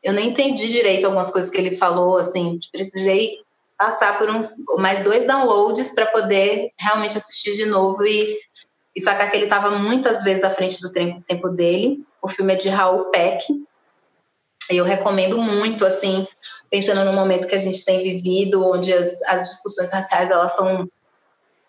eu 0.03 0.13
nem 0.13 0.29
entendi 0.29 0.71
direito 0.71 1.05
algumas 1.05 1.31
coisas 1.31 1.51
que 1.51 1.59
ele 1.59 1.75
falou. 1.75 2.17
Assim, 2.17 2.59
precisei 2.71 3.39
passar 3.77 4.17
por 4.17 4.31
um, 4.31 4.47
mais 4.79 5.01
dois 5.01 5.27
downloads 5.27 5.91
para 5.91 6.07
poder 6.07 6.71
realmente 6.79 7.19
assistir 7.19 7.55
de 7.55 7.67
novo 7.67 8.07
e, 8.07 8.39
e 8.95 9.01
sacar 9.01 9.29
que 9.31 9.37
ele 9.37 9.45
estava 9.45 9.71
muitas 9.71 10.23
vezes 10.23 10.45
à 10.45 10.51
frente 10.51 10.81
do 10.81 10.93
tempo, 10.93 11.49
dele. 11.51 12.05
O 12.23 12.29
filme 12.29 12.55
é 12.55 12.57
de 12.57 12.69
Raul 12.69 13.07
Peck. 13.07 13.45
Eu 14.71 14.85
recomendo 14.85 15.37
muito, 15.37 15.85
assim, 15.85 16.27
pensando 16.71 17.05
no 17.05 17.13
momento 17.13 17.49
que 17.49 17.55
a 17.55 17.59
gente 17.59 17.85
tem 17.85 18.03
vivido, 18.03 18.67
onde 18.67 18.95
as, 18.95 19.21
as 19.25 19.49
discussões 19.49 19.91
raciais 19.91 20.31
elas 20.31 20.53
estão 20.53 20.89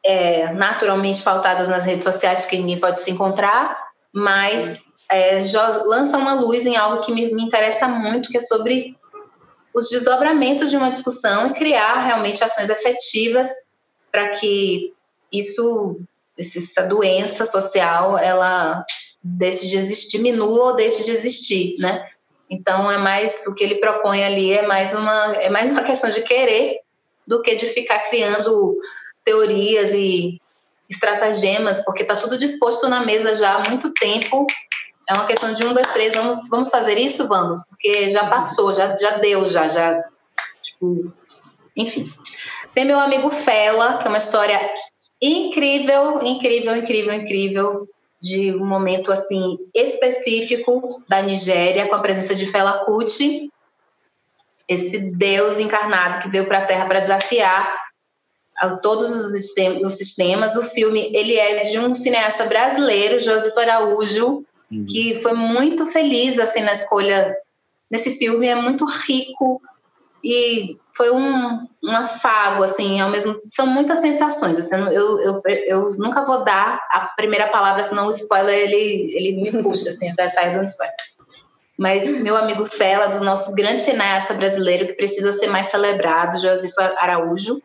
é, 0.05 0.53
naturalmente 0.53 1.21
faltadas 1.21 1.67
nas 1.67 1.85
redes 1.85 2.03
sociais, 2.03 2.41
porque 2.41 2.57
ninguém 2.57 2.79
pode 2.79 3.01
se 3.01 3.11
encontrar, 3.11 3.77
mas 4.13 4.93
é, 5.11 5.41
lança 5.85 6.17
uma 6.17 6.33
luz 6.33 6.65
em 6.65 6.75
algo 6.75 7.01
que 7.01 7.11
me, 7.11 7.33
me 7.33 7.43
interessa 7.43 7.87
muito, 7.87 8.29
que 8.29 8.37
é 8.37 8.41
sobre 8.41 8.97
os 9.73 9.89
desdobramentos 9.89 10.69
de 10.69 10.77
uma 10.77 10.89
discussão 10.89 11.47
e 11.47 11.53
criar 11.53 11.99
realmente 11.99 12.43
ações 12.43 12.69
efetivas 12.69 13.49
para 14.11 14.29
que 14.29 14.93
isso, 15.31 15.99
essa 16.37 16.83
doença 16.83 17.45
social, 17.45 18.17
ela 18.17 18.85
deixe 19.21 19.67
de 19.67 19.77
existir, 19.77 20.17
diminua 20.17 20.67
ou 20.67 20.75
deixe 20.75 21.03
de 21.03 21.11
existir, 21.11 21.75
né? 21.79 22.07
Então 22.49 22.89
é 22.89 22.97
mais 22.97 23.45
o 23.47 23.55
que 23.55 23.63
ele 23.63 23.75
propõe 23.75 24.23
ali 24.23 24.53
é 24.53 24.65
mais 24.67 24.93
uma 24.93 25.33
é 25.37 25.49
mais 25.49 25.71
uma 25.71 25.83
questão 25.83 26.11
de 26.11 26.21
querer 26.21 26.79
do 27.27 27.41
que 27.41 27.55
de 27.55 27.65
ficar 27.67 27.99
criando 28.01 28.77
teorias 29.23 29.93
e 29.93 30.39
estratagemas, 30.87 31.83
porque 31.83 32.03
está 32.03 32.15
tudo 32.15 32.37
disposto 32.37 32.87
na 32.87 33.03
mesa 33.03 33.33
já 33.35 33.55
há 33.55 33.69
muito 33.69 33.91
tempo 33.93 34.45
é 35.09 35.13
uma 35.13 35.25
questão 35.25 35.53
de 35.53 35.65
um, 35.65 35.73
dois, 35.73 35.91
três, 35.91 36.15
vamos, 36.15 36.49
vamos 36.49 36.69
fazer 36.69 36.97
isso? 36.97 37.27
Vamos, 37.27 37.59
porque 37.69 38.09
já 38.09 38.27
passou, 38.27 38.73
já, 38.73 38.95
já 38.97 39.17
deu, 39.17 39.47
já, 39.47 39.67
já, 39.67 40.03
tipo, 40.61 41.11
enfim. 41.75 42.03
Tem 42.73 42.85
meu 42.85 42.99
amigo 42.99 43.29
Fela, 43.29 43.97
que 43.97 44.05
é 44.05 44.09
uma 44.09 44.17
história 44.17 44.59
incrível, 45.21 46.21
incrível, 46.23 46.75
incrível, 46.75 47.13
incrível, 47.13 47.89
de 48.21 48.55
um 48.55 48.65
momento, 48.65 49.11
assim, 49.11 49.57
específico 49.73 50.87
da 51.07 51.21
Nigéria, 51.21 51.87
com 51.87 51.95
a 51.95 51.99
presença 51.99 52.33
de 52.33 52.47
Fela 52.47 52.79
Kuti, 52.85 53.51
esse 54.67 54.97
Deus 54.97 55.59
encarnado 55.59 56.19
que 56.19 56.29
veio 56.29 56.47
para 56.47 56.59
a 56.59 56.65
Terra 56.65 56.85
para 56.85 56.99
desafiar 56.99 57.75
todos 58.81 59.09
os 59.13 59.93
sistemas. 59.93 60.55
O 60.55 60.63
filme 60.63 61.11
ele 61.13 61.35
é 61.35 61.63
de 61.63 61.77
um 61.77 61.93
cineasta 61.93 62.45
brasileiro, 62.45 63.19
Josito 63.19 63.59
Araújo, 63.59 64.43
uhum. 64.71 64.85
que 64.85 65.15
foi 65.15 65.33
muito 65.33 65.85
feliz 65.87 66.39
assim 66.39 66.61
na 66.61 66.73
escolha 66.73 67.35
nesse 67.89 68.17
filme, 68.17 68.47
é 68.47 68.55
muito 68.55 68.85
rico 68.85 69.61
e 70.23 70.77
foi 70.95 71.11
um, 71.11 71.67
um 71.83 71.91
afago, 71.91 72.63
assim, 72.63 72.99
ao 72.99 73.09
mesmo 73.09 73.39
são 73.47 73.67
muitas 73.67 73.99
sensações, 73.99 74.57
assim, 74.57 74.75
eu, 74.91 75.19
eu, 75.19 75.41
eu 75.67 75.87
nunca 75.99 76.25
vou 76.25 76.43
dar 76.43 76.79
a 76.91 77.11
primeira 77.15 77.47
palavra, 77.49 77.83
senão 77.83 78.07
o 78.07 78.09
spoiler 78.09 78.57
ele, 78.57 79.11
ele 79.15 79.35
me 79.43 79.63
puxa, 79.63 79.89
assim, 79.89 80.09
já 80.17 80.27
sai 80.27 80.53
dando 80.53 80.65
spoiler. 80.65 80.95
Mas 81.77 82.17
meu 82.19 82.35
amigo 82.37 82.65
Fela, 82.65 83.07
do 83.07 83.23
nosso 83.23 83.53
grande 83.53 83.81
cineasta 83.81 84.33
brasileiro 84.33 84.87
que 84.87 84.93
precisa 84.93 85.33
ser 85.33 85.47
mais 85.47 85.67
celebrado, 85.67 86.39
Josito 86.39 86.79
Araújo. 86.79 87.61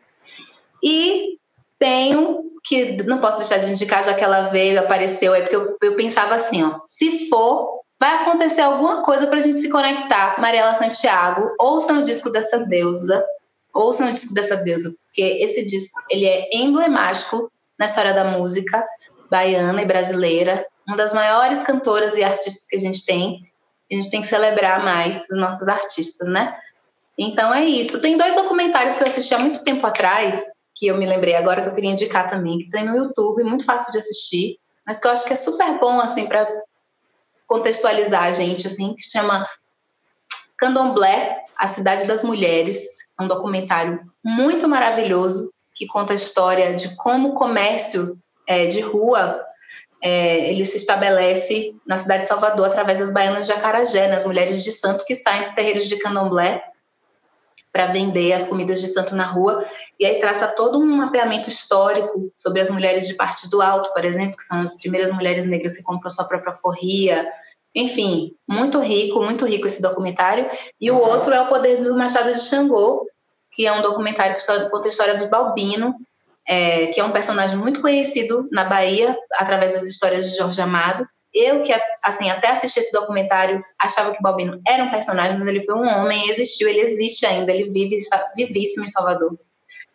E 0.83 1.39
tenho 1.81 2.51
que 2.63 3.01
não 3.03 3.17
posso 3.17 3.39
deixar 3.39 3.57
de 3.57 3.71
indicar, 3.71 4.03
já 4.03 4.13
que 4.13 4.23
ela 4.23 4.43
veio, 4.43 4.79
apareceu, 4.79 5.33
é 5.33 5.41
porque 5.41 5.55
eu, 5.55 5.75
eu 5.81 5.95
pensava 5.95 6.35
assim, 6.35 6.63
ó, 6.63 6.77
se 6.79 7.27
for, 7.27 7.81
vai 7.99 8.17
acontecer 8.17 8.61
alguma 8.61 9.01
coisa 9.01 9.25
para 9.25 9.39
a 9.39 9.41
gente 9.41 9.59
se 9.59 9.67
conectar. 9.67 10.39
Mariela 10.39 10.75
Santiago, 10.75 11.55
ouçam 11.59 12.01
o 12.01 12.03
disco 12.03 12.29
dessa 12.29 12.59
deusa, 12.59 13.25
ouçam 13.73 14.09
o 14.09 14.13
disco 14.13 14.35
dessa 14.35 14.55
deusa, 14.55 14.93
porque 15.05 15.23
esse 15.43 15.65
disco 15.65 15.99
ele 16.07 16.27
é 16.27 16.49
emblemático 16.53 17.51
na 17.79 17.87
história 17.87 18.13
da 18.13 18.25
música 18.25 18.85
baiana 19.29 19.81
e 19.81 19.85
brasileira, 19.85 20.63
uma 20.87 20.95
das 20.95 21.13
maiores 21.13 21.63
cantoras 21.63 22.15
e 22.15 22.23
artistas 22.23 22.67
que 22.67 22.75
a 22.75 22.79
gente 22.79 23.03
tem. 23.05 23.39
A 23.91 23.95
gente 23.95 24.11
tem 24.11 24.21
que 24.21 24.27
celebrar 24.27 24.85
mais 24.85 25.25
os 25.29 25.37
nossos 25.37 25.67
artistas, 25.67 26.27
né? 26.27 26.55
Então 27.17 27.53
é 27.53 27.65
isso. 27.65 28.01
Tem 28.01 28.17
dois 28.17 28.35
documentários 28.35 28.95
que 28.95 29.03
eu 29.03 29.07
assisti 29.07 29.33
há 29.33 29.39
muito 29.39 29.63
tempo 29.63 29.85
atrás, 29.85 30.45
que 30.81 30.87
eu 30.87 30.97
me 30.97 31.05
lembrei 31.05 31.35
agora 31.35 31.61
que 31.61 31.69
eu 31.69 31.75
queria 31.75 31.91
indicar 31.91 32.27
também, 32.27 32.57
que 32.57 32.71
tem 32.71 32.83
no 32.83 32.95
YouTube, 32.95 33.43
muito 33.43 33.65
fácil 33.65 33.91
de 33.91 33.99
assistir, 33.99 34.57
mas 34.83 34.99
que 34.99 35.05
eu 35.05 35.11
acho 35.11 35.27
que 35.27 35.33
é 35.33 35.35
super 35.35 35.79
bom 35.79 35.99
assim 35.99 36.25
para 36.25 36.51
contextualizar 37.45 38.23
a 38.23 38.31
gente, 38.31 38.65
assim, 38.65 38.95
que 38.95 39.03
chama 39.03 39.47
Candomblé, 40.57 41.45
a 41.55 41.67
cidade 41.67 42.07
das 42.07 42.23
mulheres, 42.23 43.07
é 43.19 43.23
um 43.23 43.27
documentário 43.27 44.01
muito 44.25 44.67
maravilhoso 44.67 45.53
que 45.75 45.85
conta 45.85 46.13
a 46.13 46.15
história 46.15 46.73
de 46.73 46.95
como 46.95 47.29
o 47.29 47.33
comércio 47.35 48.17
é, 48.47 48.65
de 48.65 48.81
rua 48.81 49.39
é, 50.01 50.49
ele 50.49 50.65
se 50.65 50.77
estabelece 50.77 51.75
na 51.85 51.95
cidade 51.95 52.23
de 52.23 52.29
Salvador 52.29 52.65
através 52.65 52.97
das 52.97 53.11
baianas 53.11 53.45
de 53.45 53.51
Acarajé, 53.51 54.07
nas 54.07 54.25
mulheres 54.25 54.63
de 54.63 54.71
santo 54.71 55.05
que 55.05 55.13
saem 55.13 55.43
dos 55.43 55.51
terreiros 55.51 55.87
de 55.87 55.97
candomblé 55.97 56.70
para 57.71 57.87
vender 57.87 58.33
as 58.33 58.45
comidas 58.45 58.81
de 58.81 58.87
santo 58.87 59.15
na 59.15 59.25
rua, 59.25 59.65
e 59.99 60.05
aí 60.05 60.19
traça 60.19 60.47
todo 60.47 60.77
um 60.77 60.97
mapeamento 60.97 61.49
histórico 61.49 62.31
sobre 62.35 62.61
as 62.61 62.69
mulheres 62.69 63.07
de 63.07 63.13
Partido 63.13 63.61
Alto, 63.61 63.93
por 63.93 64.03
exemplo, 64.03 64.37
que 64.37 64.43
são 64.43 64.61
as 64.61 64.75
primeiras 64.75 65.11
mulheres 65.11 65.45
negras 65.45 65.77
que 65.77 65.83
compram 65.83 66.09
sua 66.09 66.25
própria 66.25 66.55
forria. 66.55 67.29
Enfim, 67.73 68.35
muito 68.47 68.79
rico, 68.79 69.23
muito 69.23 69.45
rico 69.45 69.67
esse 69.67 69.81
documentário. 69.81 70.49
E 70.79 70.91
o 70.91 70.97
outro 70.97 71.33
é 71.33 71.41
O 71.41 71.47
Poder 71.47 71.81
do 71.81 71.95
Machado 71.95 72.33
de 72.33 72.39
Xangô, 72.41 73.07
que 73.51 73.65
é 73.65 73.71
um 73.71 73.81
documentário 73.81 74.35
que 74.35 74.69
conta 74.69 74.87
a 74.87 74.89
história 74.89 75.15
do 75.15 75.29
Balbino, 75.29 75.95
é, 76.47 76.87
que 76.87 76.99
é 76.99 77.03
um 77.03 77.11
personagem 77.11 77.57
muito 77.57 77.81
conhecido 77.81 78.49
na 78.51 78.65
Bahia, 78.65 79.17
através 79.37 79.73
das 79.73 79.87
histórias 79.87 80.29
de 80.29 80.37
Jorge 80.37 80.61
Amado, 80.61 81.07
eu 81.33 81.61
que, 81.61 81.73
assim, 82.03 82.29
até 82.29 82.49
assisti 82.49 82.79
esse 82.79 82.91
documentário, 82.91 83.63
achava 83.79 84.13
que 84.13 84.21
Balbino 84.21 84.61
era 84.67 84.83
um 84.83 84.89
personagem, 84.89 85.37
mas 85.37 85.47
ele 85.47 85.61
foi 85.61 85.75
um 85.75 85.87
homem, 85.87 86.29
existiu, 86.29 86.67
ele 86.67 86.81
existe 86.81 87.25
ainda, 87.25 87.51
ele 87.51 87.71
vive, 87.71 87.95
está 87.95 88.31
vivíssimo 88.35 88.85
em 88.85 88.89
Salvador. 88.89 89.37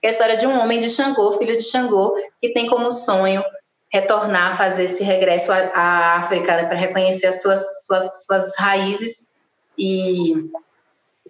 É 0.02 0.08
a 0.08 0.10
história 0.10 0.36
de 0.36 0.46
um 0.46 0.58
homem 0.58 0.80
de 0.80 0.88
Xangô, 0.88 1.32
filho 1.32 1.56
de 1.56 1.62
Xangô, 1.62 2.16
que 2.40 2.50
tem 2.50 2.66
como 2.66 2.90
sonho 2.92 3.44
retornar, 3.92 4.56
fazer 4.56 4.84
esse 4.84 5.02
regresso 5.04 5.52
à, 5.52 5.56
à 5.74 6.16
África, 6.16 6.56
né, 6.56 6.64
para 6.64 6.76
reconhecer 6.76 7.26
as 7.26 7.42
suas, 7.42 7.84
suas, 7.86 8.24
suas 8.24 8.56
raízes. 8.58 9.28
E 9.76 10.50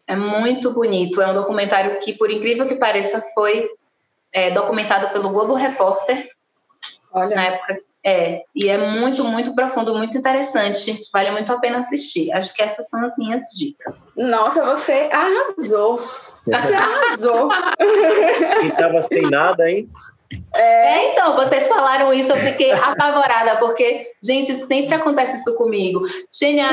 é 0.07 0.15
muito 0.15 0.71
bonito. 0.73 1.21
É 1.21 1.27
um 1.29 1.35
documentário 1.35 1.99
que, 2.01 2.13
por 2.13 2.31
incrível 2.31 2.67
que 2.67 2.77
pareça, 2.77 3.23
foi 3.35 3.69
é, 4.33 4.51
documentado 4.51 5.09
pelo 5.11 5.31
Globo 5.31 5.55
Repórter. 5.55 6.29
Olha. 7.13 7.35
Na 7.35 7.45
época 7.45 7.83
é, 8.07 8.43
e 8.55 8.69
é 8.69 8.79
muito, 8.79 9.25
muito 9.25 9.53
profundo, 9.53 9.97
muito 9.97 10.17
interessante. 10.17 10.97
Vale 11.13 11.33
muito 11.33 11.53
a 11.53 11.59
pena 11.59 11.81
assistir. 11.81 12.31
Acho 12.33 12.55
que 12.55 12.63
essas 12.63 12.89
são 12.89 13.05
as 13.05 13.19
minhas 13.19 13.43
dicas. 13.59 14.15
Nossa, 14.17 14.63
você 14.63 15.11
arrasou. 15.13 15.97
Você 15.97 16.47
arrasou. 16.79 17.49
Quem 18.61 18.71
tava 18.71 19.03
sem 19.03 19.23
nada, 19.23 19.69
hein? 19.69 19.91
É, 20.55 21.13
então, 21.13 21.35
vocês 21.35 21.67
falaram 21.67 22.13
isso, 22.13 22.31
eu 22.31 22.39
fiquei 22.39 22.71
apavorada, 22.79 23.57
porque, 23.57 24.13
gente, 24.23 24.55
sempre 24.55 24.95
acontece 24.95 25.39
isso 25.39 25.57
comigo. 25.57 26.05
Gênia, 26.33 26.69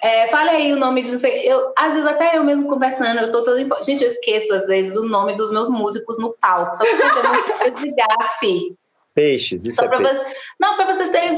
é, 0.00 0.28
fale 0.28 0.50
aí 0.50 0.72
o 0.72 0.78
nome 0.78 1.02
de 1.02 1.10
não 1.10 1.18
sei. 1.18 1.50
Eu, 1.50 1.72
às 1.76 1.94
vezes, 1.94 2.06
até 2.06 2.36
eu 2.36 2.44
mesmo 2.44 2.68
conversando, 2.68 3.22
eu 3.22 3.32
tô 3.32 3.42
toda. 3.42 3.58
Gente, 3.82 4.02
eu 4.02 4.08
esqueço, 4.08 4.54
às 4.54 4.68
vezes, 4.68 4.96
o 4.96 5.04
nome 5.04 5.34
dos 5.34 5.50
meus 5.50 5.68
músicos 5.68 6.16
no 6.20 6.32
palco. 6.40 6.76
Só 6.76 6.84
pra 6.84 6.94
você 6.94 7.64
ter 7.64 7.70
de 7.72 7.92
gafe. 7.92 8.76
Peixes, 9.16 9.64
isso 9.64 9.76
Só 9.80 9.86
é 9.86 9.88
pra 9.88 9.96
peixe. 9.98 10.12
você- 10.14 10.34
Não, 10.60 10.76
para 10.76 10.92
vocês 10.92 11.08
terem, 11.08 11.34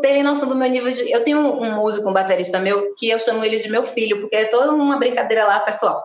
terem 0.00 0.22
noção 0.22 0.48
do 0.48 0.54
meu 0.54 0.70
nível 0.70 0.90
de. 0.92 1.10
Eu 1.10 1.24
tenho 1.24 1.38
um, 1.40 1.64
um 1.64 1.74
músico, 1.74 2.08
um 2.08 2.12
baterista 2.12 2.60
meu, 2.60 2.94
que 2.96 3.10
eu 3.10 3.18
chamo 3.18 3.44
ele 3.44 3.58
de 3.58 3.68
meu 3.68 3.82
filho, 3.82 4.20
porque 4.20 4.36
é 4.36 4.44
toda 4.44 4.72
uma 4.72 4.96
brincadeira 4.98 5.44
lá, 5.44 5.58
pessoal. 5.60 6.00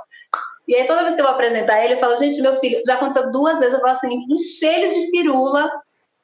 E 0.68 0.76
aí, 0.76 0.86
toda 0.88 1.04
vez 1.04 1.14
que 1.14 1.22
eu 1.22 1.26
vou 1.26 1.34
apresentar 1.36 1.84
ele, 1.86 1.94
eu 1.94 1.98
falo, 2.00 2.18
gente, 2.18 2.42
meu 2.42 2.56
filho, 2.56 2.82
já 2.86 2.96
aconteceu 2.96 3.32
duas 3.32 3.60
vezes, 3.60 3.76
eu 3.76 3.80
falo 3.82 3.94
assim, 3.94 4.26
encher 4.30 4.80
ele 4.80 4.88
de 4.90 5.12
firula 5.12 5.72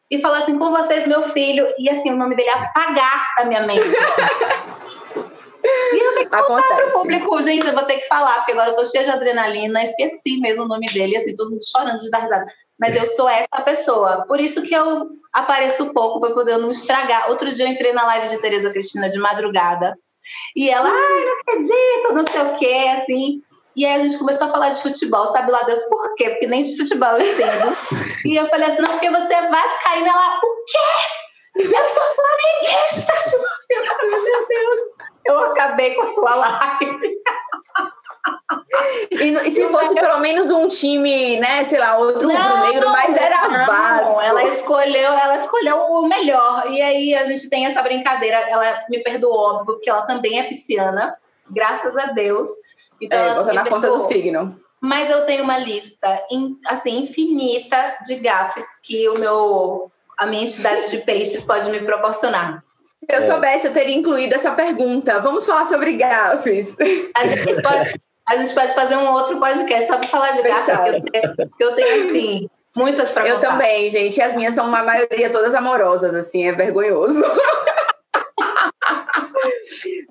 e 0.09 0.19
falar 0.19 0.39
assim, 0.39 0.57
com 0.57 0.71
vocês, 0.71 1.07
meu 1.07 1.21
filho, 1.21 1.67
e 1.77 1.87
assim, 1.89 2.11
o 2.11 2.15
nome 2.17 2.35
dele 2.35 2.49
é 2.49 2.53
apagar 2.53 3.27
da 3.37 3.45
minha 3.45 3.61
mente. 3.67 3.85
e 5.93 5.99
eu 5.99 6.15
tenho 6.15 6.29
que 6.29 6.37
contar 6.37 6.45
pro 6.45 6.55
Acontece. 6.55 6.91
público, 6.91 7.41
gente, 7.41 7.67
eu 7.67 7.73
vou 7.73 7.83
ter 7.83 7.97
que 7.97 8.07
falar, 8.07 8.35
porque 8.37 8.51
agora 8.51 8.71
eu 8.71 8.75
tô 8.75 8.85
cheia 8.85 9.03
de 9.03 9.11
adrenalina, 9.11 9.83
esqueci 9.83 10.39
mesmo 10.39 10.63
o 10.63 10.67
nome 10.67 10.85
dele, 10.87 11.17
assim, 11.17 11.35
todo 11.35 11.51
mundo 11.51 11.61
chorando 11.65 11.99
de 11.99 12.09
dar 12.09 12.19
risada. 12.19 12.45
Mas 12.79 12.95
eu 12.95 13.05
sou 13.05 13.27
essa 13.27 13.61
pessoa. 13.63 14.25
Por 14.27 14.39
isso 14.39 14.63
que 14.63 14.73
eu 14.73 15.09
apareço 15.33 15.93
pouco 15.93 16.19
para 16.19 16.33
poder 16.33 16.57
não 16.57 16.71
estragar. 16.71 17.29
Outro 17.29 17.53
dia 17.53 17.65
eu 17.65 17.69
entrei 17.69 17.91
na 17.91 18.05
live 18.05 18.29
de 18.29 18.37
Tereza 18.39 18.69
Cristina 18.69 19.09
de 19.09 19.19
madrugada. 19.19 19.97
E 20.55 20.69
ela, 20.69 20.89
ai, 20.89 21.25
não 21.25 21.39
acredito, 21.41 22.13
não 22.13 22.23
sei 22.31 22.41
o 22.41 22.57
quê, 22.57 23.01
assim. 23.01 23.41
E 23.75 23.85
aí 23.85 23.99
a 23.99 24.03
gente 24.03 24.17
começou 24.17 24.47
a 24.47 24.51
falar 24.51 24.69
de 24.69 24.81
futebol, 24.81 25.27
sabe 25.27 25.51
lá 25.51 25.61
Deus 25.63 25.83
por 25.83 26.15
quê? 26.15 26.29
Porque 26.31 26.47
nem 26.47 26.61
de 26.61 26.75
futebol 26.77 27.17
eu 27.17 27.21
entendo. 27.21 27.77
e 28.25 28.35
eu 28.35 28.47
falei 28.47 28.67
assim, 28.67 28.81
não, 28.81 28.91
porque 28.91 29.09
você 29.09 29.33
é 29.33 29.41
vascaína. 29.41 30.09
Ela, 30.09 30.39
o 30.43 30.65
quê? 30.65 31.63
Eu 31.63 31.87
sou 31.87 32.03
flamenguista! 32.15 33.13
Tipo 33.29 33.45
assim, 33.45 33.73
eu 33.73 33.85
falei, 33.85 34.11
meu 34.11 34.47
Deus, 34.47 34.79
eu 35.33 35.51
acabei 35.51 35.93
com 35.95 36.01
a 36.01 36.05
sua 36.05 36.35
live. 36.35 37.21
E, 39.11 39.31
e 39.47 39.51
se 39.51 39.67
fosse 39.69 39.95
pelo 39.95 40.19
menos 40.19 40.49
um 40.49 40.67
time, 40.67 41.37
né, 41.37 41.63
sei 41.63 41.79
lá, 41.79 41.97
outro 41.97 42.27
rubro-negro, 42.29 42.85
não, 42.85 42.91
mas 42.91 43.17
era 43.17 43.47
não, 43.47 43.65
Vasco. 43.65 44.21
Ela 44.21 44.43
escolheu, 44.45 45.13
ela 45.13 45.37
escolheu 45.37 45.75
o 45.75 46.07
melhor. 46.07 46.71
E 46.71 46.81
aí 46.81 47.15
a 47.15 47.25
gente 47.25 47.49
tem 47.49 47.65
essa 47.65 47.81
brincadeira. 47.81 48.37
Ela 48.37 48.85
me 48.89 48.99
perdoou, 49.03 49.65
porque 49.65 49.89
ela 49.89 50.03
também 50.03 50.39
é 50.39 50.43
pisciana, 50.43 51.17
graças 51.49 51.95
a 51.97 52.07
Deus. 52.07 52.49
Então, 53.01 53.17
É, 53.17 53.29
ela 53.29 53.53
na 53.53 53.65
conta 53.65 53.87
do 53.87 54.07
signo. 54.07 54.59
Mas 54.81 55.09
eu 55.09 55.25
tenho 55.25 55.43
uma 55.43 55.57
lista 55.57 56.23
assim 56.67 56.99
infinita 56.99 57.97
de 58.05 58.15
gafes 58.15 58.79
que 58.81 59.09
o 59.09 59.19
meu 59.19 59.91
a 60.17 60.25
minha 60.25 60.43
entidade 60.43 60.89
de 60.91 60.97
peixes 60.99 61.45
pode 61.45 61.69
me 61.69 61.79
proporcionar. 61.79 62.63
Se 63.07 63.15
eu 63.15 63.21
soubesse, 63.23 63.67
eu 63.67 63.73
teria 63.73 63.95
incluído 63.95 64.35
essa 64.35 64.51
pergunta. 64.51 65.19
Vamos 65.19 65.45
falar 65.45 65.65
sobre 65.65 65.93
gafes. 65.93 66.75
A 67.15 67.25
gente 67.25 67.53
pode, 67.61 68.01
a 68.27 68.37
gente 68.37 68.53
pode 68.53 68.73
fazer 68.73 68.95
um 68.97 69.11
outro 69.11 69.39
podcast 69.39 69.87
só 69.87 69.97
para 69.97 70.07
falar 70.07 70.31
de 70.31 70.41
gafes, 70.43 70.99
porque 70.99 71.17
eu, 71.17 71.33
sei- 71.35 71.49
eu 71.59 71.75
tenho 71.75 72.09
assim 72.09 72.49
muitas 72.75 73.09
para 73.11 73.27
Eu 73.27 73.39
também, 73.39 73.89
gente. 73.89 74.17
E 74.17 74.21
as 74.21 74.35
minhas 74.35 74.53
são 74.53 74.67
uma 74.67 74.83
maioria 74.83 75.29
todas 75.31 75.55
amorosas, 75.55 76.13
assim, 76.13 76.47
é 76.47 76.51
vergonhoso. 76.53 77.23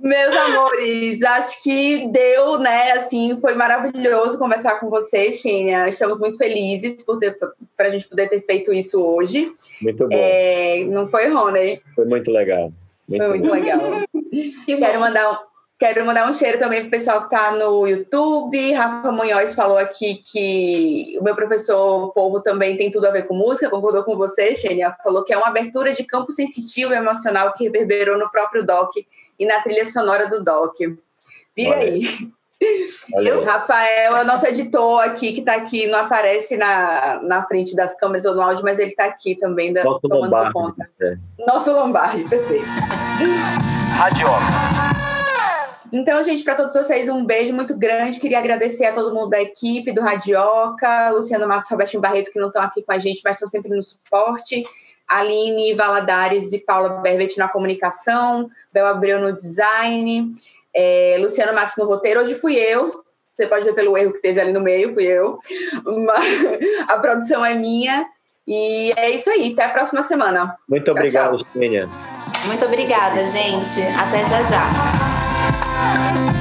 Meus 0.00 0.36
amores, 0.36 1.22
acho 1.22 1.62
que 1.62 2.08
deu, 2.08 2.58
né? 2.58 2.92
Assim, 2.92 3.38
foi 3.40 3.54
maravilhoso 3.54 4.38
conversar 4.38 4.78
com 4.78 4.88
você, 4.88 5.32
Xênia. 5.32 5.88
Estamos 5.88 6.20
muito 6.20 6.38
felizes 6.38 7.02
por 7.02 7.18
ter, 7.18 7.36
pra 7.76 7.90
gente 7.90 8.08
poder 8.08 8.28
ter 8.28 8.40
feito 8.42 8.72
isso 8.72 9.04
hoje. 9.04 9.52
Muito 9.82 10.08
bom. 10.08 10.08
É, 10.12 10.84
não 10.84 11.06
foi, 11.06 11.28
Rony? 11.28 11.82
Foi 11.94 12.04
muito 12.04 12.30
legal. 12.30 12.72
Muito 13.08 13.24
Foi 13.24 13.28
muito 13.38 13.48
bom. 13.48 13.54
legal. 13.54 13.80
Que 14.30 14.76
bom. 14.76 14.86
Quero 14.86 15.00
mandar, 15.00 15.32
um, 15.32 15.36
quero 15.78 16.06
mandar 16.06 16.28
um 16.28 16.32
cheiro 16.32 16.58
também 16.58 16.82
pro 16.82 16.90
pessoal 16.90 17.22
que 17.22 17.30
tá 17.30 17.52
no 17.52 17.86
YouTube. 17.86 18.72
Rafa 18.72 19.10
Munhoz 19.10 19.54
falou 19.54 19.78
aqui 19.78 20.22
que 20.30 21.16
o 21.18 21.24
meu 21.24 21.34
professor 21.34 22.12
Povo 22.12 22.40
também 22.40 22.76
tem 22.76 22.90
tudo 22.90 23.06
a 23.06 23.10
ver 23.10 23.26
com 23.26 23.34
música, 23.34 23.70
concordou 23.70 24.04
com 24.04 24.16
você, 24.16 24.54
Xênia. 24.54 24.94
Falou 25.02 25.24
que 25.24 25.32
é 25.32 25.38
uma 25.38 25.48
abertura 25.48 25.92
de 25.92 26.04
campo 26.04 26.30
sensitivo 26.30 26.92
e 26.92 26.96
emocional 26.96 27.52
que 27.54 27.64
reverberou 27.64 28.18
no 28.18 28.30
próprio 28.30 28.64
doc 28.64 28.92
e 29.38 29.46
na 29.46 29.60
trilha 29.60 29.86
sonora 29.86 30.28
do 30.28 30.42
doc. 30.42 30.74
Vira 31.56 31.76
Olha 31.76 31.78
aí. 31.78 32.02
Olha 33.14 33.34
aí. 33.34 33.44
Rafael 33.44 34.16
é 34.16 34.22
o 34.22 34.26
nosso 34.26 34.46
editor 34.46 35.00
aqui, 35.02 35.32
que 35.32 35.42
tá 35.42 35.54
aqui, 35.54 35.86
não 35.86 35.98
aparece 36.00 36.56
na, 36.56 37.20
na 37.22 37.46
frente 37.46 37.74
das 37.76 37.96
câmeras 37.96 38.24
ou 38.24 38.34
no 38.34 38.42
áudio, 38.42 38.64
mas 38.64 38.78
ele 38.78 38.94
tá 38.94 39.04
aqui 39.04 39.36
também, 39.36 39.72
da, 39.72 39.84
Nosso 39.84 40.00
tomando 40.02 40.22
Lombardi. 40.22 40.52
conta. 40.52 40.90
É. 41.00 41.16
Nosso 41.46 41.72
Lombardi, 41.72 42.24
perfeito. 42.24 42.66
Radioca. 43.96 44.98
Então, 45.92 46.22
gente, 46.22 46.44
para 46.44 46.54
todos 46.54 46.74
vocês, 46.74 47.08
um 47.08 47.24
beijo 47.24 47.54
muito 47.54 47.76
grande. 47.76 48.20
Queria 48.20 48.38
agradecer 48.38 48.86
a 48.86 48.92
todo 48.92 49.14
mundo 49.14 49.30
da 49.30 49.40
equipe, 49.40 49.92
do 49.92 50.02
Radioca, 50.02 51.10
Luciano 51.10 51.48
Matos, 51.48 51.70
Robertinho 51.70 52.02
Barreto, 52.02 52.30
que 52.30 52.38
não 52.38 52.48
estão 52.48 52.62
aqui 52.62 52.82
com 52.82 52.92
a 52.92 52.98
gente, 52.98 53.22
mas 53.24 53.36
estão 53.36 53.48
sempre 53.48 53.74
no 53.74 53.82
suporte. 53.82 54.62
Aline 55.08 55.74
Valadares 55.74 56.52
e 56.52 56.58
Paula 56.58 57.00
Berbet 57.00 57.38
na 57.38 57.48
comunicação, 57.48 58.50
Bel 58.72 58.86
Abreu 58.86 59.20
no 59.20 59.32
design, 59.32 60.32
é, 60.74 61.16
Luciano 61.18 61.54
Matos 61.54 61.76
no 61.76 61.86
roteiro. 61.86 62.20
Hoje 62.20 62.34
fui 62.34 62.56
eu, 62.56 62.86
você 63.38 63.46
pode 63.46 63.64
ver 63.64 63.74
pelo 63.74 63.96
erro 63.96 64.12
que 64.12 64.20
teve 64.20 64.40
ali 64.40 64.52
no 64.52 64.60
meio, 64.60 64.92
fui 64.92 65.04
eu. 65.04 65.38
Mas 65.84 66.44
a 66.88 66.98
produção 66.98 67.44
é 67.44 67.54
minha. 67.54 68.06
E 68.46 68.92
é 68.96 69.10
isso 69.10 69.30
aí, 69.30 69.52
até 69.52 69.64
a 69.64 69.68
próxima 69.68 70.02
semana. 70.02 70.56
Muito 70.68 70.84
Tchau, 70.84 70.94
obrigado, 70.94 71.46
Xênia. 71.52 71.88
Muito 72.46 72.64
obrigada, 72.64 73.24
gente. 73.24 73.82
Até 73.96 74.24
já 74.24 74.42
já. 74.42 76.37